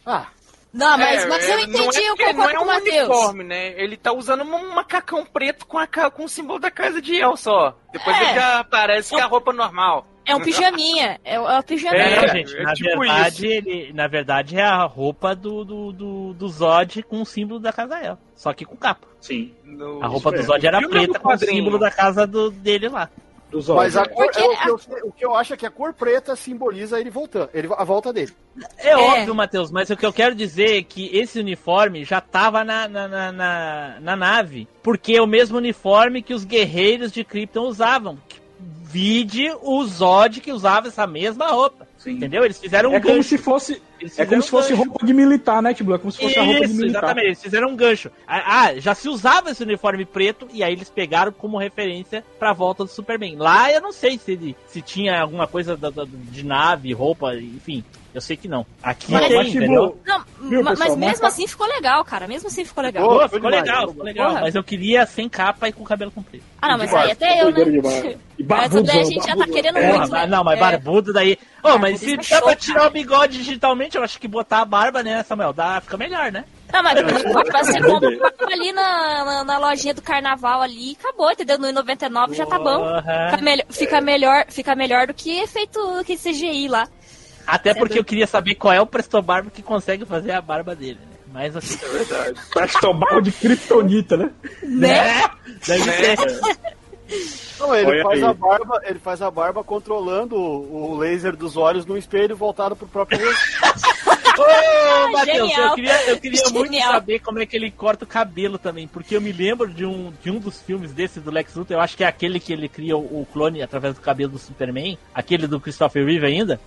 Ah, 0.06 0.28
Não, 0.74 0.98
mas, 0.98 1.24
É, 1.24 1.28
mas 1.28 1.48
eu 1.50 1.58
é, 1.58 1.62
entendi, 1.64 1.78
não 1.78 1.84
é 1.92 2.00
eu 2.10 2.16
porque 2.16 2.26
concordo 2.26 2.38
não 2.38 2.50
é 2.50 2.54
com 2.54 2.60
o 2.60 2.64
um 2.64 2.68
Matheus. 2.68 3.08
uniforme, 3.10 3.44
né? 3.46 3.82
Ele 3.82 3.98
tá 3.98 4.12
usando 4.12 4.44
um 4.44 4.74
macacão 4.76 5.26
preto 5.26 5.66
com, 5.66 5.78
a, 5.78 5.88
com 5.88 6.26
o 6.26 6.30
símbolo 6.30 6.60
da 6.60 6.70
casa 6.70 7.02
de 7.02 7.16
El 7.16 7.36
só. 7.38 7.76
Depois 7.92 8.16
É. 8.18 8.22
ele 8.24 8.34
já 8.36 8.64
parece 8.64 9.10
que 9.10 9.20
é 9.20 9.24
a 9.24 9.28
roupa 9.28 9.52
normal. 9.54 10.06
É 10.28 10.36
um 10.36 10.42
pijaminha. 10.42 11.20
É, 11.24 11.36
é 11.36 11.40
um 11.40 11.62
pijaminha. 11.62 12.04
É, 12.04 12.22
Não, 12.22 12.28
gente, 12.28 12.58
é 12.58 12.64
na 12.64 12.74
tipo 12.74 13.00
verdade, 13.00 13.48
ele, 13.48 13.94
na 13.94 14.08
verdade 14.08 14.58
é 14.58 14.64
a 14.64 14.84
roupa 14.84 15.34
do, 15.36 15.64
do, 15.64 15.92
do, 15.94 16.34
do 16.34 16.50
Zod 16.50 17.02
com 17.04 17.22
o 17.22 17.26
símbolo 17.26 17.60
da 17.60 17.72
casa 17.72 18.00
El. 18.04 18.18
Só 18.36 18.54
que 18.54 18.66
com 18.66 18.76
capa. 18.76 19.08
Sim, 19.22 19.54
No- 19.64 20.04
A 20.04 20.08
roupa 20.08 20.32
do 20.32 20.38
é. 20.40 20.44
Zod 20.44 20.66
era 20.68 20.80
Filme 20.80 20.96
ou 20.98 21.04
preta 21.04 21.20
com 21.20 21.34
o 21.34 21.38
símbolo 21.38 21.80
da 21.80 21.90
casa 21.90 22.28
do, 22.28 22.52
dele 22.52 22.90
lá. 22.90 23.10
mas 23.76 23.96
a 23.98 24.06
cor, 24.06 24.26
Porque 24.26 24.40
é, 24.40 24.46
o, 24.46 24.58
que 24.58 24.70
eu, 24.70 25.08
o 25.08 25.12
que 25.14 25.26
eu 25.26 25.36
acho 25.36 25.54
é 25.54 25.58
que 25.58 25.66
a 25.66 25.72
cor 25.72 25.94
preta 25.94 26.36
simboliza 26.36 27.00
ele 27.00 27.10
voltando, 27.10 27.50
ele, 27.54 27.68
a 27.76 27.84
volta 27.86 28.12
dele. 28.12 28.34
É, 28.78 28.90
É. 28.90 28.98
óbvio, 28.98 29.34
Matheus, 29.34 29.72
mas 29.72 29.90
o 29.90 29.96
que 29.98 30.06
eu 30.06 30.12
quero 30.14 30.36
dizer 30.36 30.78
é 30.78 30.84
que 30.84 31.10
esse 31.18 31.40
uniforme 31.40 32.04
já 32.04 32.20
tava 32.22 32.64
na, 32.66 32.88
na, 32.88 33.08
na, 33.08 33.32
na, 33.32 33.98
na 34.02 34.16
nave. 34.16 34.68
Porque 34.84 35.14
é 35.16 35.22
o 35.22 35.28
mesmo 35.28 35.58
uniforme 35.58 36.22
que 36.22 36.34
os 36.34 36.44
guerreiros 36.44 37.12
de 37.12 37.24
Krypton 37.24 37.62
usavam. 37.62 38.18
Vide 38.90 39.52
o 39.62 39.84
Zod 39.86 40.40
que 40.42 40.52
usava 40.52 40.88
essa 40.88 41.06
mesma 41.06 41.48
roupa. 41.48 41.88
Sim. 41.98 42.12
Entendeu? 42.12 42.46
Eles 42.46 42.58
fizeram 42.60 42.92
um 42.92 42.94
É 42.94 43.00
como 43.02 43.16
gancho. 43.16 43.28
se 43.30 43.38
fosse, 43.38 43.74
é 43.74 43.78
como 43.78 44.10
fizeram 44.10 44.42
se 44.42 44.50
fosse 44.50 44.74
um 44.74 44.78
gancho. 44.78 44.90
roupa 44.90 45.06
de 45.06 45.14
militar, 45.14 45.62
né, 45.62 45.74
Tiblu? 45.74 45.96
É 45.96 45.98
como 45.98 46.12
se 46.12 46.20
fosse 46.22 46.40
a 46.40 46.44
roupa 46.44 46.60
de 46.60 46.66
Isso, 46.66 46.76
militar. 46.76 47.00
exatamente. 47.00 47.26
Eles 47.28 47.42
fizeram 47.42 47.70
um 47.70 47.76
gancho. 47.76 48.12
Ah, 48.28 48.62
ah, 48.68 48.80
já 48.80 48.96
se 48.96 49.10
usava 49.10 49.50
esse 49.52 49.64
uniforme 49.64 50.06
preto 50.06 50.48
e 50.54 50.64
aí 50.64 50.72
eles 50.74 50.90
pegaram 50.90 51.32
como 51.32 51.58
referência 51.58 52.24
pra 52.40 52.54
volta 52.54 52.86
do 52.86 52.90
Superman. 52.90 53.36
Lá 53.36 53.72
eu 53.72 53.82
não 53.82 53.92
sei 53.92 54.18
se 54.18 54.32
ele 54.32 54.56
se 54.68 54.82
tinha 54.82 55.20
alguma 55.22 55.48
coisa 55.48 55.78
de 56.32 56.46
nave, 56.46 56.94
roupa, 56.94 57.36
enfim. 57.36 57.84
Eu 58.18 58.22
sei 58.22 58.36
que 58.36 58.48
não. 58.48 58.66
Aqui 58.82 59.12
Mas- 59.12 59.28
tem, 59.28 59.38
Mas, 59.38 59.48
entendeu? 59.50 60.00
Não, 60.04 60.24
Viu, 60.50 60.64
ma- 60.64 60.72
pessoal, 60.72 60.90
mas 60.90 60.98
mas 60.98 60.98
mesmo 60.98 61.22
tá- 61.22 61.28
assim 61.28 61.46
ficou 61.46 61.68
legal, 61.68 62.04
cara. 62.04 62.28
Mesmo 62.28 62.48
assim 62.48 62.66
ficou 62.66 62.84
legal. 62.84 63.08
Pô, 63.08 63.20
ficou 63.30 63.52
demais, 63.52 63.62
legal, 63.64 63.88
ficou 63.90 64.04
legal. 64.04 64.34
Mas 64.34 64.56
eu 64.56 64.64
queria 64.64 65.06
sem 65.06 65.30
capa 65.30 65.70
e 65.70 65.72
com 65.72 65.84
cabelo 65.84 66.10
comprido. 66.10 66.44
Ah, 66.60 66.70
não, 66.70 66.80
mas 66.80 66.92
aí 66.96 67.12
até 67.12 67.44
eu, 67.44 67.52
né? 67.52 68.18
E 68.40 68.44
Essa 68.44 68.48
barbudão, 68.54 68.84
daí 68.84 69.00
a 69.02 69.04
gente 69.04 69.26
já 69.28 69.36
tá 69.36 69.46
querendo 69.48 69.74
Porra, 69.76 69.88
muito, 69.88 70.12
né? 70.12 70.20
mas- 70.22 70.30
não, 70.30 70.44
mas 70.44 70.58
É. 70.58 70.62
barbudo 70.62 71.12
daí. 71.14 71.40
Ô, 71.64 71.70
Barbudo 71.70 71.82
mas 71.82 72.00
se 72.00 72.14
é 72.14 72.18
dá 72.18 72.42
pra 72.42 72.56
tirar 72.56 72.76
cara. 72.76 72.88
o 72.88 72.92
bigode 72.92 73.38
digitalmente, 73.40 73.98
eu 73.98 74.04
acho 74.04 74.20
que 74.20 74.28
botar 74.28 74.60
a 74.62 74.66
barba, 74.66 75.02
né, 75.02 75.24
Samuel? 75.24 75.54
Dá, 75.54 75.82
fica 75.82 75.98
melhor, 75.98 76.32
né? 76.32 76.44
Não, 76.72 76.84
mas 76.84 77.02
você 77.02 77.24
compra 77.82 78.10
uma 78.10 78.20
barba 78.30 78.46
ali 78.54 78.72
na, 78.74 79.26
na, 79.26 79.44
na 79.44 79.58
lojinha 79.58 79.94
do 79.96 80.02
carnaval 80.04 80.62
ali 80.62 80.92
e 80.92 80.98
acabou, 81.00 81.32
entendeu? 81.32 81.58
No 81.58 81.72
99 81.72 82.36
já 82.36 82.46
tá 82.46 82.60
bom. 82.60 82.86
Fica, 83.32 83.42
melhor, 83.44 83.66
fica, 83.72 84.02
melhor, 84.02 84.46
fica 84.50 84.76
melhor 84.76 85.08
do 85.08 85.14
que 85.16 85.48
feito 85.48 85.80
que 86.06 86.16
CGI 86.16 86.68
lá. 86.68 86.88
Até 87.48 87.74
porque 87.74 87.98
eu 87.98 88.04
queria 88.04 88.28
saber 88.28 88.56
qual 88.56 88.74
é 88.74 88.82
o 88.82 88.86
Presto 88.86 89.22
Barba 89.22 89.50
que 89.50 89.62
consegue 89.62 90.06
fazer 90.06 90.32
a 90.32 90.42
barba 90.42 90.76
dele, 90.76 91.00
né? 91.00 91.18
Mas 91.32 91.56
assim. 91.56 91.78
Prestobal 92.52 93.22
de 93.22 93.32
Kryptonita, 93.32 94.18
né? 94.18 94.32
Né? 94.64 95.24
Deve 95.66 95.84
ser. 95.84 96.18
Não, 97.60 97.74
ele 97.74 97.88
Olha 97.88 98.04
faz 98.04 98.24
aí. 98.24 98.30
a 98.30 98.34
barba, 98.34 98.82
ele 98.84 99.00
faz 99.00 99.22
a 99.22 99.32
barba 99.32 99.64
controlando 99.64 100.36
o, 100.36 100.92
o 100.92 100.98
laser 100.98 101.36
dos 101.36 101.58
olhos 101.58 101.86
no 101.86 101.98
espelho 101.98 102.36
voltado 102.36 102.76
pro 102.76 102.88
próprio 102.88 103.20
rosto. 103.20 104.18
Ô, 104.38 105.12
Matheus, 105.12 105.58
eu 105.58 105.74
queria, 105.74 106.10
eu 106.10 106.20
queria 106.20 106.44
muito 106.52 106.72
Genial. 106.72 106.92
saber 106.94 107.20
como 107.20 107.40
é 107.40 107.46
que 107.46 107.56
ele 107.56 107.72
corta 107.72 108.04
o 108.04 108.08
cabelo 108.08 108.60
também, 108.60 108.88
porque 108.88 109.16
eu 109.16 109.22
me 109.22 109.32
lembro 109.32 109.68
de 109.68 109.84
um, 109.84 110.14
de 110.22 110.30
um 110.30 110.38
dos 110.38 110.62
filmes 110.62 110.94
desse 110.94 111.20
do 111.20 111.32
Lex 111.32 111.56
Luthor, 111.56 111.78
eu 111.78 111.82
acho 111.82 111.98
que 111.98 112.04
é 112.04 112.08
aquele 112.08 112.40
que 112.40 112.54
ele 112.54 112.70
cria 112.70 112.96
o, 112.96 113.22
o 113.22 113.28
clone 113.34 113.64
através 113.64 113.96
do 113.96 114.02
cabelo 114.02 114.34
do 114.34 114.38
Superman, 114.38 114.96
aquele 115.14 115.48
do 115.48 115.60
Christopher 115.60 116.06
Reeve 116.06 116.28
ainda. 116.28 116.60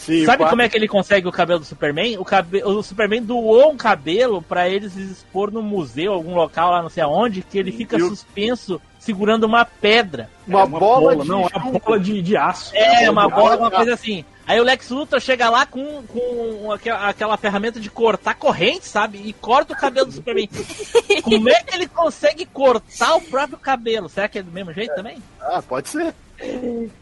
Sim, 0.00 0.24
Sabe 0.24 0.48
como 0.48 0.62
é 0.62 0.68
que 0.68 0.78
ele 0.78 0.88
consegue 0.88 1.28
o 1.28 1.32
cabelo 1.32 1.60
do 1.60 1.66
Superman? 1.66 2.16
O, 2.16 2.24
cabe... 2.24 2.64
o 2.64 2.82
Superman 2.82 3.22
doou 3.22 3.70
um 3.70 3.76
cabelo 3.76 4.40
pra 4.40 4.66
eles 4.66 4.96
expor 4.96 5.50
no 5.50 5.62
museu, 5.62 6.14
algum 6.14 6.34
local 6.34 6.70
lá, 6.70 6.82
não 6.82 6.88
sei 6.88 7.02
aonde, 7.02 7.42
que 7.42 7.58
ele 7.58 7.70
fica 7.70 7.98
suspenso 7.98 8.80
segurando 8.98 9.44
uma 9.44 9.62
pedra. 9.62 10.30
Uma, 10.48 10.60
É 10.60 10.64
uma 10.64 10.78
bola, 10.78 11.16
de 11.16 11.28
não, 11.28 11.46
é 11.52 11.58
uma 11.58 11.78
bola 11.78 12.00
de, 12.00 12.22
de 12.22 12.34
aço. 12.34 12.74
É, 12.74 13.10
uma 13.10 13.24
Ah, 13.24 13.28
bola, 13.28 13.56
uma 13.58 13.70
coisa 13.70 13.92
assim. 13.92 14.24
Aí 14.46 14.58
o 14.58 14.64
Lex 14.64 14.88
Luthor 14.88 15.20
chega 15.20 15.50
lá 15.50 15.66
com, 15.66 16.02
com 16.04 16.72
aquela, 16.72 17.08
aquela 17.10 17.36
ferramenta 17.36 17.78
de 17.78 17.90
cortar 17.90 18.34
corrente, 18.34 18.86
sabe? 18.86 19.20
E 19.22 19.34
corta 19.34 19.74
o 19.74 19.76
cabelo 19.76 20.06
do 20.06 20.12
Superman. 20.12 20.48
Como 21.22 21.48
é 21.50 21.62
que 21.62 21.74
ele 21.74 21.86
consegue 21.86 22.46
cortar 22.46 23.16
o 23.16 23.20
próprio 23.20 23.58
cabelo? 23.58 24.08
Será 24.08 24.28
que 24.28 24.38
é 24.38 24.42
do 24.42 24.50
mesmo 24.50 24.72
jeito 24.72 24.94
também? 24.94 25.22
Ah, 25.38 25.60
pode 25.62 25.90
ser. 25.90 26.14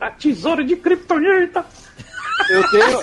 A 0.01 0.11
tesoura 0.11 0.64
de 0.64 0.74
Kryptonita. 0.74 1.64
Eu 2.51 2.70
tenho. 2.70 3.01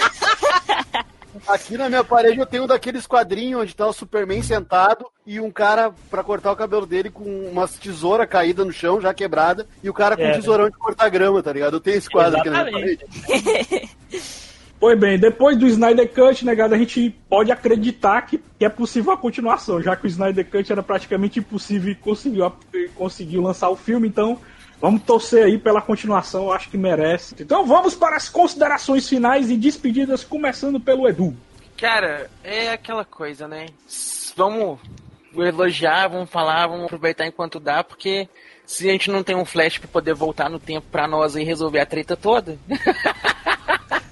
Aqui 1.47 1.77
na 1.77 1.89
minha 1.89 2.03
parede 2.03 2.39
eu 2.39 2.45
tenho 2.45 2.63
um 2.63 2.67
daqueles 2.67 3.05
quadrinhos 3.05 3.61
onde 3.61 3.75
tá 3.75 3.85
o 3.85 3.93
Superman 3.93 4.41
sentado 4.41 5.05
e 5.27 5.39
um 5.39 5.51
cara 5.51 5.93
pra 6.09 6.23
cortar 6.23 6.51
o 6.51 6.55
cabelo 6.55 6.85
dele 6.85 7.09
com 7.11 7.23
umas 7.51 7.73
tesoura 7.75 8.25
caída 8.25 8.63
no 8.65 8.71
chão, 8.71 8.99
já 9.01 9.13
quebrada, 9.13 9.67
e 9.83 9.89
o 9.89 9.93
cara 9.93 10.15
com 10.15 10.23
É. 10.23 10.31
um 10.31 10.35
tesourão 10.35 10.69
de 10.69 10.77
cortar 10.77 11.09
grama, 11.09 11.43
tá 11.43 11.51
ligado? 11.51 11.75
Eu 11.75 11.81
tenho 11.81 11.97
esse 11.97 12.09
quadro 12.09 12.39
aqui 12.39 12.49
na 12.49 12.63
minha 12.63 12.79
Exatamente. 12.79 13.05
parede. 13.27 13.89
Pois 14.77 14.99
bem, 14.99 15.17
depois 15.17 15.57
do 15.57 15.65
Snyder 15.65 16.11
Cut, 16.13 16.45
negado, 16.45 16.75
a 16.75 16.77
gente 16.77 17.09
pode 17.29 17.49
acreditar 17.49 18.21
que, 18.23 18.37
que 18.59 18.65
é 18.65 18.69
possível 18.69 19.13
a 19.13 19.17
continuação, 19.17 19.81
já 19.81 19.95
que 19.95 20.05
o 20.05 20.07
Snyder 20.07 20.45
Cut 20.45 20.69
era 20.69 20.83
praticamente 20.83 21.39
impossível 21.39 21.91
e 21.93 21.95
conseguiu, 21.95 22.51
conseguiu 22.93 23.41
lançar 23.41 23.69
o 23.69 23.75
filme, 23.77 24.07
então 24.07 24.37
vamos 24.85 25.01
torcer 25.01 25.45
aí 25.45 25.57
pela 25.57 25.81
continuação, 25.81 26.51
acho 26.51 26.69
que 26.69 26.77
merece. 26.77 27.33
Então 27.39 27.65
vamos 27.65 27.95
para 27.95 28.15
as 28.15 28.29
considerações 28.29 29.09
finais 29.09 29.49
e 29.49 29.57
despedidas, 29.57 30.23
começando 30.23 30.79
pelo 30.79 31.09
Edu. 31.09 31.35
Cara, 31.75 32.29
é 32.43 32.71
aquela 32.71 33.03
coisa, 33.03 33.47
né? 33.47 33.65
Vamos 34.35 34.79
elogiar, 35.35 36.07
vamos 36.07 36.29
falar, 36.29 36.67
vamos 36.67 36.85
aproveitar 36.85 37.25
enquanto 37.25 37.59
dá, 37.59 37.83
porque 37.83 38.29
se 38.63 38.87
a 38.87 38.91
gente 38.91 39.09
não 39.09 39.23
tem 39.23 39.35
um 39.35 39.43
flash 39.43 39.79
pra 39.79 39.87
poder 39.87 40.13
voltar 40.13 40.51
no 40.51 40.59
tempo 40.59 40.85
pra 40.91 41.07
nós 41.07 41.35
e 41.35 41.43
resolver 41.43 41.79
a 41.79 41.85
treta 41.87 42.15
toda. 42.15 42.55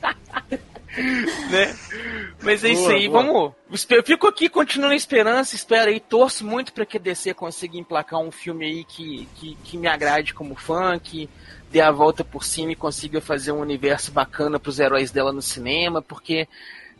né? 1.50 1.76
Mas 2.41 2.64
é 2.64 2.70
isso 2.70 2.84
Boa, 2.84 2.94
aí, 2.94 3.08
boa. 3.08 3.24
vamos. 3.24 3.88
Eu 3.89 4.04
fico 4.04 4.28
aqui, 4.28 4.50
continuo 4.50 4.89
na 4.89 4.96
esperança, 4.96 5.56
espero 5.56 5.89
aí, 5.89 6.00
torço 6.00 6.46
muito 6.46 6.74
pra 6.74 6.86
que 6.86 6.98
a 6.98 7.00
DC 7.00 7.34
consiga 7.34 7.78
emplacar 7.78 8.20
um 8.20 8.32
filme 8.32 8.66
aí 8.66 8.84
que, 8.84 9.28
que, 9.36 9.58
que 9.64 9.78
me 9.78 9.88
agrade 9.88 10.34
como 10.34 10.56
fã, 10.56 11.00
que 11.00 11.30
dê 11.72 11.82
a 11.82 11.91
volta 11.91 12.24
por 12.24 12.44
cima 12.44 12.72
e 12.74 12.76
consiga 12.76 13.20
fazer 13.20 13.52
um 13.52 13.60
universo 13.60 14.12
bacana 14.12 14.60
pros 14.60 14.80
heróis 14.80 15.10
dela 15.10 15.32
no 15.32 15.41
cinema, 15.41 16.02
porque 16.02 16.48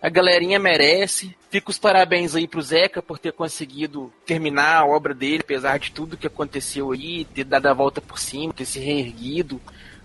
a 0.02 0.10
galerinha 0.10 0.60
merece. 0.60 1.36
Fica 1.50 1.70
os 1.70 1.78
parabéns 1.78 2.36
aí 2.36 2.48
pro 2.48 2.62
Zeca 2.62 3.02
por 3.02 3.20
ter 3.20 3.32
conseguido 3.32 4.12
terminar 4.26 4.78
a 4.78 4.86
obra 4.86 5.14
dele, 5.14 5.42
apesar 5.42 5.78
de 5.78 5.92
tudo 5.92 6.18
que 6.18 6.28
aconteceu 6.28 6.92
aí, 6.92 7.24
ter 7.26 7.44
dado 7.44 7.68
a 7.68 7.74
volta 7.74 8.02
por 8.02 8.18
cima, 8.18 8.52
ter 8.52 8.66
se 8.66 8.80
reerguido, 8.80 9.62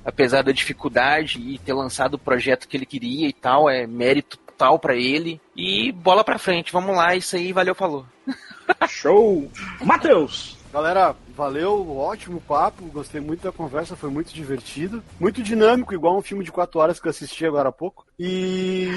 apesar 0.09 0.42
da 0.42 0.52
dificuldade 0.52 1.38
e 1.38 1.59
ter 1.59 1.74
lançado 1.74 2.14
o 2.14 2.18
projeto 2.18 2.66
que 2.66 2.76
ele 2.76 2.86
queria 2.86 3.28
e 3.28 3.32
tal, 3.32 3.68
é 3.68 3.86
mérito 3.86 4.38
total 4.38 4.78
pra 4.78 4.96
ele. 4.96 5.38
E 5.54 5.92
bola 5.92 6.24
pra 6.24 6.38
frente, 6.38 6.72
vamos 6.72 6.96
lá, 6.96 7.14
isso 7.14 7.36
aí, 7.36 7.52
valeu, 7.52 7.74
falou. 7.74 8.06
Show! 8.88 9.50
Matheus! 9.84 10.56
Galera, 10.72 11.14
valeu, 11.34 11.96
ótimo 11.96 12.42
papo, 12.42 12.84
gostei 12.86 13.20
muito 13.20 13.42
da 13.42 13.52
conversa, 13.52 13.96
foi 13.96 14.11
muito 14.11 14.34
divertido, 14.34 15.02
muito 15.18 15.42
dinâmico, 15.42 15.94
igual 15.94 16.16
um 16.16 16.22
filme 16.22 16.44
de 16.44 16.52
quatro 16.52 16.78
horas 16.78 17.00
que 17.00 17.06
eu 17.06 17.11
assisti 17.11 17.46
agora 17.46 17.70
há 17.70 17.72
pouco. 17.72 18.06
E, 18.18 18.88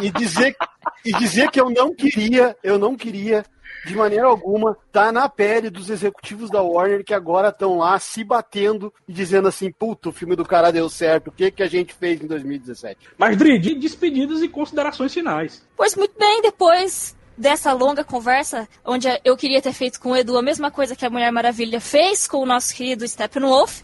e 0.00 0.10
dizer 0.10 0.56
e 1.04 1.12
dizer 1.14 1.50
que 1.50 1.60
eu 1.60 1.68
não 1.68 1.94
queria, 1.94 2.56
eu 2.62 2.78
não 2.78 2.96
queria 2.96 3.44
de 3.88 3.96
maneira 3.96 4.26
alguma 4.26 4.76
tá 4.92 5.10
na 5.10 5.28
pele 5.28 5.70
dos 5.70 5.90
executivos 5.90 6.50
da 6.50 6.62
Warner 6.62 7.04
que 7.04 7.14
agora 7.14 7.48
estão 7.48 7.78
lá 7.78 7.98
se 7.98 8.22
batendo 8.22 8.92
e 9.08 9.12
dizendo 9.12 9.48
assim, 9.48 9.70
puta, 9.72 10.08
o 10.08 10.12
filme 10.12 10.36
do 10.36 10.44
cara 10.44 10.70
deu 10.70 10.88
certo, 10.88 11.28
o 11.28 11.32
que 11.32 11.50
que 11.50 11.62
a 11.62 11.68
gente 11.68 11.94
fez 11.94 12.20
em 12.22 12.26
2017? 12.26 13.08
Mas, 13.16 13.36
Drid, 13.36 13.74
despedidas 13.74 14.42
e 14.42 14.48
considerações 14.48 15.12
finais. 15.12 15.66
Pois 15.76 15.94
muito 15.96 16.14
bem, 16.18 16.42
depois 16.42 17.16
dessa 17.36 17.72
longa 17.72 18.04
conversa, 18.04 18.68
onde 18.84 19.08
eu 19.24 19.36
queria 19.36 19.62
ter 19.62 19.72
feito 19.72 20.00
com 20.00 20.10
o 20.10 20.16
Edu 20.16 20.36
a 20.36 20.42
mesma 20.42 20.70
coisa 20.70 20.96
que 20.96 21.06
a 21.06 21.10
Mulher 21.10 21.30
Maravilha 21.30 21.80
fez 21.80 22.26
com 22.26 22.38
o 22.38 22.46
nosso 22.46 22.74
querido 22.74 23.06
Steppenwolf. 23.06 23.80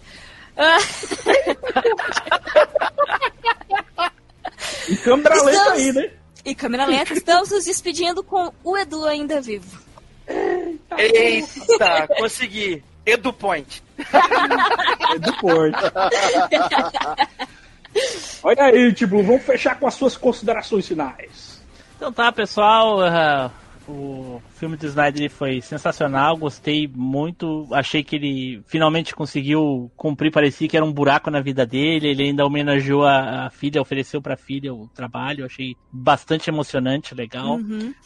ah, 0.56 0.78
E 4.88 4.96
câmera 4.96 5.34
Estamos- 5.36 5.52
lenta 5.58 5.72
aí, 5.72 5.92
né? 5.92 6.10
e 6.44 6.54
câmera 6.54 6.84
lenta, 6.84 7.14
estamos 7.14 7.50
nos 7.50 7.64
despedindo 7.64 8.22
com 8.22 8.52
o 8.62 8.76
Edu 8.76 9.04
ainda 9.06 9.40
vivo. 9.40 9.82
Eita, 10.96 12.06
consegui. 12.18 12.82
Edu 13.06 13.32
Point. 13.32 13.82
Do 15.20 15.32
Porto. 15.36 15.92
Olha 18.42 18.64
aí, 18.64 18.92
tipo, 18.92 19.22
vamos 19.22 19.42
fechar 19.42 19.78
com 19.78 19.86
as 19.86 19.94
suas 19.94 20.16
considerações 20.16 20.88
finais. 20.88 21.62
Então 21.96 22.12
tá, 22.12 22.32
pessoal. 22.32 23.00
ah, 23.02 23.50
o 23.88 24.40
filme 24.54 24.76
do 24.76 24.86
Snyder 24.86 25.30
foi 25.30 25.60
sensacional, 25.60 26.36
gostei 26.36 26.88
muito. 26.88 27.68
Achei 27.72 28.02
que 28.02 28.16
ele 28.16 28.62
finalmente 28.66 29.14
conseguiu 29.14 29.90
cumprir. 29.96 30.30
Parecia 30.30 30.68
que 30.68 30.76
era 30.76 30.84
um 30.84 30.92
buraco 30.92 31.30
na 31.30 31.40
vida 31.40 31.66
dele. 31.66 32.08
Ele 32.08 32.24
ainda 32.24 32.46
homenageou 32.46 33.04
a, 33.04 33.46
a 33.46 33.50
filha, 33.50 33.80
ofereceu 33.80 34.22
pra 34.22 34.36
filha 34.36 34.72
o 34.72 34.88
trabalho. 34.88 35.44
Achei 35.44 35.76
bastante 35.92 36.48
emocionante, 36.48 37.14
legal. 37.14 37.58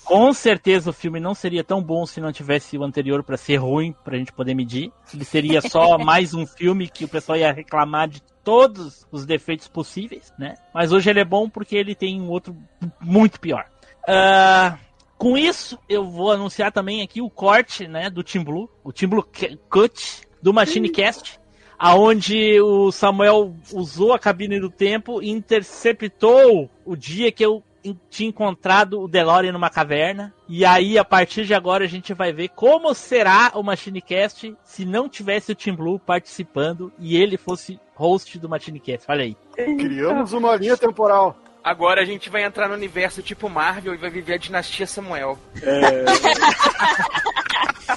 Com 0.04 0.32
certeza 0.32 0.90
o 0.90 0.92
filme 0.92 1.20
não 1.20 1.34
seria 1.34 1.62
tão 1.62 1.82
bom 1.82 2.04
se 2.06 2.20
não 2.20 2.32
tivesse 2.32 2.76
o 2.76 2.82
anterior 2.82 3.22
pra 3.22 3.36
ser 3.36 3.56
ruim, 3.56 3.94
pra 4.04 4.18
gente 4.18 4.32
poder 4.32 4.54
medir. 4.54 4.92
Ele 5.14 5.24
seria 5.24 5.60
só 5.60 5.96
mais 5.98 6.34
um 6.34 6.46
filme 6.46 6.88
que 6.88 7.04
o 7.04 7.08
pessoal 7.08 7.38
ia 7.38 7.52
reclamar 7.52 8.08
de 8.08 8.20
todos 8.42 9.06
os 9.12 9.26
defeitos 9.26 9.68
possíveis, 9.68 10.32
né? 10.38 10.54
Mas 10.74 10.90
hoje 10.90 11.10
ele 11.10 11.20
é 11.20 11.24
bom 11.24 11.48
porque 11.48 11.76
ele 11.76 11.94
tem 11.94 12.20
um 12.20 12.30
outro 12.30 12.56
muito 13.00 13.38
pior. 13.38 13.66
Ah, 14.08 14.78
com 15.18 15.36
isso, 15.36 15.78
eu 15.88 16.04
vou 16.04 16.30
anunciar 16.30 16.70
também 16.70 17.02
aqui 17.02 17.20
o 17.20 17.28
corte, 17.28 17.88
né, 17.88 18.08
do 18.08 18.22
Team 18.22 18.44
Blue, 18.44 18.70
o 18.84 18.92
Team 18.92 19.10
Blue 19.10 19.26
Cut 19.68 20.22
do 20.40 20.54
Machine 20.54 20.88
Cast, 20.88 21.40
aonde 21.76 22.60
o 22.60 22.92
Samuel 22.92 23.52
usou 23.74 24.12
a 24.12 24.18
cabine 24.18 24.60
do 24.60 24.70
tempo 24.70 25.20
e 25.20 25.30
interceptou 25.30 26.70
o 26.84 26.96
dia 26.96 27.32
que 27.32 27.44
eu 27.44 27.64
tinha 28.10 28.28
encontrado 28.28 29.00
o 29.00 29.08
DeLorean 29.08 29.52
numa 29.52 29.70
caverna. 29.70 30.34
E 30.48 30.64
aí, 30.64 30.98
a 30.98 31.04
partir 31.04 31.44
de 31.44 31.54
agora, 31.54 31.84
a 31.84 31.88
gente 31.88 32.12
vai 32.14 32.32
ver 32.32 32.48
como 32.48 32.94
será 32.94 33.52
o 33.54 33.62
Machine 33.62 34.00
Cast 34.00 34.54
se 34.64 34.84
não 34.84 35.08
tivesse 35.08 35.52
o 35.52 35.54
Team 35.54 35.76
Blue 35.76 35.98
participando 35.98 36.92
e 36.98 37.16
ele 37.16 37.36
fosse 37.36 37.80
host 37.94 38.38
do 38.38 38.48
Machine 38.48 38.80
Cast. 38.80 39.10
Olha 39.10 39.24
aí. 39.24 39.36
Criamos 39.54 40.32
uma 40.32 40.54
linha 40.56 40.76
temporal. 40.76 41.36
Agora 41.68 42.00
a 42.00 42.04
gente 42.04 42.30
vai 42.30 42.44
entrar 42.44 42.66
no 42.66 42.74
universo 42.74 43.20
tipo 43.22 43.48
Marvel 43.48 43.92
e 43.92 43.98
vai 43.98 44.08
viver 44.08 44.34
a 44.34 44.38
dinastia 44.38 44.86
Samuel. 44.86 45.38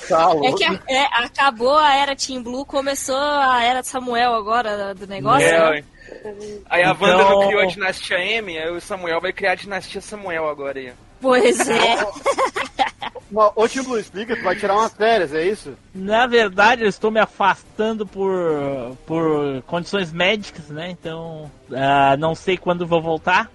Tá, 0.08 0.30
É 0.44 0.54
que 0.54 0.64
a- 0.64 0.80
é, 0.90 1.04
acabou 1.24 1.78
a 1.78 1.94
era 1.94 2.16
Team 2.16 2.42
Blue, 2.42 2.66
começou 2.66 3.16
a 3.18 3.62
era 3.64 3.82
de 3.82 3.88
Samuel 3.88 4.34
agora 4.34 4.94
do 4.96 5.06
negócio. 5.06 5.46
É, 5.48 5.52
né? 5.60 5.70
ué. 5.70 5.84
Aí 6.70 6.84
a 6.84 6.92
Então- 6.92 7.08
Wanda 7.10 7.30
não 7.30 7.48
criou 7.48 7.62
a 7.62 7.66
dinastia 7.66 8.18
M, 8.20 8.58
aí 8.58 8.70
o 8.72 8.80
Samuel 8.82 9.20
vai 9.22 9.34
criar 9.34 9.52
a 9.52 9.56
dinastia 9.56 10.00
Samuel 10.02 10.48
agora 10.50 10.80
aí. 10.80 10.94
Pois 11.22 11.60
é. 11.70 11.98
Ô, 13.56 13.68
Tim 13.68 13.84
Blue, 13.84 13.98
explica, 14.00 14.36
tu 14.36 14.44
vai 14.44 14.56
tirar 14.56 14.76
umas 14.76 14.94
férias, 14.94 15.34
é 15.34 15.46
isso? 15.46 15.74
Na 15.96 16.28
verdade, 16.28 16.84
eu 16.84 16.90
estou 16.90 17.10
me 17.12 17.20
afastando 17.20 18.06
por, 18.06 18.38
por 19.06 19.62
condições 19.68 20.12
médicas, 20.12 20.68
né? 20.70 20.90
Então, 20.90 21.50
ah, 21.74 22.18
não 22.18 22.36
sei 22.36 22.58
quando 22.58 22.86
vou 22.88 23.02
voltar, 23.02 23.50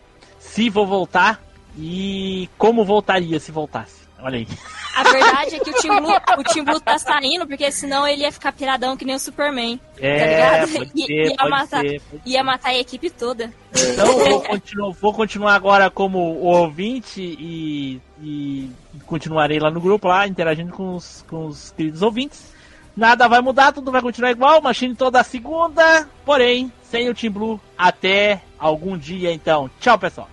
se 0.56 0.70
vou 0.70 0.86
voltar 0.86 1.40
e 1.78 2.48
como 2.56 2.84
voltaria 2.84 3.38
se 3.38 3.52
voltasse. 3.52 4.06
Olha 4.18 4.38
aí. 4.38 4.48
A 4.96 5.02
verdade 5.02 5.56
é 5.56 5.58
que 5.58 5.70
o 5.70 5.74
Team 5.74 6.00
Blue, 6.00 6.16
o 6.38 6.42
Team 6.44 6.64
Blue 6.64 6.80
tá 6.80 6.98
saindo, 6.98 7.46
porque 7.46 7.70
senão 7.70 8.08
ele 8.08 8.22
ia 8.22 8.32
ficar 8.32 8.50
piradão 8.50 8.96
que 8.96 9.04
nem 9.04 9.14
o 9.14 9.18
Superman. 9.18 9.78
É, 10.00 10.18
Tá 10.18 10.64
ligado? 10.64 10.90
I- 10.96 11.06
ser, 11.06 11.26
ia 11.32 11.48
matar. 11.50 11.80
ser. 11.82 12.00
pode- 12.00 12.22
Ia 12.24 12.42
matar 12.42 12.68
a 12.70 12.78
equipe 12.78 13.10
toda. 13.10 13.52
Então, 13.76 14.06
eu 14.06 14.30
vou 14.30 14.40
continuar, 14.42 14.92
vou 14.94 15.12
continuar 15.12 15.54
agora 15.54 15.90
como 15.90 16.18
ouvinte 16.40 17.20
e, 17.20 18.00
e 18.22 18.70
continuarei 19.04 19.58
lá 19.58 19.70
no 19.70 19.82
grupo, 19.82 20.08
lá, 20.08 20.26
interagindo 20.26 20.72
com 20.72 20.94
os, 20.96 21.22
com 21.28 21.46
os 21.46 21.72
queridos 21.76 22.00
ouvintes. 22.00 22.54
Nada 22.96 23.28
vai 23.28 23.42
mudar, 23.42 23.72
tudo 23.72 23.92
vai 23.92 24.00
continuar 24.00 24.30
igual. 24.30 24.62
Machine 24.62 24.94
toda 24.94 25.22
segunda, 25.22 26.08
porém, 26.24 26.72
sem 26.84 27.10
o 27.10 27.14
Team 27.14 27.34
Blue 27.34 27.60
até 27.76 28.40
algum 28.58 28.96
dia, 28.96 29.30
então. 29.30 29.70
Tchau, 29.78 29.98
pessoal. 29.98 30.30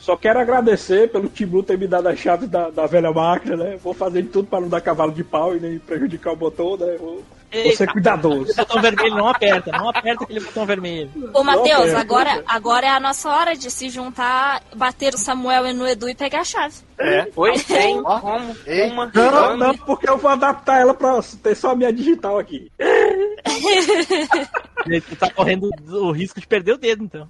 Só 0.00 0.16
quero 0.16 0.40
agradecer 0.40 1.10
pelo 1.10 1.30
Blue 1.46 1.62
ter 1.62 1.78
me 1.78 1.86
dado 1.86 2.08
a 2.08 2.16
chave 2.16 2.46
da, 2.46 2.70
da 2.70 2.86
velha 2.86 3.12
máquina, 3.12 3.54
né? 3.56 3.78
Vou 3.82 3.92
fazer 3.92 4.22
de 4.22 4.28
tudo 4.28 4.48
para 4.48 4.60
não 4.60 4.68
dar 4.68 4.80
cavalo 4.80 5.12
de 5.12 5.22
pau 5.22 5.54
e 5.54 5.60
nem 5.60 5.78
prejudicar 5.78 6.32
o 6.32 6.36
botão, 6.36 6.74
né? 6.76 6.96
Vou, 6.98 7.16
vou 7.16 7.22
ser 7.50 7.82
Eita. 7.82 7.86
cuidadoso. 7.88 8.52
O 8.52 8.56
botão 8.56 8.80
vermelho 8.80 9.14
não 9.14 9.28
aperta, 9.28 9.70
não 9.72 9.90
aperta 9.90 10.24
aquele 10.24 10.40
botão 10.40 10.64
vermelho. 10.64 11.10
Ô, 11.34 11.44
Matheus, 11.44 11.92
agora, 11.94 12.42
agora 12.46 12.86
é 12.86 12.90
a 12.90 12.98
nossa 12.98 13.30
hora 13.30 13.54
de 13.54 13.70
se 13.70 13.90
juntar, 13.90 14.62
bater 14.74 15.12
o 15.12 15.18
Samuel 15.18 15.66
e 15.66 15.72
no 15.74 15.86
Edu 15.86 16.08
e 16.08 16.14
pegar 16.14 16.40
a 16.40 16.44
chave. 16.44 16.76
É. 16.98 17.28
Oi, 17.36 17.58
tem, 17.60 18.02
como, 18.02 18.54
uma, 18.92 19.10
Não, 19.14 19.56
não, 19.56 19.76
porque 19.78 20.08
eu 20.08 20.16
vou 20.16 20.30
adaptar 20.30 20.80
ela 20.80 20.94
pra 20.94 21.20
ter 21.42 21.54
só 21.54 21.72
a 21.72 21.76
minha 21.76 21.92
digital 21.92 22.38
aqui. 22.38 22.70
Tu 24.84 25.16
tá 25.16 25.30
correndo 25.30 25.70
o 25.88 26.10
risco 26.10 26.40
de 26.40 26.46
perder 26.46 26.72
o 26.72 26.78
dedo, 26.78 27.04
então. 27.04 27.28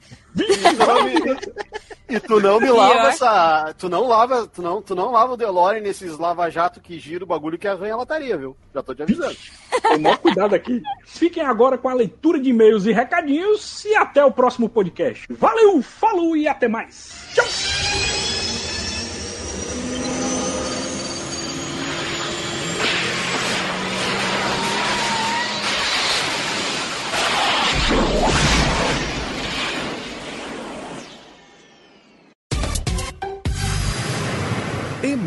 E 2.09 2.18
tu 2.18 2.40
não 2.40 2.59
me 2.59 2.66
Pior. 2.66 2.76
lava 2.76 3.09
essa. 3.09 3.74
Tu 3.78 3.88
não 3.88 4.07
lava, 4.07 4.46
tu 4.48 4.61
não, 4.61 4.82
tu 4.82 4.94
não 4.94 5.12
lava 5.12 5.34
o 5.34 5.36
DeLorean 5.36 5.80
nesses 5.80 6.18
lava-jato 6.18 6.80
que 6.80 6.98
gira 6.98 7.22
o 7.22 7.26
bagulho 7.26 7.57
que 7.59 7.68
arranha 7.68 7.94
a 7.94 7.98
lataria, 7.98 8.36
viu? 8.36 8.57
Já 8.74 8.82
tô 8.82 8.94
te 8.94 9.03
avisando. 9.03 9.36
Tem 9.82 9.98
maior 9.98 10.18
cuidado 10.18 10.55
aqui. 10.55 10.82
Fiquem 11.07 11.44
agora 11.44 11.78
com 11.78 11.88
a 11.88 11.94
leitura 11.94 12.40
de 12.40 12.51
e-mails 12.51 12.84
e 12.86 12.92
recadinhos 12.92 13.84
e 13.84 13.94
até 13.94 14.24
o 14.24 14.32
próximo 14.32 14.68
podcast. 14.68 15.26
Valeu, 15.30 15.80
falou 15.82 16.36
e 16.36 16.48
até 16.48 16.66
mais. 16.66 17.30
Tchau! 17.32 17.46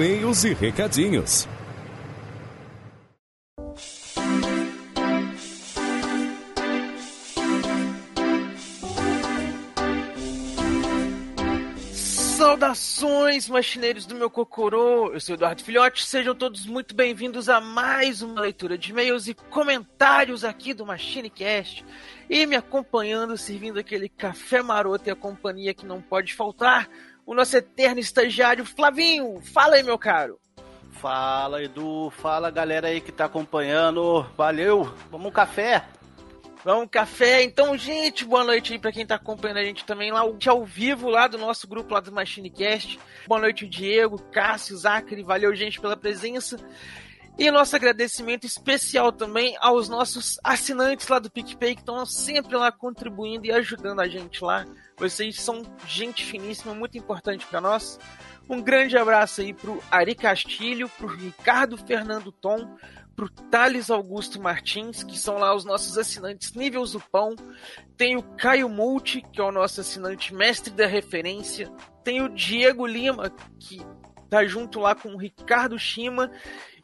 E-mails 0.03 0.43
e 0.43 0.53
recadinhos. 0.53 1.47
Saudações, 12.35 13.47
machineiros 13.47 14.05
do 14.05 14.15
meu 14.15 14.29
Cocorô! 14.29 15.13
Eu 15.13 15.21
sou 15.21 15.35
Eduardo 15.35 15.63
Filhote, 15.63 16.05
sejam 16.05 16.35
todos 16.35 16.65
muito 16.65 16.93
bem-vindos 16.93 17.47
a 17.47 17.61
mais 17.61 18.21
uma 18.21 18.41
leitura 18.41 18.77
de 18.77 18.91
e-mails 18.91 19.29
e 19.29 19.33
comentários 19.33 20.43
aqui 20.43 20.73
do 20.73 20.85
MachineCast. 20.85 21.85
E 22.29 22.45
me 22.45 22.57
acompanhando, 22.57 23.37
servindo 23.37 23.79
aquele 23.79 24.09
café 24.09 24.61
maroto 24.61 25.07
e 25.07 25.11
a 25.11 25.15
companhia 25.15 25.73
que 25.73 25.85
não 25.85 26.01
pode 26.01 26.33
faltar, 26.33 26.89
o 27.25 27.33
nosso 27.33 27.57
eterno 27.57 27.99
estagiário 27.99 28.65
Flavinho. 28.65 29.41
Fala 29.53 29.75
aí, 29.75 29.83
meu 29.83 29.97
caro! 29.97 30.39
Fala 30.91 31.61
Edu, 31.61 32.09
fala 32.11 32.49
galera 32.49 32.87
aí 32.87 33.01
que 33.01 33.11
tá 33.11 33.25
acompanhando. 33.25 34.25
Valeu, 34.37 34.93
vamos 35.11 35.27
um 35.27 35.31
café. 35.31 35.83
Vamos, 36.63 36.87
café. 36.89 37.43
Então, 37.43 37.77
gente, 37.77 38.23
boa 38.23 38.45
noite 38.45 38.71
aí 38.71 38.79
pra 38.79 38.91
quem 38.91 39.05
tá 39.05 39.15
acompanhando 39.15 39.57
a 39.57 39.65
gente 39.65 39.83
também 39.83 40.13
lá 40.13 40.21
ao 40.21 40.63
vivo 40.63 41.09
lá 41.09 41.27
do 41.27 41.37
nosso 41.37 41.67
grupo 41.67 41.93
lá 41.93 41.99
do 41.99 42.09
MachineCast. 42.09 42.97
Boa 43.27 43.41
noite, 43.41 43.67
Diego, 43.67 44.17
Cássio, 44.31 44.77
Zachary. 44.77 45.23
Valeu, 45.23 45.53
gente, 45.53 45.81
pela 45.81 45.97
presença. 45.97 46.57
E 47.37 47.49
nosso 47.49 47.75
agradecimento 47.75 48.45
especial 48.45 49.11
também 49.11 49.55
aos 49.59 49.89
nossos 49.89 50.39
assinantes 50.43 51.07
lá 51.07 51.17
do 51.17 51.31
PicPay 51.31 51.73
que 51.75 51.81
estão 51.81 52.05
sempre 52.05 52.55
lá 52.55 52.71
contribuindo 52.71 53.45
e 53.47 53.51
ajudando 53.51 54.01
a 54.01 54.07
gente 54.07 54.43
lá. 54.43 54.65
Vocês 54.97 55.41
são 55.41 55.63
gente 55.87 56.23
finíssima, 56.23 56.75
muito 56.75 56.95
importante 56.97 57.45
para 57.47 57.59
nós. 57.59 57.99
Um 58.47 58.61
grande 58.61 58.97
abraço 58.97 59.41
aí 59.41 59.51
pro 59.51 59.81
Ari 59.89 60.13
Castilho, 60.13 60.87
pro 60.89 61.07
Ricardo 61.07 61.75
Fernando 61.75 62.31
Tom, 62.31 62.77
pro 63.15 63.29
Thales 63.29 63.89
Augusto 63.89 64.41
Martins, 64.41 65.01
que 65.03 65.17
são 65.17 65.37
lá 65.37 65.55
os 65.55 65.65
nossos 65.65 65.97
assinantes 65.97 66.53
níveis 66.53 66.91
do 66.91 66.99
pão. 66.99 67.35
Tem 67.97 68.15
o 68.15 68.23
Caio 68.23 68.69
Multi, 68.69 69.21
que 69.21 69.41
é 69.41 69.43
o 69.43 69.51
nosso 69.51 69.81
assinante 69.81 70.33
mestre 70.33 70.71
da 70.71 70.85
referência. 70.85 71.71
Tem 72.03 72.21
o 72.21 72.29
Diego 72.29 72.85
Lima, 72.85 73.31
que 73.59 73.81
tá 74.33 74.43
junto 74.45 74.79
lá 74.79 74.95
com 74.95 75.09
o 75.09 75.17
Ricardo 75.17 75.77
Shima. 75.77 76.31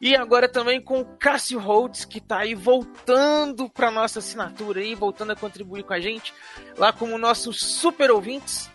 E 0.00 0.14
agora 0.14 0.48
também 0.48 0.80
com 0.80 1.00
o 1.00 1.04
Cássio 1.04 1.58
Holtz, 1.58 2.04
que 2.04 2.20
tá 2.20 2.38
aí 2.38 2.54
voltando 2.54 3.68
pra 3.68 3.90
nossa 3.90 4.20
assinatura 4.20 4.80
aí, 4.80 4.94
voltando 4.94 5.32
a 5.32 5.36
contribuir 5.36 5.82
com 5.82 5.92
a 5.92 5.98
gente, 5.98 6.32
lá 6.78 6.92
como 6.92 7.18
nossos 7.18 7.58
super 7.58 8.08
ouvintes. 8.12 8.70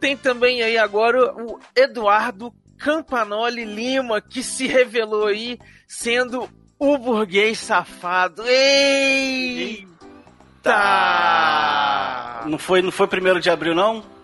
Tem 0.00 0.16
também 0.16 0.62
aí 0.62 0.78
agora 0.78 1.34
o 1.34 1.60
Eduardo 1.76 2.54
Campanoli 2.78 3.66
Lima, 3.66 4.18
que 4.22 4.42
se 4.42 4.66
revelou 4.66 5.26
aí 5.26 5.58
sendo 5.86 6.48
o 6.78 6.96
burguês 6.96 7.58
safado. 7.58 8.42
Eita! 8.46 9.84
Não 12.46 12.58
foi, 12.58 12.80
não 12.80 12.90
foi 12.90 13.06
primeiro 13.06 13.40
de 13.40 13.50
abril 13.50 13.74
não? 13.74 14.15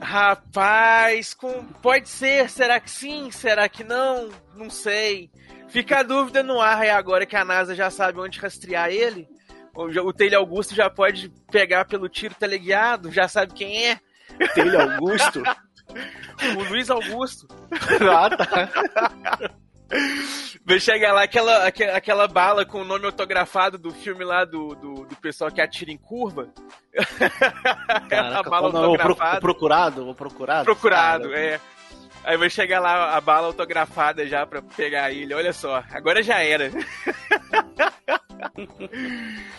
Rapaz, 0.00 1.34
com... 1.34 1.64
pode 1.82 2.08
ser, 2.08 2.48
será 2.50 2.78
que 2.78 2.90
sim? 2.90 3.30
Será 3.30 3.68
que 3.68 3.82
não? 3.82 4.30
Não 4.54 4.68
sei. 4.68 5.30
Fica 5.68 6.00
a 6.00 6.02
dúvida 6.02 6.42
no 6.42 6.60
ar 6.60 6.82
aí 6.82 6.90
agora 6.90 7.26
que 7.26 7.36
a 7.36 7.44
NASA 7.44 7.74
já 7.74 7.90
sabe 7.90 8.20
onde 8.20 8.38
rastrear 8.38 8.90
ele. 8.90 9.26
O, 9.74 10.12
Taylor 10.12 10.38
Augusto 10.38 10.74
já 10.74 10.88
pode 10.88 11.28
pegar 11.50 11.84
pelo 11.84 12.08
tiro 12.08 12.34
teleguiado, 12.34 13.10
já 13.10 13.26
sabe 13.26 13.54
quem 13.54 13.88
é. 13.88 14.00
Telha 14.54 14.94
Augusto. 14.94 15.42
O 16.56 16.64
Luiz 16.64 16.90
Augusto. 16.90 17.46
Ah, 18.10 18.30
tá. 18.30 19.50
Vai 20.66 20.80
chegar 20.80 21.12
lá 21.12 21.24
aquela, 21.24 21.66
aquela, 21.66 22.26
bala 22.26 22.64
com 22.64 22.80
o 22.80 22.84
nome 22.84 23.04
autografado 23.04 23.76
do 23.76 23.92
filme 23.92 24.24
lá 24.24 24.44
do, 24.44 24.74
do, 24.74 25.04
do 25.04 25.16
pessoal 25.16 25.50
que 25.50 25.60
atira 25.60 25.90
em 25.90 25.98
curva. 25.98 26.48
Caraca, 28.08 28.40
a 28.40 28.42
bala 28.42 28.80
é 28.80 28.84
autografada. 28.84 29.36
o 29.36 29.40
procurado, 29.40 30.10
o 30.10 30.14
procurado. 30.14 30.64
Procurado, 30.64 31.28
Cara, 31.28 31.40
é. 31.40 31.60
Aí 32.24 32.38
vai 32.38 32.48
chegar 32.48 32.80
lá 32.80 33.14
a 33.14 33.20
bala 33.20 33.48
autografada 33.48 34.26
já 34.26 34.46
pra 34.46 34.62
pegar 34.62 35.12
ele. 35.12 35.34
Olha 35.34 35.52
só, 35.52 35.84
agora 35.92 36.22
já 36.22 36.42
era. 36.42 36.70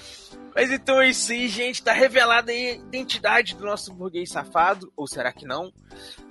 Mas 0.56 0.72
então 0.72 1.02
é 1.02 1.10
isso 1.10 1.34
aí, 1.34 1.50
gente. 1.50 1.84
Tá 1.84 1.92
revelada 1.92 2.50
aí 2.50 2.70
a 2.70 2.74
identidade 2.76 3.56
do 3.56 3.66
nosso 3.66 3.94
burguês 3.94 4.32
safado. 4.32 4.90
Ou 4.96 5.06
será 5.06 5.34
que 5.34 5.46
não? 5.46 5.74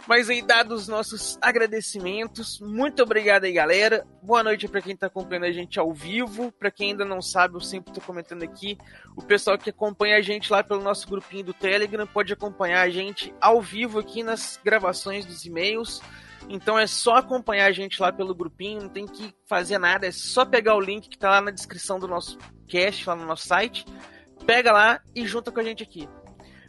Mas 0.08 0.30
aí, 0.30 0.40
dados 0.40 0.82
os 0.82 0.88
nossos 0.88 1.36
agradecimentos, 1.42 2.58
muito 2.58 3.02
obrigado 3.02 3.44
aí, 3.44 3.52
galera. 3.52 4.06
Boa 4.22 4.42
noite 4.42 4.66
pra 4.66 4.80
quem 4.80 4.96
tá 4.96 5.08
acompanhando 5.08 5.44
a 5.44 5.52
gente 5.52 5.78
ao 5.78 5.92
vivo. 5.92 6.50
Pra 6.52 6.70
quem 6.70 6.92
ainda 6.92 7.04
não 7.04 7.20
sabe, 7.20 7.56
eu 7.56 7.60
sempre 7.60 7.92
tô 7.92 8.00
comentando 8.00 8.42
aqui. 8.42 8.78
O 9.14 9.22
pessoal 9.22 9.58
que 9.58 9.68
acompanha 9.68 10.16
a 10.16 10.22
gente 10.22 10.50
lá 10.50 10.64
pelo 10.64 10.82
nosso 10.82 11.06
grupinho 11.06 11.44
do 11.44 11.52
Telegram 11.52 12.06
pode 12.06 12.32
acompanhar 12.32 12.80
a 12.80 12.88
gente 12.88 13.34
ao 13.38 13.60
vivo 13.60 13.98
aqui 13.98 14.22
nas 14.22 14.58
gravações 14.64 15.26
dos 15.26 15.44
e-mails. 15.44 16.00
Então 16.48 16.78
é 16.78 16.86
só 16.86 17.16
acompanhar 17.16 17.66
a 17.66 17.72
gente 17.72 18.00
lá 18.00 18.10
pelo 18.10 18.34
grupinho, 18.34 18.82
não 18.82 18.88
tem 18.88 19.06
que 19.06 19.34
fazer 19.46 19.78
nada, 19.78 20.06
é 20.06 20.12
só 20.12 20.44
pegar 20.44 20.76
o 20.76 20.80
link 20.80 21.08
que 21.08 21.16
tá 21.16 21.30
lá 21.30 21.40
na 21.40 21.50
descrição 21.50 21.98
do 21.98 22.06
nosso 22.06 22.38
cast, 22.68 23.06
lá 23.08 23.16
no 23.16 23.24
nosso 23.24 23.46
site. 23.46 23.86
Pega 24.46 24.72
lá 24.72 25.00
e 25.14 25.26
junta 25.26 25.50
com 25.50 25.60
a 25.60 25.64
gente 25.64 25.82
aqui. 25.82 26.08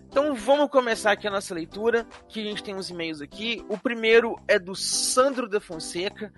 Então 0.08 0.34
vamos 0.34 0.70
começar 0.70 1.12
aqui 1.12 1.28
a 1.28 1.32
nossa 1.32 1.54
leitura, 1.54 2.08
que 2.30 2.40
a 2.40 2.44
gente 2.44 2.64
tem 2.64 2.74
uns 2.74 2.90
e-mails 2.90 3.20
aqui. 3.20 3.66
O 3.68 3.78
primeiro 3.78 4.40
é 4.48 4.58
do 4.58 4.74
Sandro 4.74 5.50
da 5.50 5.60
Fonseca, 5.60 6.32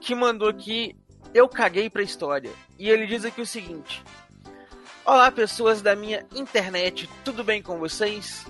que 0.00 0.14
mandou 0.14 0.48
aqui 0.48 0.96
Eu 1.34 1.46
caguei 1.46 1.90
pra 1.90 2.02
história. 2.02 2.50
E 2.78 2.88
ele 2.88 3.06
diz 3.06 3.24
aqui 3.24 3.42
o 3.42 3.46
seguinte: 3.46 4.02
Olá, 5.04 5.30
pessoas 5.30 5.82
da 5.82 5.94
minha 5.94 6.24
internet, 6.34 7.08
tudo 7.22 7.44
bem 7.44 7.62
com 7.62 7.78
vocês? 7.78 8.46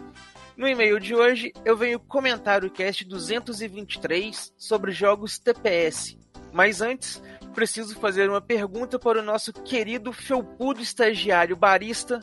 No 0.57 0.69
e-mail 0.69 0.99
de 1.01 1.15
hoje, 1.15 1.53
eu 1.65 1.77
venho 1.77 2.01
comentar 2.01 2.65
o 2.65 2.71
cast 2.71 3.05
223 3.05 4.53
sobre 4.57 4.93
jogos 4.93 5.39
TPS. 5.39 6.17
Mas 6.53 6.81
antes, 6.81 7.23
preciso 7.55 7.99
fazer 7.99 8.29
uma 8.29 8.41
pergunta 8.41 8.99
para 8.99 9.21
o 9.21 9.25
nosso 9.25 9.53
querido 9.53 10.13
felpudo 10.13 10.81
estagiário 10.81 11.57
barista. 11.57 12.21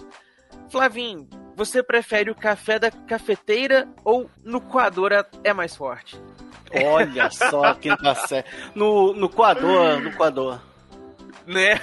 Flavinho, 0.70 1.28
você 1.56 1.82
prefere 1.84 2.30
o 2.30 2.36
café 2.36 2.80
da 2.80 2.92
cafeteira 2.92 3.88
ou 4.04 4.30
no 4.44 4.60
coador 4.60 5.12
é 5.44 5.54
mais 5.54 5.76
forte? 5.76 6.20
Olha 6.86 7.30
só 7.30 7.74
quem 7.80 7.96
tá 7.96 8.16
certo. 8.16 8.50
No, 8.74 9.14
no 9.14 9.30
coador, 9.30 10.00
no 10.02 10.12
coador. 10.14 10.60
né? 11.46 11.80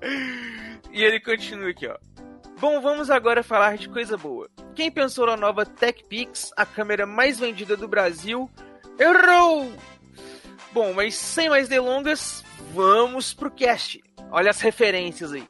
e 0.92 1.02
ele 1.02 1.20
continua 1.20 1.70
aqui, 1.70 1.86
ó. 1.86 1.96
Bom, 2.58 2.80
vamos 2.80 3.10
agora 3.10 3.42
falar 3.42 3.76
de 3.76 3.88
coisa 3.88 4.16
boa. 4.16 4.48
Quem 4.74 4.90
pensou 4.90 5.26
na 5.26 5.36
nova 5.36 5.64
TechPix, 5.64 6.52
a 6.56 6.66
câmera 6.66 7.06
mais 7.06 7.38
vendida 7.38 7.76
do 7.76 7.88
Brasil, 7.88 8.50
errou! 8.98 9.72
Bom, 10.72 10.92
mas 10.92 11.16
sem 11.16 11.48
mais 11.48 11.68
delongas, 11.68 12.44
vamos 12.72 13.34
pro 13.34 13.50
cast. 13.50 14.00
Olha 14.30 14.50
as 14.50 14.60
referências 14.60 15.32
aí. 15.32 15.48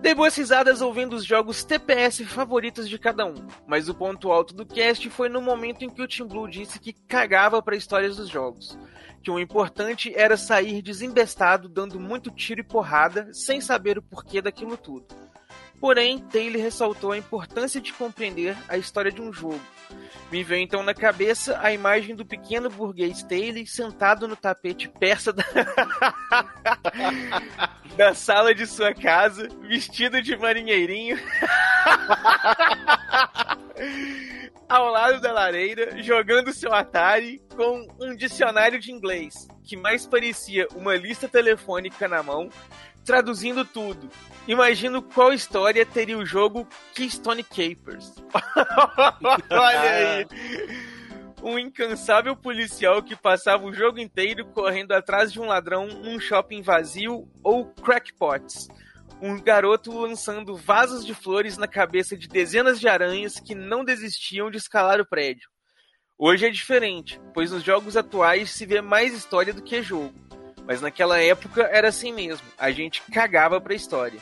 Dei 0.00 0.12
boas 0.12 0.34
risadas 0.34 0.82
ouvindo 0.82 1.14
os 1.14 1.24
jogos 1.24 1.62
TPS 1.62 2.24
favoritos 2.24 2.88
de 2.88 2.98
cada 2.98 3.24
um, 3.24 3.46
mas 3.64 3.88
o 3.88 3.94
ponto 3.94 4.32
alto 4.32 4.52
do 4.52 4.66
cast 4.66 5.08
foi 5.08 5.28
no 5.28 5.40
momento 5.40 5.84
em 5.84 5.88
que 5.88 6.02
o 6.02 6.08
Team 6.08 6.26
Blue 6.26 6.48
disse 6.48 6.80
que 6.80 6.92
cagava 6.92 7.62
para 7.62 7.76
histórias 7.76 8.16
dos 8.16 8.28
jogos. 8.28 8.76
Que 9.22 9.30
o 9.30 9.38
importante 9.38 10.12
era 10.16 10.36
sair 10.36 10.82
desembestado 10.82 11.68
dando 11.68 12.00
muito 12.00 12.32
tiro 12.32 12.60
e 12.60 12.64
porrada, 12.64 13.32
sem 13.32 13.60
saber 13.60 13.96
o 13.98 14.02
porquê 14.02 14.42
daquilo 14.42 14.76
tudo. 14.76 15.06
Porém, 15.78 16.18
Taylor 16.18 16.60
ressaltou 16.60 17.12
a 17.12 17.18
importância 17.18 17.80
de 17.80 17.92
compreender 17.92 18.56
a 18.68 18.76
história 18.76 19.12
de 19.12 19.22
um 19.22 19.32
jogo. 19.32 19.60
Me 20.30 20.42
veio 20.42 20.62
então 20.62 20.82
na 20.82 20.94
cabeça 20.94 21.60
a 21.62 21.72
imagem 21.72 22.16
do 22.16 22.24
pequeno 22.24 22.70
burguês 22.70 23.22
Taylor 23.22 23.66
sentado 23.66 24.26
no 24.26 24.34
tapete 24.34 24.88
persa 24.88 25.32
da... 25.32 25.44
da 27.96 28.14
sala 28.14 28.54
de 28.54 28.66
sua 28.66 28.94
casa, 28.94 29.48
vestido 29.62 30.22
de 30.22 30.36
marinheirinho, 30.36 31.18
ao 34.68 34.90
lado 34.90 35.20
da 35.20 35.32
lareira, 35.32 36.02
jogando 36.02 36.52
seu 36.52 36.72
Atari 36.72 37.40
com 37.54 37.86
um 38.00 38.16
dicionário 38.16 38.80
de 38.80 38.90
inglês, 38.90 39.46
que 39.64 39.76
mais 39.76 40.06
parecia 40.06 40.66
uma 40.74 40.96
lista 40.96 41.28
telefônica 41.28 42.08
na 42.08 42.22
mão, 42.22 42.48
traduzindo 43.04 43.64
tudo. 43.64 44.08
Imagino 44.46 45.00
qual 45.00 45.32
história 45.32 45.86
teria 45.86 46.18
o 46.18 46.26
jogo 46.26 46.66
Keystone 46.94 47.44
Capers. 47.44 48.12
Olha 49.50 49.80
aí. 49.80 50.26
Um 51.42 51.58
incansável 51.58 52.36
policial 52.36 53.02
que 53.02 53.16
passava 53.16 53.64
o 53.64 53.72
jogo 53.72 53.98
inteiro 53.98 54.46
correndo 54.46 54.92
atrás 54.92 55.32
de 55.32 55.40
um 55.40 55.46
ladrão 55.46 55.86
num 55.86 56.18
shopping 56.20 56.62
vazio 56.62 57.28
ou 57.42 57.66
crackpots. 57.66 58.68
Um 59.20 59.40
garoto 59.40 59.96
lançando 59.96 60.56
vasos 60.56 61.04
de 61.04 61.14
flores 61.14 61.56
na 61.56 61.68
cabeça 61.68 62.16
de 62.16 62.26
dezenas 62.26 62.80
de 62.80 62.88
aranhas 62.88 63.38
que 63.38 63.54
não 63.54 63.84
desistiam 63.84 64.50
de 64.50 64.58
escalar 64.58 65.00
o 65.00 65.06
prédio. 65.06 65.48
Hoje 66.18 66.46
é 66.46 66.50
diferente, 66.50 67.20
pois 67.32 67.50
nos 67.50 67.62
jogos 67.62 67.96
atuais 67.96 68.50
se 68.50 68.66
vê 68.66 68.80
mais 68.80 69.14
história 69.14 69.52
do 69.52 69.62
que 69.62 69.82
jogo. 69.82 70.14
Mas 70.66 70.80
naquela 70.80 71.18
época 71.20 71.62
era 71.62 71.88
assim 71.88 72.12
mesmo, 72.12 72.46
a 72.58 72.70
gente 72.70 73.02
cagava 73.12 73.60
pra 73.60 73.74
história. 73.74 74.20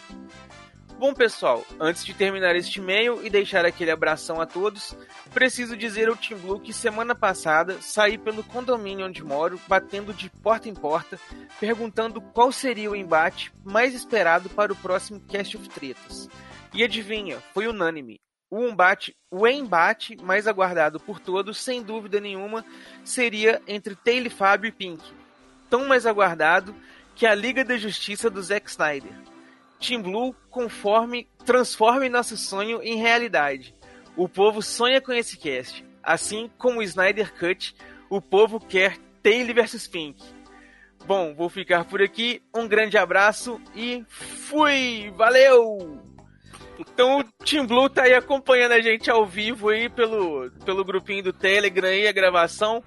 Bom, 1.00 1.14
pessoal, 1.14 1.64
antes 1.80 2.04
de 2.04 2.12
terminar 2.12 2.54
este 2.56 2.78
e-mail 2.78 3.24
e 3.24 3.30
deixar 3.30 3.64
aquele 3.64 3.90
abração 3.90 4.38
a 4.38 4.44
todos, 4.44 4.94
preciso 5.32 5.74
dizer 5.74 6.08
ao 6.08 6.16
Team 6.16 6.38
Blue 6.38 6.60
que 6.60 6.74
semana 6.74 7.14
passada 7.14 7.80
saí 7.80 8.18
pelo 8.18 8.44
condomínio 8.44 9.06
onde 9.06 9.24
moro, 9.24 9.58
batendo 9.66 10.12
de 10.12 10.28
porta 10.28 10.68
em 10.68 10.74
porta, 10.74 11.18
perguntando 11.58 12.20
qual 12.20 12.52
seria 12.52 12.90
o 12.90 12.94
embate 12.96 13.50
mais 13.64 13.94
esperado 13.94 14.50
para 14.50 14.74
o 14.74 14.76
próximo 14.76 15.20
Cast 15.20 15.56
of 15.56 15.70
Tretas. 15.70 16.28
E 16.74 16.84
adivinha, 16.84 17.38
foi 17.54 17.66
unânime. 17.66 18.20
O 18.50 18.68
embate, 18.68 19.16
o 19.30 19.48
embate 19.48 20.16
mais 20.22 20.46
aguardado 20.46 21.00
por 21.00 21.18
todos, 21.18 21.56
sem 21.56 21.82
dúvida 21.82 22.20
nenhuma, 22.20 22.62
seria 23.02 23.62
entre 23.66 23.96
Taylor, 23.96 24.30
Fábio 24.30 24.68
e 24.68 24.72
Pink. 24.72 25.02
Tão 25.70 25.86
mais 25.86 26.04
aguardado 26.04 26.74
que 27.14 27.24
a 27.24 27.34
Liga 27.34 27.64
da 27.64 27.76
Justiça 27.76 28.28
do 28.28 28.42
Zack 28.42 28.68
Snyder. 28.68 29.12
Team 29.78 30.02
Blue 30.02 30.34
conforme 30.50 31.26
transforme 31.46 32.08
nosso 32.08 32.36
sonho 32.36 32.82
em 32.82 32.96
realidade. 32.96 33.74
O 34.16 34.28
povo 34.28 34.60
sonha 34.60 35.00
com 35.00 35.12
esse 35.12 35.38
cast. 35.38 35.84
Assim 36.02 36.50
como 36.58 36.80
o 36.80 36.82
Snyder 36.82 37.32
Cut, 37.34 37.74
o 38.10 38.20
povo 38.20 38.60
quer 38.60 38.98
Taylor 39.22 39.54
vs 39.54 39.86
Pink. 39.86 40.22
Bom, 41.06 41.34
vou 41.34 41.48
ficar 41.48 41.84
por 41.84 42.02
aqui. 42.02 42.42
Um 42.54 42.68
grande 42.68 42.98
abraço 42.98 43.60
e 43.74 44.04
fui! 44.08 45.12
Valeu! 45.16 46.02
Então 46.78 47.20
o 47.20 47.24
Team 47.44 47.66
Blue 47.66 47.90
tá 47.90 48.04
aí 48.04 48.14
acompanhando 48.14 48.72
a 48.72 48.80
gente 48.80 49.10
ao 49.10 49.26
vivo 49.26 49.68
aí 49.68 49.88
pelo, 49.88 50.50
pelo 50.64 50.84
grupinho 50.84 51.22
do 51.22 51.32
Telegram 51.32 51.88
aí, 51.88 52.06
a 52.06 52.12
gravação. 52.12 52.82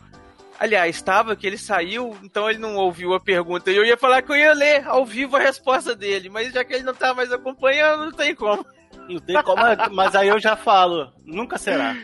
Aliás, 0.64 0.96
estava 0.96 1.36
que 1.36 1.46
ele 1.46 1.58
saiu, 1.58 2.18
então 2.24 2.50
ele 2.50 2.58
não 2.58 2.78
ouviu 2.78 3.14
a 3.14 3.20
pergunta. 3.20 3.70
E 3.70 3.76
eu 3.76 3.84
ia 3.84 3.98
falar 3.98 4.22
que 4.22 4.32
eu 4.32 4.38
ia 4.38 4.54
ler 4.54 4.88
ao 4.88 5.06
vivo 5.06 5.36
a 5.36 5.40
resposta 5.42 5.94
dele, 5.94 6.30
mas 6.30 6.54
já 6.54 6.64
que 6.64 6.74
ele 6.74 6.86
não 6.86 6.94
tá 6.94 7.14
mais 7.14 7.34
acompanhando, 7.34 8.06
não 8.06 8.14
tem 8.14 8.34
como. 8.34 8.66
Não 9.10 9.20
tem 9.20 9.44
como, 9.44 9.62
mas 9.92 10.16
aí 10.16 10.30
eu 10.30 10.40
já 10.40 10.56
falo, 10.56 11.12
nunca 11.26 11.58
será. 11.58 11.98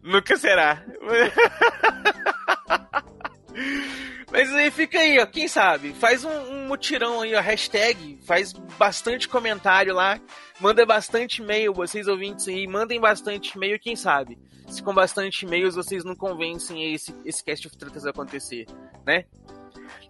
Nunca 0.00 0.36
será. 0.36 0.80
Mas 4.30 4.52
aí 4.54 4.70
fica 4.70 5.00
aí, 5.00 5.18
ó. 5.18 5.26
Quem 5.26 5.48
sabe? 5.48 5.94
Faz 5.94 6.22
um, 6.22 6.30
um 6.30 6.68
mutirão 6.68 7.22
aí, 7.22 7.34
ó. 7.34 7.40
Hashtag. 7.40 8.18
Faz 8.26 8.52
bastante 8.52 9.26
comentário 9.26 9.94
lá. 9.94 10.20
Manda 10.60 10.84
bastante 10.84 11.42
e-mail, 11.42 11.72
vocês 11.72 12.06
ouvintes 12.06 12.46
aí. 12.46 12.66
Mandem 12.66 13.00
bastante 13.00 13.56
e-mail, 13.56 13.80
quem 13.80 13.96
sabe? 13.96 14.38
Se 14.68 14.82
com 14.82 14.92
bastante 14.92 15.46
e-mails 15.46 15.74
vocês 15.74 16.04
não 16.04 16.14
convencem 16.14 16.92
esse, 16.92 17.14
esse 17.24 17.42
Cast 17.42 17.66
of 17.66 17.76
Tretas 17.76 18.06
acontecer, 18.06 18.66
né? 19.06 19.24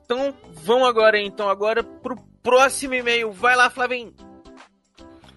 Então, 0.04 0.34
vamos 0.54 0.88
agora 0.88 1.20
então, 1.20 1.48
agora 1.48 1.82
pro 1.82 2.16
próximo 2.42 2.94
e-mail. 2.94 3.30
Vai 3.30 3.54
lá, 3.54 3.70
Flavinho. 3.70 4.14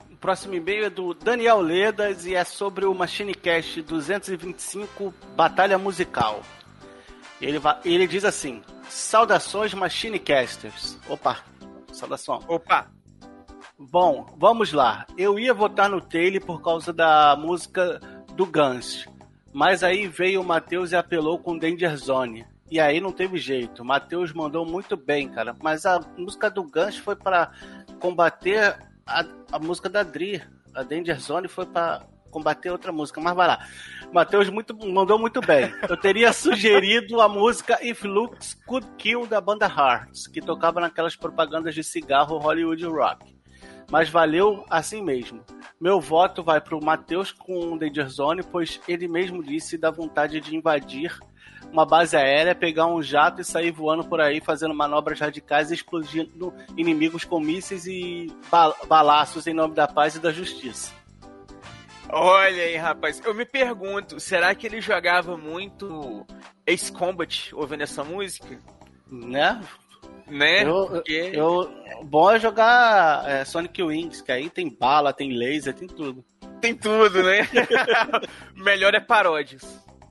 O 0.09 0.17
próximo 0.17 0.53
e-mail 0.53 0.85
é 0.85 0.89
do 0.89 1.13
Daniel 1.13 1.59
Ledas 1.59 2.25
e 2.25 2.35
é 2.35 2.43
sobre 2.43 2.85
o 2.85 2.93
Machine 2.93 3.35
Cast 3.35 3.81
225 3.81 5.13
Batalha 5.35 5.77
Musical. 5.77 6.41
Ele, 7.41 7.59
ele 7.83 8.07
diz 8.07 8.23
assim: 8.23 8.61
Saudações 8.87 9.73
Machinecasters. 9.73 10.97
Opa, 11.09 11.39
saudação. 11.91 12.39
Opa! 12.47 12.89
Bom, 13.77 14.27
vamos 14.37 14.71
lá. 14.71 15.07
Eu 15.17 15.39
ia 15.39 15.53
votar 15.53 15.89
no 15.89 15.99
Taylor 15.99 16.39
por 16.45 16.61
causa 16.61 16.93
da 16.93 17.35
música 17.35 17.99
do 18.35 18.45
Guns, 18.45 19.07
Mas 19.53 19.83
aí 19.83 20.07
veio 20.07 20.41
o 20.41 20.45
Matheus 20.45 20.91
e 20.91 20.95
apelou 20.95 21.39
com 21.39 21.57
Danger 21.57 21.95
Zone. 21.97 22.45
E 22.69 22.79
aí 22.79 23.01
não 23.01 23.11
teve 23.11 23.37
jeito. 23.37 23.83
Matheus 23.83 24.31
mandou 24.31 24.65
muito 24.65 24.95
bem, 24.95 25.27
cara. 25.27 25.55
Mas 25.61 25.85
a 25.85 25.99
música 26.17 26.49
do 26.49 26.63
Guns 26.63 26.97
foi 26.97 27.17
para 27.17 27.51
combater 27.99 28.77
a, 29.05 29.25
a 29.51 29.59
música 29.59 29.89
da 29.89 30.03
Dri. 30.03 30.41
A 30.73 30.83
Danger 30.83 31.19
Zone 31.19 31.49
foi 31.49 31.65
para 31.65 32.05
combater 32.29 32.71
outra 32.71 32.93
música. 32.93 33.19
Mas 33.19 33.35
vai 33.35 33.47
lá. 33.47 33.67
Matheus 34.13 34.49
muito, 34.49 34.73
mandou 34.87 35.19
muito 35.19 35.41
bem. 35.41 35.69
Eu 35.87 35.97
teria 35.97 36.31
sugerido 36.33 37.19
a 37.19 37.27
música 37.27 37.77
If 37.85 38.03
Looks 38.03 38.53
Could 38.65 38.87
Kill 38.97 39.27
da 39.27 39.41
banda 39.41 39.65
Hearts, 39.65 40.27
que 40.27 40.39
tocava 40.39 40.79
naquelas 40.79 41.15
propagandas 41.15 41.75
de 41.75 41.83
cigarro 41.83 42.37
Hollywood 42.37 42.85
Rock. 42.85 43.40
Mas 43.91 44.09
valeu 44.09 44.65
assim 44.69 45.03
mesmo. 45.03 45.43
Meu 45.79 45.99
voto 45.99 46.41
vai 46.41 46.61
para 46.61 46.77
o 46.77 46.83
Matheus 46.83 47.31
com 47.31 47.73
o 47.73 47.77
Danger 47.77 48.07
Zone, 48.07 48.41
pois 48.41 48.79
ele 48.87 49.05
mesmo 49.07 49.43
disse 49.43 49.77
da 49.77 49.91
vontade 49.91 50.39
de 50.39 50.55
invadir 50.55 51.19
uma 51.71 51.85
base 51.85 52.15
aérea, 52.15 52.55
pegar 52.55 52.87
um 52.87 53.01
jato 53.01 53.41
e 53.41 53.45
sair 53.45 53.71
voando 53.71 54.03
por 54.03 54.21
aí 54.21 54.39
fazendo 54.39 54.73
manobras 54.73 55.19
radicais 55.19 55.71
e 55.71 55.73
explodindo 55.73 56.53
inimigos 56.77 57.25
com 57.25 57.39
mísseis 57.39 57.85
e 57.85 58.27
balaços 58.87 59.45
em 59.45 59.53
nome 59.53 59.75
da 59.75 59.87
paz 59.87 60.15
e 60.15 60.19
da 60.19 60.31
justiça. 60.31 60.93
Olha 62.09 62.63
aí, 62.63 62.77
rapaz. 62.77 63.21
Eu 63.25 63.33
me 63.33 63.45
pergunto, 63.45 64.19
será 64.19 64.55
que 64.55 64.67
ele 64.67 64.81
jogava 64.81 65.37
muito 65.37 66.25
Ace 66.65 66.91
Combat 66.91 67.53
ouvindo 67.53 67.83
essa 67.83 68.03
música? 68.03 68.57
Né? 69.09 69.61
Né? 70.31 70.63
Eu, 70.63 70.87
Porque... 70.87 71.31
eu, 71.33 71.69
bom 72.03 72.31
é 72.31 72.39
jogar 72.39 73.29
é, 73.29 73.43
Sonic 73.43 73.83
Wings, 73.83 74.21
que 74.21 74.31
aí 74.31 74.49
tem 74.49 74.69
bala, 74.69 75.11
tem 75.11 75.33
laser, 75.33 75.73
tem 75.73 75.89
tudo. 75.89 76.23
Tem 76.61 76.73
tudo, 76.73 77.21
né? 77.21 77.49
Melhor 78.55 78.95
é 78.95 79.01
paródias. 79.01 79.61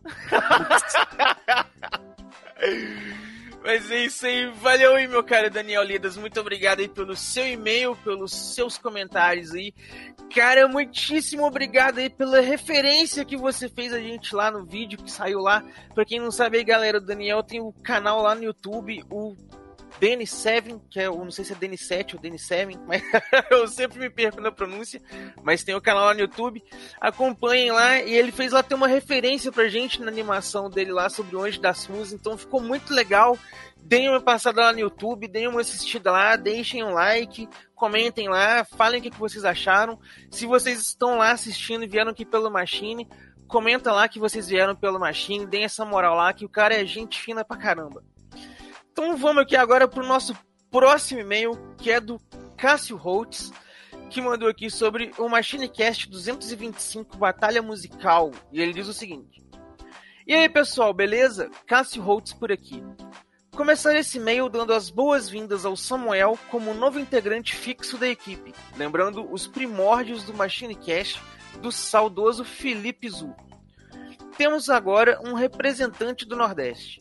Mas 3.63 3.91
é 3.91 4.05
isso 4.05 4.27
aí. 4.27 4.47
Valeu 4.61 4.95
aí, 4.95 5.07
meu 5.07 5.23
caro 5.23 5.51
Daniel 5.51 5.83
Lidas. 5.83 6.17
Muito 6.17 6.41
obrigado 6.41 6.81
aí 6.81 6.89
pelo 6.89 7.17
seu 7.17 7.47
e-mail, 7.47 7.97
pelos 7.97 8.55
seus 8.55 8.77
comentários 8.77 9.55
aí. 9.55 9.73
Cara, 10.35 10.69
muitíssimo 10.69 11.45
obrigado 11.45 11.99
aí 11.99 12.11
pela 12.11 12.41
referência 12.41 13.25
que 13.25 13.37
você 13.37 13.69
fez 13.69 13.93
a 13.93 14.01
gente 14.01 14.35
lá 14.35 14.51
no 14.51 14.65
vídeo 14.65 15.03
que 15.03 15.11
saiu 15.11 15.41
lá. 15.41 15.63
Pra 15.95 16.05
quem 16.05 16.19
não 16.19 16.31
sabe 16.31 16.59
aí, 16.59 16.65
galera, 16.65 16.99
o 16.99 17.05
Daniel 17.05 17.43
tem 17.43 17.61
o 17.61 17.69
um 17.69 17.73
canal 17.73 18.23
lá 18.23 18.35
no 18.35 18.45
YouTube, 18.45 19.05
o 19.11 19.37
DN7, 20.01 20.81
que 20.89 20.99
é, 20.99 21.07
eu 21.07 21.17
não 21.17 21.31
sei 21.31 21.45
se 21.45 21.53
é 21.53 21.57
DN7 21.57 22.15
ou 22.15 22.21
DN7, 22.21 22.81
mas 22.89 23.03
eu 23.51 23.69
sempre 23.69 23.99
me 23.99 24.09
perco 24.09 24.41
na 24.41 24.51
pronúncia, 24.51 25.01
mas 25.43 25.63
tem 25.63 25.75
o 25.75 25.81
canal 25.81 26.07
lá 26.07 26.15
no 26.15 26.21
YouTube, 26.21 26.65
acompanhem 27.01 27.71
lá, 27.71 28.01
e 28.01 28.15
ele 28.15 28.33
fez 28.33 28.53
lá 28.53 28.63
ter 28.63 28.75
uma 28.75 28.89
referência 28.89 29.53
pra 29.53 29.69
gente 29.69 30.01
na 30.01 30.09
animação 30.09 30.71
dele 30.71 30.91
lá 30.91 31.11
sobre 31.11 31.37
o 31.37 31.45
Anjo 31.45 31.61
das 31.61 31.85
Ruas, 31.85 32.13
então 32.13 32.39
ficou 32.39 32.63
muito 32.63 32.95
legal, 32.95 33.39
deem 33.77 34.09
uma 34.09 34.21
passada 34.21 34.63
lá 34.63 34.73
no 34.73 34.81
YouTube, 34.81 35.29
deem 35.29 35.49
uma 35.49 35.61
assistida 35.61 36.11
lá, 36.11 36.35
deixem 36.37 36.83
um 36.83 36.95
like, 36.95 37.49
comentem 37.75 38.29
lá, 38.29 38.65
falem 38.65 39.01
o 39.01 39.03
que 39.03 39.11
vocês 39.19 39.45
acharam, 39.45 39.99
se 40.31 40.47
vocês 40.47 40.81
estão 40.81 41.19
lá 41.19 41.33
assistindo 41.33 41.85
e 41.85 41.89
vieram 41.89 42.11
aqui 42.11 42.25
pelo 42.25 42.51
Machine, 42.51 43.07
comenta 43.47 43.93
lá 43.93 44.09
que 44.09 44.19
vocês 44.19 44.49
vieram 44.49 44.77
pelo 44.77 44.99
Machine, 44.99 45.45
deem 45.45 45.65
essa 45.65 45.85
moral 45.85 46.17
lá, 46.17 46.33
que 46.33 46.45
o 46.45 46.49
cara 46.49 46.75
é 46.75 46.87
gente 46.87 47.21
fina 47.21 47.45
pra 47.45 47.57
caramba. 47.57 48.03
Então 49.03 49.17
vamos 49.17 49.45
aqui 49.45 49.57
agora 49.57 49.89
para 49.89 50.05
o 50.05 50.07
nosso 50.07 50.37
próximo 50.71 51.23
e-mail, 51.23 51.59
que 51.79 51.91
é 51.91 51.99
do 51.99 52.21
Cássio 52.55 52.99
Holtz, 52.99 53.51
que 54.11 54.21
mandou 54.21 54.47
aqui 54.47 54.69
sobre 54.69 55.11
o 55.17 55.27
MachineCast 55.27 56.07
225 56.11 57.17
Batalha 57.17 57.63
Musical. 57.63 58.31
E 58.53 58.61
ele 58.61 58.75
diz 58.75 58.89
o 58.89 58.93
seguinte: 58.93 59.43
E 60.27 60.35
aí 60.35 60.51
pessoal, 60.51 60.93
beleza? 60.93 61.51
Cássio 61.67 62.03
Holtz 62.03 62.35
por 62.35 62.53
aqui. 62.53 62.85
Começar 63.57 63.97
esse 63.97 64.19
e-mail 64.19 64.51
dando 64.51 64.75
as 64.75 64.91
boas-vindas 64.91 65.65
ao 65.65 65.79
Samuel 65.79 66.39
como 66.51 66.75
novo 66.75 67.01
integrante 67.01 67.57
fixo 67.57 67.97
da 67.97 68.07
equipe, 68.07 68.53
lembrando 68.77 69.27
os 69.33 69.47
primórdios 69.47 70.25
do 70.25 70.35
MachineCast 70.35 71.23
do 71.63 71.73
saudoso 71.73 72.45
Felipe 72.45 73.09
Zu. 73.09 73.35
Temos 74.37 74.69
agora 74.69 75.19
um 75.25 75.33
representante 75.33 76.27
do 76.27 76.37
Nordeste. 76.37 77.00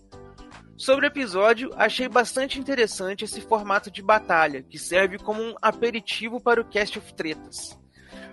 Sobre 0.79 1.05
o 1.05 1.09
episódio, 1.09 1.73
achei 1.75 2.07
bastante 2.07 2.57
interessante 2.57 3.25
esse 3.25 3.41
formato 3.41 3.91
de 3.91 4.01
batalha, 4.01 4.63
que 4.63 4.79
serve 4.79 5.17
como 5.17 5.43
um 5.43 5.53
aperitivo 5.61 6.39
para 6.39 6.61
o 6.61 6.63
Cast 6.63 6.97
of 6.97 7.13
Tretas. 7.15 7.77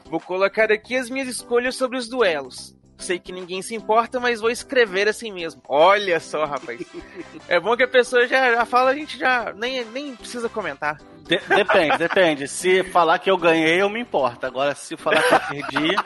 Vou 0.05 0.21
colocar 0.21 0.71
aqui 0.71 0.95
as 0.95 1.11
minhas 1.11 1.27
escolhas 1.27 1.75
sobre 1.75 1.99
os 1.99 2.09
duelos. 2.09 2.73
Sei 2.99 3.19
que 3.19 3.33
ninguém 3.33 3.63
se 3.63 3.75
importa, 3.75 4.21
mas 4.21 4.41
vou 4.41 4.49
escrever 4.49 5.09
assim 5.09 5.33
mesmo. 5.33 5.61
Olha 5.69 6.21
só, 6.21 6.45
rapaz. 6.45 6.81
é 7.49 7.59
bom 7.59 7.77
que 7.77 7.83
a 7.83 7.89
pessoa 7.89 8.29
já, 8.29 8.55
já 8.55 8.65
fala, 8.65 8.91
a 8.91 8.95
gente 8.95 9.19
já 9.19 9.53
nem, 9.53 9.85
nem 9.87 10.15
precisa 10.15 10.49
comentar. 10.49 10.99
De 11.25 11.39
depende, 11.49 11.99
depende. 11.99 12.47
Se 12.47 12.85
falar 12.85 13.19
que 13.19 13.29
eu 13.29 13.37
ganhei, 13.37 13.83
eu 13.83 13.91
me 13.91 13.99
importo. 13.99 14.47
Agora, 14.47 14.73
se 14.73 14.97
falar 14.97 15.21
que 15.21 15.35
eu 15.35 15.41
perdi, 15.41 15.97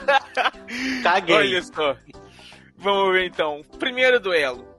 caguei. 1.04 1.36
Olha 1.36 1.62
só. 1.62 1.94
Vamos 2.78 3.12
ver 3.12 3.26
então. 3.26 3.60
Primeiro 3.78 4.18
duelo 4.18 4.69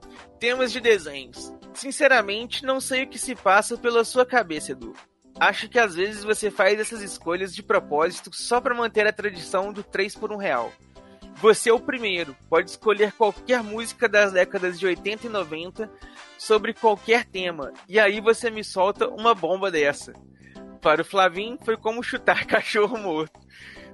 temas 0.42 0.72
de 0.72 0.80
desenhos. 0.80 1.54
Sinceramente, 1.72 2.66
não 2.66 2.80
sei 2.80 3.04
o 3.04 3.06
que 3.06 3.16
se 3.16 3.32
passa 3.32 3.78
pela 3.78 4.02
sua 4.02 4.26
cabeça, 4.26 4.72
Edu. 4.72 4.92
Acho 5.38 5.68
que 5.68 5.78
às 5.78 5.94
vezes 5.94 6.24
você 6.24 6.50
faz 6.50 6.80
essas 6.80 7.00
escolhas 7.00 7.54
de 7.54 7.62
propósito 7.62 8.28
só 8.34 8.60
para 8.60 8.74
manter 8.74 9.06
a 9.06 9.12
tradição 9.12 9.72
do 9.72 9.84
3 9.84 10.16
por 10.16 10.32
1 10.32 10.36
real. 10.36 10.72
Você 11.36 11.70
é 11.70 11.72
o 11.72 11.78
primeiro, 11.78 12.36
pode 12.50 12.70
escolher 12.70 13.12
qualquer 13.12 13.62
música 13.62 14.08
das 14.08 14.32
décadas 14.32 14.80
de 14.80 14.86
80 14.86 15.28
e 15.28 15.30
90 15.30 15.88
sobre 16.36 16.74
qualquer 16.74 17.24
tema, 17.24 17.72
e 17.88 18.00
aí 18.00 18.20
você 18.20 18.50
me 18.50 18.64
solta 18.64 19.06
uma 19.06 19.36
bomba 19.36 19.70
dessa. 19.70 20.12
Para 20.80 21.02
o 21.02 21.04
Flavim, 21.04 21.56
foi 21.64 21.76
como 21.76 22.02
chutar 22.02 22.46
cachorro 22.50 22.98
morto. 22.98 23.38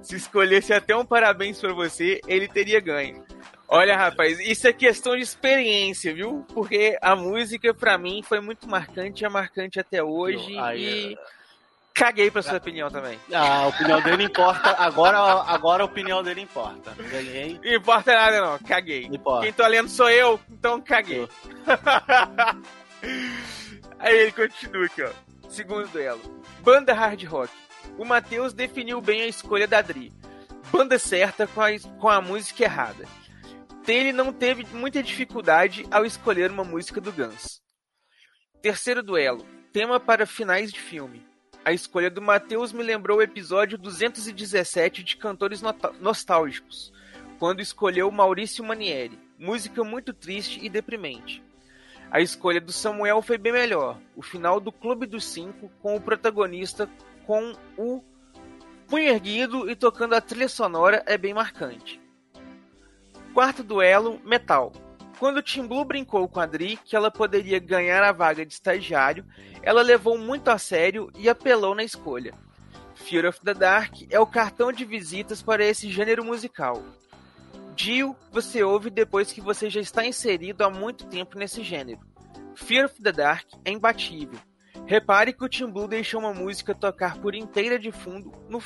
Se 0.01 0.15
escolhesse 0.15 0.73
até 0.73 0.95
um 0.95 1.05
parabéns 1.05 1.59
para 1.59 1.73
você, 1.73 2.19
ele 2.25 2.47
teria 2.47 2.79
ganho. 2.79 3.23
Olha, 3.71 3.95
rapaz, 3.95 4.39
isso 4.39 4.67
é 4.67 4.73
questão 4.73 5.15
de 5.15 5.21
experiência, 5.21 6.11
viu? 6.11 6.43
Porque 6.55 6.97
a 6.99 7.15
música, 7.15 7.71
pra 7.71 7.99
mim, 7.99 8.23
foi 8.23 8.39
muito 8.39 8.67
marcante, 8.67 9.23
é 9.23 9.29
marcante 9.29 9.79
até 9.79 10.03
hoje 10.03 10.57
Aí, 10.57 10.81
e. 10.81 11.13
É... 11.13 11.39
Caguei 11.93 12.31
pra 12.31 12.41
sua 12.41 12.57
opinião 12.57 12.89
também. 12.89 13.19
Ah, 13.31 13.63
a 13.63 13.67
opinião 13.67 14.01
dele 14.01 14.23
importa. 14.23 14.71
Agora, 14.71 15.19
agora 15.19 15.83
a 15.83 15.85
opinião 15.85 16.23
dele 16.23 16.41
importa. 16.41 16.95
Ganhei. 16.97 17.59
Não 17.61 17.73
importa 17.73 18.13
nada, 18.13 18.41
não. 18.41 18.57
Caguei. 18.59 19.05
Importa. 19.05 19.43
Quem 19.43 19.53
tá 19.53 19.67
lendo 19.67 19.89
sou 19.89 20.09
eu, 20.09 20.39
então 20.49 20.81
caguei. 20.81 21.27
Aí 23.99 24.17
ele 24.17 24.31
continua 24.31 24.85
aqui, 24.85 25.03
ó. 25.03 25.09
Segundo 25.49 25.89
duelo. 25.89 26.21
Banda 26.61 26.93
hard 26.93 27.21
rock. 27.25 27.51
O 27.97 28.05
Matheus 28.05 28.53
definiu 28.53 29.01
bem 29.01 29.23
a 29.23 29.27
escolha 29.27 29.67
da 29.67 29.81
Dri. 29.81 30.13
Banda 30.71 30.97
certa 30.97 31.45
com 31.47 31.61
a, 31.61 31.67
com 31.99 32.07
a 32.07 32.21
música 32.21 32.63
errada 32.63 33.05
ele 33.93 34.13
não 34.13 34.31
teve 34.31 34.65
muita 34.73 35.01
dificuldade 35.01 35.85
ao 35.89 36.05
escolher 36.05 36.51
uma 36.51 36.63
música 36.63 37.01
do 37.01 37.11
Guns. 37.11 37.61
Terceiro 38.61 39.01
duelo. 39.01 39.45
Tema 39.71 39.99
para 39.99 40.25
finais 40.25 40.71
de 40.71 40.79
filme. 40.79 41.25
A 41.63 41.71
escolha 41.71 42.09
do 42.09 42.21
Matheus 42.21 42.71
me 42.71 42.83
lembrou 42.83 43.19
o 43.19 43.21
episódio 43.21 43.77
217 43.77 45.03
de 45.03 45.17
Cantores 45.17 45.61
Nostálgicos, 45.99 46.91
quando 47.37 47.61
escolheu 47.61 48.09
Maurício 48.09 48.63
Manieri. 48.63 49.19
Música 49.37 49.83
muito 49.83 50.13
triste 50.13 50.59
e 50.63 50.69
deprimente. 50.69 51.43
A 52.11 52.19
escolha 52.19 52.59
do 52.59 52.71
Samuel 52.71 53.21
foi 53.21 53.37
bem 53.37 53.53
melhor. 53.53 53.99
O 54.15 54.21
final 54.21 54.59
do 54.59 54.71
Clube 54.71 55.05
dos 55.05 55.25
Cinco, 55.25 55.71
com 55.81 55.95
o 55.95 56.01
protagonista 56.01 56.89
com 57.25 57.53
o 57.77 58.03
punho 58.87 59.07
erguido 59.07 59.69
e 59.69 59.75
tocando 59.75 60.15
a 60.15 60.21
trilha 60.21 60.49
sonora, 60.49 61.03
é 61.05 61.15
bem 61.15 61.31
marcante. 61.31 61.98
Quarto 63.33 63.63
duelo, 63.63 64.19
Metal. 64.25 64.73
Quando 65.19 65.41
Tim 65.41 65.67
Blue 65.67 65.85
brincou 65.85 66.27
com 66.27 66.39
a 66.39 66.45
Dri 66.45 66.77
que 66.77 66.95
ela 66.95 67.11
poderia 67.11 67.59
ganhar 67.59 68.03
a 68.03 68.11
vaga 68.11 68.45
de 68.45 68.53
estagiário, 68.53 69.23
ela 69.61 69.81
levou 69.81 70.17
muito 70.17 70.49
a 70.49 70.57
sério 70.57 71.11
e 71.15 71.29
apelou 71.29 71.75
na 71.75 71.83
escolha. 71.83 72.33
Fear 72.95 73.27
of 73.27 73.39
the 73.41 73.53
Dark 73.53 73.93
é 74.09 74.19
o 74.19 74.25
cartão 74.25 74.71
de 74.71 74.83
visitas 74.83 75.43
para 75.43 75.63
esse 75.63 75.91
gênero 75.91 76.23
musical. 76.25 76.83
Dio 77.75 78.15
você 78.31 78.63
ouve 78.63 78.89
depois 78.89 79.31
que 79.31 79.41
você 79.41 79.69
já 79.69 79.79
está 79.79 80.05
inserido 80.05 80.63
há 80.63 80.69
muito 80.69 81.05
tempo 81.05 81.37
nesse 81.37 81.63
gênero. 81.63 82.01
Fear 82.55 82.85
of 82.85 83.01
the 83.01 83.11
Dark 83.11 83.45
é 83.63 83.71
imbatível. 83.71 84.39
Repare 84.87 85.33
que 85.33 85.43
o 85.43 85.49
Tim 85.49 85.67
Blue 85.67 85.87
deixou 85.87 86.19
uma 86.19 86.33
música 86.33 86.73
tocar 86.73 87.17
por 87.19 87.35
inteira 87.35 87.77
de 87.77 87.91
fundo 87.91 88.31
no, 88.49 88.59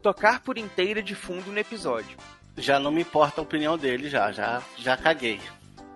tocar 0.00 0.40
por 0.40 0.56
inteira 0.56 1.02
de 1.02 1.14
fundo 1.14 1.52
no 1.52 1.58
episódio 1.58 2.16
já 2.56 2.78
não 2.78 2.90
me 2.90 3.02
importa 3.02 3.40
a 3.40 3.44
opinião 3.44 3.78
dele, 3.78 4.08
já, 4.08 4.32
já, 4.32 4.62
já 4.76 4.96
caguei. 4.96 5.40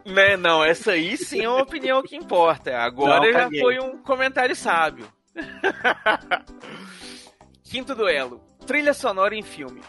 Né, 0.05 0.37
não, 0.37 0.65
essa 0.65 0.93
aí 0.93 1.16
sim 1.16 1.43
é 1.43 1.49
uma 1.49 1.62
opinião 1.62 2.03
que 2.03 2.16
importa. 2.16 2.78
Agora 2.78 3.20
não, 3.20 3.33
já 3.33 3.51
foi 3.61 3.78
um 3.81 3.99
comentário 3.99 4.55
sábio. 4.55 5.09
Quinto 7.65 7.95
duelo. 7.95 8.41
Trilha 8.66 8.95
sonora 8.95 9.35
em 9.35 9.43
filme, 9.43 9.81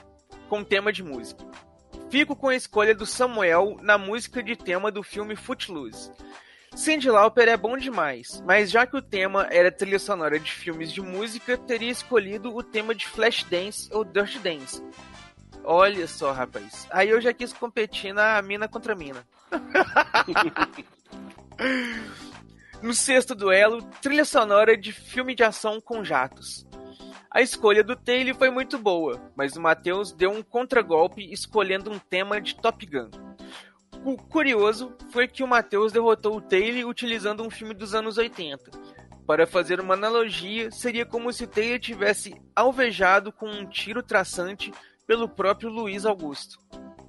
com 0.50 0.64
tema 0.64 0.92
de 0.92 1.04
música. 1.04 1.44
fico 2.10 2.36
com 2.36 2.50
a 2.50 2.56
escolha 2.56 2.94
do 2.94 3.06
Samuel 3.06 3.78
na 3.82 3.98
música 3.98 4.42
de 4.42 4.56
tema 4.56 4.92
do 4.92 5.04
filme 5.04 5.36
Footloose. 5.36 6.12
Cyndi 6.76 7.10
Lauper 7.10 7.48
é 7.48 7.58
bom 7.58 7.76
demais, 7.76 8.44
mas 8.46 8.70
já 8.70 8.86
que 8.86 8.96
o 8.96 9.02
tema 9.02 9.48
era 9.50 9.72
trilha 9.72 9.98
sonora 9.98 10.40
de 10.40 10.52
filmes 10.52 10.92
de 10.92 11.02
música, 11.02 11.58
teria 11.58 11.90
escolhido 11.90 12.56
o 12.56 12.62
tema 12.62 12.94
de 12.94 13.08
Flashdance 13.08 13.90
ou 13.92 14.04
Dirty 14.04 14.38
Dance. 14.38 14.84
Olha 15.70 16.08
só, 16.08 16.32
rapaz. 16.32 16.88
Aí 16.90 17.10
eu 17.10 17.20
já 17.20 17.34
quis 17.34 17.52
competir 17.52 18.14
na 18.14 18.42
mina 18.42 18.70
contra 18.70 18.96
mina. 18.96 19.28
no 22.82 22.94
sexto 22.94 23.36
duelo, 23.36 23.84
trilha 24.02 24.24
sonora 24.24 24.78
de 24.78 24.94
filme 24.94 25.36
de 25.36 25.44
ação 25.44 25.82
com 25.82 26.06
jatos. 26.06 26.66
A 27.30 27.42
escolha 27.42 27.84
do 27.84 27.98
Taylor 27.98 28.34
foi 28.34 28.50
muito 28.50 28.80
boa, 28.80 29.30
mas 29.36 29.58
o 29.58 29.62
Matheus 29.62 30.14
deu 30.14 30.32
um 30.32 30.42
contragolpe 30.42 31.30
escolhendo 31.34 31.92
um 31.92 32.00
tema 32.00 32.40
de 32.40 32.56
Top 32.56 32.86
Gun. 32.86 33.10
O 34.06 34.16
curioso 34.16 34.96
foi 35.12 35.28
que 35.28 35.44
o 35.44 35.48
Matheus 35.48 35.92
derrotou 35.92 36.38
o 36.38 36.42
Taylor 36.42 36.90
utilizando 36.90 37.44
um 37.44 37.50
filme 37.50 37.74
dos 37.74 37.94
anos 37.94 38.18
80. 38.18 38.72
Para 39.26 39.46
fazer 39.46 39.82
uma 39.82 39.96
analogia, 39.96 40.72
seria 40.72 41.06
como 41.06 41.34
se 41.34 41.46
Taylor 41.46 41.78
tivesse 41.78 42.42
alvejado 42.56 43.34
com 43.34 43.50
um 43.50 43.68
tiro 43.68 44.02
traçante 44.02 44.72
pelo 45.08 45.30
próprio 45.30 45.70
Luiz 45.70 46.06
Augusto. 46.06 46.60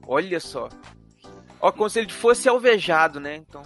Olha 0.06 0.40
só. 0.40 0.68
Ó, 1.60 1.72
como 1.72 1.90
se 1.90 1.98
ele 1.98 2.12
fosse 2.12 2.48
alvejado, 2.48 3.18
né? 3.18 3.34
Então. 3.36 3.62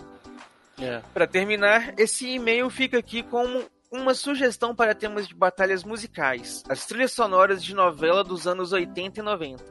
É. 0.81 1.03
Para 1.13 1.27
terminar, 1.27 1.93
esse 1.99 2.27
e-mail 2.27 2.71
fica 2.71 2.99
aqui 2.99 3.23
como 3.23 3.63
uma 3.91 4.15
sugestão 4.15 4.75
para 4.75 4.95
temas 4.95 5.29
de 5.29 5.35
batalhas 5.35 5.85
musicais, 5.85 6.65
as 6.67 6.87
trilhas 6.87 7.13
sonoras 7.13 7.63
de 7.63 7.75
novela 7.75 8.25
dos 8.25 8.47
anos 8.47 8.73
80 8.73 9.21
e 9.21 9.23
90. 9.23 9.63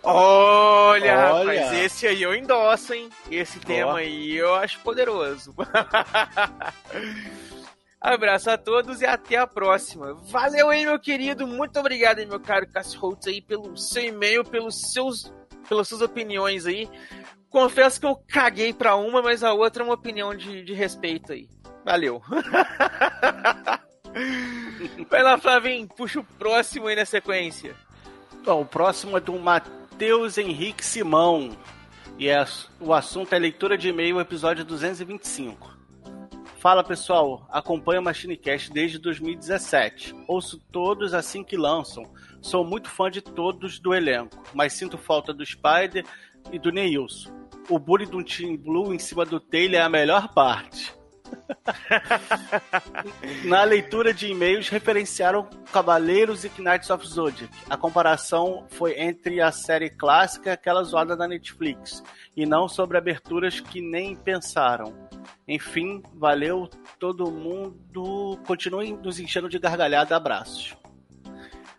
Olha, 0.00 1.34
Olha. 1.34 1.60
rapaz, 1.60 1.72
esse 1.72 2.06
aí 2.06 2.22
eu 2.22 2.32
endosso, 2.32 2.94
hein? 2.94 3.10
Esse 3.28 3.58
tema 3.58 3.98
aí 3.98 4.36
eu 4.36 4.54
acho 4.54 4.78
poderoso. 4.78 5.52
Abraço 8.00 8.48
a 8.50 8.56
todos 8.56 9.00
e 9.00 9.06
até 9.06 9.36
a 9.36 9.46
próxima. 9.46 10.14
Valeu 10.14 10.70
aí, 10.70 10.86
meu 10.86 11.00
querido. 11.00 11.46
Muito 11.46 11.78
obrigado 11.80 12.24
meu 12.26 12.38
caro 12.38 12.68
Cássio 12.68 13.00
Holtz 13.00 13.26
aí, 13.26 13.40
pelo 13.40 13.76
seu 13.76 14.04
e-mail, 14.04 14.44
pelos 14.44 14.92
seus, 14.92 15.32
pelas 15.68 15.88
suas 15.88 16.00
opiniões 16.00 16.64
aí. 16.64 16.88
Confesso 17.50 17.98
que 17.98 18.06
eu 18.06 18.14
caguei 18.28 18.72
pra 18.72 18.94
uma, 18.94 19.20
mas 19.20 19.42
a 19.42 19.52
outra 19.52 19.82
é 19.82 19.86
uma 19.86 19.94
opinião 19.94 20.32
de, 20.34 20.62
de 20.62 20.72
respeito 20.74 21.32
aí. 21.32 21.48
Valeu. 21.84 22.22
Vai 25.10 25.22
lá, 25.22 25.38
Flavinho, 25.38 25.88
puxa 25.88 26.20
o 26.20 26.24
próximo 26.24 26.86
aí 26.86 26.94
na 26.94 27.04
sequência. 27.04 27.74
Bom, 28.44 28.62
o 28.62 28.66
próximo 28.66 29.16
é 29.16 29.20
do 29.20 29.32
Matheus 29.38 30.38
Henrique 30.38 30.84
Simão. 30.84 31.56
E 32.18 32.28
é, 32.28 32.44
o 32.80 32.92
assunto 32.92 33.32
é 33.32 33.38
leitura 33.38 33.76
de 33.76 33.88
e-mail, 33.88 34.20
episódio 34.20 34.64
225. 34.64 35.77
Fala 36.68 36.84
pessoal, 36.84 37.48
acompanho 37.50 38.02
o 38.02 38.04
MachineCast 38.04 38.70
desde 38.70 38.98
2017. 38.98 40.14
Ouço 40.28 40.58
todos 40.70 41.14
assim 41.14 41.42
que 41.42 41.56
lançam. 41.56 42.04
Sou 42.42 42.62
muito 42.62 42.90
fã 42.90 43.10
de 43.10 43.22
todos 43.22 43.78
do 43.78 43.94
elenco, 43.94 44.42
mas 44.52 44.74
sinto 44.74 44.98
falta 44.98 45.32
do 45.32 45.46
Spider 45.46 46.04
e 46.52 46.58
do 46.58 46.70
Neilson. 46.70 47.32
O 47.70 47.78
bully 47.78 48.04
do 48.04 48.22
Team 48.22 48.54
Blue 48.58 48.92
em 48.92 48.98
cima 48.98 49.24
do 49.24 49.40
Taylor 49.40 49.80
é 49.80 49.82
a 49.82 49.88
melhor 49.88 50.34
parte. 50.34 50.94
Na 53.44 53.64
leitura 53.64 54.12
de 54.12 54.26
e-mails 54.26 54.68
referenciaram 54.68 55.48
Cavaleiros 55.72 56.44
e 56.44 56.48
Knights 56.48 56.90
of 56.90 57.06
Zodiac. 57.06 57.52
A 57.68 57.76
comparação 57.76 58.66
foi 58.68 59.00
entre 59.00 59.40
a 59.40 59.52
série 59.52 59.90
clássica 59.90 60.50
e 60.50 60.52
aquela 60.52 60.82
zoada 60.82 61.16
da 61.16 61.28
Netflix, 61.28 62.02
e 62.36 62.46
não 62.46 62.68
sobre 62.68 62.98
aberturas 62.98 63.60
que 63.60 63.80
nem 63.80 64.16
pensaram. 64.16 65.08
Enfim, 65.46 66.02
valeu 66.14 66.68
todo 66.98 67.30
mundo. 67.30 68.38
Continuem 68.46 68.96
nos 68.96 69.18
enchendo 69.18 69.48
de 69.48 69.58
gargalhada. 69.58 70.16
Abraços. 70.16 70.76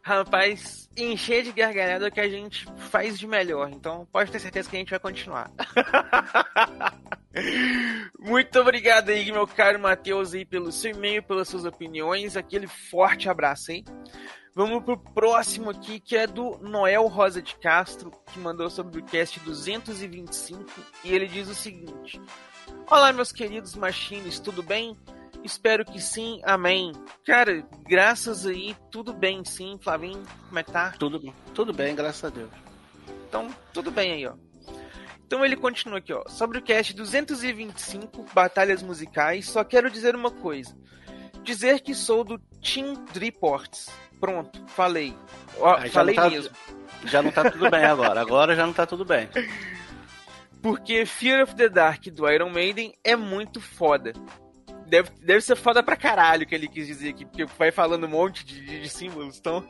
Rapaz, 0.01 0.89
encher 0.97 1.43
de 1.43 1.51
gargalhada 1.51 2.05
é 2.05 2.09
o 2.09 2.11
que 2.11 2.19
a 2.19 2.30
gente 2.30 2.65
faz 2.89 3.19
de 3.19 3.27
melhor. 3.27 3.69
Então 3.69 4.07
pode 4.11 4.31
ter 4.31 4.39
certeza 4.39 4.69
que 4.69 4.76
a 4.76 4.80
gente 4.80 4.89
vai 4.89 4.99
continuar. 4.99 5.51
Muito 8.19 8.59
obrigado 8.59 9.09
aí, 9.09 9.31
meu 9.31 9.47
caro 9.47 9.80
Matheus, 9.80 10.34
aí, 10.34 10.45
pelo 10.45 10.71
seu 10.71 10.91
e-mail, 10.91 11.23
pelas 11.23 11.47
suas 11.47 11.65
opiniões. 11.65 12.35
Aquele 12.35 12.67
forte 12.67 13.30
abraço 13.30 13.71
aí. 13.71 13.84
Vamos 14.55 14.84
pro 14.84 14.97
próximo 14.97 15.69
aqui, 15.69 15.99
que 15.99 16.17
é 16.17 16.26
do 16.26 16.57
Noel 16.57 17.05
Rosa 17.07 17.41
de 17.41 17.55
Castro, 17.55 18.11
que 18.34 18.39
mandou 18.39 18.69
sobre 18.69 18.99
o 18.99 19.05
cast 19.05 19.39
225. 19.41 20.65
E 21.03 21.13
ele 21.13 21.27
diz 21.27 21.47
o 21.47 21.55
seguinte: 21.55 22.19
Olá, 22.89 23.13
meus 23.13 23.31
queridos 23.31 23.76
machines, 23.76 24.39
tudo 24.39 24.63
bem? 24.63 24.97
Espero 25.44 25.86
que 25.86 25.99
sim, 26.02 26.41
amém. 26.44 26.91
Cara, 27.26 27.66
graças 27.88 28.45
aí, 28.45 28.76
tudo 28.91 29.14
bem 29.14 29.44
sim, 29.45 29.78
Flavinho, 29.82 30.22
como 30.48 30.60
é 30.60 30.64
que 30.64 30.72
tá? 30.72 30.91
Tudo, 30.99 31.34
tudo 31.53 31.74
bem, 31.74 31.95
graças 31.95 32.26
a 32.26 32.30
Deus. 32.30 32.49
Então, 33.28 33.48
tudo 33.74 33.90
bem 33.91 34.11
aí, 34.11 34.28
ó. 34.28 34.34
Então 35.26 35.45
ele 35.45 35.56
continua 35.56 35.99
aqui, 35.99 36.11
ó. 36.11 36.24
Sobre 36.28 36.57
o 36.57 36.61
cast 36.61 36.94
225, 36.94 38.26
Batalhas 38.34 38.82
Musicais, 38.82 39.48
só 39.48 39.64
quero 39.64 39.90
dizer 39.90 40.16
uma 40.16 40.32
coisa. 40.32 40.76
Dizer 41.44 41.82
que 41.82 41.94
sou 41.95 42.24
do 42.24 42.38
Team 42.61 43.06
Driports. 43.14 43.88
Pronto, 44.20 44.61
falei. 44.68 45.16
Ó, 45.57 45.76
Aí 45.76 45.88
já 45.88 45.94
falei 45.94 46.16
não 46.16 46.24
tá- 46.24 46.30
mesmo. 46.30 46.56
Já 47.06 47.22
não 47.22 47.32
tá 47.32 47.49
tudo 47.49 47.70
bem 47.70 47.86
agora. 47.86 48.20
Agora 48.20 48.56
já 48.56 48.66
não 48.66 48.74
tá 48.74 48.86
tudo 48.86 49.06
bem. 49.06 49.30
Porque 50.61 51.06
Fear 51.06 51.44
of 51.44 51.56
the 51.56 51.70
Dark 51.70 52.03
do 52.07 52.30
Iron 52.30 52.49
Maiden 52.49 52.94
é 53.03 53.16
muito 53.16 53.61
foda. 53.61 54.11
Deve, 54.90 55.10
deve 55.22 55.41
ser 55.41 55.56
foda 55.56 55.84
pra 55.84 55.95
caralho 55.95 56.45
que 56.48 56.56
ele 56.56 56.68
quis 56.68 56.88
dizer 56.88 57.10
aqui, 57.10 57.24
porque 57.26 57.45
vai 57.45 57.72
falando 57.72 58.06
um 58.06 58.10
monte 58.10 58.44
de, 58.44 58.60
de- 58.66 58.82
de 58.82 58.90
símbolos, 58.90 59.38
então. 59.38 59.64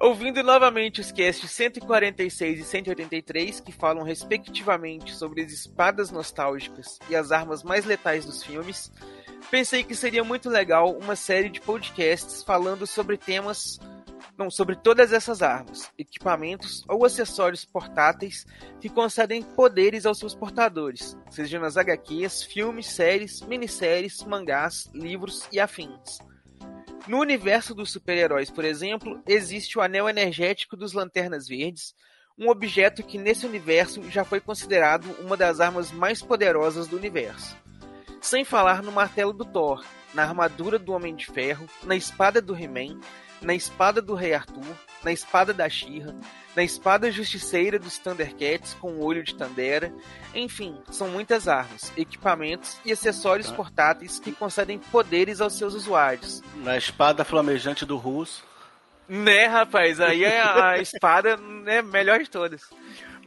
Ouvindo 0.00 0.42
novamente 0.42 1.00
os 1.00 1.12
casts 1.12 1.48
146 1.52 2.58
e 2.58 2.64
183, 2.64 3.60
que 3.60 3.70
falam 3.70 4.02
respectivamente 4.02 5.14
sobre 5.14 5.42
as 5.42 5.52
espadas 5.52 6.10
nostálgicas 6.10 6.98
e 7.08 7.14
as 7.14 7.30
armas 7.30 7.62
mais 7.62 7.84
letais 7.84 8.24
dos 8.24 8.42
filmes, 8.42 8.90
pensei 9.48 9.84
que 9.84 9.94
seria 9.94 10.24
muito 10.24 10.50
legal 10.50 10.90
uma 10.98 11.14
série 11.14 11.48
de 11.48 11.60
podcasts 11.60 12.42
falando 12.42 12.84
sobre 12.84 13.16
temas. 13.16 13.78
Sobre 14.50 14.76
todas 14.76 15.12
essas 15.12 15.40
armas, 15.40 15.92
equipamentos 15.96 16.84
ou 16.88 17.04
acessórios 17.04 17.64
portáteis 17.64 18.44
que 18.80 18.88
concedem 18.88 19.42
poderes 19.42 20.04
aos 20.04 20.18
seus 20.18 20.34
portadores, 20.34 21.16
seja 21.30 21.58
nas 21.58 21.76
HQs, 21.76 22.42
filmes, 22.42 22.86
séries, 22.86 23.40
minisséries, 23.42 24.22
mangás, 24.24 24.90
livros 24.92 25.46
e 25.52 25.60
afins. 25.60 26.18
No 27.06 27.18
universo 27.18 27.74
dos 27.74 27.90
super-heróis, 27.90 28.50
por 28.50 28.64
exemplo, 28.64 29.20
existe 29.26 29.78
o 29.78 29.82
Anel 29.82 30.08
Energético 30.08 30.76
dos 30.76 30.92
Lanternas 30.92 31.48
Verdes, 31.48 31.94
um 32.38 32.48
objeto 32.48 33.02
que 33.02 33.18
nesse 33.18 33.46
universo 33.46 34.02
já 34.10 34.24
foi 34.24 34.40
considerado 34.40 35.04
uma 35.20 35.36
das 35.36 35.60
armas 35.60 35.90
mais 35.92 36.22
poderosas 36.22 36.86
do 36.88 36.96
universo. 36.96 37.56
Sem 38.20 38.44
falar 38.44 38.82
no 38.82 38.92
martelo 38.92 39.32
do 39.32 39.44
Thor, 39.44 39.84
na 40.14 40.22
armadura 40.22 40.78
do 40.78 40.92
Homem 40.92 41.14
de 41.14 41.26
Ferro, 41.26 41.68
na 41.84 41.96
espada 41.96 42.40
do 42.40 42.56
He-Man, 42.56 43.00
na 43.42 43.54
espada 43.54 44.00
do 44.00 44.14
Rei 44.14 44.34
Arthur, 44.34 44.64
na 45.02 45.12
espada 45.12 45.52
da 45.52 45.68
She-Ra, 45.68 46.14
na 46.54 46.62
espada 46.62 47.10
justiceira 47.10 47.78
dos 47.78 47.98
Thundercats 47.98 48.74
com 48.74 48.92
o 48.92 49.04
olho 49.04 49.22
de 49.22 49.34
Tandera. 49.34 49.92
Enfim, 50.34 50.76
são 50.90 51.08
muitas 51.08 51.48
armas, 51.48 51.92
equipamentos 51.96 52.78
e 52.84 52.92
acessórios 52.92 53.48
Tá. 53.48 53.54
portáteis 53.54 54.20
que 54.20 54.32
concedem 54.32 54.78
poderes 54.78 55.40
aos 55.40 55.54
seus 55.58 55.74
usuários. 55.74 56.42
Na 56.56 56.76
espada 56.76 57.24
flamejante 57.24 57.84
do 57.84 57.96
russo. 57.96 58.44
Né, 59.08 59.46
rapaz? 59.46 60.00
Aí 60.00 60.24
é 60.24 60.40
a 60.40 60.78
espada 60.80 61.36
né, 61.36 61.82
melhor 61.82 62.20
de 62.20 62.30
todas. 62.30 62.62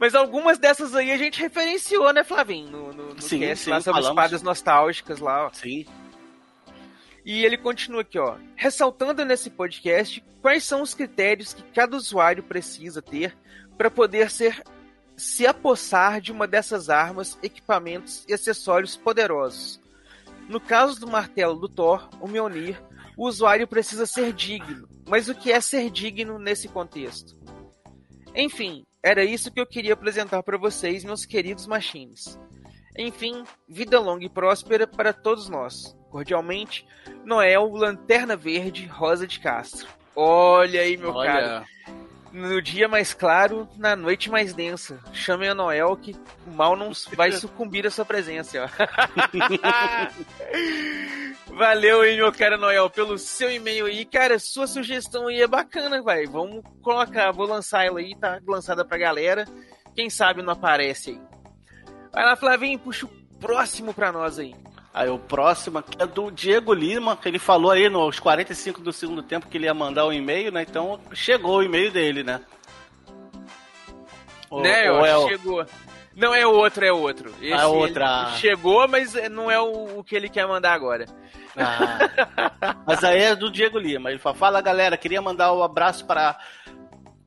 Mas 0.00 0.14
algumas 0.14 0.58
dessas 0.58 0.94
aí 0.94 1.10
a 1.12 1.16
gente 1.16 1.40
referenciou, 1.40 2.12
né, 2.12 2.22
Flavinho? 2.24 2.70
No, 2.70 2.92
no, 2.92 3.14
no 3.14 3.22
Sim, 3.22 3.40
cast 3.40 3.64
sim, 3.64 3.70
lá 3.70 3.80
sobre 3.80 4.02
falamos. 4.02 4.08
espadas 4.24 4.42
nostálgicas 4.42 5.18
lá, 5.20 5.46
ó. 5.46 5.50
Sim. 5.52 5.86
E 7.26 7.44
ele 7.44 7.58
continua 7.58 8.02
aqui, 8.02 8.20
ó. 8.20 8.36
Ressaltando 8.54 9.24
nesse 9.24 9.50
podcast 9.50 10.22
quais 10.40 10.62
são 10.62 10.80
os 10.80 10.94
critérios 10.94 11.52
que 11.52 11.62
cada 11.74 11.96
usuário 11.96 12.44
precisa 12.44 13.02
ter 13.02 13.36
para 13.76 13.90
poder 13.90 14.30
ser 14.30 14.62
se 15.16 15.44
apossar 15.44 16.20
de 16.20 16.30
uma 16.30 16.46
dessas 16.46 16.88
armas, 16.88 17.36
equipamentos 17.42 18.24
e 18.28 18.32
acessórios 18.32 18.96
poderosos. 18.96 19.80
No 20.48 20.60
caso 20.60 21.00
do 21.00 21.08
martelo 21.08 21.56
do 21.56 21.68
Thor, 21.68 22.08
o 22.20 22.28
Mjolnir, 22.28 22.80
o 23.16 23.26
usuário 23.26 23.66
precisa 23.66 24.06
ser 24.06 24.32
digno. 24.32 24.88
Mas 25.08 25.28
o 25.28 25.34
que 25.34 25.50
é 25.50 25.60
ser 25.60 25.90
digno 25.90 26.38
nesse 26.38 26.68
contexto? 26.68 27.36
Enfim, 28.36 28.84
era 29.02 29.24
isso 29.24 29.50
que 29.50 29.60
eu 29.60 29.66
queria 29.66 29.94
apresentar 29.94 30.44
para 30.44 30.58
vocês, 30.58 31.02
meus 31.02 31.24
queridos 31.24 31.66
machines. 31.66 32.38
Enfim, 32.96 33.42
vida 33.68 33.98
longa 33.98 34.24
e 34.24 34.28
próspera 34.28 34.86
para 34.86 35.12
todos 35.12 35.48
nós. 35.48 35.95
Cordialmente, 36.10 36.86
Noel 37.24 37.68
Lanterna 37.72 38.36
Verde 38.36 38.86
Rosa 38.86 39.26
de 39.26 39.40
Castro. 39.40 39.88
Olha 40.14 40.80
aí, 40.80 40.96
meu 40.96 41.12
cara. 41.14 41.64
Olha, 41.64 41.66
No 42.32 42.60
dia 42.62 42.88
mais 42.88 43.12
claro, 43.14 43.68
na 43.76 43.96
noite 43.96 44.30
mais 44.30 44.52
densa. 44.54 45.00
Chamem 45.12 45.48
a 45.48 45.54
Noel 45.54 45.96
que 45.96 46.14
o 46.46 46.50
mal 46.50 46.76
não 46.76 46.92
vai 47.14 47.32
sucumbir 47.32 47.86
à 47.86 47.90
sua 47.90 48.04
presença. 48.04 48.68
Valeu 51.48 52.02
aí, 52.02 52.16
meu 52.16 52.32
cara 52.32 52.56
Noel, 52.56 52.90
pelo 52.90 53.16
seu 53.18 53.50
e-mail 53.50 53.86
aí. 53.86 54.04
Cara, 54.04 54.38
sua 54.38 54.66
sugestão 54.66 55.28
aí 55.28 55.40
é 55.40 55.46
bacana, 55.46 56.02
vai. 56.02 56.26
Vamos 56.26 56.62
colocar, 56.82 57.30
vou 57.32 57.46
lançar 57.46 57.84
ela 57.86 58.00
aí, 58.00 58.14
tá 58.14 58.38
lançada 58.46 58.84
pra 58.84 58.98
galera. 58.98 59.46
Quem 59.94 60.10
sabe 60.10 60.42
não 60.42 60.52
aparece 60.52 61.10
aí. 61.10 61.20
Vai 62.12 62.24
lá, 62.24 62.36
Flavinho, 62.36 62.78
puxa 62.78 63.06
o 63.06 63.38
próximo 63.38 63.94
pra 63.94 64.12
nós 64.12 64.38
aí. 64.38 64.54
Aí 64.96 65.10
o 65.10 65.18
próximo 65.18 65.76
aqui 65.76 65.94
é 66.00 66.06
do 66.06 66.30
Diego 66.30 66.72
Lima, 66.72 67.18
que 67.18 67.28
ele 67.28 67.38
falou 67.38 67.70
aí 67.70 67.86
nos 67.86 68.18
45 68.18 68.80
do 68.80 68.94
segundo 68.94 69.22
tempo 69.22 69.46
que 69.46 69.58
ele 69.58 69.66
ia 69.66 69.74
mandar 69.74 70.06
um 70.06 70.12
e-mail, 70.12 70.50
né? 70.50 70.62
Então 70.62 70.98
chegou 71.12 71.58
o 71.58 71.62
e-mail 71.62 71.92
dele, 71.92 72.22
né? 72.22 72.40
Ou- 74.48 74.62
né, 74.62 74.90
ou 74.90 75.00
ó, 75.00 75.06
é 75.06 75.16
o- 75.18 75.28
chegou. 75.28 75.66
Não 76.14 76.34
é 76.34 76.46
outro, 76.46 76.82
é 76.82 76.90
outro. 76.90 77.28
Esse 77.42 77.52
Ah, 77.52 77.66
outra. 77.66 78.30
chegou, 78.38 78.88
mas 78.88 79.12
não 79.30 79.50
é 79.50 79.60
o, 79.60 79.98
o 79.98 80.02
que 80.04 80.16
ele 80.16 80.30
quer 80.30 80.46
mandar 80.46 80.72
agora. 80.72 81.04
Ah. 81.54 81.98
Mas 82.86 83.04
aí 83.04 83.20
é 83.22 83.36
do 83.36 83.50
Diego 83.50 83.78
Lima. 83.78 84.08
Ele 84.10 84.18
fala: 84.18 84.34
Fala 84.34 84.60
galera, 84.62 84.96
queria 84.96 85.20
mandar 85.20 85.52
um 85.52 85.62
abraço 85.62 86.06
para 86.06 86.38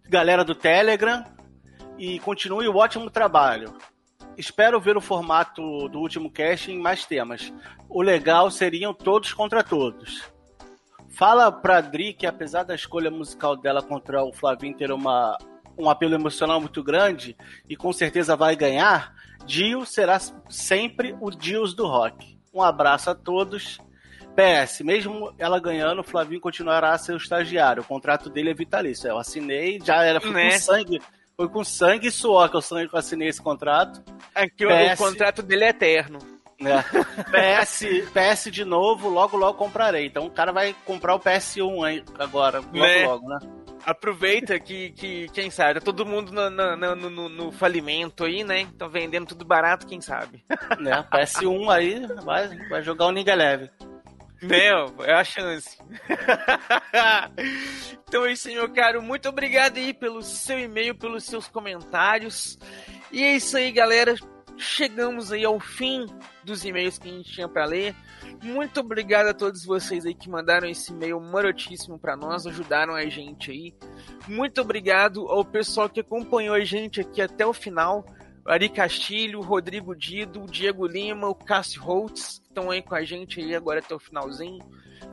galera 0.07 0.43
do 0.43 0.55
Telegram 0.55 1.23
e 1.99 2.17
continue 2.21 2.67
o 2.67 2.77
ótimo 2.77 3.11
trabalho. 3.11 3.75
Espero 4.39 4.79
ver 4.79 4.95
o 4.95 5.01
formato 5.01 5.89
do 5.89 5.99
último 5.99 6.31
cast 6.31 6.71
em 6.71 6.79
mais 6.79 7.05
temas. 7.05 7.51
O 7.89 8.01
legal 8.01 8.49
seriam 8.49 8.93
todos 8.93 9.33
contra 9.33 9.61
todos. 9.61 10.23
Fala 11.09 11.51
pra 11.51 11.81
Dri 11.81 12.13
que 12.13 12.25
apesar 12.25 12.63
da 12.63 12.73
escolha 12.73 13.11
musical 13.11 13.57
dela 13.57 13.81
contra 13.83 14.23
o 14.23 14.31
Flavinho 14.31 14.77
ter 14.77 14.93
uma, 14.93 15.37
um 15.77 15.89
apelo 15.89 16.15
emocional 16.15 16.61
muito 16.61 16.81
grande 16.81 17.35
e 17.67 17.75
com 17.75 17.91
certeza 17.91 18.33
vai 18.37 18.55
ganhar, 18.55 19.13
Dio 19.45 19.85
será 19.85 20.17
sempre 20.47 21.13
o 21.19 21.29
Dios 21.29 21.73
do 21.73 21.85
rock. 21.85 22.39
Um 22.53 22.61
abraço 22.61 23.09
a 23.09 23.15
todos. 23.15 23.77
PS, 24.37 24.79
mesmo 24.85 25.33
ela 25.37 25.59
ganhando, 25.59 25.99
o 25.99 26.03
Flavinho 26.03 26.39
continuará 26.39 26.91
a 26.93 26.97
ser 26.97 27.11
o 27.11 27.17
estagiário. 27.17 27.83
O 27.83 27.85
contrato 27.85 28.29
dele 28.29 28.51
é 28.51 28.53
vitalício. 28.53 29.09
Eu 29.09 29.17
assinei, 29.17 29.81
já 29.83 30.01
era, 30.05 30.21
Né? 30.21 30.51
com 30.51 30.59
sangue. 30.59 31.01
Foi 31.39 31.47
com 31.47 31.63
sangue 31.63 32.07
e 32.09 32.11
suor 32.11 32.49
que 32.49 32.57
eu 32.57 32.89
que 32.89 32.97
assinei 32.97 33.29
esse 33.29 33.41
contrato. 33.41 34.03
Aqui, 34.35 34.65
o- 34.65 34.67
PS. 34.69 34.99
o 34.99 35.03
contrato 35.05 35.41
dele 35.41 35.63
é 35.63 35.69
eterno. 35.69 36.19
Né? 36.59 36.83
PS, 37.31 37.85
PS 38.13 38.51
de 38.51 38.65
novo, 38.65 39.07
logo 39.07 39.37
logo 39.37 39.57
comprarei. 39.57 40.05
Então 40.07 40.25
o 40.25 40.29
cara 40.29 40.51
vai 40.51 40.75
comprar 40.85 41.15
o 41.15 41.19
PS1 41.21 41.85
aí 41.85 42.03
agora, 42.19 42.59
logo 42.59 42.77
Né? 42.77 43.05
logo, 43.05 43.29
né? 43.29 43.39
Aproveita 43.85 44.59
que, 44.59 44.89
que 44.91 45.29
quem 45.29 45.49
sabe, 45.49 45.75
tá 45.79 45.85
todo 45.85 46.05
mundo 46.05 46.33
no, 46.33 46.49
no, 46.49 46.95
no- 47.09 47.29
no- 47.29 47.51
falimento 47.53 48.25
aí, 48.25 48.43
né? 48.43 48.63
Estão 48.63 48.89
vendendo 48.89 49.27
tudo 49.27 49.45
barato, 49.45 49.87
quem 49.87 50.01
sabe. 50.01 50.43
né? 50.77 51.05
PS1 51.09 51.69
aí 51.71 52.05
vai, 52.21 52.49
vai 52.67 52.83
jogar 52.83 53.05
o 53.05 53.11
Ninja 53.13 53.33
Leve. 53.33 53.69
Meu, 54.41 54.93
é 55.05 55.13
a 55.13 55.23
chance. 55.23 55.77
então 58.09 58.25
é 58.25 58.31
isso 58.31 58.49
meu 58.49 58.67
caro. 58.67 59.03
Muito 59.03 59.29
obrigado 59.29 59.77
aí 59.77 59.93
pelo 59.93 60.23
seu 60.23 60.59
e-mail, 60.59 60.95
pelos 60.95 61.25
seus 61.25 61.47
comentários. 61.47 62.57
E 63.11 63.23
é 63.23 63.35
isso 63.35 63.55
aí, 63.55 63.71
galera. 63.71 64.15
Chegamos 64.57 65.31
aí 65.31 65.45
ao 65.45 65.59
fim 65.59 66.07
dos 66.43 66.65
e-mails 66.65 66.97
que 66.97 67.07
a 67.07 67.11
gente 67.11 67.31
tinha 67.31 67.47
pra 67.47 67.65
ler. 67.65 67.95
Muito 68.41 68.79
obrigado 68.79 69.27
a 69.27 69.33
todos 69.33 69.63
vocês 69.63 70.07
aí 70.07 70.15
que 70.15 70.27
mandaram 70.27 70.67
esse 70.67 70.91
e-mail 70.91 71.19
marotíssimo 71.19 71.99
pra 71.99 72.17
nós, 72.17 72.47
ajudaram 72.47 72.95
a 72.95 73.05
gente 73.05 73.51
aí. 73.51 73.75
Muito 74.27 74.59
obrigado 74.59 75.27
ao 75.27 75.45
pessoal 75.45 75.87
que 75.87 75.99
acompanhou 75.99 76.55
a 76.55 76.63
gente 76.65 76.99
aqui 76.99 77.21
até 77.21 77.45
o 77.45 77.53
final. 77.53 78.03
Ari 78.45 78.69
Castilho, 78.69 79.41
Rodrigo 79.41 79.95
Dido, 79.95 80.45
Diego 80.45 80.87
Lima, 80.87 81.27
o 81.27 81.35
Cássio 81.35 81.81
Holtz, 81.81 82.39
que 82.39 82.47
estão 82.47 82.71
aí 82.71 82.81
com 82.81 82.95
a 82.95 83.03
gente 83.03 83.39
aí 83.39 83.55
agora 83.55 83.79
até 83.79 83.93
o 83.93 83.99
finalzinho. 83.99 84.59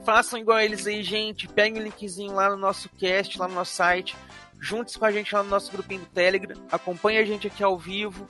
Façam 0.05 0.39
igual 0.39 0.61
eles 0.61 0.87
aí, 0.87 1.03
gente. 1.03 1.49
Peguem 1.49 1.83
o 1.83 1.85
linkzinho 1.85 2.33
lá 2.33 2.51
no 2.51 2.57
nosso 2.57 2.89
cast, 2.91 3.39
lá 3.39 3.49
no 3.49 3.55
nosso 3.55 3.75
site. 3.75 4.17
Junte-se 4.61 4.99
com 4.99 5.05
a 5.05 5.13
gente 5.13 5.35
lá 5.35 5.43
no 5.43 5.51
nosso 5.51 5.71
grupinho 5.71 6.01
do 6.01 6.07
Telegram. 6.07 6.57
Acompanhe 6.71 7.19
a 7.19 7.25
gente 7.25 7.47
aqui 7.47 7.63
ao 7.63 7.79
vivo. 7.79 8.27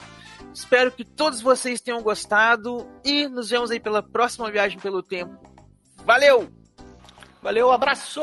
Espero 0.52 0.90
que 0.90 1.04
todos 1.04 1.40
vocês 1.40 1.80
tenham 1.80 2.02
gostado. 2.02 2.86
E 3.04 3.28
nos 3.28 3.50
vemos 3.50 3.70
aí 3.70 3.78
pela 3.78 4.02
próxima 4.02 4.50
viagem 4.50 4.78
pelo 4.78 5.02
tempo. 5.02 5.36
Valeu! 6.04 6.48
Valeu, 7.42 7.70
abraço! 7.70 8.22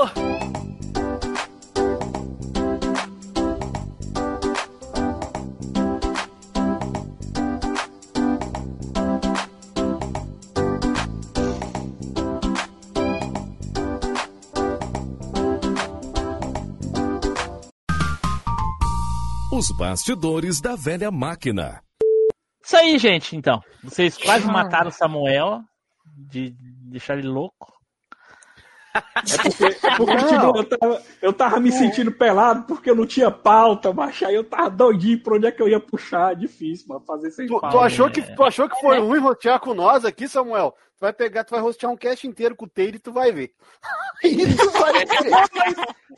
Os 19.63 19.71
bastidores 19.71 20.59
da 20.59 20.75
velha 20.75 21.09
máquina. 21.09 21.81
Isso 22.61 22.75
aí, 22.75 22.97
gente, 22.97 23.33
então. 23.37 23.61
Vocês 23.81 24.17
quase 24.17 24.45
mataram 24.45 24.89
o 24.89 24.91
Samuel 24.91 25.61
de 26.17 26.53
deixar 26.91 27.17
ele 27.17 27.29
louco. 27.29 27.71
Porque, 29.95 30.17
tipo, 30.17 30.57
eu, 30.57 30.63
tava, 30.65 31.01
eu 31.21 31.31
tava 31.33 31.59
me 31.61 31.71
sentindo 31.71 32.11
pelado 32.11 32.63
porque 32.67 32.89
eu 32.89 32.95
não 32.95 33.05
tinha 33.07 33.31
pauta, 33.31 33.93
mas 33.93 34.21
aí 34.21 34.35
eu 34.35 34.43
tava 34.43 34.69
doidinho 34.69 35.23
pra 35.23 35.35
onde 35.35 35.47
é 35.47 35.51
que 35.53 35.61
eu 35.61 35.69
ia 35.69 35.79
puxar. 35.79 36.35
Difícil, 36.35 36.85
mano, 36.89 37.05
fazer 37.05 37.31
sem 37.31 37.47
Tu, 37.47 37.57
pauta. 37.57 37.69
tu 37.77 37.79
achou 37.81 38.09
que, 38.11 38.19
né? 38.19 38.33
tu 38.35 38.43
achou 38.43 38.67
que 38.67 38.77
foi 38.81 38.99
ruim 38.99 39.19
rotear 39.21 39.61
com 39.61 39.73
nós 39.73 40.03
aqui, 40.03 40.27
Samuel? 40.27 40.75
Tu 40.97 40.99
vai 40.99 41.13
pegar, 41.13 41.45
tu 41.45 41.51
vai 41.51 41.61
rostear 41.61 41.89
um 41.89 41.95
cast 41.97 42.27
inteiro 42.27 42.53
com 42.53 42.65
o 42.65 42.69
Teire 42.69 42.97
e 42.97 42.99
tu 42.99 43.13
vai 43.13 43.31
ver. 43.31 43.51
Tu 44.21 44.69
vai 44.71 44.91
ver. 45.05 45.07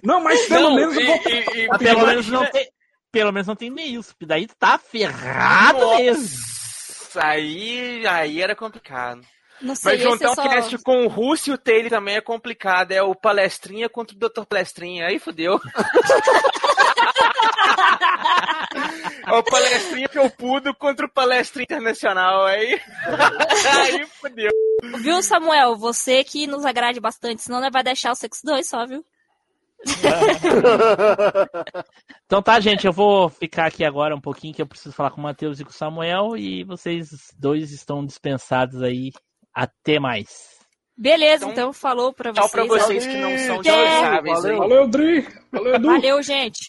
Não, 0.04 0.20
mas 0.20 0.48
pelo 0.48 0.70
Não, 0.72 0.76
menos 0.76 0.98
eu 0.98 1.06
vou... 1.06 1.16
e- 1.16 1.20
e- 1.30 1.64
e- 1.64 1.68
Mas 1.68 1.78
pelo 1.78 2.06
menos 2.08 2.26
que- 2.26 2.32
não 2.32 2.46
tem. 2.52 2.68
Pelo 3.16 3.32
menos 3.32 3.48
não 3.48 3.56
tem 3.56 3.70
e-mails. 3.70 4.14
Daí 4.20 4.46
tá 4.46 4.78
ferrado 4.78 5.96
mesmo. 5.96 6.22
Nossa, 6.22 7.26
aí, 7.26 8.06
aí 8.06 8.42
era 8.42 8.54
complicado. 8.54 9.22
Não 9.62 9.74
sei, 9.74 9.94
Mas 9.94 10.02
juntar 10.02 10.26
é 10.26 10.32
um 10.32 10.36
só... 10.36 10.50
cast 10.50 10.78
com 10.80 11.06
o 11.06 11.08
Russo 11.08 11.50
e 11.50 11.54
o 11.54 11.58
Taylor 11.58 11.90
também 11.90 12.18
é 12.18 12.22
complicado. 12.22 12.92
É 12.92 13.02
o 13.02 13.16
Palestrinha 13.16 13.88
contra 13.88 14.18
o 14.18 14.20
Dr. 14.20 14.44
Palestrinha. 14.44 15.08
Aí 15.08 15.18
fodeu. 15.18 15.62
é 19.26 19.32
o 19.32 19.44
Palestrinha 19.44 20.10
felpudo 20.10 20.76
contra 20.76 21.06
o 21.06 21.10
Palestrinha 21.10 21.64
Internacional. 21.64 22.46
Aí, 22.48 22.82
aí 23.80 24.06
fodeu. 24.08 24.52
Viu, 24.98 25.24
Samuel? 25.24 25.78
Você 25.78 26.22
que 26.22 26.48
nos 26.48 26.66
agrade 26.66 27.00
bastante, 27.00 27.44
senão 27.44 27.62
nós 27.62 27.72
vai 27.72 27.82
deixar 27.82 28.12
o 28.12 28.16
Sex 28.16 28.42
2 28.44 28.68
só, 28.68 28.86
viu? 28.86 29.06
Então 32.26 32.42
tá, 32.42 32.60
gente, 32.60 32.86
eu 32.88 32.92
vou 32.92 33.30
ficar 33.30 33.68
aqui 33.68 33.86
agora 33.86 34.16
um 34.16 34.20
pouquinho 34.22 34.54
que 34.54 34.62
eu 34.62 34.66
preciso 34.68 34.94
falar 34.96 35.12
com 35.12 35.20
o 35.20 35.24
Matheus 35.24 35.60
e 35.60 35.64
com 35.64 35.70
o 35.70 35.74
Samuel 35.74 36.36
e 36.36 36.64
vocês 36.64 37.10
dois 37.38 37.72
estão 37.72 38.04
dispensados 38.06 38.82
aí. 38.82 39.12
Até 39.54 40.00
mais. 40.00 40.56
Beleza, 40.98 41.46
Então, 41.46 41.52
então, 41.52 41.74
falou 41.74 42.14
pra 42.14 42.34
Tchau 42.34 42.48
vocês. 42.48 42.68
pra 42.68 42.78
vocês 42.78 43.06
que 43.08 43.18
não 43.18 43.38
são 43.38 43.62
Tchau. 43.62 43.74
dispensáveis 43.74 44.46
aí. 44.46 44.58
Valeu, 44.58 44.88
Dri. 44.88 45.28
Valeu, 45.52 45.76
Edu. 45.76 45.88
Valeu, 45.88 46.24
gente. 46.24 46.60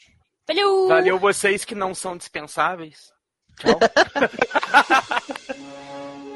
Valeu! 0.46 0.88
Valeu 0.88 1.18
vocês 1.18 1.64
que 1.64 1.74
não 1.74 1.94
são 1.94 2.16
dispensáveis. 2.16 2.98
Tchau. 3.58 3.78